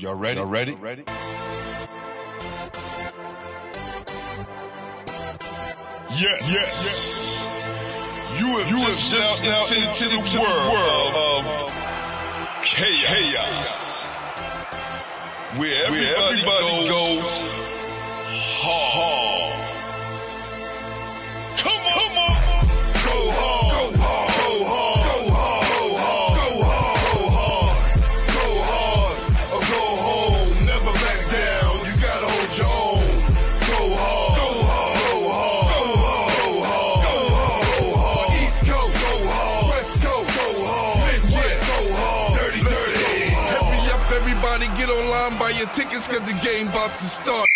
Y'all 0.00 0.14
ready? 0.14 0.40
Y'all 0.40 0.46
ready? 0.46 0.72
Y'all 0.72 0.80
ready? 0.80 1.04
Yes. 6.16 6.50
Yes. 6.50 7.06
You 8.40 8.46
have 8.46 8.70
you 8.70 8.78
just 8.86 9.08
stepped 9.10 9.46
out 9.46 9.70
into, 9.70 10.08
the 10.08 10.20
world, 10.40 11.14
of 11.14 11.44
chaos. 12.64 13.82
Where 15.58 15.84
everybody, 15.84 16.06
Where 16.06 16.16
everybody 16.16 16.88
goes, 16.88 16.88
goes 16.88 17.50
hard. 18.32 19.10
Come 19.10 19.19
cause 46.10 46.26
the 46.26 46.38
game 46.42 46.68
about 46.68 46.90
to 46.98 47.04
start. 47.04 47.48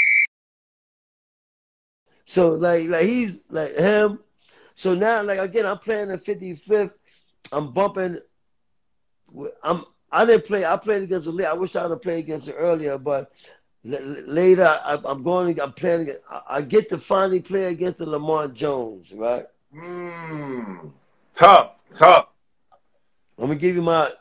So 2.25 2.51
like 2.51 2.89
like 2.89 3.05
he's 3.05 3.41
like 3.51 3.75
him. 3.77 4.21
So 4.75 4.95
now 4.95 5.23
like 5.23 5.39
again 5.39 5.67
I'm 5.67 5.79
playing 5.79 6.09
the 6.09 6.19
55th. 6.19 6.93
I'm 7.53 7.73
bumping. 7.73 8.19
I'm 9.63 9.85
I 10.11 10.25
didn't 10.25 10.47
play. 10.47 10.65
I 10.65 10.77
played 10.77 11.03
against 11.03 11.27
the. 11.27 11.47
I 11.47 11.53
wish 11.55 11.75
I 11.75 11.83
would 11.83 11.91
have 11.91 12.03
played 12.03 12.21
against 12.21 12.47
it 12.47 12.55
earlier, 12.57 12.97
but 12.97 13.33
later 13.83 14.67
I, 14.67 14.99
I'm 15.05 15.23
going. 15.25 15.61
I'm 15.61 15.73
playing. 15.73 16.11
I, 16.31 16.41
I 16.49 16.63
get 16.63 16.89
to 16.91 16.99
finally 16.99 17.41
play 17.41 17.65
against 17.65 17.99
the 17.99 18.07
Lamont 18.07 18.55
Jones. 18.55 19.13
Right. 19.13 19.47
Mmm. 19.77 20.93
Tough, 21.33 21.83
tough. 21.93 22.29
I'm 23.39 23.47
gonna 23.47 23.57
give 23.57 23.75
you 23.75 23.83
my 23.83 24.13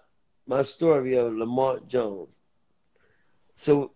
my 0.47 0.63
story 0.63 1.15
of 1.15 1.33
Lamont 1.33 1.87
Jones. 1.87 2.39
So, 3.55 3.91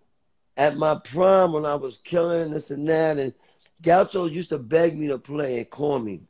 at 0.58 0.76
my 0.76 0.96
prime, 0.96 1.54
when 1.54 1.66
I 1.66 1.76
was 1.76 2.00
killing 2.04 2.52
this 2.52 2.72
and 2.72 2.88
that, 2.90 3.20
and 3.20 3.34
Gaucho 3.82 4.26
used 4.26 4.50
to 4.50 4.58
beg 4.58 4.98
me 4.98 5.08
to 5.08 5.20
play 5.20 5.60
and 5.60 5.70
call 5.70 6.00
me. 6.00 6.22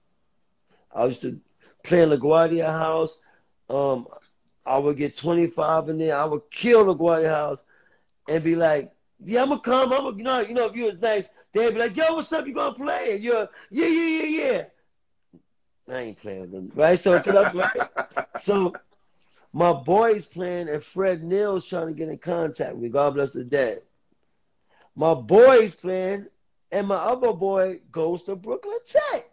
I 0.94 1.06
used 1.06 1.22
to 1.22 1.40
play 1.84 2.04
in 2.04 2.10
LaGuardia 2.10 2.66
House. 2.66 3.20
Um, 3.70 4.08
I 4.66 4.78
would 4.78 4.98
get 4.98 5.18
25 5.18 5.90
in 5.90 5.98
there. 5.98 6.18
I 6.18 6.26
would 6.26 6.42
kill 6.52 6.94
LaGuardia 6.94 7.30
House 7.30 7.60
and 8.28 8.44
be 8.44 8.56
like, 8.56 8.94
"Yeah, 9.24 9.44
I'm 9.44 9.50
gonna 9.50 9.62
come. 9.62 9.94
I'm 9.94 10.04
gonna, 10.04 10.18
you 10.18 10.24
know, 10.24 10.40
you 10.42 10.54
know, 10.54 10.66
if 10.66 10.76
you 10.76 10.86
was 10.86 11.00
nice, 11.00 11.30
they'd 11.54 11.72
be 11.72 11.80
like, 11.80 11.96
"Yo, 11.96 12.14
what's 12.14 12.34
up? 12.34 12.46
You 12.46 12.54
gonna 12.54 12.76
play?" 12.76 13.16
And 13.16 13.24
you're, 13.24 13.48
"Yeah, 13.70 13.88
yeah, 13.88 14.24
yeah, 14.24 14.44
yeah." 14.44 14.64
I 15.90 16.02
ain't 16.02 16.20
playing 16.20 16.42
with 16.42 16.52
them, 16.52 16.72
right? 16.76 17.00
So, 17.00 17.14
right? 17.14 17.90
so 18.44 18.74
my 19.54 19.72
boy's 19.72 20.26
playing 20.26 20.68
and 20.68 20.84
Fred 20.84 21.24
Neal's 21.24 21.66
trying 21.66 21.88
to 21.88 21.94
get 21.94 22.10
in 22.10 22.18
contact 22.18 22.74
with 22.74 22.84
me. 22.84 22.90
God 22.90 23.14
bless 23.14 23.32
the 23.32 23.46
dead. 23.46 23.82
My 24.98 25.14
boy's 25.14 25.76
playing 25.76 26.26
and 26.72 26.88
my 26.88 26.96
other 26.96 27.32
boy 27.32 27.82
goes 27.92 28.24
to 28.24 28.36
Brooklyn 28.36 28.80
Tech. 28.88 29.30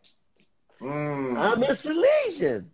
Mmm. 0.78 1.38
I'm 1.38 1.62
in 1.62 1.70
Salesian. 1.70 2.66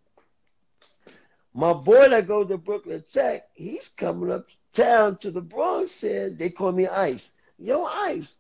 My 1.55 1.73
boy 1.73 2.09
that 2.09 2.27
goes 2.27 2.49
to 2.49 2.59
Brooklyn 2.59 3.05
Tech, 3.13 3.49
he's 3.55 3.89
coming 3.91 4.33
up 4.33 4.49
town 4.73 5.19
to 5.19 5.31
the 5.31 5.41
Bronx 5.41 6.03
and 6.03 6.37
they 6.37 6.51
call 6.51 6.73
me 6.73 6.89
Ice. 6.89 7.31
Yo, 7.61 7.85
Ice, 7.85 8.35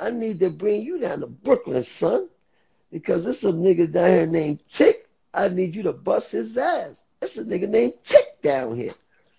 I 0.00 0.08
need 0.08 0.40
to 0.40 0.48
bring 0.48 0.80
you 0.80 0.98
down 0.98 1.20
to 1.20 1.26
Brooklyn, 1.26 1.84
son. 1.84 2.30
Because 2.90 3.24
there's 3.24 3.44
a 3.44 3.52
nigga 3.52 3.92
down 3.92 4.08
here 4.08 4.26
named 4.26 4.60
Tick. 4.72 5.06
I 5.34 5.48
need 5.48 5.76
you 5.76 5.82
to 5.82 5.92
bust 5.92 6.32
his 6.32 6.56
ass. 6.56 7.04
It's 7.20 7.36
a 7.36 7.44
nigga 7.44 7.68
named 7.68 7.92
Tick 8.04 8.40
down 8.40 8.74
here. 8.74 8.94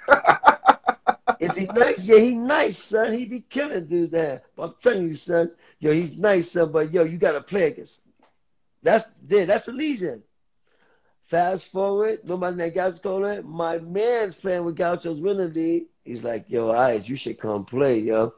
Is 1.40 1.56
he 1.56 1.66
nice? 1.66 2.00
Yeah, 2.00 2.20
he 2.20 2.36
nice, 2.36 2.78
son. 2.78 3.14
He 3.14 3.26
be 3.26 3.42
killing 3.42 3.86
dudes 3.86 4.12
there. 4.12 4.44
But 4.56 4.64
I'm 4.64 4.76
telling 4.82 5.08
you, 5.08 5.16
son, 5.16 5.52
yo, 5.80 5.92
he's 5.92 6.18
nice, 6.18 6.52
son. 6.52 6.72
But 6.72 6.92
yo, 6.94 7.04
you 7.04 7.18
gotta 7.18 7.42
play 7.42 7.68
against. 7.68 8.00
That's 8.84 9.06
there. 9.24 9.46
That's 9.46 9.68
a 9.68 9.72
legion. 9.72 10.24
Fast 11.24 11.66
forward, 11.66 12.20
nobody 12.24 12.58
that 12.58 12.76
Gaucho 12.76 13.00
calling. 13.00 13.48
My 13.48 13.80
man's 13.80 14.36
playing 14.36 14.64
with 14.64 14.78
Gaucho's 14.78 15.20
winning 15.20 15.54
league. 15.54 15.86
He's 16.04 16.24
like, 16.24 16.46
yo, 16.48 16.72
Ice, 16.72 17.08
you 17.08 17.16
should 17.16 17.40
come 17.40 17.66
play, 17.66 18.00
yo. 18.00 18.36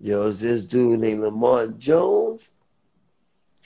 Yo, 0.00 0.28
it's 0.28 0.40
this 0.40 0.62
dude 0.62 1.00
named 1.00 1.20
Lamont 1.20 1.78
Jones. 1.78 2.54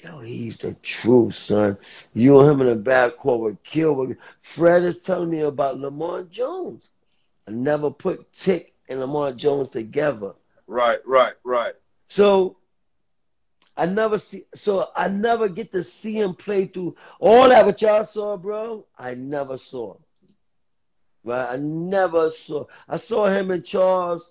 Yo, 0.03 0.19
he's 0.21 0.59
the 0.59 0.75
truth, 0.83 1.35
son. 1.35 1.77
You 2.15 2.41
and 2.41 2.51
him 2.51 2.67
in 2.67 2.67
the 2.83 2.91
backcourt 2.91 3.41
would 3.41 3.63
kill. 3.63 4.15
Fred 4.43 4.83
is 4.83 4.99
telling 4.99 5.31
me 5.31 5.41
about 5.41 5.79
Lamont 5.79 6.31
Jones. 6.31 6.91
I 7.51 7.53
never 7.53 7.91
put 7.91 8.33
Tick 8.33 8.75
and 8.89 9.01
Lamont 9.01 9.37
Jones 9.37 9.71
together. 9.71 10.35
Right, 10.69 11.01
right, 11.05 11.33
right. 11.43 11.75
So 12.09 12.59
I 13.77 13.87
never 13.87 14.19
see 14.19 14.45
so 14.55 14.89
I 14.95 15.09
never 15.09 15.49
get 15.49 15.73
to 15.73 15.83
see 15.83 16.17
him 16.17 16.37
play 16.37 16.67
through 16.67 16.95
all 17.19 17.49
that 17.49 17.67
what 17.67 17.83
y'all 17.83 18.05
saw, 18.05 18.37
bro. 18.37 18.87
I 18.97 19.15
never 19.17 19.57
saw. 19.57 19.97
Right? 21.25 21.55
I 21.55 21.57
never 21.57 22.31
saw. 22.31 22.67
I 22.89 22.99
saw 22.99 23.27
him 23.27 23.51
in 23.51 23.65
Charles 23.65 24.31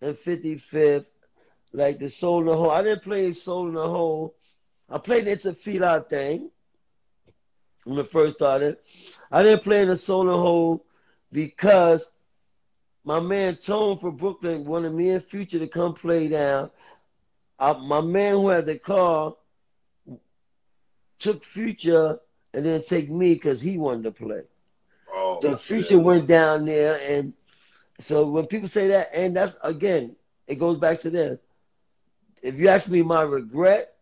and 0.00 0.16
55th, 0.16 1.04
like 1.74 1.98
the 1.98 2.08
soul 2.08 2.40
in 2.40 2.46
the 2.46 2.56
hole. 2.56 2.70
I 2.70 2.82
didn't 2.82 3.02
play 3.02 3.30
soul 3.32 3.68
in 3.68 3.74
the 3.74 3.86
hole. 3.86 4.36
I 4.88 4.96
played 4.96 5.28
It's 5.28 5.44
a 5.44 5.84
Out 5.84 6.08
thing 6.08 6.50
when 7.84 7.98
it 7.98 8.10
first 8.10 8.36
started. 8.36 8.78
I 9.30 9.42
didn't 9.42 9.64
play 9.64 9.82
in 9.82 9.88
the 9.88 9.98
soul 9.98 10.22
in 10.22 10.28
the 10.28 10.38
hole 10.38 10.86
because 11.30 12.10
my 13.04 13.20
man 13.20 13.56
Tone 13.56 13.98
for 13.98 14.10
Brooklyn 14.10 14.64
wanted 14.64 14.92
me 14.94 15.10
and 15.10 15.22
Future 15.24 15.58
to 15.58 15.66
come 15.66 15.94
play 15.94 16.28
down. 16.28 16.70
I, 17.58 17.74
my 17.74 18.00
man 18.00 18.34
who 18.34 18.48
had 18.48 18.66
the 18.66 18.78
car 18.78 19.34
took 21.18 21.44
Future 21.44 22.18
and 22.52 22.64
then 22.64 22.82
take 22.82 23.10
me 23.10 23.34
because 23.34 23.60
he 23.60 23.78
wanted 23.78 24.04
to 24.04 24.10
play. 24.12 24.42
Oh, 25.12 25.38
The 25.40 25.50
shit. 25.50 25.60
Future 25.60 25.98
went 25.98 26.26
down 26.26 26.64
there, 26.64 26.98
and 27.08 27.32
so 28.00 28.26
when 28.26 28.46
people 28.46 28.68
say 28.68 28.88
that, 28.88 29.10
and 29.14 29.36
that's 29.36 29.56
again, 29.62 30.16
it 30.46 30.56
goes 30.56 30.78
back 30.78 31.00
to 31.00 31.10
this. 31.10 31.38
If 32.42 32.56
you 32.56 32.68
ask 32.68 32.88
me 32.88 33.02
my 33.02 33.22
regret, 33.22 33.96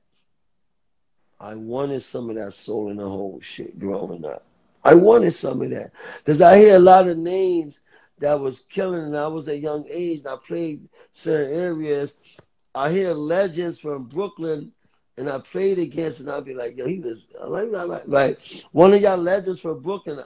I 1.38 1.54
wanted 1.54 2.02
some 2.02 2.30
of 2.30 2.36
that 2.36 2.52
soul 2.52 2.90
in 2.90 2.96
the 2.96 3.08
hole 3.08 3.40
shit 3.42 3.78
growing 3.78 4.24
up. 4.24 4.44
I 4.84 4.94
wanted 4.94 5.32
some 5.32 5.62
of 5.62 5.70
that 5.70 5.92
because 6.18 6.40
I 6.40 6.56
hear 6.56 6.76
a 6.76 6.80
lot 6.80 7.08
of 7.08 7.18
names 7.18 7.80
that 8.18 8.38
was 8.40 8.60
killing, 8.60 9.02
and 9.02 9.16
I 9.16 9.26
was 9.26 9.48
a 9.48 9.56
young 9.58 9.84
age, 9.90 10.20
and 10.20 10.28
I 10.28 10.36
played 10.36 10.88
certain 11.12 11.52
areas. 11.52 12.14
I 12.74 12.90
hear 12.90 13.12
legends 13.14 13.78
from 13.78 14.04
Brooklyn, 14.04 14.72
and 15.16 15.28
I 15.28 15.38
played 15.38 15.78
against, 15.78 16.20
and 16.20 16.30
I'd 16.30 16.44
be 16.44 16.54
like, 16.54 16.76
yo, 16.76 16.86
he 16.86 17.00
was 17.00 17.26
like, 17.46 18.06
like, 18.06 18.40
one 18.72 18.94
of 18.94 19.00
y'all 19.02 19.16
legends 19.18 19.60
from 19.60 19.80
Brooklyn. 19.82 20.20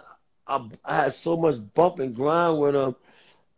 I, 0.47 0.69
I 0.85 0.97
had 0.97 1.15
so 1.15 1.37
much 1.37 1.57
bump 1.75 1.99
and 2.01 2.15
grind 2.15 2.59
with 2.59 2.75
him. 2.75 2.95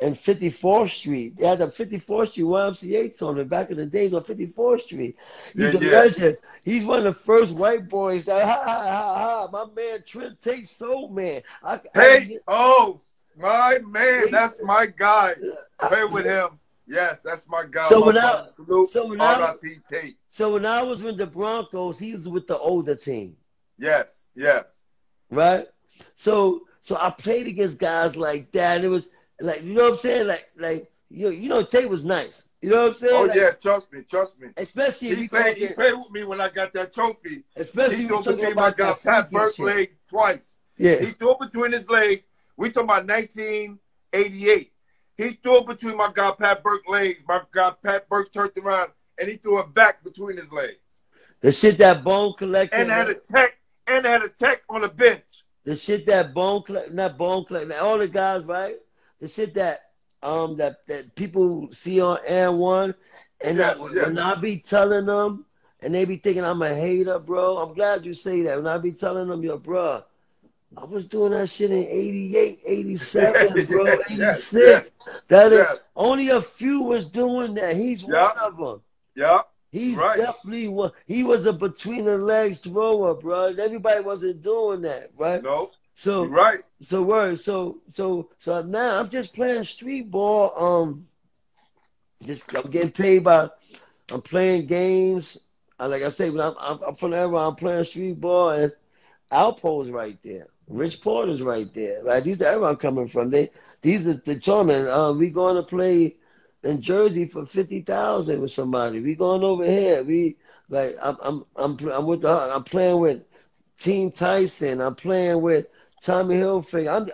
And 0.00 0.16
54th 0.16 0.90
Street, 0.90 1.36
they 1.36 1.46
had 1.46 1.58
the 1.58 1.68
54th 1.68 2.28
Street 2.28 2.44
YMCA 2.44 3.08
tournament 3.16 3.48
back 3.48 3.70
in 3.70 3.76
the 3.76 3.86
days 3.86 4.12
on 4.14 4.22
54th 4.22 4.82
Street. 4.82 5.16
He's 5.56 5.74
Yeah, 5.74 5.74
a 5.74 5.80
yeah. 5.80 5.90
legend. 5.90 6.38
He's 6.64 6.84
one 6.84 6.98
of 6.98 7.04
the 7.04 7.12
first 7.20 7.52
white 7.54 7.88
boys 7.88 8.24
that 8.24 8.44
ha 8.44 8.62
ha 8.64 8.82
ha 8.82 9.14
ha. 9.16 9.48
My 9.52 9.64
man 9.74 10.02
Trent 10.04 10.40
Tate 10.40 10.68
Soul 10.68 11.08
Man. 11.10 11.42
I, 11.62 11.80
Hey, 11.94 12.38
oh, 12.46 13.00
my 13.38 13.78
man, 13.86 14.30
that's 14.30 14.60
my 14.62 14.86
guy. 14.86 15.34
Play 15.80 16.04
with 16.04 16.24
him. 16.24 16.58
Yes, 16.86 17.18
that's 17.22 17.46
my 17.48 17.64
guy. 17.70 17.88
So 17.88 18.00
my 18.00 18.06
when 18.06 18.18
I-. 18.18 18.46
Salute. 18.50 18.90
so 18.90 19.06
when 19.06 19.20
I- 19.20 19.54
So 20.30 20.52
when 20.52 20.64
I 20.66 20.82
was 20.82 21.02
with 21.02 21.18
the 21.18 21.26
Broncos, 21.26 21.98
he 21.98 22.12
was 22.12 22.28
with 22.28 22.46
the 22.46 22.58
older 22.58 22.94
team. 22.94 23.36
Yes, 23.78 24.26
yes. 24.34 24.82
right? 25.30 25.66
So 26.16 26.62
so 26.80 26.96
I 27.00 27.10
played 27.10 27.46
against 27.46 27.78
guys 27.78 28.16
like 28.16 28.50
that. 28.52 28.84
It 28.84 28.88
was 28.88 29.10
like 29.40 29.62
you 29.62 29.74
know 29.74 29.84
what 29.84 29.92
I'm 29.92 29.98
saying? 29.98 30.26
Like 30.26 30.48
like 30.56 30.90
you 31.10 31.30
you 31.30 31.48
know 31.48 31.62
Tate 31.62 31.88
was 31.88 32.04
nice. 32.04 32.44
You 32.60 32.70
know 32.70 32.82
what 32.82 32.88
I'm 32.88 32.94
saying? 32.94 33.14
Oh 33.14 33.22
Like, 33.26 33.36
yeah, 33.36 33.50
trust 33.50 33.92
me, 33.92 34.02
trust 34.02 34.40
me. 34.40 34.48
Especially 34.56 35.10
if 35.10 35.18
He 35.18 35.28
played. 35.28 35.56
He 35.56 35.68
played 35.68 35.94
with 35.94 36.10
me 36.10 36.24
when 36.24 36.40
I 36.40 36.48
got 36.48 36.72
that 36.72 36.92
trophy. 36.92 37.44
especially 37.54 37.96
He 37.98 38.02
if 38.04 38.08
threw 38.08 38.34
between 38.34 38.54
my 38.54 38.72
guy 38.72 38.94
Pat 38.94 39.30
Burke 39.30 39.58
legs 39.58 40.02
twice. 40.08 40.56
Yeah. 40.76 40.96
He 40.96 41.12
threw 41.12 41.32
it 41.32 41.38
between 41.40 41.72
his 41.72 41.88
legs. 41.88 42.24
We 42.58 42.70
talking 42.70 42.84
about 42.90 43.06
1988. 43.06 44.72
He 45.16 45.30
threw 45.42 45.58
it 45.58 45.66
between 45.66 45.96
my 45.96 46.10
guy 46.12 46.32
Pat 46.32 46.62
Burke 46.62 46.88
legs. 46.88 47.22
My 47.26 47.40
guy 47.52 47.72
Pat 47.82 48.08
Burke 48.08 48.32
turned 48.32 48.52
around 48.58 48.90
and 49.18 49.28
he 49.28 49.36
threw 49.36 49.60
it 49.60 49.72
back 49.72 50.02
between 50.04 50.36
his 50.36 50.52
legs. 50.52 50.74
The 51.40 51.52
shit 51.52 51.78
that 51.78 52.02
bone 52.04 52.34
collector 52.36 52.76
And 52.76 52.90
had 52.90 53.08
a 53.08 53.14
tech 53.14 53.58
and 53.86 54.04
had 54.04 54.22
a 54.22 54.28
tech 54.28 54.62
on 54.68 54.82
the 54.82 54.88
bench. 54.88 55.22
the 55.64 55.76
shit 55.76 56.04
that 56.06 56.34
bone 56.34 56.62
collect 56.64 56.92
not 56.92 57.16
bone 57.16 57.44
collect 57.44 57.72
all 57.74 57.98
the 57.98 58.08
guys, 58.08 58.44
right? 58.44 58.76
The 59.20 59.28
shit 59.28 59.54
that 59.54 59.90
um 60.22 60.56
that 60.56 60.86
that 60.88 61.14
people 61.14 61.68
see 61.72 62.00
on 62.00 62.18
Air 62.26 62.50
One, 62.50 62.92
and 63.40 63.58
Yes, 63.58 63.76
I, 63.78 63.88
yes. 63.94 64.06
when 64.06 64.18
I 64.18 64.34
be 64.34 64.56
telling 64.58 65.06
them, 65.06 65.46
and 65.80 65.94
they 65.94 66.04
be 66.04 66.16
thinking 66.16 66.44
I'm 66.44 66.62
a 66.62 66.74
hater, 66.74 67.20
bro. 67.20 67.58
I'm 67.58 67.72
glad 67.74 68.04
you 68.04 68.12
say 68.14 68.42
that. 68.42 68.56
When 68.56 68.66
I 68.66 68.78
be 68.78 68.90
telling 68.92 69.28
them, 69.28 69.44
yo, 69.44 69.58
bro, 69.58 70.02
I 70.76 70.84
was 70.84 71.06
doing 71.06 71.32
that 71.32 71.48
shit 71.48 71.70
in 71.70 71.78
88, 71.86 72.60
87, 72.64 73.66
bro, 73.66 73.86
86. 73.86 74.18
yes, 74.18 74.52
yes. 74.54 74.90
That 75.28 75.52
is 75.52 75.58
Yes. 75.60 75.78
only 75.96 76.28
a 76.28 76.42
few 76.42 76.82
was 76.82 77.08
doing 77.10 77.54
that. 77.54 77.74
He's 77.76 78.02
Yeah. 78.02 78.24
one 78.26 78.38
of 78.38 78.56
them. 78.58 78.82
Yeah. 79.16 79.40
He's 79.70 79.96
Right. 79.96 80.18
definitely 80.18 80.68
one. 80.68 80.92
He 81.06 81.24
was 81.24 81.46
a 81.46 81.52
between 81.52 82.04
the 82.04 82.18
legs 82.18 82.58
thrower, 82.58 83.14
bro. 83.14 83.46
Everybody 83.46 84.00
wasn't 84.02 84.42
doing 84.42 84.82
that, 84.82 85.10
right? 85.16 85.42
No. 85.42 85.70
So 85.94 86.22
You're 86.22 86.30
right. 86.32 86.60
so 86.82 87.02
word. 87.02 87.38
So 87.40 87.78
so 87.88 88.30
so 88.38 88.62
now 88.62 88.98
I'm 89.00 89.08
just 89.08 89.34
playing 89.34 89.64
street 89.64 90.10
ball. 90.10 90.52
Um, 90.56 91.06
just 92.24 92.42
I'm 92.56 92.70
getting 92.70 92.92
paid 92.92 93.24
by. 93.24 93.50
I'm 94.10 94.22
playing 94.22 94.66
games. 94.66 95.38
Uh, 95.80 95.88
like 95.88 96.02
I 96.02 96.08
say, 96.10 96.30
when 96.30 96.40
I'm, 96.40 96.54
I'm, 96.58 96.78
I'm 96.86 96.94
from 96.94 97.12
ever. 97.14 97.36
I'm 97.36 97.54
playing 97.54 97.84
street 97.84 98.20
ball, 98.20 98.50
and 98.50 98.72
Alpo's 99.30 99.90
right 99.90 100.18
there. 100.22 100.48
Rich 100.68 101.00
Porter's 101.00 101.42
right 101.42 101.72
there. 101.74 102.02
Right, 102.04 102.22
these 102.22 102.40
are 102.42 102.46
everyone 102.46 102.76
coming 102.76 103.08
from. 103.08 103.30
They 103.30 103.50
these 103.82 104.06
are 104.06 104.14
the 104.14 104.38
tournament. 104.38 104.88
Um, 104.88 105.18
we 105.18 105.30
going 105.30 105.56
to 105.56 105.62
play 105.62 106.16
in 106.62 106.80
Jersey 106.80 107.26
for 107.26 107.46
fifty 107.46 107.80
thousand 107.80 108.40
with 108.40 108.50
somebody. 108.50 109.00
We 109.00 109.14
going 109.14 109.42
over 109.42 109.64
here. 109.64 110.02
We 110.02 110.36
like 110.68 110.96
I'm 111.02 111.16
I'm 111.22 111.44
I'm 111.56 111.90
I'm 111.90 112.06
with 112.06 112.22
the 112.22 112.30
I'm 112.30 112.64
playing 112.64 113.00
with 113.00 113.24
Team 113.78 114.10
Tyson. 114.12 114.80
I'm 114.80 114.94
playing 114.94 115.40
with 115.40 115.66
Tommy 116.02 116.36
Hilfiger. 116.36 116.88
I'm 116.88 117.08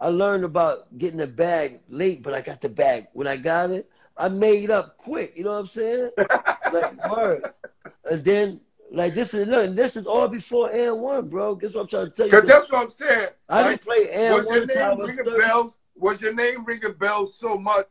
I 0.00 0.08
learned 0.08 0.44
about 0.44 0.96
getting 0.96 1.18
the 1.18 1.26
bag 1.26 1.80
late, 1.88 2.22
but 2.22 2.32
I 2.32 2.40
got 2.40 2.60
the 2.60 2.68
bag. 2.70 3.08
When 3.12 3.26
I 3.26 3.36
got 3.36 3.70
it, 3.70 3.90
I 4.16 4.28
made 4.28 4.70
up 4.70 4.96
quick. 4.96 5.34
You 5.36 5.44
know 5.44 5.50
what 5.50 5.58
I'm 5.58 5.66
saying? 5.66 6.10
like 6.72 7.10
word. 7.10 7.50
And 8.10 8.24
then 8.24 8.60
like 8.92 9.14
this 9.14 9.34
is 9.34 9.46
look, 9.46 9.74
this 9.74 9.96
is 9.96 10.06
all 10.06 10.28
before 10.28 10.70
Air 10.72 10.94
One, 10.94 11.28
bro. 11.28 11.54
Guess 11.54 11.74
what 11.74 11.82
I'm 11.82 11.86
trying 11.88 12.06
to 12.06 12.10
tell 12.10 12.26
you. 12.26 12.32
Because 12.32 12.48
that's 12.48 12.70
what 12.70 12.82
I'm 12.82 12.90
saying. 12.90 13.28
I 13.48 13.62
Like, 13.62 13.70
didn't 13.70 13.82
play 13.82 14.08
Air 14.10 14.32
One. 14.32 14.38
was 14.38 14.46
One 14.46 14.56
your 14.56 14.66
name 14.66 15.00
ringing 15.00 15.24
30. 15.24 15.38
bells? 15.38 15.76
Was 15.96 16.20
your 16.22 16.34
name 16.34 16.64
ringing 16.64 16.92
bells 16.94 17.38
so 17.38 17.56
much 17.58 17.86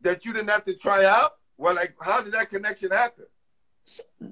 that 0.00 0.24
you 0.24 0.32
didn't 0.32 0.48
have 0.50 0.64
to 0.64 0.74
try 0.74 1.04
out? 1.04 1.32
Well, 1.58 1.74
like, 1.74 1.94
how 2.00 2.20
did 2.20 2.32
that 2.34 2.50
connection 2.50 2.90
happen? 2.90 3.26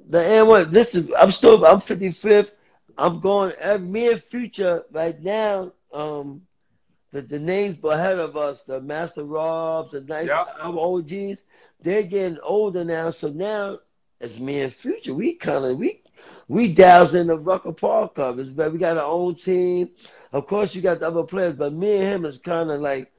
The 0.08 0.24
Air 0.24 0.44
One. 0.44 0.70
Listen, 0.70 1.10
I'm 1.18 1.30
still 1.30 1.64
I'm 1.64 1.80
55th. 1.80 2.52
I'm 2.96 3.20
going 3.20 3.52
every 3.58 3.86
me 3.86 4.10
and 4.12 4.22
Future 4.22 4.84
right 4.92 5.20
now. 5.22 5.72
Um, 5.92 6.42
the 7.12 7.22
the 7.22 7.38
names 7.38 7.76
ahead 7.84 8.18
of 8.18 8.36
us, 8.36 8.62
the 8.62 8.80
Master 8.80 9.24
Robs, 9.24 9.92
the 9.92 10.00
nice 10.02 10.28
Yeah. 10.28 10.44
our 10.60 10.78
OGs, 10.78 11.44
they're 11.80 12.02
getting 12.02 12.38
older 12.42 12.84
now. 12.84 13.10
So 13.10 13.28
now 13.30 13.78
it's 14.20 14.38
me 14.38 14.62
and 14.62 14.74
Future. 14.74 15.14
We 15.14 15.34
kind 15.34 15.64
of 15.64 15.78
we 15.78 16.02
we 16.48 16.72
doused 16.72 17.14
in 17.14 17.28
the 17.28 17.38
Rucker 17.38 17.72
Park 17.72 18.14
covers, 18.14 18.50
but 18.50 18.72
we 18.72 18.78
got 18.78 18.98
our 18.98 19.04
own 19.10 19.34
team. 19.34 19.90
Of 20.32 20.46
course, 20.46 20.74
you 20.74 20.82
got 20.82 21.00
the 21.00 21.08
other 21.08 21.22
players, 21.22 21.54
but 21.54 21.72
me 21.72 21.96
and 21.96 22.02
him 22.02 22.24
is 22.24 22.38
kind 22.38 22.70
of 22.70 22.80
like 22.80 23.12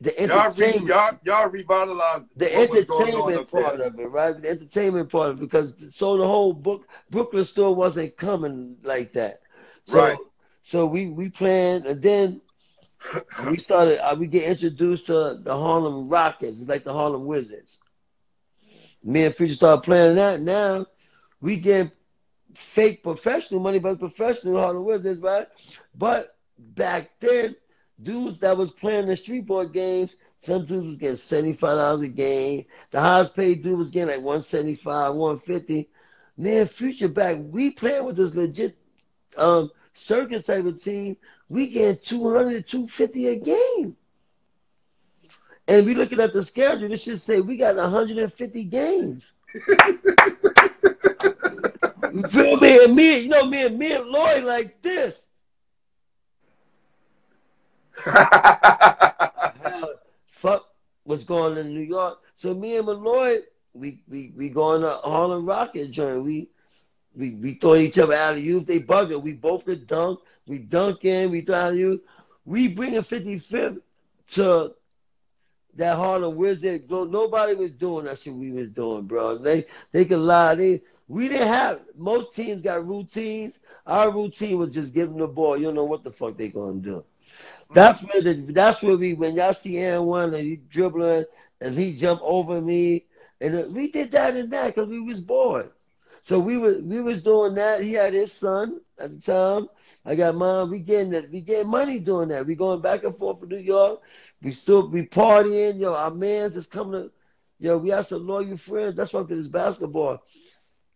the 0.00 0.26
Y'all, 0.26 0.52
re, 0.52 0.78
y'all, 0.84 1.18
y'all 1.24 1.48
revitalized 1.48 2.26
the 2.36 2.46
what 2.50 2.70
was 2.70 2.84
going 2.84 3.14
on 3.14 3.32
entertainment 3.32 3.50
there. 3.52 3.62
part 3.62 3.80
of 3.80 3.98
it, 3.98 4.06
right? 4.10 4.42
The 4.42 4.50
entertainment 4.50 5.10
part 5.10 5.30
of 5.30 5.38
it, 5.38 5.40
because 5.40 5.94
so 5.94 6.16
the 6.16 6.26
whole 6.26 6.52
book 6.52 6.88
Brooklyn 7.10 7.44
store 7.44 7.74
wasn't 7.74 8.16
coming 8.16 8.76
like 8.82 9.12
that. 9.12 9.42
So, 9.84 9.98
Right. 9.98 10.18
So 10.64 10.86
we 10.86 11.06
we 11.06 11.28
planned, 11.28 11.86
and 11.86 12.02
then 12.02 12.40
we 13.48 13.58
started. 13.58 14.04
Uh, 14.04 14.16
we 14.16 14.26
get 14.26 14.44
introduced 14.44 15.06
to 15.06 15.38
the 15.42 15.56
Harlem 15.56 16.08
Rockets, 16.08 16.60
it's 16.60 16.68
like 16.68 16.84
the 16.84 16.92
Harlem 16.92 17.24
Wizards. 17.24 17.78
Me 19.04 19.24
and 19.24 19.34
Future 19.34 19.54
started 19.54 19.82
playing 19.82 20.16
that. 20.16 20.40
Now 20.40 20.86
we 21.40 21.56
get 21.56 21.92
fake 22.54 23.02
professional 23.02 23.60
money, 23.60 23.78
but 23.78 23.98
professional 23.98 24.58
Harlem 24.58 24.84
Wizards, 24.84 25.20
right? 25.20 25.48
But 25.94 26.36
back 26.58 27.10
then, 27.20 27.56
dudes 28.02 28.38
that 28.40 28.56
was 28.56 28.72
playing 28.72 29.06
the 29.06 29.16
street 29.16 29.46
board 29.46 29.72
games, 29.72 30.16
some 30.38 30.64
dudes 30.66 30.86
was 30.86 30.96
getting 30.96 31.16
seventy 31.16 31.52
five 31.52 31.78
dollars 31.78 32.02
a 32.02 32.08
game. 32.08 32.64
The 32.90 33.00
highest 33.00 33.34
paid 33.34 33.62
dude 33.62 33.78
was 33.78 33.90
getting 33.90 34.14
like 34.14 34.24
one 34.24 34.42
seventy 34.42 34.74
five, 34.74 35.14
one 35.14 35.38
fifty. 35.38 35.88
Man, 36.36 36.66
future 36.66 37.08
back, 37.08 37.38
we 37.40 37.70
playing 37.70 38.04
with 38.04 38.16
this 38.16 38.34
legit 38.34 38.76
um 39.36 39.70
circus 39.94 40.46
type 40.46 40.64
of 40.64 40.82
team. 40.82 41.16
We 41.48 41.68
getting 41.68 41.98
200, 42.02 42.66
250 42.66 43.28
a 43.28 43.36
game. 43.38 43.96
And 45.68 45.86
we 45.86 45.94
looking 45.94 46.20
at 46.20 46.32
the 46.32 46.42
schedule, 46.42 46.88
this 46.88 47.02
should 47.02 47.20
say 47.20 47.40
we 47.40 47.56
got 47.56 47.76
150 47.76 48.64
games. 48.64 49.32
you 52.12 52.22
feel 52.28 52.56
me? 52.58 52.84
And 52.84 52.96
me, 52.96 53.18
you 53.20 53.28
know, 53.28 53.46
me 53.46 53.66
and 53.66 53.78
me 53.78 53.92
and 53.92 54.06
Lloyd 54.06 54.44
like 54.44 54.82
this. 54.82 55.26
fuck 60.42 60.66
was 61.04 61.24
going 61.24 61.56
in 61.58 61.72
New 61.72 61.80
York. 61.80 62.18
So 62.34 62.52
me 62.54 62.76
and 62.76 62.86
Malloy, 62.86 63.42
we 63.74 64.02
we 64.08 64.32
we 64.36 64.48
going 64.48 64.82
to 64.82 64.98
Harlem 65.04 65.46
Rocket 65.46 65.90
joint. 65.90 66.24
We 66.24 66.48
we 67.14 67.30
we 67.30 67.54
throw 67.54 67.76
each 67.76 67.98
other 67.98 68.14
out 68.14 68.34
of 68.34 68.42
you. 68.42 68.60
They 68.60 68.80
bugger. 68.80 69.22
We 69.22 69.34
both 69.34 69.64
could 69.64 69.86
dunk. 69.86 70.20
We 70.46 70.58
dunk 70.58 71.04
in. 71.04 71.30
We 71.30 71.42
throw 71.42 71.54
out 71.54 71.72
of 71.72 71.78
you. 71.78 72.02
We 72.44 72.66
bringing 72.68 73.02
55th 73.02 73.80
to 74.30 74.74
that 75.76 75.96
Harlem 75.96 76.36
Wizard. 76.36 76.90
No- 76.90 77.04
Nobody 77.04 77.54
was 77.54 77.72
doing 77.72 78.06
that 78.06 78.18
shit 78.18 78.34
we 78.34 78.50
was 78.52 78.68
doing, 78.70 79.04
bro. 79.06 79.38
They 79.38 79.66
they 79.92 80.04
could 80.04 80.20
lie. 80.20 80.54
They 80.54 80.82
we 81.08 81.28
didn't 81.28 81.48
have 81.48 81.82
most 81.96 82.34
teams 82.34 82.62
got 82.62 82.86
routines. 82.86 83.60
Our 83.86 84.10
routine 84.12 84.58
was 84.58 84.74
just 84.74 84.94
give 84.94 85.08
them 85.10 85.18
the 85.18 85.28
ball. 85.28 85.56
You 85.56 85.64
don't 85.66 85.74
know 85.76 85.84
what 85.84 86.04
the 86.04 86.12
fuck 86.12 86.36
they 86.36 86.48
gonna 86.48 86.80
do. 86.80 87.04
That's 87.72 88.00
where 88.02 88.22
the 88.22 88.34
that's 88.52 88.82
where 88.82 88.96
we 88.96 89.14
when 89.14 89.34
y'all 89.36 89.52
see 89.54 89.78
Aaron 89.78 90.04
one 90.06 90.34
and 90.34 90.44
he 90.44 90.56
dribbling 90.56 91.24
and 91.60 91.74
he 91.78 91.94
jump 91.94 92.20
over 92.22 92.60
me 92.60 93.06
and 93.40 93.74
we 93.74 93.90
did 93.90 94.10
that 94.12 94.36
and 94.36 94.50
that 94.52 94.68
because 94.74 94.88
we 94.88 95.00
was 95.00 95.20
bored. 95.20 95.70
So 96.24 96.38
we 96.38 96.56
were 96.56 96.78
we 96.78 97.00
was 97.00 97.22
doing 97.22 97.54
that. 97.54 97.82
He 97.82 97.92
had 97.92 98.14
his 98.14 98.32
son 98.32 98.80
at 98.98 99.10
the 99.10 99.20
time. 99.20 99.68
I 100.04 100.14
got 100.14 100.36
mine. 100.36 100.70
We 100.70 100.78
getting 100.78 101.10
that. 101.10 101.30
We 101.30 101.40
getting 101.40 101.70
money 101.70 101.98
doing 101.98 102.28
that. 102.28 102.46
We 102.46 102.54
going 102.54 102.80
back 102.80 103.04
and 103.04 103.16
forth 103.16 103.40
from 103.40 103.48
New 103.48 103.58
York. 103.58 104.00
We 104.40 104.52
still 104.52 104.88
we 104.88 105.06
partying. 105.06 105.80
Yo, 105.80 105.94
our 105.94 106.12
man's 106.12 106.56
is 106.56 106.66
coming 106.66 107.02
to. 107.02 107.10
Yo, 107.58 107.78
we 107.78 107.90
have 107.90 108.06
some 108.06 108.26
loyal 108.26 108.56
friends. 108.56 108.96
That's 108.96 109.12
why 109.12 109.24
it's 109.28 109.48
basketball. 109.48 110.22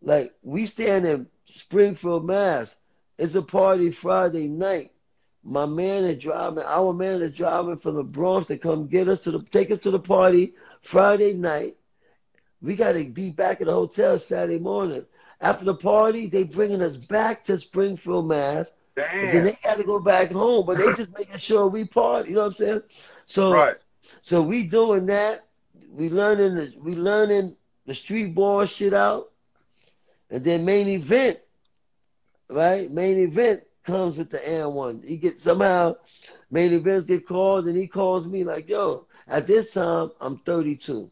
Like 0.01 0.35
we 0.43 0.67
stand 0.67 1.07
in 1.07 1.27
Springfield, 1.45 2.25
Mass. 2.25 2.75
It's 3.19 3.35
a 3.35 3.43
party 3.43 3.91
Friday 3.91 4.49
night. 4.49 4.91
My 5.43 5.67
man 5.67 6.05
is 6.05 6.19
driving. 6.19 6.65
Our 6.65 6.93
man 6.93 7.23
is 7.23 7.33
driving 7.33 7.77
from 7.79 7.95
the 7.95 8.03
Bronx 8.03 8.49
to 8.49 8.59
come 8.59 8.89
get 8.89 9.09
us 9.09 9.23
to 9.23 9.31
the 9.33 9.43
take 9.43 9.71
us 9.71 9.81
to 9.81 9.91
the 9.91 9.99
party 9.99 10.55
Friday 10.83 11.35
night. 11.35 11.77
We 12.61 12.75
got 12.75 12.93
to 12.93 13.05
be 13.05 13.31
back 13.31 13.61
at 13.61 13.67
the 13.67 13.73
hotel 13.73 14.19
Saturday 14.19 14.59
morning. 14.59 15.05
After 15.41 15.65
the 15.65 15.75
party, 15.75 16.27
they 16.27 16.45
bringing 16.45 16.83
us 16.83 16.97
back 16.97 17.45
to 17.45 17.59
Springfield, 17.59 18.29
Mass. 18.29 18.73
And 19.21 19.31
then 19.31 19.45
they 19.45 19.57
got 19.63 19.77
to 19.77 19.85
go 19.85 19.99
back 19.99 20.31
home, 20.31 20.67
but 20.67 20.79
they 20.79 20.93
just 20.93 21.11
making 21.17 21.37
sure 21.39 21.67
we 21.69 21.85
party. 21.85 22.31
You 22.31 22.37
know 22.37 22.43
what 22.43 22.47
I'm 22.49 22.53
saying? 22.55 22.83
So, 23.27 23.53
Right. 23.53 23.77
so 24.23 24.43
we 24.43 24.65
doing 24.65 25.07
that. 25.07 25.47
We 25.91 26.11
learning 26.11 26.55
the, 26.57 26.75
we 26.81 26.95
learning 26.95 27.57
the 27.87 27.95
street 27.95 28.35
ball 28.35 28.65
shit 28.67 28.93
out, 28.95 29.33
and 30.31 30.45
then 30.45 30.65
main 30.65 30.89
event, 30.89 31.39
right? 32.49 32.91
Main 32.91 33.19
event 33.19 33.63
comes 33.85 34.17
with 34.17 34.31
the 34.31 34.47
Air 34.47 34.69
One. 34.69 35.03
He 35.07 35.17
gets 35.17 35.43
somehow 35.43 35.97
main 36.51 36.73
events 36.73 37.07
get 37.07 37.27
called, 37.27 37.67
and 37.67 37.77
he 37.77 37.87
calls 37.87 38.27
me 38.27 38.45
like, 38.45 38.69
"Yo, 38.69 39.07
at 39.29 39.47
this 39.47 39.73
time 39.73 40.11
I'm 40.21 40.39
32. 40.39 41.11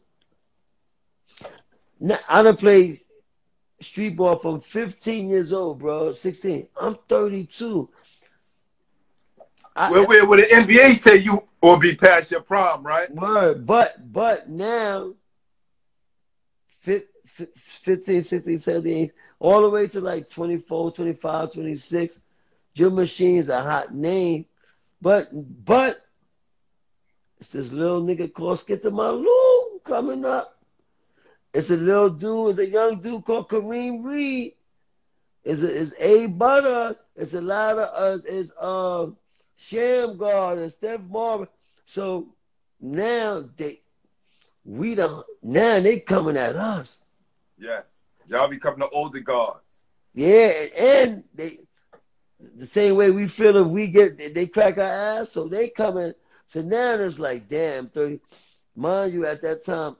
Now 1.99 2.19
I 2.29 2.43
done 2.43 2.57
played 2.57 3.01
street 3.81 4.15
ball 4.15 4.37
from 4.37 4.61
15 4.61 5.29
years 5.29 5.51
old, 5.53 5.79
bro. 5.79 6.11
16. 6.11 6.67
I'm 6.79 6.97
32. 7.07 7.89
I, 9.75 9.91
Well, 9.91 10.07
where 10.07 10.25
would 10.25 10.39
the 10.39 10.43
NBA 10.43 10.99
say 10.99 11.17
you 11.17 11.43
will 11.61 11.77
be 11.77 11.95
past 11.95 12.31
your 12.31 12.41
prime, 12.41 12.81
right? 12.83 13.13
Word, 13.13 13.65
but 13.65 14.11
but 14.13 14.47
now, 14.47 15.13
fif- 16.79 17.09
fif- 17.25 17.49
15, 17.55 18.21
16, 18.21 18.59
17, 18.59 19.11
all 19.39 19.61
the 19.61 19.69
way 19.69 19.87
to 19.87 19.99
like 19.99 20.29
24, 20.29 20.93
25, 20.93 21.53
26, 21.53 22.19
Jim 22.73 22.95
Machine's 22.95 23.49
a 23.49 23.61
hot 23.61 23.93
name. 23.93 24.45
But 25.01 25.27
but 25.65 26.05
it's 27.39 27.49
this 27.49 27.73
little 27.73 28.01
nigga 28.01 28.31
called 28.31 28.59
Skip 28.59 28.81
to 28.83 28.91
My 28.91 29.09
Lou 29.09 29.79
coming 29.83 30.23
up. 30.23 30.54
It's 31.55 31.69
a 31.69 31.77
little 31.77 32.09
dude, 32.09 32.49
it's 32.49 32.59
a 32.59 32.69
young 32.69 32.99
dude 32.99 33.23
called 33.23 33.47
Kareem 33.47 34.03
Reed. 34.03 34.53
It's 35.45 35.61
a, 35.61 35.81
it's 35.81 35.93
A 35.99 36.27
Butter. 36.27 36.97
It's 37.15 37.33
a 37.33 37.39
lot 37.39 37.77
of 37.79 38.19
uh, 38.19 38.21
it's 38.25 38.51
um 38.59 39.15
Shammgod 39.57 40.61
and 40.61 40.69
Steph 40.71 40.99
Marbury. 41.09 41.47
So 41.85 42.27
now 42.81 43.45
they 43.55 43.79
we 44.65 44.95
don't 44.95 45.25
now 45.41 45.79
they 45.79 45.99
coming 45.99 46.35
at 46.35 46.57
us. 46.57 46.97
Yes. 47.57 48.01
Y'all 48.27 48.49
becoming 48.49 48.79
the 48.79 48.89
older 48.89 49.21
guards. 49.21 49.83
Yeah, 50.13 50.51
and 50.77 51.23
they 51.33 51.59
the 52.57 52.67
same 52.67 52.95
way 52.97 53.11
we 53.11 53.29
feel 53.29 53.55
if 53.55 53.67
we 53.67 53.87
get 53.87 54.33
they 54.33 54.47
crack 54.47 54.77
our 54.77 54.83
ass, 54.83 55.31
so 55.31 55.47
they 55.47 55.69
coming. 55.69 56.13
So 56.47 56.61
now 56.61 56.95
it's 56.95 57.17
like, 57.17 57.47
damn, 57.47 57.89
30. 57.89 58.19
Mind 58.75 59.13
you, 59.13 59.25
at 59.25 59.41
that 59.41 59.63
time, 59.63 59.93
uh, 59.93 59.95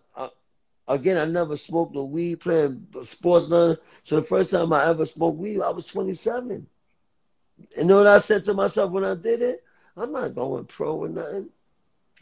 again, 0.87 1.17
I 1.17 1.25
never 1.25 1.57
smoked 1.57 1.95
no 1.95 2.03
weed 2.03 2.39
playing 2.41 2.87
sports. 3.03 3.49
None. 3.49 3.77
So 4.03 4.15
the 4.15 4.21
first 4.21 4.51
time 4.51 4.73
I 4.73 4.85
ever 4.87 5.05
smoked 5.05 5.37
weed, 5.37 5.61
I 5.61 5.69
was 5.69 5.87
27. 5.87 6.51
And 6.51 6.67
you 7.77 7.85
know 7.85 7.97
what 7.97 8.07
I 8.07 8.19
said 8.19 8.43
to 8.45 8.53
myself 8.53 8.91
when 8.91 9.05
I 9.05 9.15
did 9.15 9.41
it? 9.41 9.63
I'm 9.97 10.11
not 10.11 10.35
going 10.35 10.65
pro 10.65 10.95
or 10.95 11.09
nothing. 11.09 11.49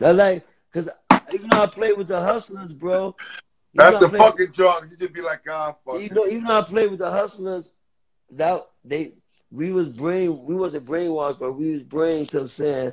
I 0.00 0.10
like, 0.12 0.46
cause 0.72 0.88
even 1.32 1.50
though 1.50 1.62
I 1.62 1.66
played 1.66 1.96
with 1.96 2.08
the 2.08 2.20
hustlers, 2.20 2.72
bro. 2.72 3.14
That's 3.74 3.98
the 3.98 4.08
fucking 4.08 4.52
drug. 4.52 4.90
You 4.90 4.96
just 4.96 5.12
be 5.12 5.20
like, 5.20 5.42
ah, 5.48 5.72
fuck. 5.72 6.00
You 6.00 6.10
know, 6.10 6.26
even 6.26 6.44
though 6.44 6.58
I 6.58 6.62
played 6.62 6.90
with 6.90 7.00
the 7.00 7.10
hustlers, 7.10 7.70
that 8.32 8.66
they 8.84 9.12
we 9.50 9.72
was 9.72 9.88
brain 9.88 10.44
we 10.44 10.54
wasn't 10.54 10.84
brainwashed, 10.86 11.38
but 11.38 11.52
we 11.52 11.72
was 11.72 11.82
brain 11.82 12.26
to 12.26 12.48
saying 12.48 12.92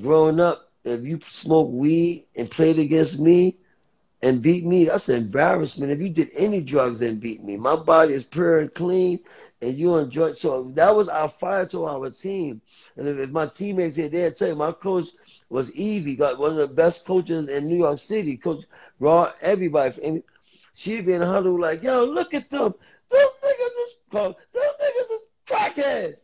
growing 0.00 0.40
up, 0.40 0.71
if 0.84 1.04
you 1.04 1.20
smoke 1.30 1.70
weed 1.70 2.26
and 2.36 2.50
played 2.50 2.78
against 2.78 3.18
me 3.18 3.56
and 4.22 4.42
beat 4.42 4.64
me, 4.64 4.84
that's 4.84 5.08
an 5.08 5.16
embarrassment. 5.16 5.92
If 5.92 6.00
you 6.00 6.08
did 6.08 6.30
any 6.36 6.60
drugs 6.60 7.00
and 7.02 7.20
beat 7.20 7.42
me, 7.42 7.56
my 7.56 7.76
body 7.76 8.14
is 8.14 8.24
pure 8.24 8.60
and 8.60 8.72
clean 8.72 9.20
and 9.62 9.78
you 9.78 9.96
enjoy 9.96 10.32
so 10.32 10.70
that 10.74 10.94
was 10.94 11.08
our 11.08 11.28
fire 11.28 11.64
to 11.66 11.86
our 11.86 12.10
team. 12.10 12.60
And 12.96 13.06
if, 13.08 13.16
if 13.18 13.30
my 13.30 13.46
teammates 13.46 13.96
here, 13.96 14.08
they'd 14.08 14.36
tell 14.36 14.48
you 14.48 14.56
my 14.56 14.72
coach 14.72 15.08
was 15.48 15.70
Evie, 15.70 16.16
got 16.16 16.38
one 16.38 16.52
of 16.52 16.56
the 16.56 16.66
best 16.66 17.06
coaches 17.06 17.48
in 17.48 17.68
New 17.68 17.76
York 17.76 17.98
City, 17.98 18.36
Coach 18.36 18.64
Raw, 18.98 19.32
everybody. 19.40 20.02
And 20.02 20.22
she'd 20.74 21.06
be 21.06 21.14
in 21.14 21.22
a 21.22 21.26
huddle 21.26 21.60
like, 21.60 21.82
yo, 21.82 22.04
look 22.04 22.34
at 22.34 22.50
them. 22.50 22.74
Them 23.08 23.28
niggas 23.44 23.84
is 23.84 23.94
them 24.10 24.34
niggas 24.54 25.12
is 25.12 25.20
crackheads. 25.46 26.20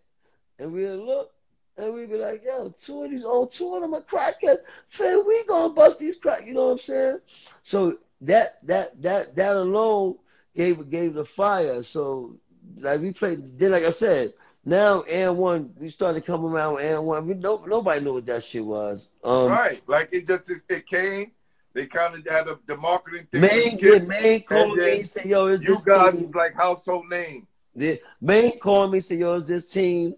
And 0.59 0.73
we'd 0.73 0.89
look 0.89 1.31
and 1.79 1.95
we'd 1.95 2.11
be 2.11 2.19
like, 2.19 2.45
yo, 2.45 2.75
two 2.85 3.05
of 3.05 3.11
these 3.11 3.25
old 3.25 3.53
two 3.53 3.75
of 3.75 3.83
them 3.83 3.95
are 3.95 4.03
crackheads. 4.03 4.59
Fam, 4.89 5.25
we 5.27 5.45
gonna 5.47 5.73
bust 5.73 5.99
these 5.99 6.17
crack, 6.17 6.47
you 6.47 6.53
know 6.53 6.67
what 6.67 6.73
I'm 6.73 6.79
saying? 6.79 7.19
So 7.63 7.99
that 8.23 8.59
that 8.67 9.01
that 9.03 9.37
that 9.37 9.57
alone 9.57 10.17
gave 10.57 10.91
gave 10.91 11.15
the 11.15 11.25
fire. 11.25 11.83
So 11.83 12.37
like 12.79 13.01
we 13.01 13.13
played 13.13 13.59
then 13.59 13.71
like 13.71 13.85
I 13.85 13.91
said, 13.91 14.35
now 14.65 15.03
and 15.03 15.39
one 15.39 15.73
we 15.79 15.89
started 15.89 16.27
coming 16.27 16.51
around 16.51 16.75
with 16.75 16.85
and 16.85 17.05
one. 17.07 17.27
We 17.27 17.35
no, 17.35 17.65
nobody 17.65 18.05
knew 18.05 18.15
what 18.15 18.27
that 18.27 18.43
shit 18.43 18.65
was. 18.65 19.09
Um 19.23 19.49
right. 19.49 19.81
Like 19.87 20.09
it 20.13 20.27
just 20.27 20.51
it 20.69 20.87
came. 20.87 21.33
They 21.75 21.87
kind 21.87 22.15
of 22.17 22.27
had 22.27 22.49
a, 22.49 22.59
the 22.67 22.77
marketing 22.77 23.29
thing. 23.31 23.43
Main, 23.43 23.79
yeah, 23.79 23.99
main 23.99 24.43
called 24.43 24.79
me 24.79 25.05
said, 25.05 25.27
yo, 25.27 25.47
it's 25.47 25.63
You 25.63 25.79
guys 25.85 26.15
team. 26.15 26.25
is 26.25 26.35
like 26.35 26.55
household 26.55 27.09
names. 27.09 27.47
The 27.77 28.01
main 28.21 28.59
called 28.59 28.91
me 28.91 28.99
said, 28.99 29.21
yo, 29.21 29.37
it's 29.37 29.47
this 29.47 29.71
team. 29.71 30.17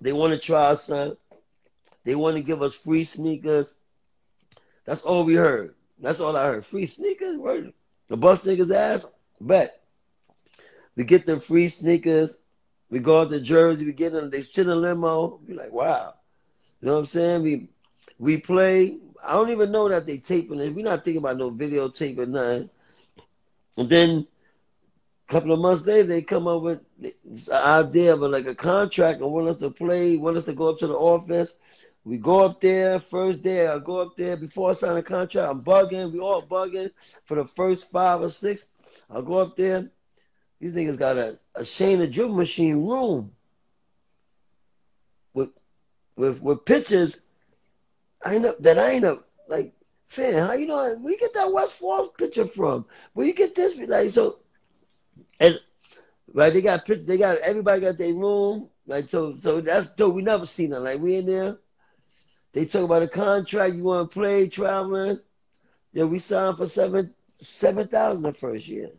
They 0.00 0.12
want 0.12 0.32
to 0.32 0.38
try 0.38 0.66
us, 0.66 0.84
son. 0.84 1.16
They 2.04 2.14
want 2.14 2.36
to 2.36 2.42
give 2.42 2.62
us 2.62 2.74
free 2.74 3.04
sneakers. 3.04 3.74
That's 4.84 5.02
all 5.02 5.24
we 5.24 5.34
heard. 5.34 5.74
That's 6.00 6.20
all 6.20 6.36
I 6.36 6.46
heard. 6.46 6.64
Free 6.64 6.86
sneakers? 6.86 7.36
The 8.08 8.16
bus 8.16 8.42
niggas 8.42 8.74
ass? 8.74 9.06
Bet. 9.40 9.82
We 10.96 11.04
get 11.04 11.26
them 11.26 11.40
free 11.40 11.68
sneakers. 11.68 12.38
We 12.90 13.00
go 13.00 13.20
out 13.20 13.30
to 13.30 13.40
Jersey. 13.40 13.84
We 13.84 13.92
get 13.92 14.12
them. 14.12 14.30
They 14.30 14.42
sit 14.42 14.66
in 14.66 14.80
limo. 14.80 15.38
Be 15.46 15.54
like, 15.54 15.72
wow. 15.72 16.14
You 16.80 16.88
know 16.88 16.94
what 16.94 17.00
I'm 17.00 17.06
saying? 17.06 17.42
We 17.42 17.68
we 18.18 18.38
play. 18.38 18.96
I 19.22 19.32
don't 19.34 19.50
even 19.50 19.70
know 19.72 19.88
that 19.88 20.06
they 20.06 20.18
taping 20.18 20.60
it. 20.60 20.74
We're 20.74 20.84
not 20.84 21.04
thinking 21.04 21.18
about 21.18 21.36
no 21.36 21.50
videotape 21.50 22.18
or 22.18 22.26
nothing. 22.26 22.70
And 23.76 23.90
then 23.90 24.26
couple 25.28 25.52
of 25.52 25.60
months 25.60 25.84
later, 25.86 26.08
they 26.08 26.22
come 26.22 26.48
up 26.48 26.62
with 26.62 26.80
this 27.24 27.50
idea 27.50 28.14
of 28.14 28.20
like 28.20 28.46
a 28.46 28.54
contract 28.54 29.20
and 29.20 29.30
want 29.30 29.48
us 29.48 29.58
to 29.58 29.70
play, 29.70 30.16
want 30.16 30.36
us 30.38 30.44
to 30.46 30.54
go 30.54 30.70
up 30.70 30.78
to 30.78 30.86
the 30.86 30.94
office. 30.96 31.56
We 32.04 32.16
go 32.16 32.40
up 32.40 32.60
there 32.60 32.98
first 32.98 33.42
day. 33.42 33.66
I 33.66 33.78
go 33.78 33.98
up 34.00 34.16
there 34.16 34.36
before 34.36 34.70
I 34.70 34.74
sign 34.74 34.96
a 34.96 35.02
contract. 35.02 35.50
I'm 35.50 35.62
bugging. 35.62 36.12
We 36.12 36.20
all 36.20 36.42
bugging 36.42 36.90
for 37.24 37.34
the 37.34 37.44
first 37.44 37.90
five 37.90 38.22
or 38.22 38.30
six. 38.30 38.64
I 39.10 39.20
go 39.20 39.38
up 39.38 39.56
there. 39.56 39.90
These 40.60 40.74
niggas 40.74 40.98
got 40.98 41.18
a, 41.18 41.38
a 41.54 41.60
Shayna 41.60 42.10
dribble 42.10 42.34
machine 42.34 42.86
room 42.86 43.32
with 45.34 45.50
with 46.16 46.40
with 46.40 46.64
pictures. 46.64 47.22
I 48.24 48.36
end 48.36 48.46
up 48.46 48.62
that 48.62 48.78
I 48.78 48.92
ain't 48.92 49.04
up 49.04 49.28
like 49.48 49.74
fan. 50.06 50.34
How 50.34 50.54
you 50.54 50.66
know 50.66 50.94
where 50.96 51.12
you 51.12 51.18
get 51.18 51.34
that 51.34 51.52
West 51.52 51.74
Falls 51.74 52.08
picture 52.16 52.46
from? 52.46 52.86
Where 53.12 53.26
you 53.26 53.34
get 53.34 53.54
this? 53.54 53.76
Like 53.76 54.10
so, 54.10 54.38
and 55.40 55.58
right 56.32 56.52
they 56.52 56.60
got 56.60 56.84
pic- 56.84 57.06
they 57.06 57.16
got 57.18 57.38
everybody 57.38 57.80
got 57.80 57.98
their 57.98 58.12
room. 58.14 58.68
Like 58.86 59.08
so 59.10 59.36
so 59.36 59.60
that's 59.60 59.90
dope. 59.90 60.14
We 60.14 60.22
never 60.22 60.46
seen 60.46 60.70
that. 60.70 60.80
Like 60.80 61.00
we 61.00 61.16
in 61.16 61.26
there. 61.26 61.58
They 62.52 62.64
talk 62.64 62.84
about 62.84 63.02
a 63.02 63.08
contract 63.08 63.74
you 63.74 63.82
want 63.84 64.10
to 64.10 64.14
play 64.14 64.48
traveling. 64.48 65.20
Yeah, 65.92 66.04
we 66.04 66.18
signed 66.18 66.56
for 66.56 66.66
seven 66.66 67.14
seven 67.40 67.88
thousand 67.88 68.22
the 68.22 68.32
first 68.32 68.66
year. 68.66 68.90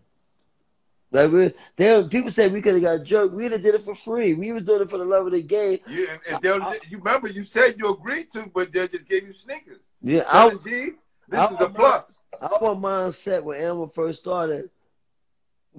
Like 1.12 1.32
we, 1.32 1.52
they 1.76 2.04
people 2.04 2.30
say 2.32 2.48
we 2.50 2.62
could 2.62 2.76
have 2.76 2.84
got 2.84 3.04
jerked. 3.04 3.34
We'd 3.34 3.52
have 3.52 3.64
did 3.64 3.74
it 3.74 3.84
for 3.84 3.96
free. 3.96 4.36
We 4.36 4.52
was 4.52 4.64
doing 4.64 4.84
it 4.84 4.90
for 4.92 5.00
the 5.00 5.06
love 5.06 5.26
of 5.26 5.32
the 5.32 5.42
game. 5.42 5.80
Yeah, 5.88 6.06
and, 6.12 6.36
and 6.36 6.42
they'll- 6.44 6.74
you 6.88 7.00
remember 7.00 7.28
you 7.28 7.44
said 7.44 7.76
you 7.80 7.90
agreed 7.92 8.32
to, 8.34 8.46
but 8.54 8.72
they 8.72 8.88
just 8.88 9.08
gave 9.10 9.26
you 9.26 9.34
sneakers. 9.34 9.80
Yeah, 10.04 10.24
I, 10.32 10.50
G's. 10.52 11.02
This 11.28 11.40
I- 11.40 11.52
is 11.54 11.62
a 11.62 11.70
plus. 11.70 12.22
our 12.40 12.76
mindset 12.76 13.44
when 13.44 13.60
Emma 13.60 13.88
first 13.90 14.20
started 14.20 14.70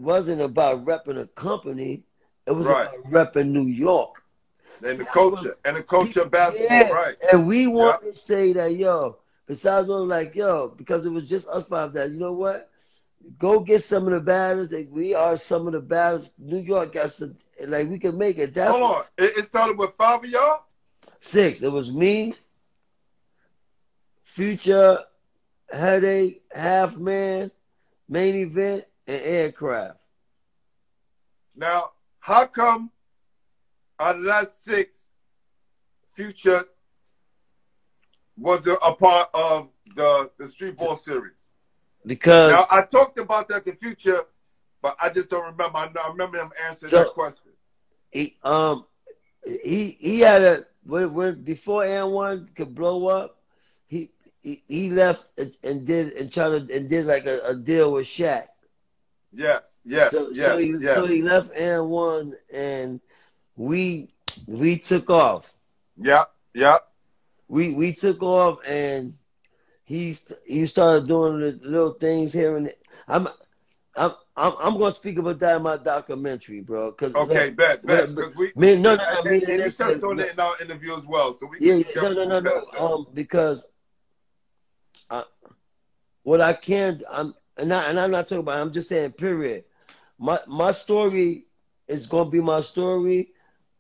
wasn't 0.01 0.41
about 0.41 0.85
repping 0.85 1.21
a 1.21 1.27
company. 1.29 2.03
It 2.47 2.53
was 2.53 2.67
Right. 2.67 2.89
about 2.89 3.35
repping 3.35 3.51
New 3.51 3.67
York. 3.67 4.23
And 4.83 4.99
the 4.99 5.05
culture 5.05 5.57
and 5.65 5.77
the 5.77 5.83
culture 5.83 6.23
of 6.23 6.31
basketball, 6.31 6.79
Yeah. 6.79 6.91
right? 6.91 7.17
And 7.31 7.47
we 7.47 7.67
want 7.67 8.03
to 8.03 8.15
say 8.15 8.53
that, 8.55 8.77
yo, 8.77 9.19
besides 9.47 9.89
we 9.89 9.95
like, 9.95 10.35
yo, 10.35 10.69
because 10.69 11.05
it 11.05 11.11
was 11.11 11.29
just 11.29 11.47
us 11.49 11.67
five 11.67 11.93
that, 11.93 12.11
you 12.11 12.19
know 12.19 12.33
what? 12.33 12.71
Go 13.39 13.61
get 13.61 13.83
some 13.85 14.07
of 14.07 14.13
the 14.15 14.21
batters. 14.21 14.71
That 14.71 14.91
we 14.91 15.15
are 15.15 15.37
some 15.37 15.67
of 15.67 15.75
the 15.75 15.81
batters. 15.81 16.31
New 16.39 16.59
York 16.59 16.93
got 16.93 17.13
some, 17.13 17.37
like, 17.67 17.89
we 17.91 17.99
can 17.99 18.17
make 18.17 18.39
it. 18.39 18.55
That's 18.55 18.71
Hold 18.71 18.83
on. 18.83 19.05
It, 19.19 19.37
it 19.37 19.45
started 19.45 19.77
with 19.77 19.93
five 19.93 20.25
of 20.25 20.31
y'all? 20.31 20.65
Six. 21.21 21.63
It 21.63 21.71
was 21.71 21.93
me, 21.93 22.35
Future, 24.25 25.01
Headache, 25.71 26.43
Half 26.53 26.97
Man, 26.97 27.51
Main 28.09 28.37
Event, 28.37 28.85
and 29.11 29.23
Aircraft. 29.25 29.99
Now, 31.57 31.91
how 32.21 32.47
come 32.47 32.91
out 33.99 34.17
of 34.17 34.25
that 34.25 34.55
six, 34.55 35.09
Future 36.15 36.65
was 38.37 38.67
a 38.67 38.75
a 38.75 38.95
part 38.95 39.29
of 39.35 39.69
the, 39.95 40.31
the 40.39 40.49
Street 40.49 40.77
Ball 40.77 40.97
series? 40.97 41.49
Because 42.07 42.53
Now, 42.53 42.67
I 42.71 42.83
talked 42.83 43.19
about 43.19 43.49
that 43.49 43.67
in 43.67 43.77
Future, 43.77 44.21
but 44.83 44.97
I 45.01 45.11
just 45.11 45.29
don't 45.31 45.45
remember. 45.45 45.79
I, 45.79 45.91
I 46.05 46.09
remember 46.09 46.39
him 46.39 46.51
answering 46.67 46.91
So- 46.91 47.05
that 47.05 47.13
question. 47.15 47.53
he 48.11 48.37
um 48.43 48.87
he 49.63 49.97
he 50.01 50.21
had 50.21 50.43
a 50.43 50.65
when, 50.85 51.13
when 51.15 51.43
before 51.43 51.85
N 51.85 52.11
one 52.11 52.49
could 52.55 52.75
blow 52.75 53.07
up, 53.09 53.39
he 53.87 54.11
he, 54.43 54.63
he 54.69 54.91
left 54.91 55.27
and, 55.39 55.53
and 55.63 55.87
did 55.87 56.13
and 56.15 56.33
tried 56.33 56.69
to 56.69 56.75
and 56.77 56.89
did 56.89 57.07
like 57.07 57.27
a, 57.27 57.41
a 57.47 57.55
deal 57.55 57.93
with 57.93 58.07
Shaq. 58.07 58.47
Yes, 59.33 59.79
yes, 59.85 60.11
So, 60.11 60.31
yes, 60.33 60.47
so, 60.53 60.59
he, 60.59 60.75
yes. 60.81 60.95
so 60.95 61.07
he 61.07 61.23
left 61.23 61.51
N 61.55 61.89
one 61.89 62.35
and 62.53 63.01
we 63.57 64.13
we 64.47 64.79
took 64.79 65.11
off. 65.11 65.53
yeah, 65.97 66.25
yeah. 66.55 66.79
We 67.49 67.71
we 67.73 67.93
took 67.93 68.23
off 68.23 68.59
and 68.67 69.15
he 69.85 70.17
he 70.47 70.67
started 70.67 71.07
doing 71.07 71.41
the 71.41 71.69
little 71.69 71.93
things 71.93 72.33
here 72.33 72.57
and 72.57 72.67
there. 72.67 72.75
I'm 73.09 73.29
I'm 73.97 74.13
I'm, 74.37 74.55
I'm 74.61 74.79
gonna 74.79 74.93
speak 74.93 75.19
about 75.19 75.39
that 75.41 75.57
in 75.57 75.63
my 75.63 75.77
documentary, 75.77 76.61
bro. 76.61 76.93
Cause 76.93 77.15
Okay, 77.15 77.47
look, 77.49 77.57
bet, 77.57 77.87
bet. 77.87 78.15
Because 78.15 78.35
we, 78.37 78.53
man, 78.57 78.83
no, 78.83 78.97
no, 78.97 79.03
no, 79.03 79.21
and, 79.21 79.31
meaning 79.31 79.43
and 79.43 79.51
he 79.51 79.65
this, 79.65 79.77
touched 79.77 80.03
on 80.03 80.19
it 80.19 80.33
in 80.33 80.41
our 80.41 80.55
interview 80.61 80.97
as 80.97 81.07
well. 81.07 81.37
So 81.39 81.47
we 81.47 81.59
Yeah, 81.61 81.75
yeah, 81.75 81.85
no, 82.03 82.13
no, 82.13 82.25
no, 82.25 82.41
no. 82.41 82.67
Um, 82.79 83.07
because 83.15 83.65
I, 85.11 85.25
what 86.23 86.41
I 86.41 86.53
can, 86.53 87.03
I'm 87.11 87.35
and, 87.57 87.73
I, 87.73 87.89
and 87.91 87.99
I'm 87.99 88.11
not 88.11 88.29
talking 88.29 88.39
about. 88.41 88.59
I'm 88.59 88.73
just 88.73 88.89
saying, 88.89 89.13
period. 89.13 89.65
My 90.19 90.41
my 90.47 90.71
story 90.73 91.47
is 91.89 92.07
gonna 92.07 92.31
be 92.31 92.41
my 92.41 92.61
story, 92.61 93.33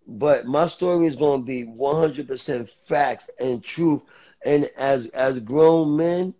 but 0.06 0.46
my 0.46 0.66
story 0.66 1.06
is 1.06 1.16
gonna 1.16 1.42
be 1.42 1.64
100 1.64 2.26
percent 2.28 2.68
facts 2.70 3.30
and 3.38 3.62
truth. 3.62 4.02
And 4.44 4.68
as 4.76 5.06
as 5.06 5.40
grown 5.40 5.96
men, 5.96 6.34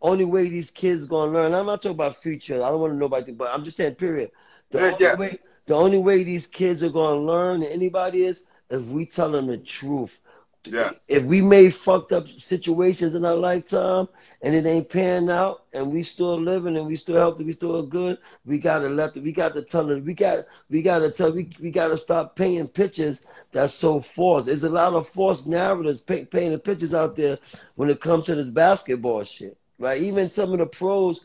only 0.00 0.24
way 0.24 0.48
these 0.48 0.70
kids 0.70 1.04
are 1.04 1.08
gonna 1.08 1.32
learn. 1.32 1.54
I'm 1.54 1.66
not 1.66 1.82
talking 1.82 1.92
about 1.96 2.16
future. 2.16 2.56
I 2.56 2.68
don't 2.70 2.80
want 2.80 2.92
to 2.92 2.98
know 2.98 3.06
about 3.06 3.28
it, 3.28 3.38
but 3.38 3.52
I'm 3.52 3.64
just 3.64 3.76
saying, 3.76 3.94
period. 3.96 4.30
The 4.70 4.80
Yeah, 4.80 4.92
only 4.92 5.08
yeah. 5.08 5.16
way 5.16 5.38
the 5.66 5.74
only 5.74 5.98
way 5.98 6.24
these 6.24 6.46
kids 6.46 6.82
are 6.82 6.90
gonna 6.90 7.20
learn 7.20 7.62
anybody 7.62 8.24
is 8.24 8.42
if 8.70 8.82
we 8.86 9.06
tell 9.06 9.30
them 9.32 9.46
the 9.46 9.58
truth 9.58 10.20
Yes. 10.64 11.06
if 11.08 11.24
we 11.24 11.40
made 11.40 11.74
fucked 11.74 12.12
up 12.12 12.28
situations 12.28 13.14
in 13.14 13.24
our 13.24 13.34
lifetime 13.34 14.08
and 14.42 14.54
it 14.54 14.64
ain't 14.64 14.88
panning 14.88 15.30
out 15.30 15.64
and 15.72 15.92
we 15.92 16.02
still 16.02 16.40
living 16.40 16.76
and 16.76 16.86
we 16.86 16.96
still 16.96 17.16
healthy, 17.16 17.44
we 17.44 17.52
still 17.52 17.82
good, 17.82 18.18
we 18.44 18.58
gotta 18.58 18.88
let 18.88 19.14
we 19.16 19.32
got 19.32 19.54
to 19.54 19.62
tell 19.62 19.90
it, 19.90 20.04
we 20.04 20.14
got 20.14 20.46
we 20.70 20.82
gotta 20.82 21.10
tell 21.10 21.32
we 21.32 21.48
we 21.60 21.70
gotta 21.70 21.96
stop 21.96 22.36
painting 22.36 22.68
pictures 22.68 23.22
that's 23.50 23.74
so 23.74 24.00
false. 24.00 24.46
There's 24.46 24.64
a 24.64 24.70
lot 24.70 24.94
of 24.94 25.08
false 25.08 25.46
narratives 25.46 26.00
pa- 26.00 26.24
painting 26.30 26.58
pictures 26.60 26.94
out 26.94 27.16
there 27.16 27.38
when 27.74 27.90
it 27.90 28.00
comes 28.00 28.26
to 28.26 28.34
this 28.34 28.48
basketball 28.50 29.24
shit. 29.24 29.58
Right? 29.78 30.00
Even 30.00 30.28
some 30.28 30.52
of 30.52 30.58
the 30.60 30.66
pros, 30.66 31.20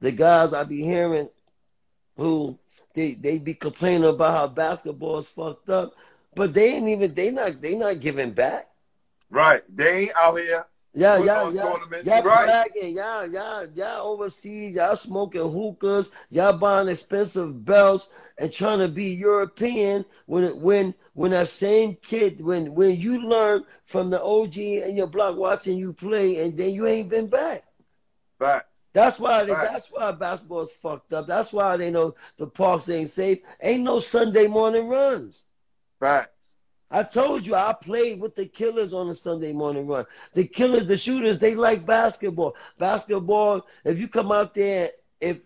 the 0.00 0.10
guys 0.10 0.52
I 0.52 0.64
be 0.64 0.82
hearing 0.82 1.28
who 2.16 2.58
they 2.94 3.14
they 3.14 3.38
be 3.38 3.54
complaining 3.54 4.08
about 4.08 4.34
how 4.34 4.48
basketball 4.48 5.18
is 5.18 5.26
fucked 5.28 5.70
up, 5.70 5.94
but 6.34 6.52
they 6.52 6.74
ain't 6.74 6.88
even 6.88 7.14
they 7.14 7.30
not 7.30 7.60
they 7.60 7.74
not 7.76 8.00
giving 8.00 8.32
back. 8.32 8.68
Right. 9.32 9.62
They 9.74 10.02
ain't 10.02 10.12
out 10.16 10.38
here. 10.38 10.66
Yeah, 10.94 11.16
yeah, 11.24 11.48
yeah. 11.48 11.76
Y'all 12.04 12.22
right. 12.22 12.22
bragging, 12.22 12.94
y'all, 12.94 13.26
y'all, 13.26 13.66
y'all 13.74 14.06
overseas, 14.08 14.74
y'all 14.74 14.94
smoking 14.94 15.50
hookahs, 15.50 16.10
y'all 16.28 16.52
buying 16.52 16.88
expensive 16.88 17.64
belts 17.64 18.08
and 18.36 18.52
trying 18.52 18.80
to 18.80 18.88
be 18.88 19.06
European 19.14 20.04
when 20.26 20.60
when 20.60 20.94
when 21.14 21.30
that 21.30 21.48
same 21.48 21.96
kid 22.02 22.42
when 22.42 22.74
when 22.74 22.96
you 22.96 23.26
learn 23.26 23.64
from 23.86 24.10
the 24.10 24.22
OG 24.22 24.58
and 24.58 24.94
your 24.94 25.06
block 25.06 25.36
watching 25.36 25.78
you 25.78 25.94
play 25.94 26.44
and 26.44 26.58
then 26.58 26.74
you 26.74 26.86
ain't 26.86 27.08
been 27.08 27.26
back. 27.26 27.64
Facts. 28.38 28.88
That's 28.92 29.18
why 29.18 29.44
they, 29.44 29.52
Right. 29.52 29.72
that's 29.72 29.90
why 29.90 30.12
basketball 30.12 30.62
is 30.62 30.72
fucked 30.72 31.14
up. 31.14 31.26
That's 31.26 31.54
why 31.54 31.78
they 31.78 31.90
know 31.90 32.14
the 32.36 32.46
parks 32.46 32.90
ain't 32.90 33.08
safe. 33.08 33.38
Ain't 33.62 33.82
no 33.82 33.98
Sunday 33.98 34.46
morning 34.46 34.88
runs. 34.88 35.46
Facts. 36.00 36.31
I 36.92 37.02
told 37.02 37.46
you 37.46 37.54
I 37.54 37.72
played 37.72 38.20
with 38.20 38.36
the 38.36 38.44
killers 38.44 38.92
on 38.92 39.08
a 39.08 39.14
Sunday 39.14 39.54
morning 39.54 39.86
run. 39.86 40.04
The 40.34 40.44
killers, 40.44 40.86
the 40.86 40.96
shooters, 40.96 41.38
they 41.38 41.54
like 41.54 41.86
basketball. 41.86 42.54
Basketball, 42.78 43.66
if 43.84 43.98
you 43.98 44.08
come 44.08 44.30
out 44.30 44.52
there, 44.52 44.90
if 45.18 45.38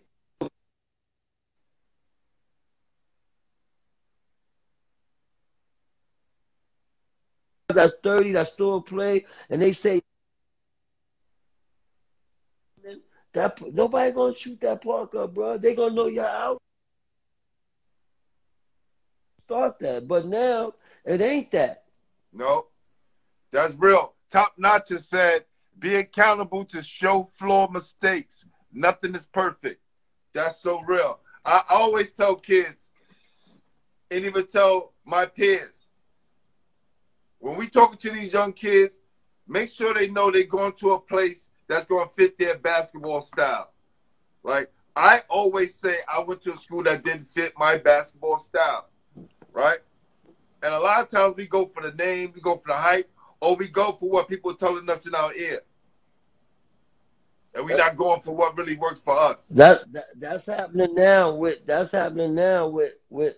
that's 7.68 7.92
30 8.02 8.32
that 8.32 8.48
still 8.48 8.80
play 8.80 9.24
and 9.48 9.62
they 9.62 9.70
say 9.70 10.02
that 13.32 13.60
nobody 13.72 14.10
gonna 14.12 14.34
shoot 14.34 14.60
that 14.62 14.82
park 14.82 15.14
up, 15.14 15.34
bro. 15.34 15.58
They 15.58 15.74
gonna 15.74 15.94
know 15.94 16.06
you're 16.08 16.26
out. 16.26 16.60
Start 19.46 19.78
that. 19.78 20.08
But 20.08 20.26
now 20.26 20.74
it 21.04 21.20
ain't 21.20 21.52
that. 21.52 21.84
No. 22.32 22.66
That's 23.52 23.74
real. 23.78 24.14
Top 24.30 24.54
Notch 24.58 24.88
has 24.88 25.06
said, 25.06 25.44
be 25.78 25.94
accountable 25.94 26.64
to 26.64 26.82
show 26.82 27.22
floor 27.22 27.68
mistakes. 27.70 28.44
Nothing 28.72 29.14
is 29.14 29.26
perfect. 29.26 29.80
That's 30.32 30.60
so 30.60 30.80
real. 30.82 31.20
I 31.44 31.62
always 31.70 32.12
tell 32.12 32.34
kids, 32.34 32.90
and 34.10 34.24
even 34.24 34.46
tell 34.48 34.94
my 35.04 35.26
peers, 35.26 35.88
when 37.38 37.56
we 37.56 37.68
talking 37.68 37.98
to 37.98 38.10
these 38.10 38.32
young 38.32 38.52
kids, 38.52 38.94
make 39.46 39.70
sure 39.70 39.94
they 39.94 40.08
know 40.08 40.32
they're 40.32 40.42
going 40.42 40.72
to 40.72 40.92
a 40.94 41.00
place 41.00 41.46
that's 41.68 41.86
going 41.86 42.08
to 42.08 42.14
fit 42.14 42.36
their 42.36 42.58
basketball 42.58 43.20
style. 43.20 43.72
Like 44.42 44.72
I 44.96 45.22
always 45.28 45.76
say, 45.76 45.98
I 46.12 46.18
went 46.20 46.42
to 46.42 46.54
a 46.54 46.58
school 46.58 46.82
that 46.82 47.04
didn't 47.04 47.26
fit 47.26 47.52
my 47.56 47.76
basketball 47.76 48.38
style, 48.38 48.88
right? 49.56 49.78
And 50.62 50.74
a 50.74 50.78
lot 50.78 51.00
of 51.00 51.10
times 51.10 51.36
we 51.36 51.46
go 51.46 51.64
for 51.66 51.82
the 51.82 51.92
name, 51.96 52.32
we 52.34 52.40
go 52.40 52.56
for 52.56 52.68
the 52.68 52.74
hype, 52.74 53.10
or 53.40 53.56
we 53.56 53.68
go 53.68 53.92
for 53.92 54.08
what 54.08 54.28
people 54.28 54.50
are 54.50 54.56
telling 54.56 54.88
us 54.90 55.06
in 55.06 55.14
our 55.14 55.32
ear. 55.34 55.60
And 57.54 57.64
we're 57.64 57.78
not 57.78 57.96
going 57.96 58.20
for 58.20 58.32
what 58.36 58.56
really 58.58 58.76
works 58.76 59.00
for 59.00 59.18
us. 59.18 59.48
That, 59.48 59.90
that 59.92 60.08
that's 60.16 60.44
happening 60.44 60.94
now 60.94 61.34
with 61.34 61.64
that's 61.64 61.90
happening 61.90 62.34
now 62.34 62.68
with 62.68 62.94
with 63.08 63.36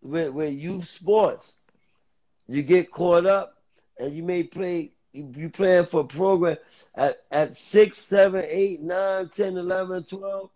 with 0.00 0.32
with 0.32 0.54
youth 0.54 0.88
sports. 0.88 1.58
You 2.48 2.62
get 2.62 2.90
caught 2.90 3.26
up 3.26 3.62
and 3.98 4.14
you 4.14 4.22
may 4.22 4.42
play 4.42 4.92
you 5.12 5.50
playing 5.50 5.86
for 5.86 6.00
a 6.00 6.04
program 6.04 6.56
at, 6.94 7.18
at 7.30 7.56
six, 7.56 7.98
seven, 7.98 8.42
eight, 8.48 8.80
nine, 8.80 9.28
ten, 9.28 9.58
eleven, 9.58 10.02
twelve. 10.02 10.48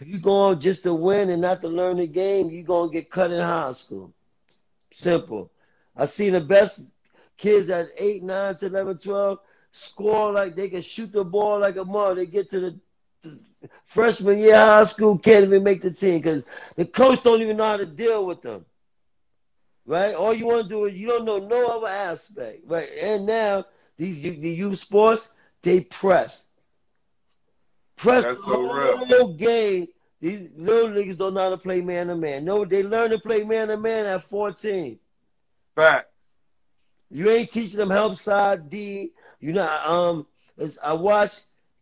If 0.00 0.06
you 0.06 0.18
going 0.18 0.60
just 0.60 0.84
to 0.84 0.94
win 0.94 1.30
and 1.30 1.42
not 1.42 1.60
to 1.62 1.68
learn 1.68 1.96
the 1.96 2.06
game, 2.06 2.50
you're 2.50 2.62
gonna 2.62 2.90
get 2.90 3.10
cut 3.10 3.32
in 3.32 3.40
high 3.40 3.72
school. 3.72 4.12
Simple. 4.94 5.50
I 5.96 6.06
see 6.06 6.30
the 6.30 6.40
best 6.40 6.86
kids 7.36 7.70
at 7.70 7.88
8, 7.98 8.22
9 8.22 8.56
to 8.58 8.66
11, 8.66 8.98
12 8.98 9.38
score 9.70 10.32
like 10.32 10.54
they 10.56 10.68
can 10.68 10.82
shoot 10.82 11.12
the 11.12 11.24
ball 11.24 11.60
like 11.60 11.76
a 11.76 11.84
mother. 11.84 12.14
They 12.16 12.26
get 12.26 12.50
to 12.50 12.60
the, 12.60 12.80
the 13.22 13.38
freshman 13.84 14.38
year 14.38 14.56
high 14.56 14.84
school, 14.84 15.18
can't 15.18 15.44
even 15.44 15.62
make 15.62 15.82
the 15.82 15.90
team 15.90 16.20
because 16.20 16.42
the 16.76 16.84
coach 16.86 17.22
don't 17.22 17.40
even 17.42 17.56
know 17.56 17.64
how 17.64 17.76
to 17.76 17.86
deal 17.86 18.26
with 18.26 18.42
them. 18.42 18.64
Right? 19.86 20.14
All 20.14 20.32
you 20.34 20.46
want 20.46 20.64
to 20.64 20.68
do 20.68 20.84
is 20.86 20.94
you 20.94 21.06
don't 21.06 21.24
know 21.24 21.38
no 21.38 21.78
other 21.78 21.88
aspect. 21.88 22.62
Right? 22.66 22.88
And 23.00 23.26
now 23.26 23.64
these 23.96 24.18
you- 24.24 24.40
the 24.40 24.50
youth 24.50 24.78
sports, 24.78 25.28
they 25.62 25.80
press. 25.80 26.46
Press 27.96 28.24
That's 28.24 28.40
the 28.44 28.44
so 28.46 28.60
real. 28.60 28.96
whole 29.06 29.34
game. 29.34 29.88
These 30.20 30.48
little 30.56 30.90
niggas 30.90 31.18
don't 31.18 31.34
know 31.34 31.40
how 31.40 31.50
to 31.50 31.58
play 31.58 31.80
man 31.80 32.06
to 32.06 32.16
man. 32.16 32.44
No, 32.44 32.64
they 32.64 32.82
learn 32.82 33.10
to 33.10 33.18
play 33.18 33.44
man 33.44 33.68
to 33.68 33.76
man 33.76 34.06
at 34.06 34.22
14. 34.22 34.98
Facts. 35.74 36.08
You 37.10 37.30
ain't 37.30 37.50
teaching 37.50 37.78
them 37.78 37.90
help 37.90 38.16
side 38.16 38.70
D. 38.70 39.12
You 39.40 39.52
know, 39.52 39.66
um, 39.68 40.26
I 40.82 40.92
watch 40.94 41.40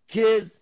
kids 0.09 0.61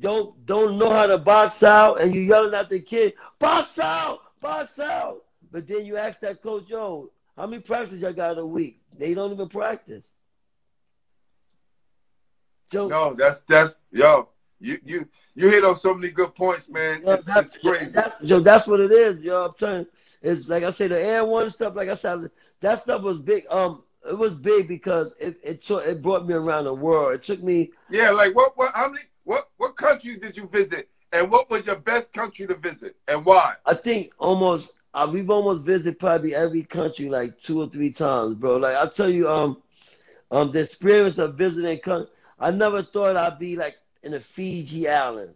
don't 0.00 0.44
don't 0.46 0.78
know 0.78 0.90
how 0.90 1.06
to 1.06 1.18
box 1.18 1.62
out, 1.62 2.00
and 2.00 2.14
you 2.14 2.20
yelling 2.22 2.54
at 2.54 2.68
the 2.68 2.80
kid, 2.80 3.14
box 3.38 3.78
out, 3.78 4.20
box 4.40 4.78
out. 4.78 5.24
But 5.50 5.66
then 5.66 5.84
you 5.84 5.96
ask 5.96 6.20
that 6.20 6.42
coach, 6.42 6.68
yo, 6.68 7.10
how 7.36 7.46
many 7.46 7.62
practices 7.62 8.02
y'all 8.02 8.12
got 8.12 8.38
a 8.38 8.46
week? 8.46 8.80
They 8.96 9.14
don't 9.14 9.32
even 9.32 9.48
practice. 9.48 10.06
So 12.72 12.88
No, 12.88 13.14
that's 13.14 13.40
that's 13.48 13.76
yo. 13.90 14.28
You 14.60 14.78
you 14.84 15.08
you 15.34 15.48
hit 15.48 15.64
on 15.64 15.76
so 15.76 15.94
many 15.94 16.12
good 16.12 16.34
points, 16.34 16.68
man. 16.68 17.02
yo, 17.04 17.14
It's, 17.14 17.24
that's, 17.24 17.54
it's 17.54 17.64
crazy. 17.64 17.92
that- 17.92 18.16
yo, 18.24 18.40
that's 18.40 18.66
what 18.66 18.80
it 18.80 18.90
is, 18.92 19.20
yo. 19.20 19.46
I'm 19.46 19.54
telling 19.54 19.80
you, 19.80 19.86
it's 20.22 20.48
like 20.48 20.64
I 20.64 20.72
say, 20.72 20.88
the 20.88 21.00
air 21.00 21.24
one 21.24 21.48
stuff. 21.50 21.76
Like 21.76 21.88
I 21.88 21.94
said, 21.94 22.30
that 22.60 22.80
stuff 22.82 23.02
was 23.02 23.18
big. 23.20 23.44
Um, 23.50 23.82
it 24.08 24.16
was 24.18 24.34
big 24.34 24.66
because 24.68 25.12
it 25.20 25.38
it 25.42 25.62
took 25.62 25.86
it 25.86 26.02
brought 26.02 26.26
me 26.26 26.34
around 26.34 26.64
the 26.64 26.74
world. 26.74 27.12
It 27.14 27.22
took 27.22 27.42
me 27.42 27.70
Yeah, 27.88 28.10
like 28.10 28.34
what 28.34 28.56
what 28.56 28.74
how 28.74 28.88
many 28.88 29.04
what 29.24 29.48
what 29.58 29.76
country 29.76 30.16
did 30.16 30.36
you 30.36 30.48
visit, 30.48 30.88
and 31.12 31.30
what 31.30 31.48
was 31.50 31.66
your 31.66 31.76
best 31.76 32.12
country 32.12 32.46
to 32.48 32.54
visit, 32.54 32.96
and 33.06 33.24
why? 33.24 33.54
I 33.64 33.74
think 33.74 34.12
almost 34.18 34.72
uh, 34.94 35.08
we've 35.12 35.30
almost 35.30 35.64
visited 35.64 35.98
probably 36.00 36.34
every 36.34 36.62
country 36.64 37.08
like 37.08 37.38
two 37.40 37.60
or 37.60 37.68
three 37.68 37.90
times, 37.92 38.34
bro. 38.34 38.56
Like 38.56 38.76
I 38.76 38.86
tell 38.88 39.08
you, 39.10 39.28
um, 39.28 39.62
um, 40.30 40.50
the 40.50 40.60
experience 40.60 41.18
of 41.18 41.34
visiting 41.36 41.78
country, 41.78 42.10
I 42.40 42.50
never 42.50 42.82
thought 42.82 43.16
I'd 43.16 43.38
be 43.38 43.54
like 43.56 43.76
in 44.02 44.14
a 44.14 44.20
Fiji 44.20 44.88
island. 44.88 45.34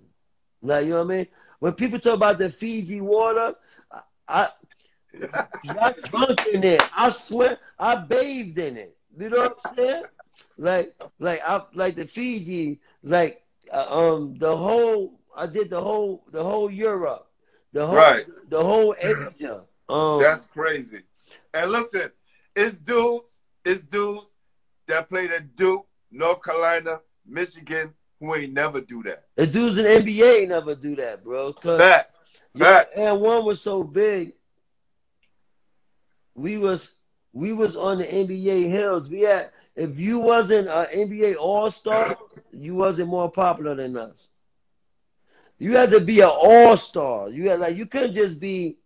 Now 0.62 0.78
you 0.78 0.90
know 0.90 1.04
what 1.04 1.12
I 1.14 1.16
mean? 1.18 1.26
When 1.58 1.72
people 1.72 1.98
talk 1.98 2.14
about 2.14 2.38
the 2.38 2.50
Fiji 2.50 3.00
water, 3.00 3.54
I, 3.90 4.00
I 4.28 4.48
I 5.68 5.92
drunk 6.04 6.46
in 6.46 6.64
it. 6.64 6.82
I 6.96 7.08
swear, 7.10 7.58
I 7.78 7.96
bathed 7.96 8.58
in 8.58 8.76
it. 8.76 8.96
You 9.18 9.28
know 9.30 9.38
what 9.38 9.58
I'm 9.66 9.76
saying? 9.76 10.04
Like, 10.56 10.94
like 11.18 11.40
I 11.46 11.62
like 11.74 11.96
the 11.96 12.06
Fiji, 12.06 12.80
like 13.02 13.42
uh, 13.72 13.86
um 13.88 14.36
the 14.38 14.56
whole. 14.56 15.18
I 15.36 15.46
did 15.46 15.70
the 15.70 15.80
whole 15.80 16.24
the 16.30 16.42
whole 16.42 16.70
Europe, 16.70 17.28
the 17.72 17.86
whole 17.86 17.96
Right. 17.96 18.26
the 18.48 18.62
whole 18.62 18.94
Asia. 18.98 19.64
Um, 19.88 20.20
That's 20.20 20.46
crazy. 20.46 21.02
And 21.54 21.70
listen, 21.70 22.10
it's 22.54 22.76
dudes, 22.76 23.40
it's 23.64 23.84
dudes 23.86 24.36
that 24.86 25.08
played 25.08 25.30
at 25.30 25.56
Duke, 25.56 25.86
North 26.10 26.42
Carolina, 26.42 27.00
Michigan, 27.26 27.92
who 28.22 28.36
ain't 28.36 28.52
never 28.52 28.80
do 28.80 29.02
that. 29.02 29.24
the 29.34 29.46
dudes 29.46 29.76
in 29.76 29.84
the 29.84 30.12
NBA 30.12 30.48
never 30.48 30.76
do 30.76 30.94
that, 30.94 31.24
bro. 31.24 31.52
Facts. 31.52 32.24
Yeah, 32.54 32.84
and 32.96 33.20
one 33.20 33.44
was 33.44 33.60
so 33.60 33.82
big. 33.82 34.34
We 36.34 36.56
was 36.56 36.94
we 37.32 37.52
was 37.52 37.74
on 37.74 37.98
the 37.98 38.04
NBA 38.04 38.70
hills. 38.70 39.08
We 39.08 39.22
had 39.22 39.50
if 39.74 39.98
you 39.98 40.20
wasn't 40.20 40.68
an 40.68 40.86
NBA 40.86 41.36
All 41.36 41.68
Star, 41.70 42.16
you 42.52 42.74
wasn't 42.76 43.08
more 43.08 43.30
popular 43.30 43.74
than 43.74 43.96
us. 43.96 44.28
You 45.58 45.76
had 45.76 45.90
to 45.90 46.00
be 46.00 46.20
an 46.20 46.30
All 46.30 46.76
Star. 46.76 47.28
You 47.28 47.48
had 47.48 47.58
like 47.58 47.76
you 47.76 47.86
couldn't 47.86 48.14
just 48.14 48.38
be 48.38 48.76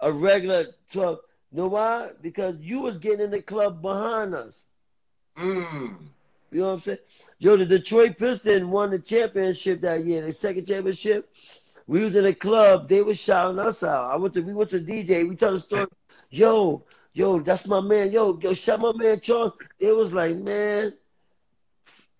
a 0.00 0.10
regular 0.10 0.66
twelve. 0.90 1.20
You 1.52 1.58
know 1.58 1.68
why? 1.68 2.10
Because 2.20 2.56
you 2.58 2.80
was 2.80 2.98
getting 2.98 3.26
in 3.26 3.30
the 3.30 3.42
club 3.42 3.80
behind 3.80 4.34
us. 4.34 4.66
Mm. 5.38 5.94
You 6.50 6.60
know 6.60 6.66
what 6.68 6.72
I'm 6.74 6.80
saying? 6.80 6.98
Yo, 7.38 7.56
the 7.56 7.66
Detroit 7.66 8.18
Pistons 8.18 8.64
won 8.64 8.90
the 8.90 8.98
championship 8.98 9.80
that 9.82 10.04
year, 10.04 10.24
the 10.24 10.32
second 10.32 10.66
championship. 10.66 11.30
We 11.86 12.04
was 12.04 12.16
in 12.16 12.26
a 12.26 12.34
club, 12.34 12.88
they 12.88 13.02
was 13.02 13.18
shouting 13.18 13.58
us 13.58 13.82
out. 13.82 14.10
I 14.10 14.16
went 14.16 14.34
to 14.34 14.40
we 14.42 14.54
went 14.54 14.70
to 14.70 14.80
DJ, 14.80 15.28
we 15.28 15.36
told 15.36 15.54
the 15.54 15.60
story, 15.60 15.86
yo, 16.30 16.84
yo, 17.12 17.40
that's 17.40 17.66
my 17.66 17.80
man. 17.80 18.12
Yo, 18.12 18.38
yo, 18.40 18.54
shout 18.54 18.80
my 18.80 18.92
man 18.92 19.20
Charles. 19.20 19.52
It 19.78 19.94
was 19.94 20.12
like, 20.12 20.36
man, 20.36 20.94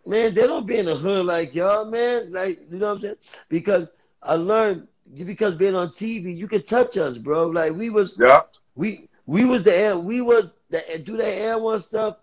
man, 0.07 0.35
they 0.35 0.47
don't 0.47 0.66
be 0.66 0.79
in 0.79 0.87
the 0.87 0.95
hood 0.97 1.27
like 1.27 1.55
y'all, 1.55 1.85
man. 1.85 2.33
Like, 2.33 2.61
you 2.71 2.79
know 2.79 2.88
what 2.88 2.97
I'm 2.97 3.03
saying? 3.03 3.16
Because 3.49 3.88
I 4.23 4.35
learned 4.35 4.87
because 5.25 5.55
being 5.55 5.75
on 5.75 5.88
TV, 5.88 6.37
you 6.37 6.47
can 6.49 6.62
touch 6.62 6.97
us, 6.97 7.19
bro. 7.19 7.49
Like 7.49 7.75
we 7.75 7.90
was, 7.90 8.19
Yeah. 8.19 8.43
we 8.75 9.09
we 9.27 9.45
was 9.45 9.62
the 9.62 9.75
air, 9.77 9.99
we 9.99 10.21
was 10.21 10.53
the 10.71 10.83
do 11.05 11.16
the 11.16 11.27
air 11.27 11.59
one 11.59 11.81
stuff 11.81 12.16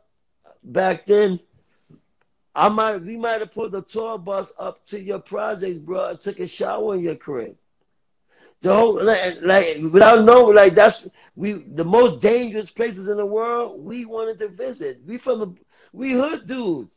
back 0.64 1.06
then. 1.06 1.40
I 2.58 2.70
might 2.70 2.98
we 2.98 3.16
might 3.18 3.40
have 3.42 3.54
pulled 3.54 3.72
the 3.72 3.84
tour 3.84 4.18
bus 4.18 4.52
up 4.58 4.86
to 4.88 5.00
your 5.00 5.20
projects, 5.20 5.78
bro. 5.78 6.10
and 6.10 6.20
took 6.20 6.40
a 6.40 6.48
shower 6.48 6.96
in 6.96 7.02
your 7.02 7.16
crib. 7.16 7.56
The 8.62 8.74
whole 8.74 9.04
like, 9.04 9.42
like 9.44 9.78
without 9.92 10.26
knowing, 10.26 10.56
like 10.56 10.74
that's 10.74 11.08
we 11.36 11.54
the 11.54 11.86
most 11.86 12.20
dangerous 12.20 12.72
places 12.72 13.10
in 13.10 13.18
the 13.18 13.26
world. 13.26 13.86
We 13.86 14.06
wanted 14.06 14.40
to 14.40 14.48
visit. 14.48 15.02
We 15.06 15.20
from 15.20 15.40
the 15.40 15.54
we 15.94 16.14
hood 16.14 16.48
dudes. 16.48 16.96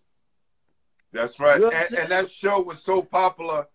That's 1.12 1.38
right. 1.38 1.61
You 1.61 1.66
know 1.66 1.77
And, 1.77 1.94
and 1.94 2.12
that 2.12 2.31
show 2.31 2.62
was 2.62 2.83
so 2.83 3.03
popular. 3.03 3.66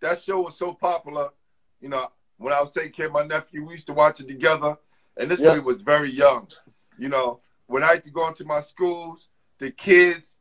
That 0.00 0.22
show 0.22 0.40
was 0.40 0.56
so 0.56 0.72
popular. 0.72 1.28
You 1.82 1.90
know, 1.90 2.10
when 2.38 2.54
I 2.54 2.62
was 2.62 2.72
taking 2.72 2.92
care 2.92 3.06
of 3.06 3.12
my 3.12 3.26
nephew, 3.26 3.66
we 3.66 3.74
used 3.74 3.88
to 3.88 3.92
watch 3.92 4.20
it 4.20 4.28
together. 4.28 4.78
And 5.18 5.30
this 5.30 5.40
boy 5.40 5.60
was 5.60 5.82
very 5.82 6.10
young. 6.10 6.48
You 6.98 7.10
know, 7.10 7.40
when 7.66 7.82
I 7.82 7.92
used 7.92 8.04
to 8.04 8.10
go 8.10 8.26
into 8.26 8.44
my 8.46 8.60
schools, 8.60 9.28
the 9.58 9.70
kids 9.70 10.38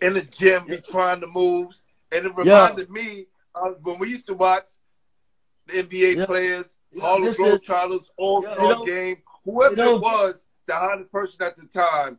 in 0.00 0.14
the 0.14 0.22
gym 0.22 0.66
be 0.66 0.80
trying 0.80 1.20
the 1.20 1.26
moves. 1.26 1.82
And 2.12 2.26
it 2.26 2.32
Yeah. 2.44 2.64
reminded 2.64 2.90
me 2.90 3.26
of 3.54 3.76
when 3.82 3.98
we 3.98 4.08
used 4.10 4.26
to 4.26 4.34
watch 4.34 4.64
the 5.66 5.78
NBA 5.78 6.16
Yeah. 6.16 6.26
players, 6.26 6.74
Yeah, 6.92 7.18
this 7.20 7.38
is- 7.38 7.44
Globetrotters, 7.60 8.04
All 8.16 8.42
Yeah, 8.42 8.54
Star 8.54 8.66
you 8.66 8.74
know- 8.74 8.84
Game, 8.84 9.22
whoever 9.44 9.74
you 9.74 9.76
know- 9.84 9.96
it 9.96 10.00
was, 10.02 10.44
the 10.66 10.74
hottest 10.74 11.10
person 11.12 11.42
at 11.42 11.56
the 11.56 11.66
time. 11.66 12.18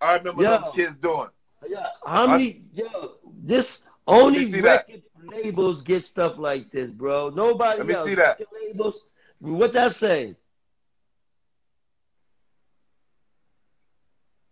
I 0.00 0.16
remember 0.16 0.42
Yeah. 0.42 0.58
those 0.58 0.70
kids 0.74 0.96
doing. 1.00 1.28
Yeah, 1.66 1.88
how 2.06 2.26
many? 2.26 2.64
Yo, 2.72 3.18
this 3.24 3.82
only 4.06 4.50
see 4.50 4.60
that. 4.60 4.86
record 4.88 5.02
labels 5.24 5.82
get 5.82 6.04
stuff 6.04 6.38
like 6.38 6.70
this, 6.70 6.90
bro. 6.90 7.30
Nobody 7.30 7.78
Let 7.78 7.86
me 7.86 7.94
else. 7.94 8.06
see 8.08 8.14
that. 8.14 8.38
Record 8.38 8.58
labels. 8.62 9.04
What 9.40 9.72
that 9.72 9.94
say? 9.94 10.36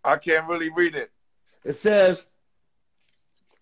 I 0.03 0.17
can't 0.17 0.47
really 0.47 0.69
read 0.69 0.95
it. 0.95 1.11
It 1.63 1.73
says, 1.73 2.27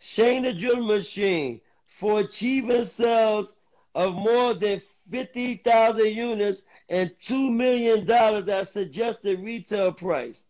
Shane 0.06 0.44
the 0.44 0.54
Dribble 0.54 0.86
Machine 0.86 1.60
for 1.88 2.20
achieving 2.20 2.86
sales 2.86 3.56
of 3.96 4.14
more 4.14 4.54
than 4.54 4.80
50,000 5.10 6.06
units 6.06 6.62
and 6.90 7.12
$2 7.28 7.52
million 7.52 8.10
at 8.12 8.68
suggested 8.68 9.40
retail 9.42 9.92
price. 9.92 10.46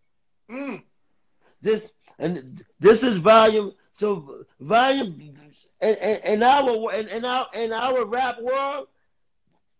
Mm. 0.51 0.83
This 1.61 1.89
and 2.19 2.63
this 2.79 3.01
is 3.01 3.17
volume. 3.17 3.71
So 3.93 4.45
volume 4.59 5.33
in, 5.81 5.95
in, 5.95 6.17
in 6.25 6.43
our 6.43 6.93
in, 6.93 7.07
in 7.07 7.25
our 7.25 7.47
in 7.53 7.71
our 7.71 8.05
rap 8.05 8.39
world, 8.41 8.87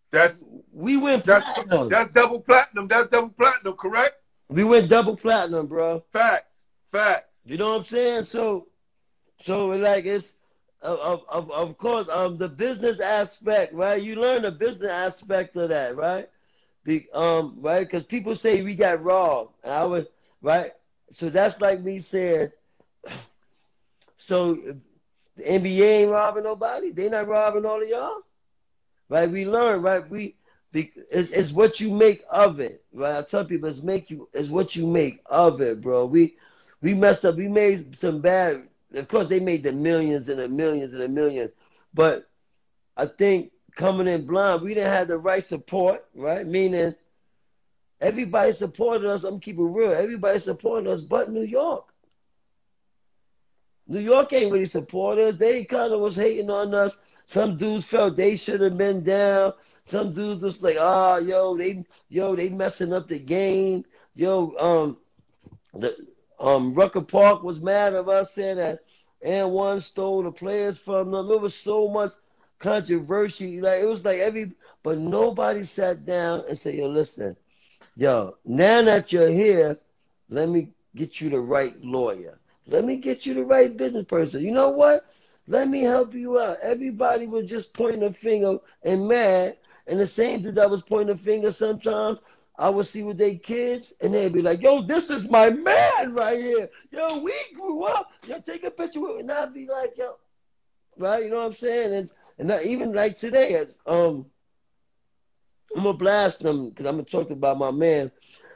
That's 0.09 0.43
we 0.71 0.97
went 0.97 1.25
that's 1.25 1.45
platinum. 1.45 1.89
that's 1.89 2.11
double 2.13 2.39
platinum. 2.39 2.87
That's 2.87 3.09
double 3.09 3.29
platinum, 3.29 3.73
correct? 3.73 4.15
we 4.49 4.63
went 4.63 4.89
double 4.89 5.15
platinum, 5.17 5.67
bro. 5.67 6.03
Facts. 6.11 6.65
Facts. 6.91 7.41
You 7.45 7.57
know 7.57 7.71
what 7.71 7.77
I'm 7.79 7.83
saying? 7.83 8.23
So, 8.23 8.67
so 9.45 9.67
like 9.67 10.05
it's 10.05 10.35
of 10.81 11.23
of 11.29 11.51
of 11.51 11.77
course 11.77 12.09
um 12.09 12.37
the 12.37 12.49
business 12.49 12.99
aspect, 12.99 13.73
right? 13.73 14.01
You 14.03 14.15
learn 14.17 14.43
the 14.43 14.51
business 14.51 14.91
aspect 14.91 15.55
of 15.57 15.69
that, 15.69 15.95
right? 15.95 16.29
Be, 16.83 17.07
um 17.13 17.57
right 17.61 17.87
because 17.87 18.03
people 18.05 18.35
say 18.35 18.61
we 18.61 18.75
got 18.75 19.03
robbed. 19.03 19.55
And 19.63 19.73
I 19.73 19.85
was 19.85 20.07
right. 20.41 20.71
So 21.11 21.29
that's 21.29 21.61
like 21.61 21.81
me 21.81 21.99
saying. 21.99 22.51
So 24.17 24.55
the 25.37 25.49
NBA 25.49 26.01
ain't 26.01 26.11
robbing 26.11 26.43
nobody. 26.43 26.91
They 26.91 27.09
not 27.09 27.27
robbing 27.27 27.65
all 27.65 27.81
of 27.81 27.87
y'all, 27.89 28.21
right? 29.09 29.29
We 29.29 29.45
learn, 29.45 29.81
right? 29.81 30.09
We 30.09 30.35
it's, 30.73 31.31
it's 31.31 31.51
what 31.53 31.79
you 31.79 31.91
make 31.91 32.23
of 32.29 32.59
it, 32.59 32.83
right? 32.93 33.17
I 33.17 33.21
tell 33.23 33.45
people 33.45 33.69
it's 33.69 33.81
make 33.83 34.09
you 34.11 34.29
it's 34.33 34.49
what 34.49 34.75
you 34.75 34.87
make 34.87 35.21
of 35.27 35.61
it, 35.61 35.81
bro. 35.81 36.05
We 36.05 36.35
we 36.81 36.93
messed 36.93 37.25
up. 37.25 37.37
We 37.37 37.47
made 37.47 37.97
some 37.97 38.21
bad. 38.21 38.67
Of 38.95 39.07
course, 39.07 39.27
they 39.27 39.39
made 39.39 39.63
the 39.63 39.73
millions 39.73 40.29
and 40.29 40.39
the 40.39 40.47
millions 40.47 40.93
and 40.93 41.01
the 41.01 41.09
millions, 41.09 41.51
but 41.93 42.29
I 42.95 43.05
think 43.05 43.51
coming 43.75 44.07
in 44.07 44.25
blind, 44.25 44.61
we 44.61 44.73
didn't 44.73 44.93
have 44.93 45.07
the 45.07 45.17
right 45.17 45.45
support, 45.45 46.05
right? 46.15 46.47
Meaning, 46.47 46.95
everybody 47.99 48.53
supported 48.53 49.09
us. 49.09 49.23
I'm 49.23 49.39
keeping 49.39 49.73
real. 49.73 49.91
Everybody 49.91 50.39
supported 50.39 50.89
us, 50.89 51.01
but 51.01 51.29
New 51.29 51.43
York. 51.43 51.93
New 53.87 53.99
York 53.99 54.33
ain't 54.33 54.51
really 54.51 54.65
support 54.65 55.19
us. 55.19 55.35
They 55.35 55.63
kind 55.65 55.93
of 55.93 55.99
was 55.99 56.15
hating 56.15 56.49
on 56.49 56.73
us. 56.73 56.97
Some 57.27 57.57
dudes 57.57 57.85
felt 57.85 58.15
they 58.15 58.35
should 58.35 58.61
have 58.61 58.77
been 58.77 59.03
down. 59.03 59.53
Some 59.83 60.13
dudes 60.13 60.41
was 60.41 60.63
like, 60.63 60.77
ah, 60.79 61.17
yo, 61.17 61.55
they, 61.55 61.85
yo, 62.09 62.35
they 62.35 62.49
messing 62.49 62.93
up 62.93 63.07
the 63.07 63.19
game. 63.19 63.85
Yo, 64.15 64.55
um, 64.57 64.97
the 65.79 65.95
um 66.39 66.73
Rucker 66.73 67.01
Park 67.01 67.43
was 67.43 67.59
mad 67.59 67.93
at 67.93 68.07
us 68.07 68.33
saying 68.33 68.57
that 68.57 68.84
and 69.25 69.51
one 69.51 69.81
stole 69.81 70.23
the 70.23 70.31
players 70.31 70.77
from 70.77 71.11
them. 71.11 71.31
It 71.31 71.41
was 71.41 71.55
so 71.55 71.89
much 71.89 72.11
controversy. 72.59 73.59
Like 73.59 73.81
it 73.81 73.87
was 73.87 74.05
like 74.05 74.19
every 74.19 74.53
but 74.83 74.99
nobody 74.99 75.63
sat 75.63 76.05
down 76.05 76.43
and 76.47 76.57
said, 76.57 76.75
Yo, 76.75 76.87
listen, 76.87 77.35
yo, 77.95 78.37
now 78.45 78.83
that 78.83 79.11
you're 79.11 79.29
here, 79.29 79.79
let 80.29 80.49
me 80.49 80.69
get 80.95 81.19
you 81.21 81.29
the 81.29 81.39
right 81.39 81.75
lawyer. 81.83 82.39
Let 82.67 82.85
me 82.85 82.97
get 82.97 83.25
you 83.25 83.33
the 83.33 83.43
right 83.43 83.75
business 83.75 84.05
person. 84.05 84.43
You 84.43 84.51
know 84.51 84.69
what? 84.69 85.07
Let 85.47 85.69
me 85.69 85.81
help 85.81 86.13
you 86.13 86.39
out. 86.39 86.59
Everybody 86.61 87.27
was 87.27 87.49
just 87.49 87.73
pointing 87.73 88.03
a 88.03 88.13
finger 88.13 88.59
and 88.83 89.07
mad. 89.07 89.57
And 89.87 89.99
the 89.99 90.07
same 90.07 90.41
dude 90.41 90.55
that 90.55 90.69
was 90.69 90.81
pointing 90.81 91.15
a 91.15 91.17
finger 91.17 91.51
sometimes 91.51 92.19
I 92.57 92.69
would 92.69 92.85
see 92.85 93.03
with 93.03 93.17
their 93.17 93.35
kids, 93.35 93.93
and 94.01 94.13
they'd 94.13 94.31
be 94.33 94.41
like, 94.41 94.61
"Yo, 94.61 94.81
this 94.81 95.09
is 95.09 95.29
my 95.29 95.49
man 95.49 96.13
right 96.13 96.39
here. 96.39 96.69
Yo, 96.91 97.19
we 97.19 97.33
grew 97.53 97.83
up. 97.83 98.11
Yo, 98.27 98.39
take 98.39 98.63
a 98.63 98.71
picture 98.71 99.01
with 99.01 99.15
me." 99.15 99.19
And 99.21 99.31
I'd 99.31 99.53
be 99.53 99.67
like, 99.67 99.97
"Yo, 99.97 100.15
right? 100.97 101.23
You 101.23 101.29
know 101.29 101.37
what 101.37 101.47
I'm 101.47 101.53
saying?" 101.53 101.93
And 101.93 102.11
and 102.37 102.47
not 102.47 102.63
even 102.63 102.93
like 102.93 103.17
today, 103.17 103.65
um, 103.85 104.25
I'm 105.75 105.83
gonna 105.83 105.93
blast 105.97 106.41
them 106.41 106.69
because 106.69 106.85
I'm 106.85 106.95
gonna 106.95 107.03
talk 107.05 107.29
about 107.31 107.57
my 107.57 107.71
man. 107.71 108.11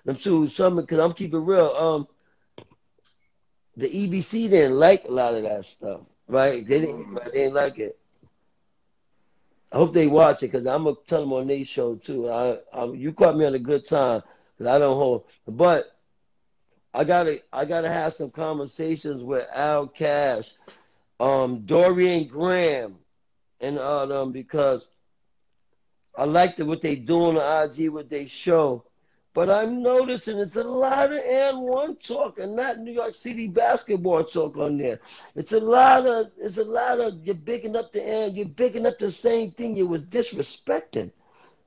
Them 0.06 0.16
too, 0.16 0.48
some 0.48 0.78
because 0.78 1.00
I'm 1.00 1.14
keeping 1.14 1.46
real. 1.46 1.68
Um, 1.72 2.08
the 3.76 3.88
EBC 3.88 4.50
didn't 4.50 4.78
like 4.80 5.06
a 5.06 5.12
lot 5.12 5.34
of 5.34 5.44
that 5.44 5.66
stuff, 5.66 6.02
right? 6.28 6.66
They 6.68 6.82
didn't, 6.82 7.16
they 7.26 7.32
didn't 7.32 7.54
like 7.56 7.80
it. 7.80 7.98
I 9.72 9.78
hope 9.78 9.94
they 9.94 10.08
watch 10.08 10.42
it 10.42 10.52
because 10.52 10.66
I'm 10.66 10.84
gonna 10.86 10.96
tell 11.06 11.22
them 11.22 11.34
on 11.34 11.48
their 11.48 11.64
show 11.64 11.96
too. 11.96 12.30
I, 12.30 12.58
I, 12.74 12.86
you 12.86 13.14
caught 13.14 13.38
me 13.38 13.46
on 13.46 13.54
a 13.54 13.60
good 13.60 13.86
time 13.86 14.24
because 14.58 14.74
I 14.74 14.80
don't 14.80 14.98
hold, 14.98 15.26
but 15.48 15.96
I 16.94 17.04
gotta 17.04 17.42
I 17.54 17.66
gotta 17.66 17.90
have 17.90 18.14
some 18.14 18.32
conversations 18.32 19.24
with 19.24 19.48
Al 19.54 19.88
Cash, 19.88 20.52
um, 21.20 21.62
Dorian 21.66 22.26
Graham, 22.28 22.96
and 23.62 23.78
uh, 23.78 24.08
them 24.08 24.32
because 24.32 24.88
I 26.18 26.26
like 26.26 26.56
the, 26.56 26.66
what 26.66 26.82
they 26.82 26.96
do 26.96 27.24
on 27.26 27.36
the 27.36 27.64
IG, 27.64 27.90
what 27.90 28.10
they 28.10 28.26
show. 28.26 28.84
But 29.34 29.50
I'm 29.50 29.84
noticing 29.84 30.40
it's 30.40 30.56
a 30.56 30.64
lot 30.64 31.12
of 31.12 31.20
and 31.20 31.60
one 31.62 31.96
talk 31.98 32.40
and 32.40 32.56
not 32.56 32.80
New 32.80 32.92
York 32.92 33.14
City 33.14 33.48
basketball 33.48 34.24
talk 34.24 34.58
on 34.58 34.78
there. 34.78 35.00
It's 35.36 35.52
a 35.52 35.60
lot 35.60 36.08
of 36.08 36.32
it's 36.38 36.58
a 36.58 36.64
lot 36.64 37.00
of 37.00 37.24
you're 37.24 37.36
bigging 37.36 37.76
up 37.76 37.94
the 37.94 38.04
and 38.04 38.36
you're 38.36 38.48
bigging 38.48 38.88
up 38.88 38.98
the 38.98 39.12
same 39.12 39.52
thing 39.52 39.76
you 39.76 39.86
was 39.86 40.02
disrespecting. 40.02 41.12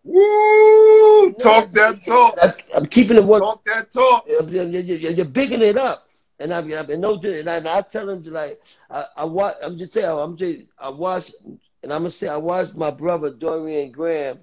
Woo! 0.05 1.33
Talk 1.35 1.71
that 1.73 2.05
talk. 2.05 2.37
I, 2.43 2.55
I'm 2.75 2.87
keeping 2.87 3.17
it 3.17 3.25
one. 3.25 3.41
Talk 3.41 3.65
that 3.65 3.93
talk. 3.93 4.27
You're, 4.27 4.65
you're, 4.65 5.13
you're 5.13 5.25
bigging 5.25 5.63
it 5.63 5.79
up, 5.79 6.09
and 6.41 6.53
I've, 6.53 6.71
I've 6.73 6.89
been 6.89 7.01
no. 7.01 7.15
And 7.15 7.49
I, 7.49 7.57
and 7.57 7.69
I 7.69 7.83
tell 7.83 8.07
them 8.07 8.25
to 8.25 8.31
like 8.33 8.61
I, 8.91 9.05
I 9.19 9.25
watch. 9.25 9.55
I'm 9.63 9.79
just 9.79 9.93
saying. 9.93 10.07
I'm 10.07 10.37
just 10.37 10.63
I 10.81 10.89
watched, 10.89 11.37
and 11.45 11.93
I'm 11.93 12.01
gonna 12.01 12.11
say 12.11 12.27
I 12.27 12.37
watched 12.37 12.75
my 12.75 12.91
brother 12.91 13.31
Dorian 13.31 13.93
Graham 13.93 14.41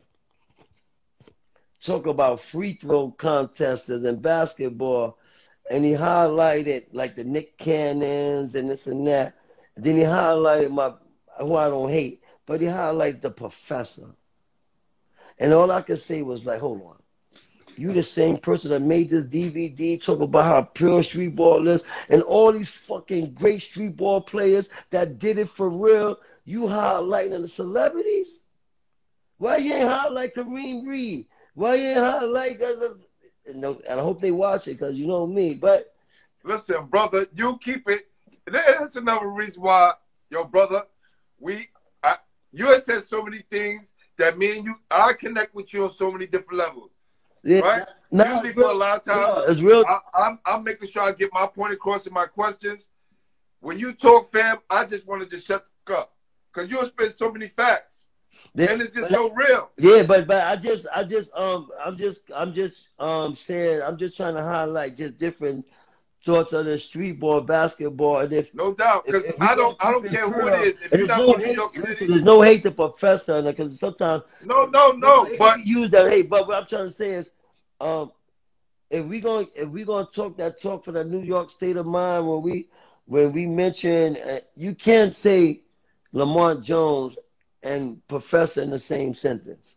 talk 1.81 2.05
about 2.05 2.41
free 2.41 2.73
throw 2.73 3.11
contests 3.11 3.89
and 3.89 4.21
basketball, 4.21 5.17
and 5.69 5.85
he 5.85 5.91
highlighted 5.91 6.85
like 6.91 7.15
the 7.15 7.23
Nick 7.23 7.57
Cannons 7.57 8.55
and 8.55 8.69
this 8.69 8.87
and 8.87 9.07
that. 9.07 9.35
And 9.75 9.85
then 9.85 9.95
he 9.95 10.03
highlighted 10.03 10.71
my 10.71 10.93
who 11.39 11.55
I 11.55 11.69
don't 11.69 11.89
hate, 11.89 12.21
but 12.45 12.61
he 12.61 12.67
highlighted 12.67 13.21
the 13.21 13.31
professor. 13.31 14.09
And 15.39 15.53
all 15.53 15.71
I 15.71 15.81
could 15.81 15.99
say 15.99 16.21
was 16.21 16.45
like, 16.45 16.59
hold 16.59 16.81
on. 16.81 16.97
You 17.77 17.93
the 17.93 18.03
same 18.03 18.37
person 18.37 18.71
that 18.71 18.81
made 18.81 19.09
this 19.09 19.23
DVD 19.23 20.01
talk 20.03 20.19
about 20.19 20.43
how 20.43 20.63
pure 20.63 21.01
street 21.01 21.35
ball 21.35 21.65
is 21.69 21.83
and 22.09 22.21
all 22.23 22.51
these 22.51 22.67
fucking 22.67 23.35
great 23.35 23.61
street 23.61 23.95
ball 23.95 24.19
players 24.19 24.69
that 24.89 25.17
did 25.17 25.37
it 25.37 25.49
for 25.49 25.69
real. 25.69 26.19
You 26.43 26.63
highlighting 26.63 27.39
the 27.41 27.47
celebrities? 27.47 28.41
Why 29.37 29.57
you 29.57 29.73
ain't 29.73 29.87
highlight 29.87 30.35
Kareem 30.35 30.85
Reed? 30.85 31.27
Why 31.59 31.75
you 31.75 31.87
ain't 31.89 31.97
highlight? 31.97 32.61
Uh, 32.61 32.93
and 33.45 33.65
I 33.65 33.99
hope 33.99 34.21
they 34.21 34.31
watch 34.31 34.69
it 34.69 34.79
because 34.79 34.95
you 34.95 35.07
know 35.07 35.27
me. 35.27 35.55
But 35.55 35.93
listen, 36.45 36.85
brother, 36.85 37.27
you 37.35 37.57
keep 37.57 37.89
it. 37.89 38.07
That's 38.47 38.95
another 38.95 39.27
reason 39.27 39.61
why, 39.61 39.91
your 40.29 40.45
brother, 40.45 40.83
we, 41.37 41.67
I, 42.01 42.15
you 42.53 42.67
have 42.67 42.83
said 42.83 43.03
so 43.03 43.21
many 43.21 43.39
things 43.39 43.91
that 44.17 44.37
me 44.37 44.57
and 44.57 44.65
you, 44.65 44.75
I 44.89 45.11
connect 45.11 45.53
with 45.53 45.73
you 45.73 45.83
on 45.83 45.91
so 45.91 46.09
many 46.09 46.27
different 46.27 46.59
levels. 46.59 46.91
Yeah, 47.43 47.59
right? 47.59 47.83
no, 48.09 48.23
Usually 48.35 48.53
for 48.53 48.71
a 48.71 48.73
lot 48.73 48.99
of 48.99 49.03
times, 49.03 49.27
no, 49.27 49.51
it's 49.51 49.61
real. 49.61 49.83
I, 49.85 49.99
I'm, 50.13 50.39
I'm 50.45 50.63
making 50.63 50.87
sure 50.87 51.03
I 51.03 51.11
get 51.11 51.29
my 51.33 51.45
point 51.45 51.73
across 51.73 52.07
in 52.07 52.13
my 52.13 52.25
questions. 52.25 52.87
When 53.59 53.77
you 53.77 53.91
talk, 53.91 54.31
fam, 54.31 54.59
I 54.69 54.85
just 54.85 55.05
want 55.05 55.23
to 55.23 55.29
just 55.29 55.45
shut 55.45 55.65
the 55.65 55.93
fuck 55.93 56.03
up. 56.03 56.13
Because 56.53 56.71
you'll 56.71 56.85
spit 56.85 57.17
so 57.17 57.29
many 57.33 57.49
facts. 57.49 58.08
And 58.55 58.81
it's 58.81 58.95
just 58.95 59.09
but- 59.09 59.15
so 59.15 59.31
real. 59.31 59.69
Yeah, 59.77 60.03
but 60.03 60.27
but 60.27 60.43
I 60.45 60.55
just 60.55 60.87
I 60.93 61.03
just 61.03 61.33
um 61.35 61.69
I'm 61.83 61.97
just 61.97 62.21
I'm 62.33 62.53
just 62.53 62.87
um 62.99 63.35
saying 63.35 63.81
I'm 63.81 63.97
just 63.97 64.15
trying 64.17 64.35
to 64.35 64.43
highlight 64.43 64.97
just 64.97 65.17
different 65.17 65.65
thoughts 66.25 66.51
on 66.53 66.65
the 66.65 66.77
street 66.77 67.19
ball 67.19 67.39
basketball 67.41 68.19
and 68.19 68.33
if 68.33 68.53
No 68.53 68.73
doubt. 68.73 69.05
Because 69.05 69.23
if- 69.25 69.35
if 69.35 69.39
we 69.39 69.47
I 69.47 69.55
don't 69.55 69.77
I 69.79 69.91
don't 69.91 70.07
care 70.07 70.29
who 70.29 70.47
it 70.47 70.61
is. 70.61 70.73
If 70.73 70.81
you're 70.81 70.89
there's 70.91 71.07
not 71.07 71.17
no 71.19 71.33
from 71.33 71.41
New 71.41 71.47
hate, 71.47 71.55
York 71.55 71.75
listen, 71.75 71.93
City, 71.93 72.07
there's 72.07 72.23
no 72.23 72.41
hate 72.41 72.63
to 72.63 72.71
professor 72.71 73.41
because 73.41 73.79
sometimes 73.79 74.23
no, 74.43 74.65
no, 74.65 74.91
no. 74.91 75.27
But 75.37 75.65
used 75.65 75.91
that 75.91 76.09
hate. 76.11 76.29
But 76.29 76.47
what 76.47 76.57
I'm 76.57 76.65
trying 76.67 76.87
to 76.87 76.93
say 76.93 77.11
is, 77.11 77.31
um, 77.79 78.11
if 78.89 79.05
we 79.05 79.19
going 79.21 79.47
if 79.55 79.69
we 79.69 79.83
gonna 79.85 80.07
talk 80.13 80.37
that 80.37 80.59
talk 80.61 80.83
for 80.83 80.91
the 80.91 81.03
New 81.03 81.21
York 81.21 81.49
state 81.51 81.77
of 81.77 81.85
mind 81.85 82.27
when 82.27 82.41
we 82.41 82.67
when 83.05 83.31
we 83.31 83.45
mention 83.45 84.17
uh, 84.17 84.39
you 84.55 84.73
can't 84.75 85.15
say 85.15 85.61
Lamont 86.11 86.63
Jones 86.63 87.17
and 87.63 88.05
professor 88.07 88.61
in 88.61 88.69
the 88.69 88.79
same 88.79 89.13
sentence. 89.13 89.75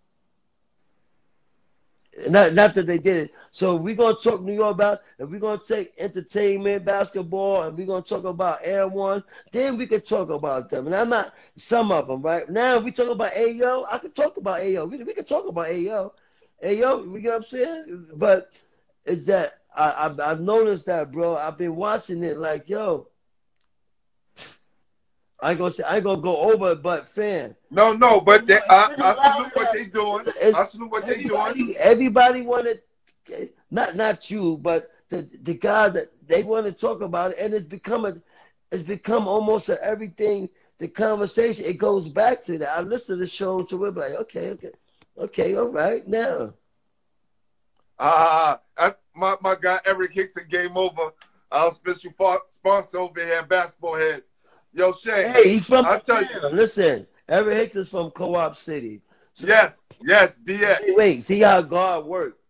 Not 2.29 2.53
not 2.53 2.75
that 2.75 2.87
they 2.87 2.99
did 2.99 3.17
it. 3.17 3.35
So 3.53 3.75
we're 3.75 3.95
gonna 3.95 4.17
talk 4.17 4.43
New 4.43 4.53
York 4.53 4.75
about 4.75 5.01
if 5.19 5.31
we're 5.31 5.41
gonna 5.41 5.63
take 5.67 5.95
entertainment, 5.99 6.85
basketball, 6.85 7.63
and 7.63 7.77
we're 7.77 7.87
gonna 7.87 8.03
talk 8.03 8.25
about 8.25 8.59
Air 8.63 8.87
One, 8.87 9.25
then 9.51 9.79
we 9.79 9.87
can 9.87 10.03
talk 10.03 10.29
about 10.29 10.69
them. 10.69 10.87
And 10.87 10.95
I'm 10.95 11.09
not 11.09 11.35
some 11.57 11.91
of 11.91 12.09
them, 12.09 12.21
right? 12.21 12.49
Now 12.51 12.77
if 12.77 12.85
we 12.85 12.93
talk 12.93 13.09
about 13.09 13.33
AO, 13.35 13.87
I 13.91 13.97
could 13.99 14.15
talk 14.15 14.37
about 14.37 14.61
AO. 14.61 14.85
We, 14.85 15.03
we 15.03 15.15
could 15.15 15.27
talk 15.27 15.47
about 15.49 15.67
AO. 15.69 16.13
AO, 16.63 16.67
you 16.67 16.81
know 16.83 17.31
what 17.31 17.35
I'm 17.37 17.43
saying? 17.43 18.07
But 18.15 18.53
it's 19.07 19.25
that 19.27 19.61
I, 19.75 20.07
I've, 20.07 20.21
I've 20.21 20.41
noticed 20.41 20.87
that, 20.87 21.13
bro. 21.13 21.37
I've 21.37 21.57
been 21.57 21.77
watching 21.77 22.23
it 22.25 22.37
like, 22.37 22.69
yo, 22.69 23.09
I 25.43 25.51
ain't 25.51 25.59
gonna 25.59 25.73
say 25.73 25.83
I 25.83 25.97
ain't 25.97 26.05
gonna 26.05 26.23
go 26.23 26.37
over 26.37 26.71
it, 26.73 26.83
but 26.83 27.09
fan. 27.09 27.57
no, 27.69 27.93
no. 27.93 28.21
But 28.21 28.47
they, 28.47 28.61
I, 28.71 28.87
It's 28.87 28.89
been 28.91 29.01
a 29.01 29.05
I 29.05 29.15
salute 29.35 29.57
what 29.57 29.73
they 29.73 29.85
doing. 29.87 30.21
It's- 30.29 30.55
I 30.55 30.65
salute 30.67 30.91
what 30.93 31.05
they 31.07 31.25
doing. 31.25 31.41
everybody, 31.41 31.77
everybody 31.79 32.43
wanted, 32.43 32.83
not 33.73 33.97
not 33.97 34.31
you, 34.31 34.59
but 34.59 34.93
the 35.09 35.29
the 35.43 35.55
guy 35.55 35.89
that 35.89 36.07
they 36.29 36.45
want 36.45 36.67
to 36.67 36.73
talk 36.73 37.01
about 37.01 37.33
it, 37.33 37.39
and 37.41 37.53
it's 37.53 37.65
become 37.67 38.05
a, 38.05 38.17
it's 38.71 38.85
become 38.85 39.27
almost 39.27 39.69
a 39.69 39.83
everything. 39.85 40.49
The 40.79 40.87
conversation 40.87 41.65
it 41.65 41.79
goes 41.79 42.09
back 42.09 42.45
to 42.45 42.57
that. 42.59 42.79
I 42.79 42.81
listen 42.81 43.19
to 43.19 43.25
the 43.25 43.29
show, 43.31 43.67
so 43.67 43.77
we're 43.77 43.91
like, 43.91 44.13
okay, 44.13 44.51
okay, 44.51 44.71
okay, 45.19 45.57
all 45.57 45.67
right, 45.67 46.07
now. 46.07 46.55
Ah, 47.99 48.61
that's 48.77 48.97
my, 49.15 49.37
my 49.41 49.57
guy 49.61 49.81
Eric 49.85 50.13
Hickson. 50.13 50.45
Game 50.49 50.77
over. 50.77 51.13
Our 51.51 51.73
special 51.73 52.13
sponsor 52.49 52.99
over 52.99 53.25
here, 53.25 53.43
Basketball 53.43 53.97
Heads. 53.97 54.23
Yo, 54.75 54.93
Shay. 54.93 55.29
Hey, 55.31 55.49
he's 55.49 55.67
from. 55.67 55.85
I'll 55.85 56.01
tell 56.01 56.23
you. 56.23 56.49
Listen, 56.51 57.07
Eric 57.29 57.57
Hicks 57.57 57.77
is 57.77 57.89
from 57.91 58.11
Co-op 58.11 58.57
City. 58.57 59.03
So- 59.35 59.47
Yes, 59.47 59.81
yes, 60.03 60.37
BX. 60.45 60.81
Wait, 60.83 60.97
wait, 60.97 61.23
see 61.25 61.41
how 61.41 61.63
God 61.63 62.07
worked. 62.07 62.41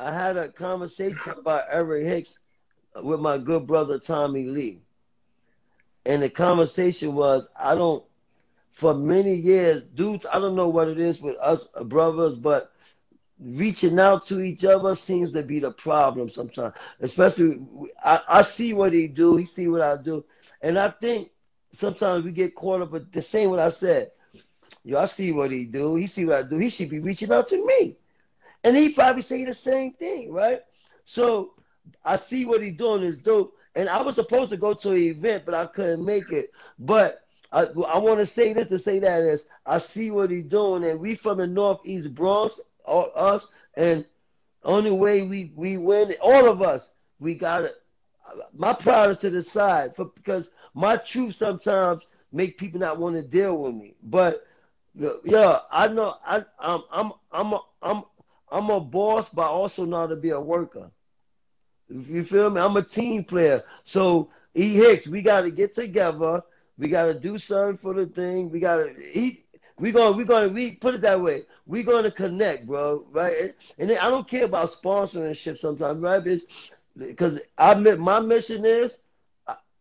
I 0.00 0.12
had 0.12 0.36
a 0.36 0.48
conversation 0.48 1.18
about 1.36 1.64
Eric 1.70 2.04
Hicks 2.06 2.38
with 3.02 3.20
my 3.20 3.38
good 3.38 3.66
brother 3.66 3.98
Tommy 3.98 4.44
Lee. 4.44 4.80
And 6.06 6.22
the 6.22 6.30
conversation 6.30 7.14
was, 7.14 7.46
I 7.56 7.74
don't, 7.74 8.04
for 8.70 8.94
many 8.94 9.34
years, 9.34 9.82
dudes, 9.82 10.24
I 10.32 10.38
don't 10.38 10.54
know 10.54 10.68
what 10.68 10.88
it 10.88 10.98
is 10.98 11.20
with 11.20 11.36
us 11.38 11.64
brothers, 11.84 12.34
but 12.36 12.72
reaching 13.40 13.98
out 14.00 14.26
to 14.26 14.40
each 14.40 14.64
other 14.64 14.94
seems 14.94 15.32
to 15.32 15.42
be 15.42 15.60
the 15.60 15.70
problem 15.70 16.28
sometimes. 16.28 16.74
Especially, 17.00 17.60
I, 18.04 18.20
I 18.28 18.42
see 18.42 18.72
what 18.72 18.92
he 18.92 19.06
do, 19.06 19.36
he 19.36 19.46
see 19.46 19.68
what 19.68 19.82
I 19.82 19.96
do. 19.96 20.24
And 20.62 20.78
I 20.78 20.88
think 20.88 21.30
sometimes 21.72 22.24
we 22.24 22.32
get 22.32 22.54
caught 22.54 22.82
up 22.82 22.90
with 22.90 23.12
the 23.12 23.22
same 23.22 23.50
what 23.50 23.60
I 23.60 23.68
said. 23.68 24.10
I 24.96 25.04
see 25.04 25.32
what 25.32 25.50
he 25.50 25.64
do. 25.64 25.96
He 25.96 26.06
see 26.06 26.24
what 26.24 26.36
I 26.36 26.42
do. 26.42 26.56
He 26.56 26.70
should 26.70 26.88
be 26.88 26.98
reaching 26.98 27.32
out 27.32 27.46
to 27.48 27.64
me. 27.64 27.96
And 28.64 28.76
he 28.76 28.88
probably 28.88 29.22
say 29.22 29.44
the 29.44 29.54
same 29.54 29.92
thing, 29.92 30.32
right? 30.32 30.62
So 31.04 31.54
I 32.04 32.16
see 32.16 32.44
what 32.44 32.62
he 32.62 32.70
doing 32.70 33.02
is 33.02 33.18
dope. 33.18 33.54
And 33.74 33.88
I 33.88 34.02
was 34.02 34.14
supposed 34.14 34.50
to 34.50 34.56
go 34.56 34.74
to 34.74 34.90
an 34.90 34.98
event, 34.98 35.44
but 35.44 35.54
I 35.54 35.66
couldn't 35.66 36.04
make 36.04 36.32
it. 36.32 36.52
But 36.78 37.22
I, 37.52 37.62
I 37.62 37.98
want 37.98 38.18
to 38.18 38.26
say 38.26 38.52
this 38.52 38.68
to 38.68 38.78
say 38.78 38.98
that 38.98 39.22
is 39.22 39.46
I 39.64 39.78
see 39.78 40.10
what 40.10 40.30
he 40.30 40.42
doing, 40.42 40.84
and 40.84 41.00
we 41.00 41.14
from 41.14 41.38
the 41.38 41.46
Northeast 41.46 42.14
Bronx, 42.14 42.60
all, 42.88 43.12
us, 43.14 43.48
and 43.76 44.06
only 44.64 44.90
way 44.90 45.22
we 45.22 45.52
we 45.56 45.76
win, 45.78 46.14
all 46.22 46.48
of 46.48 46.62
us, 46.62 46.90
we 47.20 47.34
got 47.34 47.60
to 47.60 47.74
My 48.54 48.72
pride 48.74 49.10
is 49.10 49.18
to 49.18 49.30
the 49.30 49.42
side 49.42 49.96
for, 49.96 50.06
because 50.06 50.50
my 50.74 50.96
truth 50.96 51.36
sometimes 51.36 52.06
make 52.32 52.58
people 52.58 52.80
not 52.80 52.98
want 52.98 53.16
to 53.16 53.22
deal 53.22 53.56
with 53.56 53.74
me. 53.74 53.96
But 54.02 54.46
yeah, 55.24 55.60
I 55.70 55.88
know 55.88 56.16
I 56.26 56.44
I'm 56.58 56.82
I'm 56.92 57.12
I'm 57.32 57.52
a, 57.54 57.60
I'm 57.82 58.04
I'm 58.50 58.70
a 58.70 58.80
boss, 58.80 59.28
but 59.30 59.42
I 59.42 59.48
also 59.48 59.84
know 59.84 59.98
how 60.00 60.06
to 60.08 60.16
be 60.16 60.30
a 60.30 60.40
worker. 60.40 60.90
You 61.88 62.24
feel 62.24 62.50
me? 62.50 62.60
I'm 62.60 62.76
a 62.76 62.82
team 62.82 63.24
player. 63.24 63.64
So 63.84 64.30
E 64.54 64.74
Hicks, 64.74 65.06
we 65.08 65.22
got 65.22 65.42
to 65.42 65.50
get 65.50 65.74
together. 65.74 66.42
We 66.78 66.88
got 66.88 67.06
to 67.06 67.14
do 67.14 67.38
something 67.38 67.78
for 67.78 67.94
the 67.94 68.06
thing. 68.06 68.50
We 68.50 68.60
got 68.60 68.76
to 68.78 68.94
eat. 69.14 69.47
We 69.78 69.92
gonna 69.92 70.16
we 70.16 70.24
gonna 70.24 70.48
we 70.48 70.72
put 70.72 70.94
it 70.94 71.00
that 71.02 71.20
way. 71.20 71.44
We 71.66 71.82
gonna 71.82 72.10
connect, 72.10 72.66
bro. 72.66 73.06
Right? 73.12 73.54
And, 73.78 73.92
I 73.92 74.10
don't 74.10 74.26
care 74.26 74.44
about 74.44 74.70
sponsorship 74.70 75.58
sometimes, 75.58 76.00
right? 76.00 76.22
Because 76.96 77.40
I 77.56 77.74
my 77.74 78.20
mission 78.20 78.64
is 78.64 78.98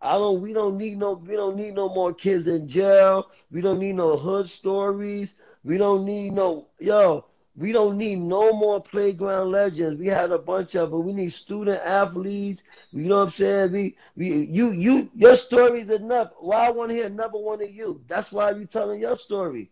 I, 0.02 0.14
don't 0.14 0.42
we 0.42 0.54
don't 0.54 0.78
need 0.78 0.98
no 1.00 1.14
we 1.14 1.36
don't 1.36 1.56
need 1.56 1.74
no 1.74 1.90
more 1.90 2.14
kids 2.14 2.48
in 2.48 2.68
jail. 2.68 3.32
We 3.52 3.62
don't 3.62 3.80
need 3.80 3.96
no 3.96 4.18
hood 4.18 4.48
stories. 4.48 5.36
We 5.64 5.78
don't 5.78 6.06
need 6.06 6.34
no 6.34 6.68
yo. 6.80 7.26
We 7.56 7.72
don't 7.72 7.98
need 7.98 8.20
no 8.20 8.54
more 8.54 8.80
playground 8.80 9.52
legends. 9.52 10.00
We 10.00 10.06
had 10.08 10.32
a 10.32 10.38
bunch 10.38 10.76
of 10.76 10.92
them. 10.92 11.04
We 11.04 11.14
need 11.14 11.34
student 11.34 11.82
athletes. 11.84 12.62
You 12.92 13.06
know 13.06 13.18
what 13.18 13.24
I'm 13.24 13.30
saying? 13.32 13.72
We, 13.72 13.98
we, 14.16 14.46
you, 14.46 14.74
you, 14.74 15.10
your 15.16 15.36
story 15.36 15.82
is 15.82 15.90
enough. 15.90 16.34
Why 16.40 16.68
I 16.68 16.70
want 16.70 16.92
to 16.92 16.96
hear 16.96 17.08
another 17.08 17.40
one 17.40 17.64
of 17.64 17.72
you? 17.74 18.00
That's 18.08 18.32
why 18.32 18.52
you 18.52 18.68
telling 18.68 19.02
your 19.02 19.16
story. 19.16 19.72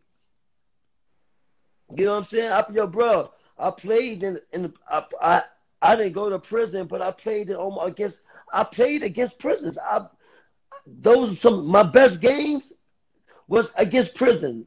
You 1.93 2.06
know 2.06 2.12
what 2.12 2.17
I'm 2.17 2.24
saying? 2.26 2.52
I, 2.52 2.65
yo, 2.74 2.88
bro, 2.88 3.32
I 3.58 3.71
played 3.71 4.24
in, 4.24 4.39
in 4.54 4.74
I, 4.89 5.06
I, 5.21 5.41
I 5.82 5.95
didn't 5.95 6.13
go 6.13 6.30
to 6.30 6.39
prison, 6.39 6.88
but 6.88 7.02
I 7.02 7.12
played 7.12 7.50
in 7.50 7.56
almost 7.56 7.88
against. 7.88 8.21
I 8.52 8.63
played 8.63 9.04
against 9.04 9.39
prisons. 9.39 9.78
I, 9.78 10.06
those 10.88 11.39
some 11.39 11.65
my 11.67 11.84
best 11.84 12.21
games 12.21 12.74
was 13.48 13.71
against 13.78 14.15
prison. 14.15 14.65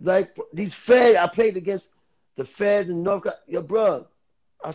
Like 0.00 0.36
these 0.52 0.74
feds, 0.74 1.18
I 1.18 1.26
played 1.26 1.56
against 1.56 1.88
the 2.36 2.44
feds 2.44 2.90
in 2.90 3.02
North 3.02 3.24
Carolina. 3.24 3.42
Yo, 3.46 3.62
bro, 3.62 4.06
I, 4.64 4.72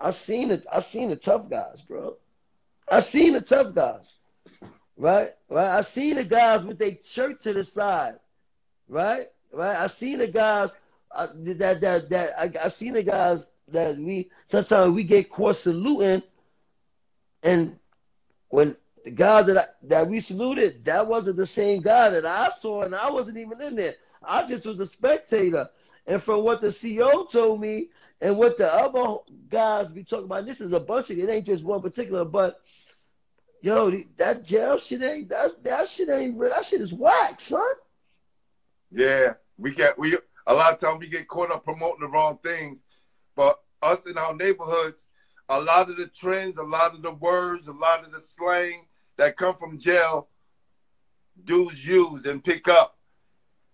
I 0.00 0.10
seen 0.10 0.50
it. 0.50 0.64
I 0.72 0.80
seen 0.80 1.08
the 1.08 1.16
tough 1.16 1.50
guys, 1.50 1.82
bro. 1.82 2.16
I 2.90 3.00
seen 3.00 3.34
the 3.34 3.40
tough 3.40 3.74
guys, 3.74 4.12
right? 4.96 5.30
Right. 5.48 5.68
I 5.68 5.82
seen 5.82 6.16
the 6.16 6.24
guys 6.24 6.64
with 6.64 6.78
their 6.78 6.96
shirt 7.04 7.42
to 7.42 7.52
the 7.52 7.64
side, 7.64 8.18
right? 8.88 9.28
Right. 9.52 9.76
I 9.76 9.86
seen 9.88 10.18
the 10.18 10.28
guys 10.28 10.74
uh, 11.12 11.28
that 11.34 11.80
that 11.80 12.08
that 12.10 12.38
I, 12.38 12.52
I 12.64 12.68
seen 12.68 12.92
the 12.92 13.02
guys 13.02 13.48
that 13.68 13.96
we 13.96 14.30
sometimes 14.46 14.94
we 14.94 15.02
get 15.02 15.30
caught 15.30 15.56
saluting, 15.56 16.22
and 17.42 17.78
when 18.48 18.76
the 19.04 19.10
guy 19.10 19.42
that 19.42 19.56
I, 19.56 19.64
that 19.84 20.08
we 20.08 20.20
saluted, 20.20 20.84
that 20.84 21.06
wasn't 21.06 21.36
the 21.36 21.46
same 21.46 21.80
guy 21.80 22.10
that 22.10 22.26
I 22.26 22.50
saw, 22.50 22.82
and 22.82 22.94
I 22.94 23.10
wasn't 23.10 23.38
even 23.38 23.60
in 23.60 23.76
there. 23.76 23.94
I 24.22 24.46
just 24.46 24.66
was 24.66 24.80
a 24.80 24.86
spectator. 24.86 25.68
And 26.06 26.22
from 26.22 26.42
what 26.42 26.60
the 26.60 26.68
CEO 26.68 27.30
told 27.30 27.60
me 27.60 27.88
and 28.20 28.36
what 28.36 28.58
the 28.58 28.72
other 28.72 29.18
guys 29.48 29.88
be 29.88 30.04
talking 30.04 30.24
about, 30.26 30.46
this 30.46 30.60
is 30.60 30.72
a 30.72 30.80
bunch 30.80 31.10
of 31.10 31.18
it 31.18 31.28
ain't 31.28 31.46
just 31.46 31.64
one 31.64 31.80
particular, 31.80 32.24
but 32.24 32.60
yo, 33.62 33.90
that 34.16 34.44
jail 34.44 34.78
shit 34.78 35.02
ain't 35.02 35.28
that 35.28 35.88
shit 35.88 36.08
ain't 36.08 36.38
real. 36.38 36.50
That 36.50 36.64
shit 36.64 36.80
is 36.80 36.92
whack, 36.92 37.40
son. 37.40 37.62
Yeah, 38.90 39.34
we 39.60 39.72
get 39.72 39.98
we 39.98 40.16
a 40.46 40.54
lot 40.54 40.72
of 40.72 40.80
times 40.80 41.00
we 41.00 41.06
get 41.06 41.28
caught 41.28 41.52
up 41.52 41.64
promoting 41.64 42.00
the 42.00 42.08
wrong 42.08 42.38
things, 42.42 42.82
but 43.36 43.60
us 43.82 44.04
in 44.06 44.18
our 44.18 44.34
neighborhoods, 44.34 45.06
a 45.48 45.60
lot 45.60 45.90
of 45.90 45.96
the 45.96 46.06
trends, 46.06 46.58
a 46.58 46.62
lot 46.62 46.94
of 46.94 47.02
the 47.02 47.12
words, 47.12 47.68
a 47.68 47.72
lot 47.72 48.04
of 48.04 48.12
the 48.12 48.20
slang 48.20 48.86
that 49.16 49.36
come 49.36 49.54
from 49.54 49.78
jail, 49.78 50.28
dudes 51.44 51.86
use 51.86 52.24
and 52.26 52.42
pick 52.42 52.68
up 52.68 52.98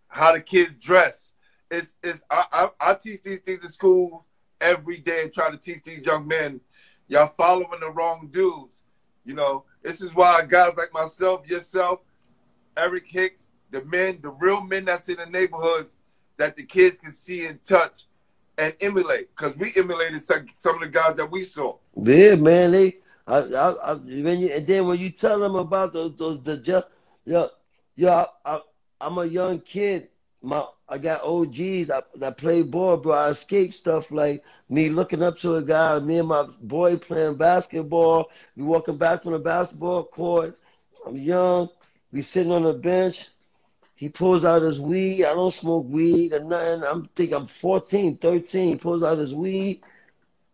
how 0.08 0.32
the 0.32 0.40
kids 0.40 0.74
dress. 0.80 1.32
It's 1.70 1.94
it's 2.02 2.22
I 2.30 2.44
I, 2.52 2.90
I 2.90 2.94
teach 2.94 3.22
these 3.22 3.40
things 3.40 3.64
in 3.64 3.70
school 3.70 4.26
every 4.60 4.98
day 4.98 5.22
and 5.22 5.32
try 5.32 5.50
to 5.50 5.56
teach 5.56 5.84
these 5.84 6.04
young 6.04 6.26
men, 6.26 6.60
y'all 7.08 7.28
following 7.28 7.80
the 7.80 7.90
wrong 7.90 8.28
dudes. 8.32 8.82
You 9.24 9.34
know, 9.34 9.64
this 9.82 10.00
is 10.00 10.14
why 10.14 10.42
guys 10.42 10.72
like 10.76 10.92
myself, 10.92 11.48
yourself, 11.48 12.00
Eric 12.76 13.06
Hicks, 13.08 13.48
the 13.70 13.84
men, 13.84 14.18
the 14.22 14.30
real 14.30 14.60
men 14.60 14.84
that's 14.84 15.08
in 15.08 15.16
the 15.16 15.26
neighborhoods 15.26 15.94
that 16.36 16.56
the 16.56 16.62
kids 16.62 16.98
can 16.98 17.12
see 17.12 17.46
and 17.46 17.62
touch 17.64 18.04
and 18.58 18.74
emulate. 18.80 19.34
Because 19.34 19.56
we 19.56 19.72
emulated 19.76 20.22
some, 20.22 20.46
some 20.54 20.76
of 20.76 20.80
the 20.80 20.88
guys 20.88 21.14
that 21.16 21.30
we 21.30 21.42
saw. 21.42 21.76
Yeah, 21.94 22.36
man. 22.36 22.72
They, 22.72 22.98
I, 23.26 23.38
I, 23.38 23.72
I, 23.72 23.94
when 23.94 24.40
you, 24.40 24.48
and 24.48 24.66
then 24.66 24.86
when 24.86 24.98
you 24.98 25.10
tell 25.10 25.40
them 25.40 25.56
about 25.56 25.92
those, 25.92 26.16
those 26.16 26.42
the 26.44 26.56
just, 26.58 26.86
yo, 27.24 27.48
yo, 27.96 28.26
I, 28.44 28.60
I'm 29.00 29.18
a 29.18 29.26
young 29.26 29.60
kid. 29.60 30.08
My, 30.42 30.64
I 30.88 30.98
got 30.98 31.24
OGs 31.24 31.90
I, 31.90 32.02
that 32.16 32.36
play 32.36 32.62
ball, 32.62 32.98
bro. 32.98 33.12
I 33.12 33.30
escape 33.30 33.74
stuff 33.74 34.10
like 34.12 34.44
me 34.68 34.88
looking 34.88 35.22
up 35.22 35.38
to 35.38 35.56
a 35.56 35.62
guy, 35.62 35.98
me 35.98 36.18
and 36.18 36.28
my 36.28 36.46
boy 36.62 36.96
playing 36.96 37.36
basketball. 37.36 38.30
We 38.54 38.62
walking 38.62 38.96
back 38.96 39.22
from 39.22 39.32
the 39.32 39.38
basketball 39.38 40.04
court. 40.04 40.58
I'm 41.04 41.16
young. 41.16 41.68
We 42.12 42.22
sitting 42.22 42.52
on 42.52 42.62
the 42.62 42.72
bench. 42.72 43.28
He 43.96 44.10
pulls 44.10 44.44
out 44.44 44.62
his 44.62 44.78
weed. 44.78 45.24
I 45.24 45.32
don't 45.32 45.52
smoke 45.52 45.86
weed 45.88 46.34
or 46.34 46.44
nothing. 46.44 46.84
I'm 46.84 47.08
think 47.16 47.32
I'm 47.32 47.46
14, 47.46 48.18
13. 48.18 48.68
He 48.68 48.76
pulls 48.76 49.02
out 49.02 49.18
his 49.18 49.34
weed. 49.34 49.82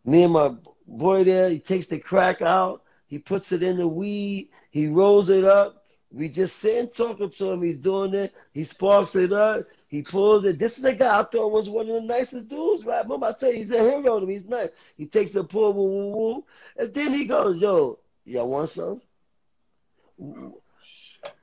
Me 0.04 0.22
and 0.22 0.32
my 0.32 0.54
boy 0.86 1.24
there, 1.24 1.50
he 1.50 1.58
takes 1.58 1.86
the 1.88 1.98
crack 1.98 2.40
out. 2.40 2.84
He 3.08 3.18
puts 3.18 3.52
it 3.52 3.62
in 3.62 3.76
the 3.76 3.86
weed. 3.86 4.48
He 4.70 4.86
rolls 4.86 5.28
it 5.28 5.44
up. 5.44 5.84
We 6.12 6.28
just 6.28 6.56
sitting 6.56 6.88
talking 6.88 7.30
to 7.30 7.50
him. 7.50 7.62
He's 7.62 7.78
doing 7.78 8.14
it. 8.14 8.34
He 8.52 8.64
sparks 8.64 9.16
it 9.16 9.32
up. 9.32 9.66
He 9.88 10.02
pulls 10.02 10.44
it. 10.44 10.58
This 10.58 10.78
is 10.78 10.84
a 10.84 10.92
guy 10.92 11.20
I 11.20 11.24
thought 11.24 11.50
was 11.50 11.68
one 11.68 11.88
of 11.88 11.94
the 11.94 12.00
nicest 12.02 12.48
dudes, 12.48 12.84
right? 12.84 13.02
Remember 13.02 13.26
I 13.26 13.32
tell 13.32 13.50
you, 13.50 13.58
he's 13.58 13.70
a 13.72 13.78
hero 13.78 14.20
to 14.20 14.26
me. 14.26 14.34
He's 14.34 14.44
nice. 14.44 14.68
He 14.96 15.06
takes 15.06 15.34
a 15.34 15.42
pull, 15.42 15.72
woo, 15.72 15.84
woo, 15.84 16.10
woo. 16.10 16.44
And 16.76 16.92
then 16.92 17.12
he 17.12 17.24
goes, 17.24 17.60
yo, 17.60 17.98
y'all 18.24 18.48
want 18.48 18.68
some? 18.68 19.00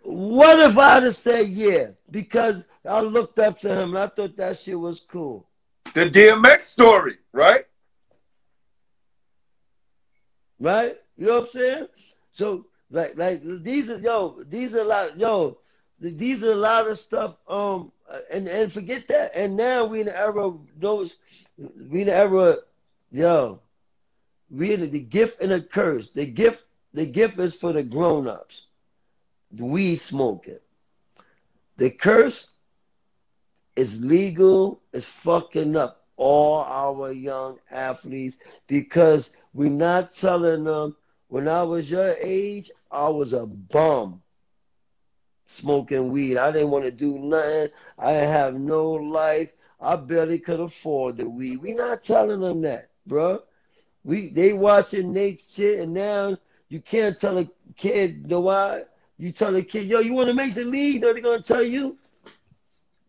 What 0.03 0.59
if 0.59 0.77
I'd 0.77 1.03
have 1.03 1.15
said 1.15 1.47
yeah? 1.47 1.87
Because 2.09 2.63
I 2.85 3.01
looked 3.01 3.39
up 3.39 3.59
to 3.61 3.69
him 3.69 3.89
and 3.89 3.99
I 3.99 4.07
thought 4.07 4.37
that 4.37 4.57
shit 4.57 4.79
was 4.79 5.01
cool. 5.01 5.47
The 5.93 6.09
DMX 6.09 6.61
story, 6.61 7.17
right? 7.31 7.65
Right? 10.59 10.97
You 11.17 11.27
know 11.27 11.33
what 11.33 11.43
I'm 11.43 11.49
saying? 11.49 11.87
So 12.33 12.65
like 12.91 13.17
like 13.17 13.41
these 13.43 13.89
are 13.89 13.99
yo, 13.99 14.41
these 14.47 14.73
are 14.73 14.81
a 14.81 14.85
lot 14.85 15.19
yo, 15.19 15.57
these 15.99 16.43
are 16.43 16.51
a 16.51 16.55
lot 16.55 16.87
of 16.87 16.97
stuff. 16.97 17.35
Um 17.47 17.91
and 18.31 18.47
and 18.47 18.71
forget 18.71 19.07
that. 19.07 19.31
And 19.35 19.55
now 19.55 19.85
we 19.85 20.01
in 20.01 20.07
the 20.07 20.17
era 20.17 20.53
those 20.77 21.17
we 21.57 22.01
in 22.01 22.07
the 22.07 22.15
era 22.15 22.57
yo, 23.11 23.59
we 24.49 24.73
in 24.73 24.81
the, 24.81 24.87
the 24.87 24.99
gift 24.99 25.41
and 25.41 25.51
the 25.51 25.61
curse. 25.61 26.09
The 26.09 26.25
gift 26.25 26.63
the 26.93 27.05
gift 27.05 27.39
is 27.39 27.55
for 27.55 27.73
the 27.73 27.83
grown 27.83 28.27
ups. 28.27 28.63
The 29.51 29.95
smoke 29.95 30.47
it. 30.47 30.63
The 31.77 31.89
curse 31.89 32.49
is 33.75 34.01
legal, 34.01 34.81
is 34.93 35.05
fucking 35.05 35.75
up 35.75 36.05
all 36.17 36.63
our 36.63 37.11
young 37.11 37.57
athletes 37.71 38.37
because 38.67 39.29
we're 39.53 39.69
not 39.69 40.13
telling 40.13 40.65
them 40.65 40.95
when 41.29 41.47
I 41.47 41.63
was 41.63 41.89
your 41.89 42.15
age, 42.21 42.69
I 42.91 43.07
was 43.07 43.33
a 43.33 43.45
bum 43.45 44.21
smoking 45.45 46.11
weed. 46.11 46.37
I 46.37 46.51
didn't 46.51 46.71
want 46.71 46.85
to 46.85 46.91
do 46.91 47.17
nothing. 47.17 47.69
I 47.97 48.11
have 48.11 48.55
no 48.55 48.91
life. 48.91 49.51
I 49.79 49.95
barely 49.95 50.39
could 50.39 50.59
afford 50.59 51.17
the 51.17 51.29
weed. 51.29 51.57
We're 51.57 51.75
not 51.75 52.03
telling 52.03 52.41
them 52.41 52.61
that, 52.61 52.89
bro. 53.07 53.43
We 54.03 54.29
they 54.29 54.53
watching 54.53 55.13
Nate 55.13 55.41
shit, 55.41 55.79
and 55.79 55.93
now 55.93 56.37
you 56.67 56.81
can't 56.81 57.19
tell 57.19 57.37
a 57.37 57.49
kid, 57.75 58.21
you 58.23 58.27
know 58.27 58.41
why? 58.41 58.83
You 59.19 59.33
tell 59.33 59.51
the 59.51 59.61
kid, 59.61 59.89
yo, 59.89 59.99
you 59.99 60.13
want 60.13 60.29
to 60.29 60.33
make 60.33 60.55
the 60.55 60.63
league? 60.63 61.01
They're 61.01 61.19
gonna 61.19 61.41
tell 61.41 61.61
you? 61.61 61.97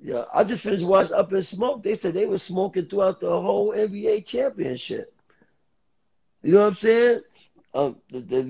Yeah, 0.01 0.25
I 0.35 0.43
just 0.43 0.63
finished 0.63 0.85
watching 0.85 1.15
Up 1.15 1.33
in 1.33 1.41
Smoke. 1.41 1.85
They 1.85 1.95
said 1.95 2.15
they 2.15 2.27
were 2.27 2.37
smoking 2.37 2.87
throughout 2.87 3.21
the 3.21 3.31
whole 3.31 3.73
NBA 3.73 4.27
championship. 4.27 5.15
You 6.43 6.55
know 6.55 6.63
what 6.63 6.67
I'm 6.67 6.75
saying? 6.75 7.21
Um, 7.75 8.01
the, 8.11 8.21
the, 8.21 8.43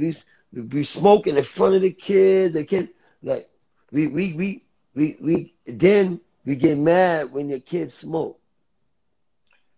we 0.53 0.63
we 0.63 0.83
smoking 0.83 1.37
in 1.37 1.45
front 1.45 1.75
of 1.75 1.83
the 1.83 1.93
kids. 1.93 2.55
The 2.55 2.65
kid 2.65 2.89
like 3.23 3.51
we 3.93 4.07
we 4.07 4.33
we 4.33 4.65
we 4.95 5.17
we 5.21 5.55
then 5.67 6.19
we 6.47 6.57
get 6.57 6.79
mad 6.79 7.31
when 7.31 7.51
your 7.51 7.61
kids 7.61 7.93
smoke. 7.93 8.41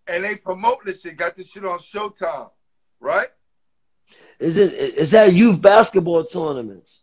And 0.06 0.22
they 0.22 0.36
promote 0.36 0.84
this 0.84 1.00
shit. 1.02 1.16
Got 1.16 1.34
this 1.34 1.48
shit 1.48 1.64
on 1.64 1.80
Showtime, 1.80 2.50
right? 3.00 3.28
Is 4.38 4.56
it 4.56 4.72
is 4.72 5.10
that 5.10 5.32
youth 5.32 5.60
basketball 5.60 6.24
tournaments? 6.24 7.01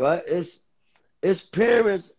Right? 0.00 0.22
It's 0.26 0.58
it's 1.20 1.42
parents 1.42 2.12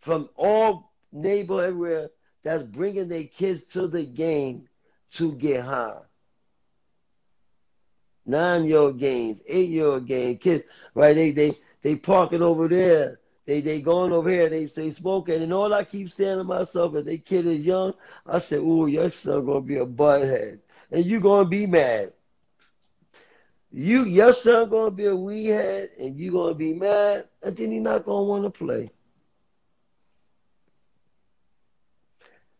from 0.00 0.30
all 0.36 0.90
neighborhood 1.12 1.64
everywhere 1.64 2.10
that's 2.42 2.62
bringing 2.62 3.08
their 3.08 3.24
kids 3.24 3.64
to 3.64 3.86
the 3.86 4.04
game 4.04 4.66
to 5.12 5.32
get 5.32 5.62
high. 5.62 6.00
Nine 8.24 8.64
year 8.64 8.78
old 8.78 8.98
games, 8.98 9.42
eight 9.46 9.68
year 9.68 9.84
old 9.84 10.06
games, 10.06 10.38
kids, 10.40 10.64
right? 10.94 11.14
They 11.14 11.32
they 11.32 11.58
they 11.82 11.96
parking 11.96 12.40
over 12.40 12.68
there. 12.68 13.20
They 13.44 13.60
they 13.60 13.82
going 13.82 14.10
over 14.12 14.30
here. 14.30 14.48
They 14.48 14.64
they 14.64 14.90
smoking, 14.92 15.42
and 15.42 15.52
all 15.52 15.74
I 15.74 15.84
keep 15.84 16.08
saying 16.08 16.38
to 16.38 16.44
myself, 16.44 16.94
if 16.94 17.04
they 17.04 17.18
kid 17.18 17.46
is 17.46 17.66
young, 17.66 17.92
I 18.24 18.38
say, 18.38 18.56
"Ooh, 18.56 18.86
your 18.86 19.12
son 19.12 19.44
gonna 19.44 19.60
be 19.60 19.76
a 19.76 19.84
butthead, 19.84 20.60
and 20.90 21.04
you 21.04 21.20
gonna 21.20 21.46
be 21.46 21.66
mad." 21.66 22.14
You 23.72 24.04
your 24.04 24.32
son 24.32 24.68
gonna 24.68 24.90
be 24.90 25.06
a 25.06 25.14
weed 25.14 25.46
head, 25.46 25.90
and 25.98 26.16
you 26.16 26.32
gonna 26.32 26.54
be 26.54 26.74
mad, 26.74 27.28
and 27.42 27.56
then 27.56 27.70
he 27.70 27.78
not 27.78 28.04
gonna 28.04 28.24
want 28.24 28.44
to 28.44 28.50
play. 28.50 28.90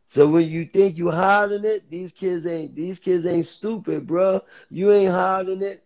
So 0.09 0.27
when 0.27 0.49
you 0.49 0.67
think 0.67 0.97
you 0.99 1.11
hiding 1.11 1.65
it, 1.65 1.91
these 1.91 2.13
kids 2.13 2.47
ain't 2.47 2.75
these 2.75 2.99
kids 2.99 3.27
ain't 3.27 3.47
stupid, 3.47 4.07
bro. 4.07 4.41
You 4.69 4.93
ain't 4.93 5.13
hiding 5.13 5.63
it. 5.63 5.85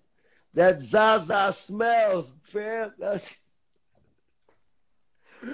That 0.55 0.81
Zaza 0.81 1.53
smells, 1.53 2.33
fam. 2.43 2.93
That's 2.99 3.35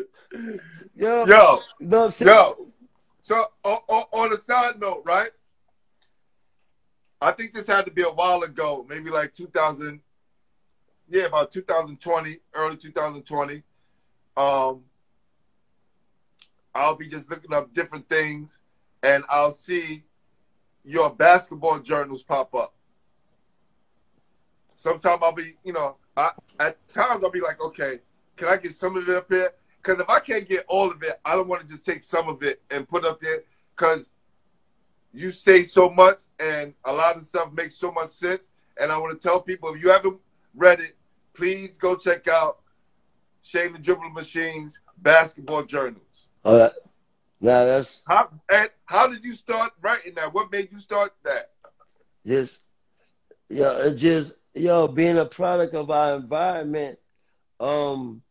yo, 0.96 1.24
Yo, 1.26 1.62
no, 1.80 2.10
yo. 2.18 2.66
So 3.22 3.46
on, 3.64 3.78
on, 3.88 4.04
on 4.12 4.32
a 4.32 4.36
side 4.36 4.80
note, 4.80 5.02
right? 5.04 5.30
I 7.20 7.32
think 7.32 7.52
this 7.52 7.66
had 7.66 7.84
to 7.84 7.90
be 7.90 8.02
a 8.02 8.10
while 8.10 8.42
ago, 8.42 8.84
maybe 8.88 9.10
like 9.10 9.34
2000, 9.34 10.00
yeah, 11.08 11.24
about 11.24 11.52
2020, 11.52 12.38
early 12.54 12.76
2020. 12.76 13.62
Um, 14.36 14.82
I'll 16.74 16.94
be 16.94 17.08
just 17.08 17.28
looking 17.28 17.52
up 17.52 17.74
different 17.74 18.08
things, 18.08 18.60
and 19.02 19.24
I'll 19.28 19.52
see 19.52 20.04
your 20.84 21.10
basketball 21.10 21.80
journals 21.80 22.22
pop 22.22 22.54
up. 22.54 22.74
Sometimes 24.76 25.20
I'll 25.22 25.34
be, 25.34 25.56
you 25.62 25.74
know, 25.74 25.96
I, 26.16 26.30
at 26.58 26.76
times 26.90 27.22
I'll 27.22 27.30
be 27.30 27.40
like, 27.40 27.60
okay, 27.60 28.00
can 28.36 28.48
I 28.48 28.56
get 28.56 28.74
some 28.74 28.96
of 28.96 29.06
it 29.08 29.14
up 29.14 29.30
here? 29.30 29.52
Because 29.82 30.00
if 30.00 30.08
I 30.08 30.20
can't 30.20 30.48
get 30.48 30.64
all 30.68 30.90
of 30.90 31.02
it, 31.02 31.20
I 31.24 31.36
don't 31.36 31.48
want 31.48 31.62
to 31.62 31.68
just 31.68 31.84
take 31.84 32.02
some 32.02 32.28
of 32.28 32.42
it 32.42 32.62
and 32.70 32.88
put 32.88 33.04
up 33.04 33.20
there. 33.20 33.40
Because 33.76 34.08
you 35.12 35.32
say 35.32 35.64
so 35.64 35.90
much, 35.90 36.18
and 36.40 36.74
a 36.84 36.92
lot 36.92 37.16
of 37.16 37.22
stuff 37.22 37.52
makes 37.52 37.76
so 37.76 37.92
much 37.92 38.10
sense. 38.10 38.48
And 38.80 38.90
I 38.90 38.96
want 38.98 39.20
to 39.20 39.28
tell 39.28 39.40
people 39.40 39.74
if 39.74 39.82
you 39.82 39.90
haven't 39.90 40.18
read 40.54 40.80
it, 40.80 40.96
please 41.34 41.76
go 41.76 41.94
check 41.96 42.28
out 42.28 42.60
Shane 43.42 43.72
the 43.72 43.78
Dribble 43.78 44.10
Machines 44.10 44.80
basketball 44.98 45.64
journals. 45.64 46.28
Oh, 46.44 46.56
that, 46.56 46.74
now 47.40 47.64
that's 47.64 48.02
How 48.06 48.30
and 48.50 48.70
how 48.86 49.06
did 49.06 49.24
you 49.24 49.34
start 49.34 49.72
writing 49.80 50.14
that? 50.14 50.32
What 50.32 50.50
made 50.50 50.70
you 50.72 50.78
start 50.78 51.14
that? 51.24 51.50
just 52.26 52.60
yo, 53.48 53.78
it 53.86 53.96
just 53.96 54.34
yo 54.54 54.86
being 54.86 55.18
a 55.18 55.26
product 55.26 55.74
of 55.74 55.90
our 55.90 56.16
environment. 56.16 56.98
Um, 57.58 58.22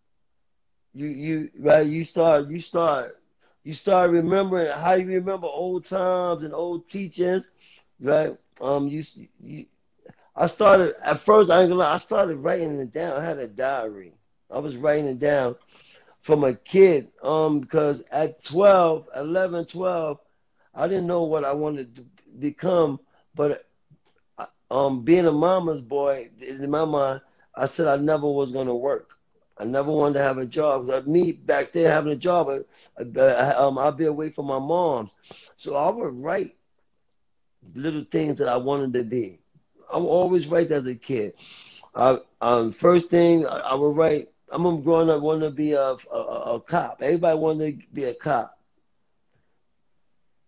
you 0.94 1.08
you 1.08 1.50
right 1.60 1.86
you 1.86 2.04
start 2.04 2.50
you 2.50 2.60
start 2.60 3.20
you 3.64 3.74
start 3.74 4.10
remembering 4.10 4.72
how 4.72 4.94
you 4.94 5.08
remember 5.08 5.48
old 5.48 5.86
times 5.86 6.44
and 6.44 6.54
old 6.54 6.90
teachings, 6.90 7.52
right? 8.00 8.38
Um, 8.62 8.88
you 8.88 9.04
you. 9.42 9.66
I 10.36 10.48
started 10.48 10.96
at 11.04 11.20
first. 11.22 11.50
I 11.50 11.62
ain't 11.62 11.70
gonna 11.70 11.82
lie. 11.82 11.96
I 11.96 12.00
started 12.00 12.38
writing 12.38 12.80
it 12.80 12.94
down. 12.94 13.20
I 13.20 13.26
had 13.26 13.40
a 13.40 13.48
diary. 13.48 14.14
I 14.52 14.60
was 14.60 14.78
writing 14.78 15.08
it 15.08 15.20
down 15.20 15.56
from 16.22 16.44
a 16.44 16.54
kid. 16.56 17.12
Um, 17.24 17.60
because 17.60 18.02
at 18.12 18.44
12, 18.44 19.08
11, 19.16 19.66
12, 19.66 20.20
I 20.74 20.88
didn't 20.88 21.08
know 21.08 21.24
what 21.24 21.46
I 21.46 21.54
wanted 21.54 21.96
to 21.98 22.06
become, 22.40 23.00
but 23.36 23.66
um, 24.72 25.04
being 25.04 25.26
a 25.26 25.32
mama's 25.32 25.82
boy, 25.82 26.30
in 26.40 26.70
my 26.70 26.86
mind, 26.86 27.22
I 27.56 27.66
said 27.66 27.88
I 27.88 27.98
never 27.98 28.28
was 28.30 28.52
gonna 28.52 28.76
work. 28.76 29.12
I 29.58 29.66
never 29.66 29.92
wanted 29.92 30.16
to 30.16 30.24
have 30.24 30.38
a 30.38 30.46
job. 30.46 30.88
Like 30.88 31.08
me 31.08 31.34
back 31.34 31.74
there 31.74 31.92
having 31.92 32.14
a 32.14 32.16
job, 32.16 32.50
I, 32.50 33.04
I, 33.20 33.54
um, 33.56 33.78
I'd 33.78 33.98
be 33.98 34.06
away 34.06 34.30
from 34.30 34.46
my 34.48 34.60
mom's. 34.60 35.12
So 35.58 35.76
I 35.76 35.90
would 35.90 36.14
write 36.24 36.56
little 37.76 38.04
things 38.04 38.38
that 38.40 38.48
I 38.48 38.58
wanted 38.58 38.94
to 38.94 39.04
be. 39.04 39.40
I'm 39.92 40.06
always 40.06 40.48
right 40.48 40.70
as 40.72 40.86
a 40.88 40.96
kid. 40.96 41.34
I, 41.96 42.20
um, 42.42 42.72
first 42.72 43.10
thing 43.10 43.46
I, 43.46 43.60
I 43.60 43.74
would 43.76 43.96
write. 43.96 44.30
I'm 44.52 44.82
growing 44.82 45.10
up 45.10 45.22
wanting 45.22 45.50
to 45.50 45.56
be 45.56 45.74
a, 45.74 45.96
a, 46.12 46.18
a 46.18 46.60
cop. 46.62 47.00
Everybody 47.02 47.38
wanted 47.38 47.82
to 47.82 47.88
be 47.94 48.06
a 48.06 48.14
cop. 48.14 48.58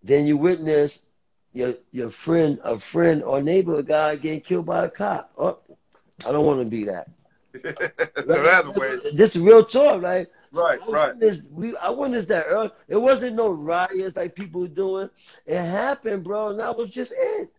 Then 0.03 0.25
you 0.25 0.37
witness 0.37 1.05
your 1.53 1.75
your 1.91 2.09
friend, 2.09 2.59
a 2.63 2.79
friend 2.79 3.23
or 3.23 3.41
neighbor, 3.41 3.77
a 3.77 3.83
guy 3.83 4.15
getting 4.15 4.41
killed 4.41 4.65
by 4.65 4.85
a 4.85 4.89
cop. 4.89 5.31
Oh, 5.37 5.59
I 6.25 6.31
don't 6.31 6.45
want 6.45 6.63
to 6.63 6.69
be 6.69 6.85
that. 6.85 7.09
that 7.53 8.73
way. 8.75 9.11
This 9.13 9.35
is 9.35 9.41
real 9.41 9.63
talk, 9.65 10.01
right? 10.01 10.27
Right, 10.51 10.79
I 10.81 10.91
right. 10.91 11.15
witnessed, 11.15 11.49
we, 11.51 11.75
I 11.77 11.89
witnessed 11.89 12.27
that 12.29 12.45
early. 12.49 12.71
It 12.87 12.97
wasn't 12.97 13.35
no 13.35 13.51
riots 13.51 14.15
like 14.15 14.35
people 14.35 14.65
doing. 14.67 15.09
It 15.45 15.61
happened, 15.61 16.23
bro, 16.23 16.49
and 16.49 16.59
that 16.59 16.77
was 16.77 16.91
just 16.91 17.13
it. 17.15 17.49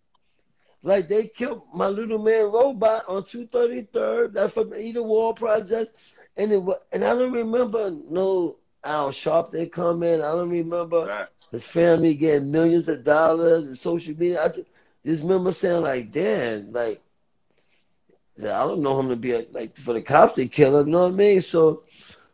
Like 0.83 1.09
they 1.09 1.27
killed 1.29 1.63
my 1.73 1.89
little 1.89 2.19
man 2.19 2.45
robot 2.45 3.05
on 3.09 3.23
233rd. 3.23 4.33
That's 4.33 4.53
from 4.53 4.71
the 4.71 4.77
Edenwald 4.77 5.37
Project. 5.37 5.99
And 6.37 6.53
it 6.53 6.63
was, 6.63 6.79
and 6.93 7.05
I 7.05 7.15
don't 7.15 7.33
remember 7.33 7.91
no 7.91 8.59
Al 8.85 9.11
Sharpton 9.11 9.71
come 9.71 10.03
in. 10.03 10.21
I 10.21 10.33
don't 10.33 10.51
remember 10.51 11.29
his 11.51 11.65
family 11.65 12.15
getting 12.15 12.51
millions 12.51 12.89
of 12.89 13.05
dollars 13.05 13.67
and 13.69 13.79
social 13.79 14.15
media. 14.15 14.43
I 14.43 14.49
just, 14.49 14.69
just 15.07 15.23
remember 15.23 15.53
saying 15.53 15.83
like, 15.83 16.11
damn, 16.11 16.73
like 16.73 17.01
I 18.39 18.65
don't 18.67 18.83
know 18.83 18.99
him 18.99 19.09
to 19.11 19.17
be 19.17 19.33
a, 19.33 19.47
like 19.53 19.77
for 19.77 19.93
the 19.93 20.03
cops 20.03 20.35
to 20.35 20.47
kill 20.49 20.79
him. 20.79 20.89
You 20.89 20.93
know 20.95 21.03
what 21.05 21.13
I 21.13 21.17
mean? 21.17 21.43
So, 21.43 21.83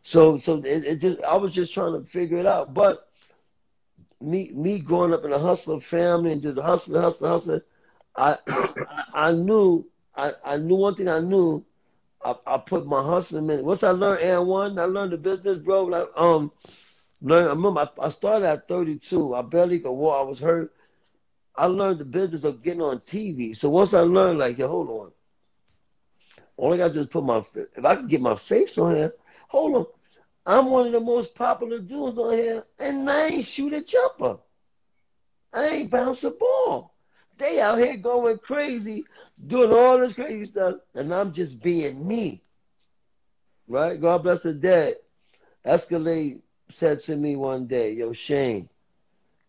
so, 0.09 0.39
so 0.39 0.57
it, 0.57 0.85
it 0.85 0.95
just 0.95 1.23
I 1.23 1.37
was 1.37 1.51
just 1.51 1.71
trying 1.71 1.93
to 1.93 2.03
figure 2.03 2.37
it 2.37 2.47
out. 2.47 2.73
But 2.73 3.09
me, 4.19 4.49
me 4.55 4.79
growing 4.79 5.13
up 5.13 5.23
in 5.23 5.31
a 5.31 5.37
hustler 5.37 5.79
family 5.79 6.31
and 6.31 6.41
just 6.41 6.59
hustling, 6.59 6.99
hustling, 6.99 7.29
hustling, 7.29 7.61
I, 8.15 8.37
I, 9.13 9.31
knew, 9.33 9.85
I, 10.15 10.31
I 10.43 10.57
knew 10.57 10.77
one 10.77 10.95
thing. 10.95 11.09
I 11.09 11.19
knew, 11.19 11.63
I, 12.25 12.33
I 12.47 12.57
put 12.57 12.87
my 12.87 13.03
hustling 13.03 13.51
in. 13.51 13.63
Once 13.63 13.83
I 13.83 13.91
learned 13.91 14.21
and 14.23 14.47
one, 14.47 14.79
I 14.79 14.85
learned 14.85 15.11
the 15.13 15.17
business, 15.17 15.59
bro. 15.59 15.83
Like 15.83 16.07
um, 16.15 16.51
learn. 17.21 17.45
I 17.45 17.49
remember 17.49 17.81
I, 17.81 18.05
I 18.05 18.09
started 18.09 18.47
at 18.47 18.67
32. 18.67 19.35
I 19.35 19.43
barely 19.43 19.79
could 19.79 19.91
walk. 19.91 20.25
I 20.25 20.27
was 20.27 20.39
hurt. 20.39 20.73
I 21.55 21.67
learned 21.67 21.99
the 21.99 22.05
business 22.05 22.45
of 22.45 22.63
getting 22.63 22.81
on 22.81 22.97
TV. 22.97 23.55
So 23.55 23.69
once 23.69 23.93
I 23.93 23.99
learned, 23.99 24.39
like, 24.39 24.57
yo, 24.57 24.69
hold 24.69 24.89
on. 24.89 25.11
All 26.57 26.73
I 26.73 26.77
got 26.77 26.87
to 26.87 26.93
do 26.95 26.99
is 27.01 27.07
put 27.07 27.23
my, 27.23 27.43
if 27.77 27.85
I 27.85 27.95
can 27.95 28.07
get 28.07 28.21
my 28.21 28.35
face 28.35 28.75
on 28.79 28.95
here, 28.95 29.13
hold 29.49 29.75
on. 29.75 29.85
I'm 30.49 30.71
one 30.71 30.87
of 30.87 30.93
the 30.93 30.99
most 30.99 31.35
popular 31.35 31.77
dudes 31.77 32.17
on 32.17 32.33
here, 32.33 32.63
and 32.79 33.07
I 33.07 33.27
ain't 33.27 33.45
shoot 33.45 33.71
a 33.71 33.81
jumper. 33.81 34.39
I 35.53 35.67
ain't 35.67 35.91
bounce 35.91 36.23
a 36.23 36.31
ball. 36.31 36.95
They 37.37 37.61
out 37.61 37.77
here 37.77 37.97
going 37.97 38.39
crazy, 38.39 39.05
doing 39.45 39.71
all 39.71 39.99
this 39.99 40.13
crazy 40.13 40.45
stuff, 40.45 40.77
and 40.95 41.13
I'm 41.13 41.33
just 41.33 41.61
being 41.61 42.05
me. 42.07 42.41
Right? 43.67 44.01
God 44.01 44.23
bless 44.23 44.39
the 44.39 44.53
dead. 44.53 44.95
Escalade 45.65 46.41
said 46.69 46.99
to 47.01 47.15
me 47.15 47.35
one 47.35 47.67
day, 47.67 47.93
"Yo, 47.93 48.11
Shane, 48.11 48.67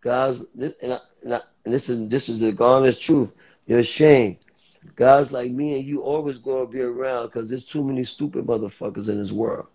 this, 0.03 0.74
and, 0.82 0.92
I, 0.92 0.98
and, 1.22 1.34
I, 1.34 1.40
and 1.64 1.72
this 1.72 1.88
is 1.88 2.11
this 2.11 2.28
is 2.28 2.38
the 2.40 2.55
honest 2.62 3.01
truth. 3.01 3.30
Yo, 3.66 3.80
Shane, 3.80 4.36
guys 4.96 5.32
like 5.32 5.51
me 5.51 5.76
and 5.76 5.86
you 5.86 6.03
always 6.03 6.36
gonna 6.36 6.66
be 6.66 6.82
around 6.82 7.28
because 7.28 7.48
there's 7.48 7.64
too 7.64 7.82
many 7.82 8.05
stupid 8.05 8.44
motherfuckers 8.44 9.09
in 9.09 9.18
this 9.18 9.32
world. 9.32 9.66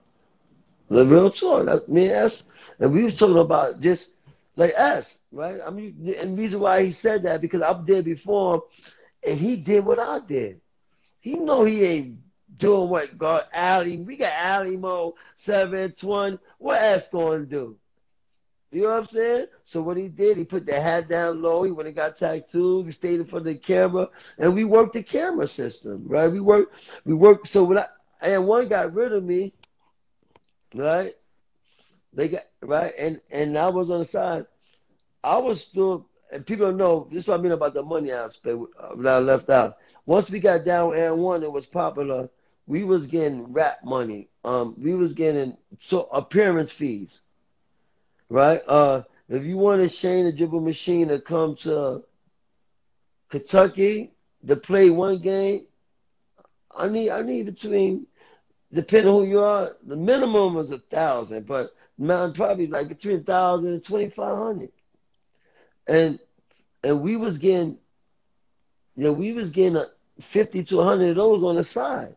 The 0.90 1.06
real 1.06 1.30
talk. 1.32 1.88
Me 1.90 2.12
us, 2.14 2.44
and 2.80 2.94
we 2.94 3.04
was 3.04 3.18
talking 3.18 3.38
about 3.38 3.80
just 3.82 4.12
like 4.56 4.74
us, 4.78 5.20
right? 5.32 5.60
I 5.66 5.70
mean, 5.70 6.14
and 6.20 6.38
the 6.38 6.42
reason 6.42 6.60
why 6.60 6.84
he 6.84 6.92
said 6.92 7.24
that 7.24 7.42
because 7.42 7.62
I'm 7.62 7.86
there 7.86 8.04
before 8.04 8.56
him, 8.56 8.62
and 9.28 9.40
he 9.40 9.56
did 9.56 9.86
what 9.86 10.00
I 10.00 10.20
did. 10.20 10.62
He 11.20 11.36
know 11.36 11.64
he 11.64 11.84
ain't 11.84 12.20
doing 12.58 12.90
what 12.90 13.18
God 13.18 13.46
Ali. 13.54 13.98
We 13.98 14.18
got 14.18 14.34
Ali 14.60 14.78
Mo 14.78 15.16
seven 15.36 15.92
twenty. 15.94 16.40
What 16.60 16.82
else 16.82 17.08
gonna 17.10 17.46
do? 17.46 17.78
You 18.72 18.84
know 18.84 18.90
what 18.90 19.00
I'm 19.00 19.06
saying? 19.06 19.48
So 19.64 19.82
what 19.82 19.98
he 19.98 20.10
did, 20.10 20.38
he 20.38 20.46
put 20.46 20.66
the 20.66 20.80
hat 20.80 21.08
down 21.10 21.42
low. 21.42 21.64
He 21.64 21.72
went 21.72 21.88
and 21.88 21.96
got 21.96 22.18
tattoos. 22.18 22.86
He 22.86 22.92
stayed 22.92 23.20
in 23.22 23.26
front 23.26 23.48
of 23.48 23.54
the 23.54 23.60
camera, 23.60 24.10
and 24.38 24.54
we 24.54 24.66
worked 24.66 24.94
the 24.94 25.04
camera 25.04 25.48
system, 25.48 26.04
right? 26.08 26.28
We 26.28 26.42
worked, 26.42 26.76
we 27.06 27.14
worked. 27.16 27.48
So 27.48 27.64
when 27.64 27.80
I 27.80 27.88
AND 28.22 28.48
1 28.48 28.68
got 28.68 28.94
rid 28.94 29.14
of 29.14 29.24
me, 29.24 29.54
right? 30.76 31.16
They 32.14 32.30
got 32.30 32.44
right, 32.62 32.94
and 32.98 33.22
and 33.32 33.58
I 33.58 33.70
was 33.70 33.90
on 33.92 34.00
the 34.00 34.06
side. 34.06 34.46
I 35.24 35.38
was 35.38 35.62
still, 35.62 36.08
and 36.32 36.46
people 36.46 36.72
know. 36.72 37.08
This 37.12 37.24
is 37.24 37.28
what 37.28 37.40
I 37.40 37.44
mean 37.44 37.52
about 37.52 37.74
the 37.74 37.84
money 37.84 38.12
aspect 38.12 38.58
uh, 38.80 38.96
that 38.98 39.16
I 39.16 39.20
left 39.20 39.50
out. 39.50 39.78
Once 40.06 40.30
we 40.30 40.40
got 40.40 40.64
down 40.64 40.96
AND 40.96 41.18
1, 41.18 41.44
it 41.44 41.52
was 41.52 41.66
popular. 41.66 42.30
We 42.68 42.84
was 42.84 43.06
getting 43.08 43.52
rap 43.54 43.84
money. 43.84 44.30
Um, 44.44 44.76
we 44.78 44.94
was 44.94 45.14
getting 45.14 45.58
so 45.82 46.04
appearance 46.04 46.72
fees, 46.72 47.22
right? 48.30 48.62
Uh, 48.68 49.04
if 49.28 49.44
you 49.44 49.58
wanted 49.58 49.92
Shane 49.92 50.26
the 50.26 50.32
Dribble 50.32 50.62
Machine 50.62 51.10
to 51.10 51.20
come 51.20 51.56
to 51.58 52.04
Kentucky 53.30 54.14
to 54.48 54.56
play 54.56 54.90
one 54.90 55.20
game, 55.20 55.66
I 56.76 56.88
need 56.88 57.10
I 57.10 57.22
need 57.22 57.46
between 57.48 58.08
depending 58.74 59.14
on 59.14 59.22
who 59.22 59.30
you 59.30 59.42
are, 59.42 59.76
the 59.86 59.96
minimum 59.96 60.54
was 60.54 60.72
a 60.72 60.80
thousand, 60.80 61.46
but 61.46 61.74
man, 61.98 62.34
probably 62.34 62.68
like 62.68 62.88
between 62.88 63.20
a 63.20 63.24
thousand 63.24 63.74
and 63.74 63.84
twenty 63.84 64.10
five 64.10 64.38
hundred. 64.38 64.72
And 65.88 66.20
and 66.84 67.02
we 67.02 67.16
was 67.16 67.38
getting, 67.38 67.78
know, 68.96 69.12
we 69.12 69.34
was 69.34 69.50
getting 69.50 69.78
a 69.78 69.88
fifty 70.20 70.64
to 70.66 70.82
hundred 70.84 71.10
of 71.10 71.16
those 71.16 71.44
on 71.44 71.56
the 71.56 71.64
side. 71.64 72.16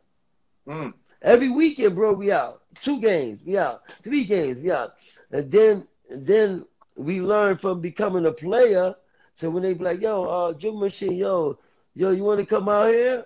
Mm. 0.66 0.94
Every 1.22 1.49
weekend, 1.49 1.94
bro, 1.94 2.12
we 2.12 2.30
out. 2.30 2.62
Two 2.82 3.01
games, 3.01 3.40
we 3.44 3.59
out. 3.59 3.82
Three 4.03 4.24
games, 4.24 4.59
we 4.62 4.70
out. 4.70 4.94
And 5.32 5.51
then 5.51 5.86
and 6.11 6.26
then 6.26 6.64
we 6.96 7.20
learn 7.20 7.57
from 7.57 7.80
becoming 7.80 8.26
a 8.26 8.32
player. 8.32 8.94
So 9.36 9.51
when 9.51 9.62
they 9.62 9.74
be 9.74 9.84
like, 9.84 10.01
yo, 10.01 10.24
uh, 10.24 10.53
Jim 10.55 10.78
Machine, 10.78 11.14
yo, 11.14 11.59
yo, 11.94 12.11
you 12.11 12.24
want 12.24 12.40
to 12.40 12.46
come 12.46 12.68
out 12.68 12.92
here? 12.92 13.24